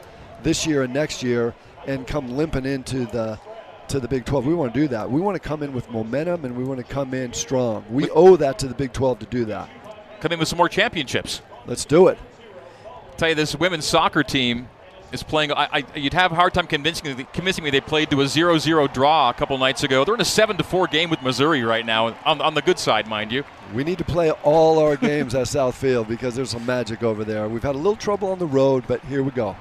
this 0.43 0.67
year 0.67 0.83
and 0.85 0.95
next 0.95 1.23
year, 1.23 1.55
and 1.87 2.07
come 2.07 2.29
limping 2.29 2.65
into 2.65 3.05
the 3.05 3.39
to 3.89 4.01
the 4.01 4.09
Big 4.09 4.25
12. 4.25 4.47
We 4.47 4.55
want 4.55 4.75
to 4.75 4.81
do 4.81 4.89
that. 4.89 5.11
We 5.11 5.21
want 5.21 5.35
to 5.41 5.49
come 5.49 5.63
in 5.63 5.73
with 5.73 5.91
momentum 5.91 6.45
and 6.45 6.57
we 6.57 6.65
want 6.65 6.79
to 6.79 6.85
come 6.85 7.15
in 7.15 7.33
strong. 7.33 7.85
We 7.91 8.11
owe 8.11 8.37
that 8.37 8.59
to 8.61 8.69
the 8.69 8.75
Big 8.75 8.93
12 8.93 9.21
to 9.21 9.27
do 9.27 9.45
that. 9.47 9.69
Come 10.21 10.33
in 10.33 10.39
with 10.39 10.49
some 10.49 10.59
more 10.59 10.69
championships. 10.69 11.43
Let's 11.67 11.85
do 11.85 12.09
it. 12.09 12.19
tell 13.17 13.29
you 13.29 13.35
this 13.35 13.55
women's 13.57 13.85
soccer 13.85 14.23
team 14.23 14.69
is 15.13 15.23
playing. 15.23 15.53
I, 15.53 15.69
I, 15.73 15.85
you'd 15.95 16.13
have 16.13 16.33
a 16.33 16.35
hard 16.35 16.53
time 16.53 16.67
convincing 16.67 17.17
me, 17.17 17.27
convincing 17.33 17.65
me 17.65 17.71
they 17.71 17.81
played 17.81 18.11
to 18.11 18.21
a 18.21 18.25
0-0 18.25 18.93
draw 18.93 19.31
a 19.31 19.35
couple 19.35 19.57
nights 19.57 19.83
ago. 19.83 20.05
They're 20.05 20.15
in 20.15 20.21
a 20.21 20.25
7 20.25 20.59
4 20.59 20.87
game 20.89 21.09
with 21.09 21.23
Missouri 21.23 21.63
right 21.63 21.87
now, 21.87 22.15
on, 22.25 22.41
on 22.41 22.55
the 22.55 22.63
good 22.63 22.79
side, 22.79 23.07
mind 23.07 23.33
you. 23.33 23.45
We 23.73 23.85
need 23.85 23.99
to 23.99 24.05
play 24.05 24.31
all 24.31 24.79
our 24.79 24.97
games 24.97 25.35
at 25.35 25.47
Southfield 25.47 26.09
because 26.09 26.35
there's 26.35 26.51
some 26.51 26.67
magic 26.67 27.03
over 27.03 27.25
there. 27.25 27.49
We've 27.49 27.63
had 27.63 27.75
a 27.75 27.79
little 27.79 27.97
trouble 27.97 28.31
on 28.31 28.39
the 28.39 28.47
road, 28.47 28.85
but 28.87 29.01
here 29.05 29.23
we 29.23 29.31
go. 29.31 29.57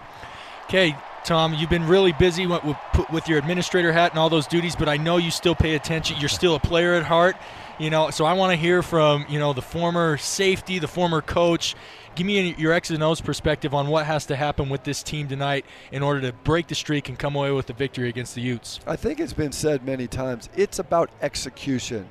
Okay, 0.65 0.95
Tom, 1.23 1.53
you've 1.53 1.69
been 1.69 1.87
really 1.87 2.11
busy 2.11 2.45
with, 2.45 3.27
your 3.27 3.37
administrator 3.37 3.93
hat 3.93 4.11
and 4.11 4.19
all 4.19 4.29
those 4.29 4.45
duties, 4.45 4.75
but 4.75 4.89
I 4.89 4.97
know 4.97 5.15
you 5.17 5.31
still 5.31 5.55
pay 5.55 5.75
attention. 5.75 6.17
You're 6.19 6.27
still 6.27 6.55
a 6.55 6.59
player 6.59 6.95
at 6.95 7.03
heart, 7.03 7.37
you 7.79 7.89
know. 7.89 8.09
So 8.09 8.25
I 8.25 8.33
want 8.33 8.51
to 8.51 8.57
hear 8.57 8.83
from 8.83 9.25
you 9.29 9.39
know 9.39 9.53
the 9.53 9.61
former 9.61 10.17
safety, 10.17 10.79
the 10.79 10.87
former 10.87 11.21
coach. 11.21 11.75
Give 12.15 12.27
me 12.27 12.53
your 12.57 12.73
X 12.73 12.89
and 12.89 13.01
O's 13.01 13.21
perspective 13.21 13.73
on 13.73 13.87
what 13.87 14.05
has 14.05 14.25
to 14.27 14.35
happen 14.35 14.69
with 14.69 14.83
this 14.83 15.01
team 15.01 15.27
tonight 15.29 15.65
in 15.91 16.03
order 16.03 16.19
to 16.21 16.33
break 16.33 16.67
the 16.67 16.75
streak 16.75 17.07
and 17.07 17.17
come 17.17 17.35
away 17.35 17.51
with 17.51 17.67
the 17.67 17.73
victory 17.73 18.09
against 18.09 18.35
the 18.35 18.41
Utes. 18.41 18.81
I 18.85 18.97
think 18.97 19.19
it's 19.19 19.33
been 19.33 19.53
said 19.53 19.85
many 19.85 20.07
times. 20.07 20.49
It's 20.55 20.77
about 20.77 21.09
execution. 21.21 22.09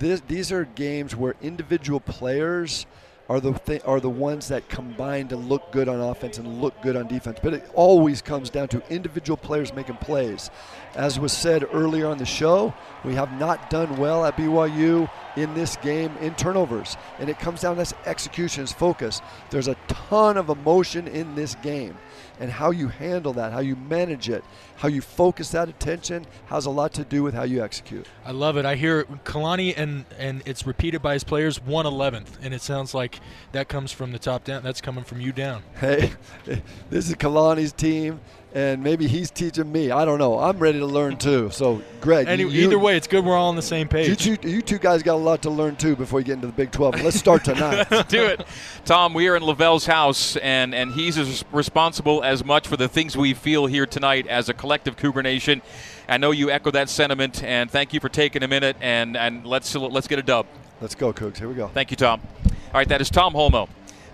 This, 0.00 0.20
these 0.26 0.52
are 0.52 0.64
games 0.64 1.16
where 1.16 1.36
individual 1.40 2.00
players 2.00 2.86
are 3.28 3.40
the 3.40 3.52
th- 3.52 3.82
are 3.84 4.00
the 4.00 4.08
ones 4.08 4.48
that 4.48 4.68
combine 4.68 5.28
to 5.28 5.36
look 5.36 5.70
good 5.70 5.88
on 5.88 6.00
offense 6.00 6.38
and 6.38 6.60
look 6.62 6.80
good 6.80 6.96
on 6.96 7.06
defense. 7.06 7.38
But 7.42 7.54
it 7.54 7.70
always 7.74 8.22
comes 8.22 8.48
down 8.48 8.68
to 8.68 8.82
individual 8.90 9.36
players 9.36 9.74
making 9.74 9.96
plays. 9.96 10.50
As 10.94 11.20
was 11.20 11.32
said 11.32 11.66
earlier 11.72 12.06
on 12.06 12.18
the 12.18 12.24
show, 12.24 12.72
we 13.04 13.14
have 13.14 13.38
not 13.38 13.68
done 13.70 13.98
well 13.98 14.24
at 14.24 14.36
BYU 14.36 15.10
in 15.36 15.52
this 15.54 15.76
game 15.76 16.16
in 16.20 16.34
turnovers, 16.34 16.96
and 17.18 17.28
it 17.28 17.38
comes 17.38 17.60
down 17.60 17.76
to 17.76 17.96
execution, 18.06 18.66
focus. 18.66 19.20
There's 19.50 19.68
a 19.68 19.76
ton 19.86 20.36
of 20.36 20.48
emotion 20.48 21.06
in 21.06 21.34
this 21.34 21.54
game, 21.56 21.96
and 22.40 22.50
how 22.50 22.70
you 22.70 22.88
handle 22.88 23.32
that, 23.34 23.52
how 23.52 23.60
you 23.60 23.76
manage 23.76 24.28
it, 24.28 24.44
how 24.76 24.88
you 24.88 25.00
focus 25.00 25.50
that 25.50 25.68
attention 25.68 26.26
has 26.46 26.66
a 26.66 26.70
lot 26.70 26.92
to 26.94 27.04
do 27.04 27.22
with 27.22 27.34
how 27.34 27.42
you 27.42 27.62
execute. 27.62 28.06
I 28.24 28.32
love 28.32 28.56
it. 28.56 28.64
I 28.64 28.76
hear 28.76 29.04
Kalani 29.24 29.74
and 29.76 30.04
and 30.18 30.42
it's 30.46 30.66
repeated 30.66 31.02
by 31.02 31.14
his 31.14 31.24
players 31.24 31.60
one 31.62 31.86
eleventh, 31.86 32.38
and 32.42 32.54
it 32.54 32.62
sounds 32.62 32.94
like 32.94 33.20
that 33.52 33.68
comes 33.68 33.92
from 33.92 34.12
the 34.12 34.18
top 34.18 34.44
down. 34.44 34.62
That's 34.62 34.80
coming 34.80 35.04
from 35.04 35.20
you 35.20 35.32
down. 35.32 35.62
Hey, 35.78 36.12
this 36.90 37.08
is 37.08 37.14
Kalani's 37.14 37.72
team, 37.72 38.20
and 38.54 38.82
maybe 38.82 39.06
he's 39.06 39.30
teaching 39.30 39.70
me. 39.70 39.90
I 39.90 40.04
don't 40.04 40.18
know. 40.18 40.38
I'm 40.38 40.58
ready 40.58 40.78
to 40.78 40.86
learn 40.86 41.16
too. 41.16 41.50
So, 41.50 41.82
Greg, 42.00 42.26
Any, 42.28 42.44
you, 42.44 42.48
either 42.66 42.78
way, 42.78 42.96
it's 42.96 43.06
good 43.06 43.24
we're 43.24 43.36
all 43.36 43.48
on 43.48 43.56
the 43.56 43.62
same 43.62 43.86
you 43.86 43.88
page. 43.88 44.18
two, 44.24 44.36
you 44.48 44.62
two 44.62 44.78
guys 44.78 45.02
got 45.02 45.14
a 45.14 45.16
lot 45.16 45.42
to 45.42 45.50
learn 45.50 45.76
too 45.76 45.96
before 45.96 46.20
you 46.20 46.24
get 46.26 46.34
into 46.34 46.46
the 46.46 46.52
Big 46.52 46.70
12. 46.70 47.02
Let's 47.02 47.18
start 47.18 47.44
tonight. 47.44 47.88
do 48.08 48.24
it. 48.24 48.46
Tom, 48.84 49.12
we 49.14 49.28
are 49.28 49.36
in 49.36 49.42
LaVell's 49.42 49.86
house, 49.86 50.36
and, 50.36 50.74
and 50.74 50.92
he's 50.92 51.18
as 51.18 51.44
responsible 51.52 52.22
as 52.24 52.44
much 52.44 52.66
for 52.66 52.76
the 52.76 52.88
things 52.88 53.16
we 53.16 53.34
feel 53.34 53.66
here 53.66 53.86
tonight 53.86 54.26
as 54.26 54.48
a 54.48 54.54
collective 54.54 54.96
Cougar 54.96 55.22
Nation. 55.22 55.60
I 56.08 56.16
know 56.16 56.30
you 56.30 56.50
echo 56.50 56.70
that 56.70 56.88
sentiment, 56.88 57.42
and 57.42 57.70
thank 57.70 57.92
you 57.92 58.00
for 58.00 58.08
taking 58.08 58.42
a 58.42 58.48
minute, 58.48 58.76
and, 58.80 59.16
and 59.16 59.44
let's, 59.46 59.74
let's 59.74 60.08
get 60.08 60.18
a 60.18 60.22
dub. 60.22 60.46
Let's 60.80 60.94
go, 60.94 61.12
Cougs. 61.12 61.36
Here 61.38 61.48
we 61.48 61.54
go. 61.54 61.68
Thank 61.68 61.90
you, 61.90 61.96
Tom. 61.96 62.22
All 62.46 62.52
right, 62.74 62.88
that 62.88 63.00
is 63.00 63.10
Tom 63.10 63.34
Holmoe. 63.34 63.68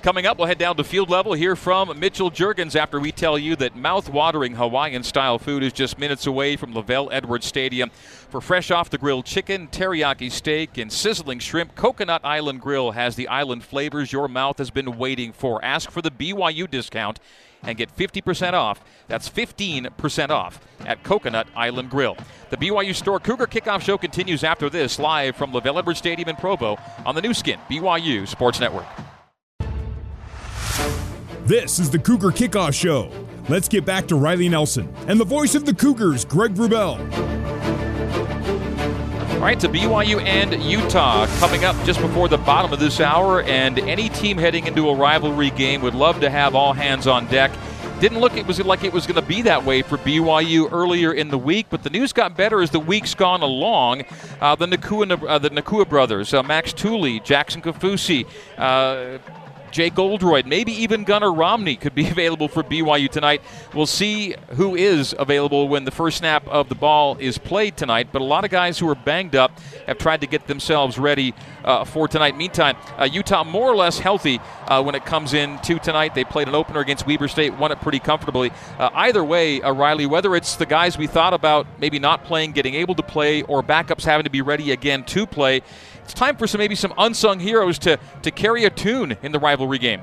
Coming 0.04 0.26
up, 0.26 0.36
we'll 0.36 0.48
head 0.48 0.58
down 0.58 0.76
to 0.76 0.84
field 0.84 1.08
level, 1.08 1.32
hear 1.32 1.56
from 1.56 1.98
Mitchell 1.98 2.30
Juergens 2.30 2.76
after 2.76 3.00
we 3.00 3.10
tell 3.10 3.38
you 3.38 3.56
that 3.56 3.74
mouth-watering 3.74 4.54
Hawaiian-style 4.54 5.38
food 5.38 5.62
is 5.62 5.72
just 5.72 5.98
minutes 5.98 6.26
away 6.26 6.56
from 6.56 6.74
LaVell 6.74 7.08
Edwards 7.10 7.46
Stadium. 7.46 7.88
For 8.28 8.42
fresh 8.42 8.70
off-the-grill 8.70 9.22
chicken, 9.22 9.66
teriyaki 9.66 10.30
steak, 10.30 10.76
and 10.76 10.92
sizzling 10.92 11.38
shrimp, 11.38 11.74
Coconut 11.74 12.22
Island 12.22 12.60
Grill 12.60 12.90
has 12.90 13.16
the 13.16 13.28
island 13.28 13.64
flavors 13.64 14.12
your 14.12 14.28
mouth 14.28 14.58
has 14.58 14.70
been 14.70 14.98
waiting 14.98 15.32
for. 15.32 15.64
Ask 15.64 15.90
for 15.90 16.02
the 16.02 16.10
BYU 16.10 16.70
discount 16.70 17.18
and 17.62 17.78
get 17.78 17.96
50% 17.96 18.52
off. 18.52 18.84
That's 19.08 19.30
15% 19.30 20.28
off 20.28 20.60
at 20.84 21.02
Coconut 21.02 21.46
Island 21.56 21.88
Grill. 21.88 22.18
The 22.50 22.58
BYU 22.58 22.94
Store 22.94 23.20
Cougar 23.20 23.46
Kickoff 23.46 23.80
Show 23.80 23.96
continues 23.96 24.44
after 24.44 24.68
this, 24.68 24.98
live 24.98 25.34
from 25.34 25.52
LaVell 25.52 25.78
Edwards 25.78 25.98
Stadium 25.98 26.28
in 26.28 26.36
Provo 26.36 26.76
on 27.06 27.14
the 27.14 27.22
Nu 27.22 27.32
Skin, 27.32 27.58
BYU 27.70 28.28
Sports 28.28 28.60
Network. 28.60 28.84
This 31.46 31.78
is 31.78 31.90
the 31.90 31.98
Cougar 31.98 32.30
Kickoff 32.30 32.72
Show. 32.72 33.10
Let's 33.50 33.68
get 33.68 33.84
back 33.84 34.06
to 34.06 34.16
Riley 34.16 34.48
Nelson 34.48 34.88
and 35.06 35.20
the 35.20 35.26
voice 35.26 35.54
of 35.54 35.66
the 35.66 35.74
Cougars, 35.74 36.24
Greg 36.24 36.54
Wrubell. 36.54 36.98
All 39.34 39.40
right, 39.40 39.60
to 39.60 39.68
BYU 39.68 40.22
and 40.22 40.62
Utah 40.62 41.26
coming 41.40 41.66
up 41.66 41.76
just 41.84 42.00
before 42.00 42.28
the 42.28 42.38
bottom 42.38 42.72
of 42.72 42.80
this 42.80 42.98
hour, 42.98 43.42
and 43.42 43.78
any 43.80 44.08
team 44.08 44.38
heading 44.38 44.66
into 44.66 44.88
a 44.88 44.96
rivalry 44.96 45.50
game 45.50 45.82
would 45.82 45.94
love 45.94 46.18
to 46.20 46.30
have 46.30 46.54
all 46.54 46.72
hands 46.72 47.06
on 47.06 47.26
deck. 47.26 47.50
Didn't 48.00 48.20
look 48.20 48.38
it 48.38 48.46
was 48.46 48.58
like 48.64 48.82
it 48.82 48.94
was 48.94 49.06
going 49.06 49.20
to 49.20 49.28
be 49.28 49.42
that 49.42 49.66
way 49.66 49.82
for 49.82 49.98
BYU 49.98 50.72
earlier 50.72 51.12
in 51.12 51.28
the 51.28 51.36
week, 51.36 51.66
but 51.68 51.82
the 51.82 51.90
news 51.90 52.14
got 52.14 52.38
better 52.38 52.62
as 52.62 52.70
the 52.70 52.80
week's 52.80 53.14
gone 53.14 53.42
along. 53.42 54.04
Uh, 54.40 54.54
the 54.54 54.66
Nacua 54.66 55.22
uh, 55.28 55.38
the 55.38 55.50
Nacua 55.50 55.86
brothers, 55.86 56.32
uh, 56.32 56.42
Max 56.42 56.72
Tooley, 56.72 57.20
Jackson 57.20 57.60
Kaufusi. 57.60 58.26
Jake 59.74 59.98
Oldroyd, 59.98 60.46
maybe 60.46 60.70
even 60.70 61.02
Gunnar 61.02 61.32
Romney 61.32 61.74
could 61.74 61.96
be 61.96 62.08
available 62.14 62.46
for 62.46 62.62
BYU 62.62 63.10
tonight. 63.10 63.42
We'll 63.74 63.86
see 63.86 64.36
who 64.50 64.76
is 64.76 65.16
available 65.18 65.66
when 65.68 65.84
the 65.84 65.90
first 65.90 66.18
snap 66.18 66.46
of 66.46 66.68
the 66.68 66.76
ball 66.76 67.16
is 67.18 67.38
played 67.38 67.76
tonight. 67.76 68.10
But 68.12 68.22
a 68.22 68.24
lot 68.24 68.44
of 68.44 68.52
guys 68.52 68.78
who 68.78 68.88
are 68.88 68.94
banged 68.94 69.34
up 69.34 69.58
have 69.88 69.98
tried 69.98 70.20
to 70.20 70.28
get 70.28 70.46
themselves 70.46 70.96
ready 70.96 71.34
uh, 71.64 71.84
for 71.84 72.06
tonight. 72.06 72.36
Meantime, 72.36 72.76
uh, 72.96 73.08
Utah 73.10 73.42
more 73.42 73.68
or 73.68 73.74
less 73.74 73.98
healthy 73.98 74.40
uh, 74.68 74.80
when 74.80 74.94
it 74.94 75.04
comes 75.04 75.34
in 75.34 75.58
to 75.62 75.80
tonight. 75.80 76.14
They 76.14 76.22
played 76.22 76.46
an 76.46 76.54
opener 76.54 76.78
against 76.78 77.04
Weber 77.04 77.26
State, 77.26 77.54
won 77.54 77.72
it 77.72 77.80
pretty 77.80 77.98
comfortably. 77.98 78.52
Uh, 78.78 78.90
either 78.94 79.24
way, 79.24 79.58
Riley, 79.58 80.06
whether 80.06 80.36
it's 80.36 80.54
the 80.54 80.66
guys 80.66 80.96
we 80.96 81.08
thought 81.08 81.34
about 81.34 81.66
maybe 81.80 81.98
not 81.98 82.22
playing, 82.22 82.52
getting 82.52 82.74
able 82.74 82.94
to 82.94 83.02
play, 83.02 83.42
or 83.42 83.60
backups 83.60 84.04
having 84.04 84.22
to 84.22 84.30
be 84.30 84.40
ready 84.40 84.70
again 84.70 85.02
to 85.06 85.26
play, 85.26 85.62
it's 86.04 86.14
time 86.14 86.36
for 86.36 86.46
some 86.46 86.58
maybe 86.58 86.74
some 86.74 86.94
unsung 86.98 87.40
heroes 87.40 87.78
to 87.80 87.98
to 88.22 88.30
carry 88.30 88.64
a 88.64 88.70
tune 88.70 89.16
in 89.22 89.32
the 89.32 89.38
rivalry 89.38 89.78
game. 89.78 90.02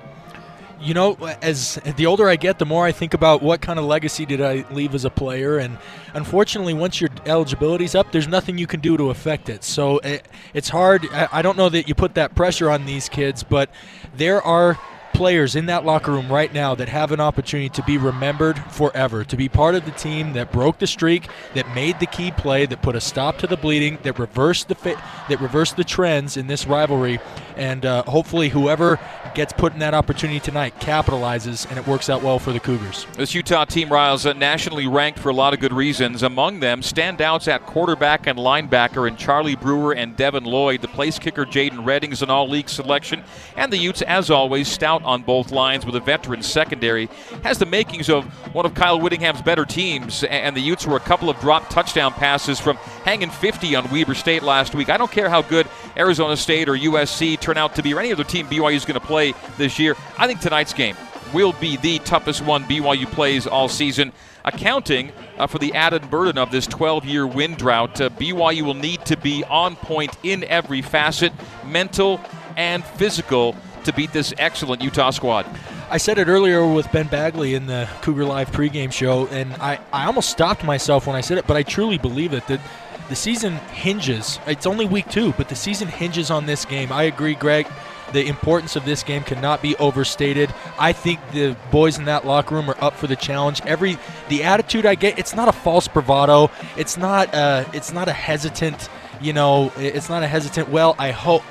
you 0.82 0.94
know, 0.96 1.16
as 1.42 1.76
the 1.96 2.06
older 2.08 2.28
I 2.28 2.36
get, 2.36 2.58
the 2.60 2.66
more 2.66 2.86
I 2.86 2.92
think 2.92 3.14
about 3.14 3.42
what 3.44 3.62
kind 3.62 3.78
of 3.78 3.86
legacy 3.86 4.26
did 4.26 4.42
I 4.42 4.66
leave 4.72 4.96
as 4.96 5.06
a 5.06 5.12
player. 5.12 5.58
And 5.58 5.78
unfortunately, 6.14 6.74
once 6.74 7.00
your 7.00 7.12
eligibility's 7.26 7.94
up, 7.94 8.12
there's 8.12 8.28
nothing 8.28 8.58
you 8.58 8.68
can 8.68 8.80
do 8.80 8.98
to 8.98 9.12
affect 9.12 9.48
it. 9.50 9.64
So 9.64 10.00
it, 10.00 10.28
it's 10.54 10.70
hard. 10.70 11.08
I 11.12 11.28
I 11.32 11.42
don't 11.44 11.58
know 11.58 11.70
that 11.70 11.88
you 11.88 11.96
put 11.96 12.16
that 12.16 12.36
pressure 12.36 12.70
on 12.70 12.86
these 12.86 13.10
kids, 13.10 13.44
but 13.44 13.70
there 14.16 14.42
are 14.42 14.80
players 15.22 15.56
in 15.56 15.68
that 15.68 15.86
locker 15.86 16.12
room 16.12 16.28
right 16.34 16.52
now 16.52 16.74
that 16.74 16.90
have 16.90 17.12
an 17.12 17.20
opportunity 17.20 17.70
to 17.70 17.84
be 17.84 17.96
remembered 17.96 18.58
forever, 18.72 19.24
to 19.24 19.38
be 19.38 19.48
part 19.48 19.76
of 19.76 19.86
the 19.86 19.92
team 19.92 20.34
that 20.34 20.52
broke 20.52 20.80
the 20.80 20.88
streak, 20.88 21.28
that 21.54 21.76
made 21.76 22.00
the 22.00 22.08
key 22.08 22.32
play, 22.32 22.66
that 22.66 22.82
put 22.82 22.96
a 22.96 23.00
stop 23.00 23.38
to 23.38 23.46
the 23.46 23.56
bleeding, 23.56 24.00
that 24.02 24.18
reversed 24.18 24.68
the 24.68 24.74
fa- 24.74 25.00
that 25.30 25.40
reversed 25.40 25.78
the 25.78 25.84
trends 25.84 26.38
in 26.38 26.48
this 26.48 26.66
rivalry, 26.66 27.20
and 27.56 27.86
uh, 27.86 28.02
hopefully 28.06 28.50
whoever 28.50 29.00
gets 29.36 29.54
put 29.54 29.74
in 29.74 29.80
that 29.80 29.94
opportunity 29.94 30.40
tonight 30.40 30.74
capitalizes 30.80 31.70
and 31.70 31.78
it 31.78 31.88
works 31.88 32.10
out 32.10 32.22
well 32.22 32.40
for 32.40 32.52
the 32.52 32.60
Cougars. 32.60 33.06
This 33.14 33.34
Utah 33.34 33.66
team, 33.66 33.90
Riles, 33.90 34.26
nationally 34.26 34.88
ranked 34.88 35.20
for 35.20 35.30
a 35.30 35.34
lot 35.34 35.54
of 35.54 35.60
good 35.60 35.72
reasons. 35.72 36.24
Among 36.24 36.60
them, 36.60 36.82
standouts 36.82 37.48
at 37.48 37.66
quarterback 37.66 38.28
and 38.28 38.38
linebacker 38.38 39.08
in 39.08 39.16
Charlie 39.16 39.56
Brewer 39.56 39.94
and 39.94 40.18
Devin 40.18 40.44
Lloyd. 40.44 40.82
The 40.82 40.88
place 40.88 41.20
kicker, 41.20 41.46
Jadon 41.46 41.86
Redding, 41.86 42.12
is 42.12 42.22
an 42.22 42.30
all 42.30 42.50
league 42.50 42.70
selection. 42.70 43.24
And 43.56 43.72
the 43.72 43.78
Utes, 43.78 44.02
as 44.02 44.30
always, 44.30 44.68
stout 44.68 45.04
on 45.12 45.22
both 45.22 45.52
lines 45.52 45.86
with 45.86 45.96
a 45.96 46.00
veteran 46.00 46.42
secondary. 46.42 47.08
Has 47.44 47.60
the 47.60 47.66
makings 47.66 48.10
of 48.10 48.26
one 48.56 48.66
of 48.66 48.74
Kyle 48.74 49.00
Whittingham's 49.00 49.42
better 49.42 49.66
teams. 49.66 50.24
And 50.24 50.56
the 50.56 50.62
Utes 50.62 50.88
were 50.88 50.98
a 50.98 51.02
couple 51.02 51.30
of 51.30 51.40
dropped 51.40 51.70
touchdown 51.70 52.14
passes 52.14 52.60
from 52.60 52.78
hanging 53.06 53.30
50 53.30 53.76
on 53.76 53.92
Weber 53.92 54.16
State 54.16 54.44
last 54.44 54.74
week. 54.74 54.90
I 54.90 54.98
don't 54.98 55.12
care 55.12 55.30
how 55.30 55.42
good 55.42 55.68
Arizona 55.98 56.38
State 56.38 56.70
or 56.70 56.76
USC 56.76 57.40
turn 57.40 57.58
out 57.58 57.76
to 57.76 57.84
be, 57.84 57.94
or 57.94 58.00
any 58.00 58.12
other 58.12 58.24
team 58.24 58.48
BYU 58.48 58.76
is 58.76 58.86
going 58.86 59.00
to 59.00 59.06
play 59.06 59.34
this 59.58 59.78
year. 59.78 59.96
I 60.18 60.28
think 60.28 60.40
tonight's 60.40 60.74
game 60.74 60.96
will 61.34 61.54
be 61.54 61.78
the 61.78 62.00
toughest 62.00 62.44
one 62.44 62.64
BYU 62.64 63.06
plays 63.06 63.48
all 63.48 63.70
season. 63.70 64.12
Accounting 64.44 65.12
uh, 65.38 65.46
for 65.46 65.60
the 65.60 65.74
added 65.74 66.10
burden 66.10 66.38
of 66.38 66.52
this 66.52 66.66
12 66.66 67.06
year 67.06 67.28
win 67.28 67.54
drought, 67.56 68.02
uh, 68.02 68.10
BYU 68.10 68.64
will 68.64 68.74
need 68.74 69.06
to 69.06 69.16
be 69.16 69.44
on 69.44 69.76
point 69.76 70.18
in 70.24 70.44
every 70.46 70.82
facet, 70.82 71.32
mental 71.66 72.20
and 72.58 72.84
physical, 72.84 73.56
to 73.86 73.94
beat 73.94 74.12
this 74.12 74.34
excellent 74.38 74.82
Utah 74.82 75.12
squad. 75.12 75.46
I 75.90 75.98
said 75.98 76.18
it 76.18 76.28
earlier 76.28 76.66
with 76.66 76.92
Ben 76.92 77.08
Bagley 77.08 77.54
in 77.54 77.66
the 77.66 77.88
Cougar 78.02 78.26
Live 78.26 78.52
pregame 78.52 78.92
show, 78.94 79.28
and 79.28 79.54
I, 79.56 79.80
I 79.92 80.06
almost 80.06 80.30
stopped 80.30 80.64
myself 80.64 81.08
when 81.08 81.16
I 81.16 81.22
said 81.22 81.38
it, 81.38 81.48
but 81.48 81.58
I 81.58 81.64
truly 81.64 81.98
believe 81.98 82.34
it 82.34 82.48
that 82.48 82.62
the 83.10 83.16
season 83.16 83.56
hinges. 83.74 84.40
It's 84.48 84.66
only 84.66 84.86
week 84.86 85.10
two, 85.10 85.34
but 85.34 85.50
the 85.50 85.56
season 85.56 85.90
hinges 85.90 86.32
on 86.32 86.46
this 86.46 86.64
game. 86.64 86.92
I 86.94 87.04
agree, 87.04 87.36
Greg. 87.36 87.68
The 88.14 88.26
importance 88.28 88.76
of 88.76 88.86
this 88.86 89.04
game 89.04 89.24
cannot 89.24 89.62
be 89.62 89.76
overstated. 89.78 90.54
I 90.80 90.94
think 90.94 91.20
the 91.32 91.58
boys 91.72 91.98
in 91.98 92.06
that 92.06 92.26
locker 92.26 92.56
room 92.56 92.70
are 92.70 92.82
up 92.82 92.94
for 92.96 93.08
the 93.08 93.16
challenge. 93.16 93.62
Every 93.66 93.98
the 94.30 94.44
attitude 94.44 94.86
I 94.86 94.96
get, 94.96 95.20
it's 95.20 95.36
not 95.36 95.48
a 95.48 95.54
false 95.54 95.88
bravado. 95.88 96.52
It's 96.78 96.98
not 96.98 97.34
uh, 97.34 97.66
it's 97.74 97.92
not 97.92 98.08
a 98.08 98.14
hesitant, 98.14 98.90
you 99.22 99.34
know, 99.34 99.72
it's 99.78 100.10
not 100.10 100.24
a 100.24 100.28
hesitant. 100.28 100.70
Well, 100.70 100.96
I 100.98 101.12
hope 101.12 101.44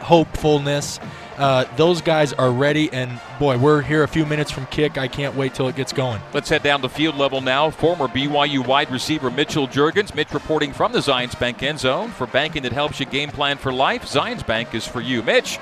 hopefulness. 0.00 1.00
Uh, 1.38 1.64
those 1.76 2.00
guys 2.00 2.32
are 2.32 2.50
ready, 2.50 2.92
and 2.92 3.20
boy, 3.38 3.56
we're 3.56 3.80
here 3.80 4.02
a 4.02 4.08
few 4.08 4.26
minutes 4.26 4.50
from 4.50 4.66
kick. 4.66 4.98
I 4.98 5.06
can't 5.06 5.36
wait 5.36 5.54
till 5.54 5.68
it 5.68 5.76
gets 5.76 5.92
going. 5.92 6.20
Let's 6.34 6.48
head 6.48 6.64
down 6.64 6.82
to 6.82 6.88
field 6.88 7.14
level 7.14 7.40
now. 7.40 7.70
Former 7.70 8.08
BYU 8.08 8.66
wide 8.66 8.90
receiver 8.90 9.30
Mitchell 9.30 9.68
Juergens. 9.68 10.16
Mitch 10.16 10.32
reporting 10.32 10.72
from 10.72 10.90
the 10.90 10.98
Zions 10.98 11.38
Bank 11.38 11.62
end 11.62 11.78
zone. 11.78 12.10
For 12.10 12.26
banking 12.26 12.64
that 12.64 12.72
helps 12.72 12.98
you 12.98 13.06
game 13.06 13.30
plan 13.30 13.56
for 13.56 13.72
life, 13.72 14.04
Zions 14.04 14.44
Bank 14.44 14.74
is 14.74 14.84
for 14.84 15.00
you. 15.00 15.22
Mitch, 15.22 15.60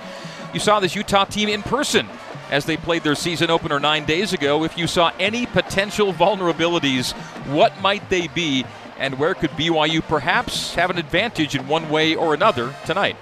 you 0.55 0.61
saw 0.61 0.81
this 0.81 0.97
Utah 0.97 1.27
team 1.27 1.51
in 1.51 1.63
person 1.63 2.09
as 2.51 2.65
they 2.65 2.79
played 2.79 3.03
their 3.03 3.15
season 3.15 3.51
opener 3.51 3.79
nine 3.79 4.07
days 4.07 4.33
ago. 4.33 4.65
If 4.65 4.79
you 4.79 4.87
saw 4.87 5.13
any 5.21 5.45
potential 5.45 6.11
vulnerabilities, 6.15 7.13
what 7.53 7.79
might 7.83 8.09
they 8.09 8.29
be, 8.29 8.65
and 8.99 9.19
where 9.19 9.35
could 9.35 9.51
BYU 9.51 10.03
perhaps 10.03 10.75
have 10.75 10.89
an 10.89 10.97
advantage 10.97 11.55
in 11.55 11.69
one 11.69 11.91
way 11.91 12.15
or 12.15 12.33
another 12.33 12.75
tonight? 12.87 13.17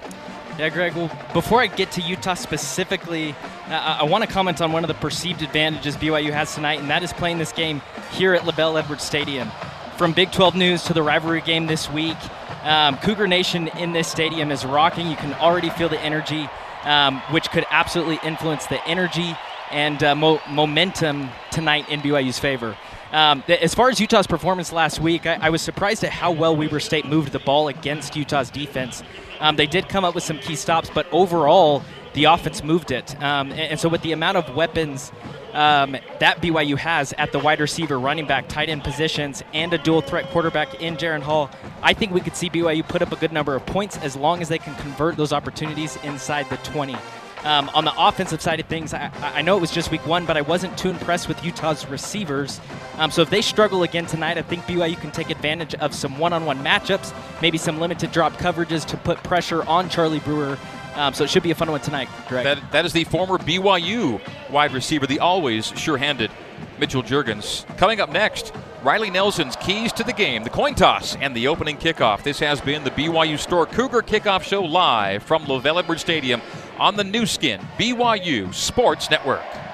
Yeah, 0.57 0.69
Greg. 0.69 0.95
Well, 0.95 1.11
before 1.33 1.59
I 1.59 1.67
get 1.67 1.91
to 1.93 2.01
Utah 2.01 2.33
specifically, 2.33 3.35
I, 3.67 3.97
I 3.99 4.03
want 4.03 4.23
to 4.23 4.29
comment 4.29 4.61
on 4.61 4.71
one 4.71 4.85
of 4.85 4.87
the 4.87 4.93
perceived 4.93 5.41
advantages 5.41 5.97
BYU 5.97 6.31
has 6.31 6.55
tonight, 6.55 6.79
and 6.79 6.89
that 6.89 7.03
is 7.03 7.11
playing 7.11 7.39
this 7.39 7.51
game 7.51 7.81
here 8.13 8.33
at 8.33 8.43
LaVell 8.43 8.81
Edwards 8.81 9.03
Stadium. 9.03 9.51
From 9.97 10.13
Big 10.13 10.31
12 10.31 10.55
news 10.55 10.83
to 10.83 10.93
the 10.93 11.03
rivalry 11.03 11.41
game 11.41 11.67
this 11.67 11.91
week, 11.91 12.15
um, 12.63 12.97
Cougar 12.99 13.27
Nation 13.27 13.67
in 13.77 13.91
this 13.91 14.07
stadium 14.07 14.49
is 14.49 14.63
rocking. 14.63 15.07
You 15.09 15.17
can 15.17 15.33
already 15.33 15.69
feel 15.71 15.89
the 15.89 15.99
energy, 15.99 16.47
um, 16.83 17.19
which 17.31 17.49
could 17.49 17.65
absolutely 17.69 18.19
influence 18.23 18.65
the 18.67 18.81
energy 18.87 19.35
and 19.71 20.01
uh, 20.03 20.15
mo- 20.15 20.41
momentum 20.49 21.29
tonight 21.51 21.89
in 21.89 21.99
BYU's 21.99 22.39
favor. 22.39 22.77
Um, 23.11 23.43
th- 23.43 23.61
as 23.61 23.75
far 23.75 23.89
as 23.89 23.99
Utah's 23.99 24.27
performance 24.27 24.71
last 24.71 25.01
week, 25.01 25.25
I-, 25.25 25.37
I 25.41 25.49
was 25.49 25.61
surprised 25.61 26.03
at 26.05 26.11
how 26.11 26.31
well 26.31 26.55
Weber 26.55 26.79
State 26.79 27.05
moved 27.05 27.33
the 27.33 27.39
ball 27.39 27.67
against 27.67 28.15
Utah's 28.15 28.49
defense. 28.49 29.03
Um, 29.39 29.55
they 29.55 29.67
did 29.67 29.89
come 29.89 30.05
up 30.05 30.15
with 30.15 30.23
some 30.23 30.39
key 30.39 30.55
stops, 30.55 30.89
but 30.93 31.07
overall, 31.11 31.83
the 32.13 32.25
offense 32.25 32.63
moved 32.63 32.91
it. 32.91 33.15
Um, 33.21 33.51
and, 33.51 33.59
and 33.59 33.79
so, 33.79 33.89
with 33.89 34.01
the 34.01 34.11
amount 34.11 34.37
of 34.37 34.55
weapons 34.55 35.11
um, 35.53 35.97
that 36.19 36.41
BYU 36.41 36.77
has 36.77 37.13
at 37.17 37.31
the 37.31 37.39
wide 37.39 37.59
receiver, 37.59 37.99
running 37.99 38.25
back, 38.25 38.47
tight 38.47 38.69
end 38.69 38.83
positions, 38.83 39.43
and 39.53 39.73
a 39.73 39.77
dual 39.77 40.01
threat 40.01 40.29
quarterback 40.31 40.81
in 40.81 40.97
Jaren 40.97 41.21
Hall, 41.21 41.49
I 41.81 41.93
think 41.93 42.13
we 42.13 42.21
could 42.21 42.35
see 42.35 42.49
BYU 42.49 42.87
put 42.87 43.01
up 43.01 43.11
a 43.11 43.15
good 43.15 43.31
number 43.31 43.55
of 43.55 43.65
points 43.65 43.97
as 43.97 44.15
long 44.15 44.41
as 44.41 44.49
they 44.49 44.59
can 44.59 44.75
convert 44.75 45.17
those 45.17 45.33
opportunities 45.33 45.97
inside 46.03 46.49
the 46.49 46.57
20. 46.57 46.95
Um, 47.45 47.69
on 47.75 47.85
the 47.85 47.93
offensive 47.95 48.41
side 48.41 48.59
of 48.59 48.65
things, 48.65 48.91
I, 48.91 49.11
I, 49.21 49.43
know 49.43 49.55
it 49.55 49.61
was 49.61 49.69
just 49.69 49.91
week 49.91 50.05
one, 50.07 50.25
but 50.25 50.35
I 50.35 50.41
wasn't 50.41 50.75
too 50.79 50.89
impressed 50.89 51.27
with 51.27 51.45
Utah's 51.45 51.85
receivers. 51.85 52.59
Um, 52.97 53.11
so 53.11 53.21
if 53.21 53.29
they 53.29 53.43
struggle 53.43 53.83
again 53.83 54.07
tonight, 54.07 54.39
I 54.39 54.41
think 54.41 54.63
BYU 54.63 54.99
can 54.99 55.11
take 55.11 55.29
advantage 55.29 55.75
of 55.75 55.93
some 55.93 56.17
one-on-one 56.17 56.57
matchups, 56.63 57.13
maybe 57.43 57.59
some 57.59 57.79
limited 57.79 58.11
drop 58.11 58.33
coverages 58.33 58.83
to 58.87 58.97
put 58.97 59.21
pressure 59.21 59.61
on 59.65 59.89
Charlie 59.89 60.21
Brewer. 60.21 60.57
Um, 60.95 61.13
so 61.13 61.23
it 61.23 61.29
should 61.29 61.43
be 61.43 61.51
a 61.51 61.55
fun 61.55 61.69
one 61.69 61.81
tonight, 61.81 62.09
Greg. 62.27 62.45
That, 62.45 62.71
that 62.71 62.83
is 62.83 62.93
the 62.93 63.03
former 63.03 63.37
BYU 63.37 64.19
wide 64.49 64.73
receiver, 64.73 65.05
the 65.05 65.19
always 65.19 65.67
sure-handed 65.77 66.31
Mitchell 66.79 67.03
Juergens. 67.03 67.65
Coming 67.77 67.99
up 67.99 68.09
next, 68.09 68.53
Riley 68.81 69.09
Nelson's 69.09 69.55
keys 69.55 69.91
to 69.93 70.03
the 70.03 70.13
game, 70.13 70.43
the 70.43 70.49
coin 70.49 70.73
toss, 70.73 71.15
and 71.17 71.35
the 71.35 71.47
opening 71.47 71.77
kickoff. 71.77 72.23
This 72.23 72.39
has 72.39 72.61
been 72.61 72.83
the 72.83 72.91
BYU 72.91 73.37
Store 73.37 73.65
Cougar 73.65 74.01
Kickoff 74.01 74.43
Show 74.43 74.63
live 74.63 75.23
from 75.23 75.45
LaVell 75.45 75.79
Edwards 75.79 76.01
Stadium 76.01 76.41
on 76.79 76.95
the 76.95 77.03
Nu 77.03 77.25
Skin 77.25 77.59
BYU 77.77 78.53
Sports 78.53 79.09
Network. 79.09 79.64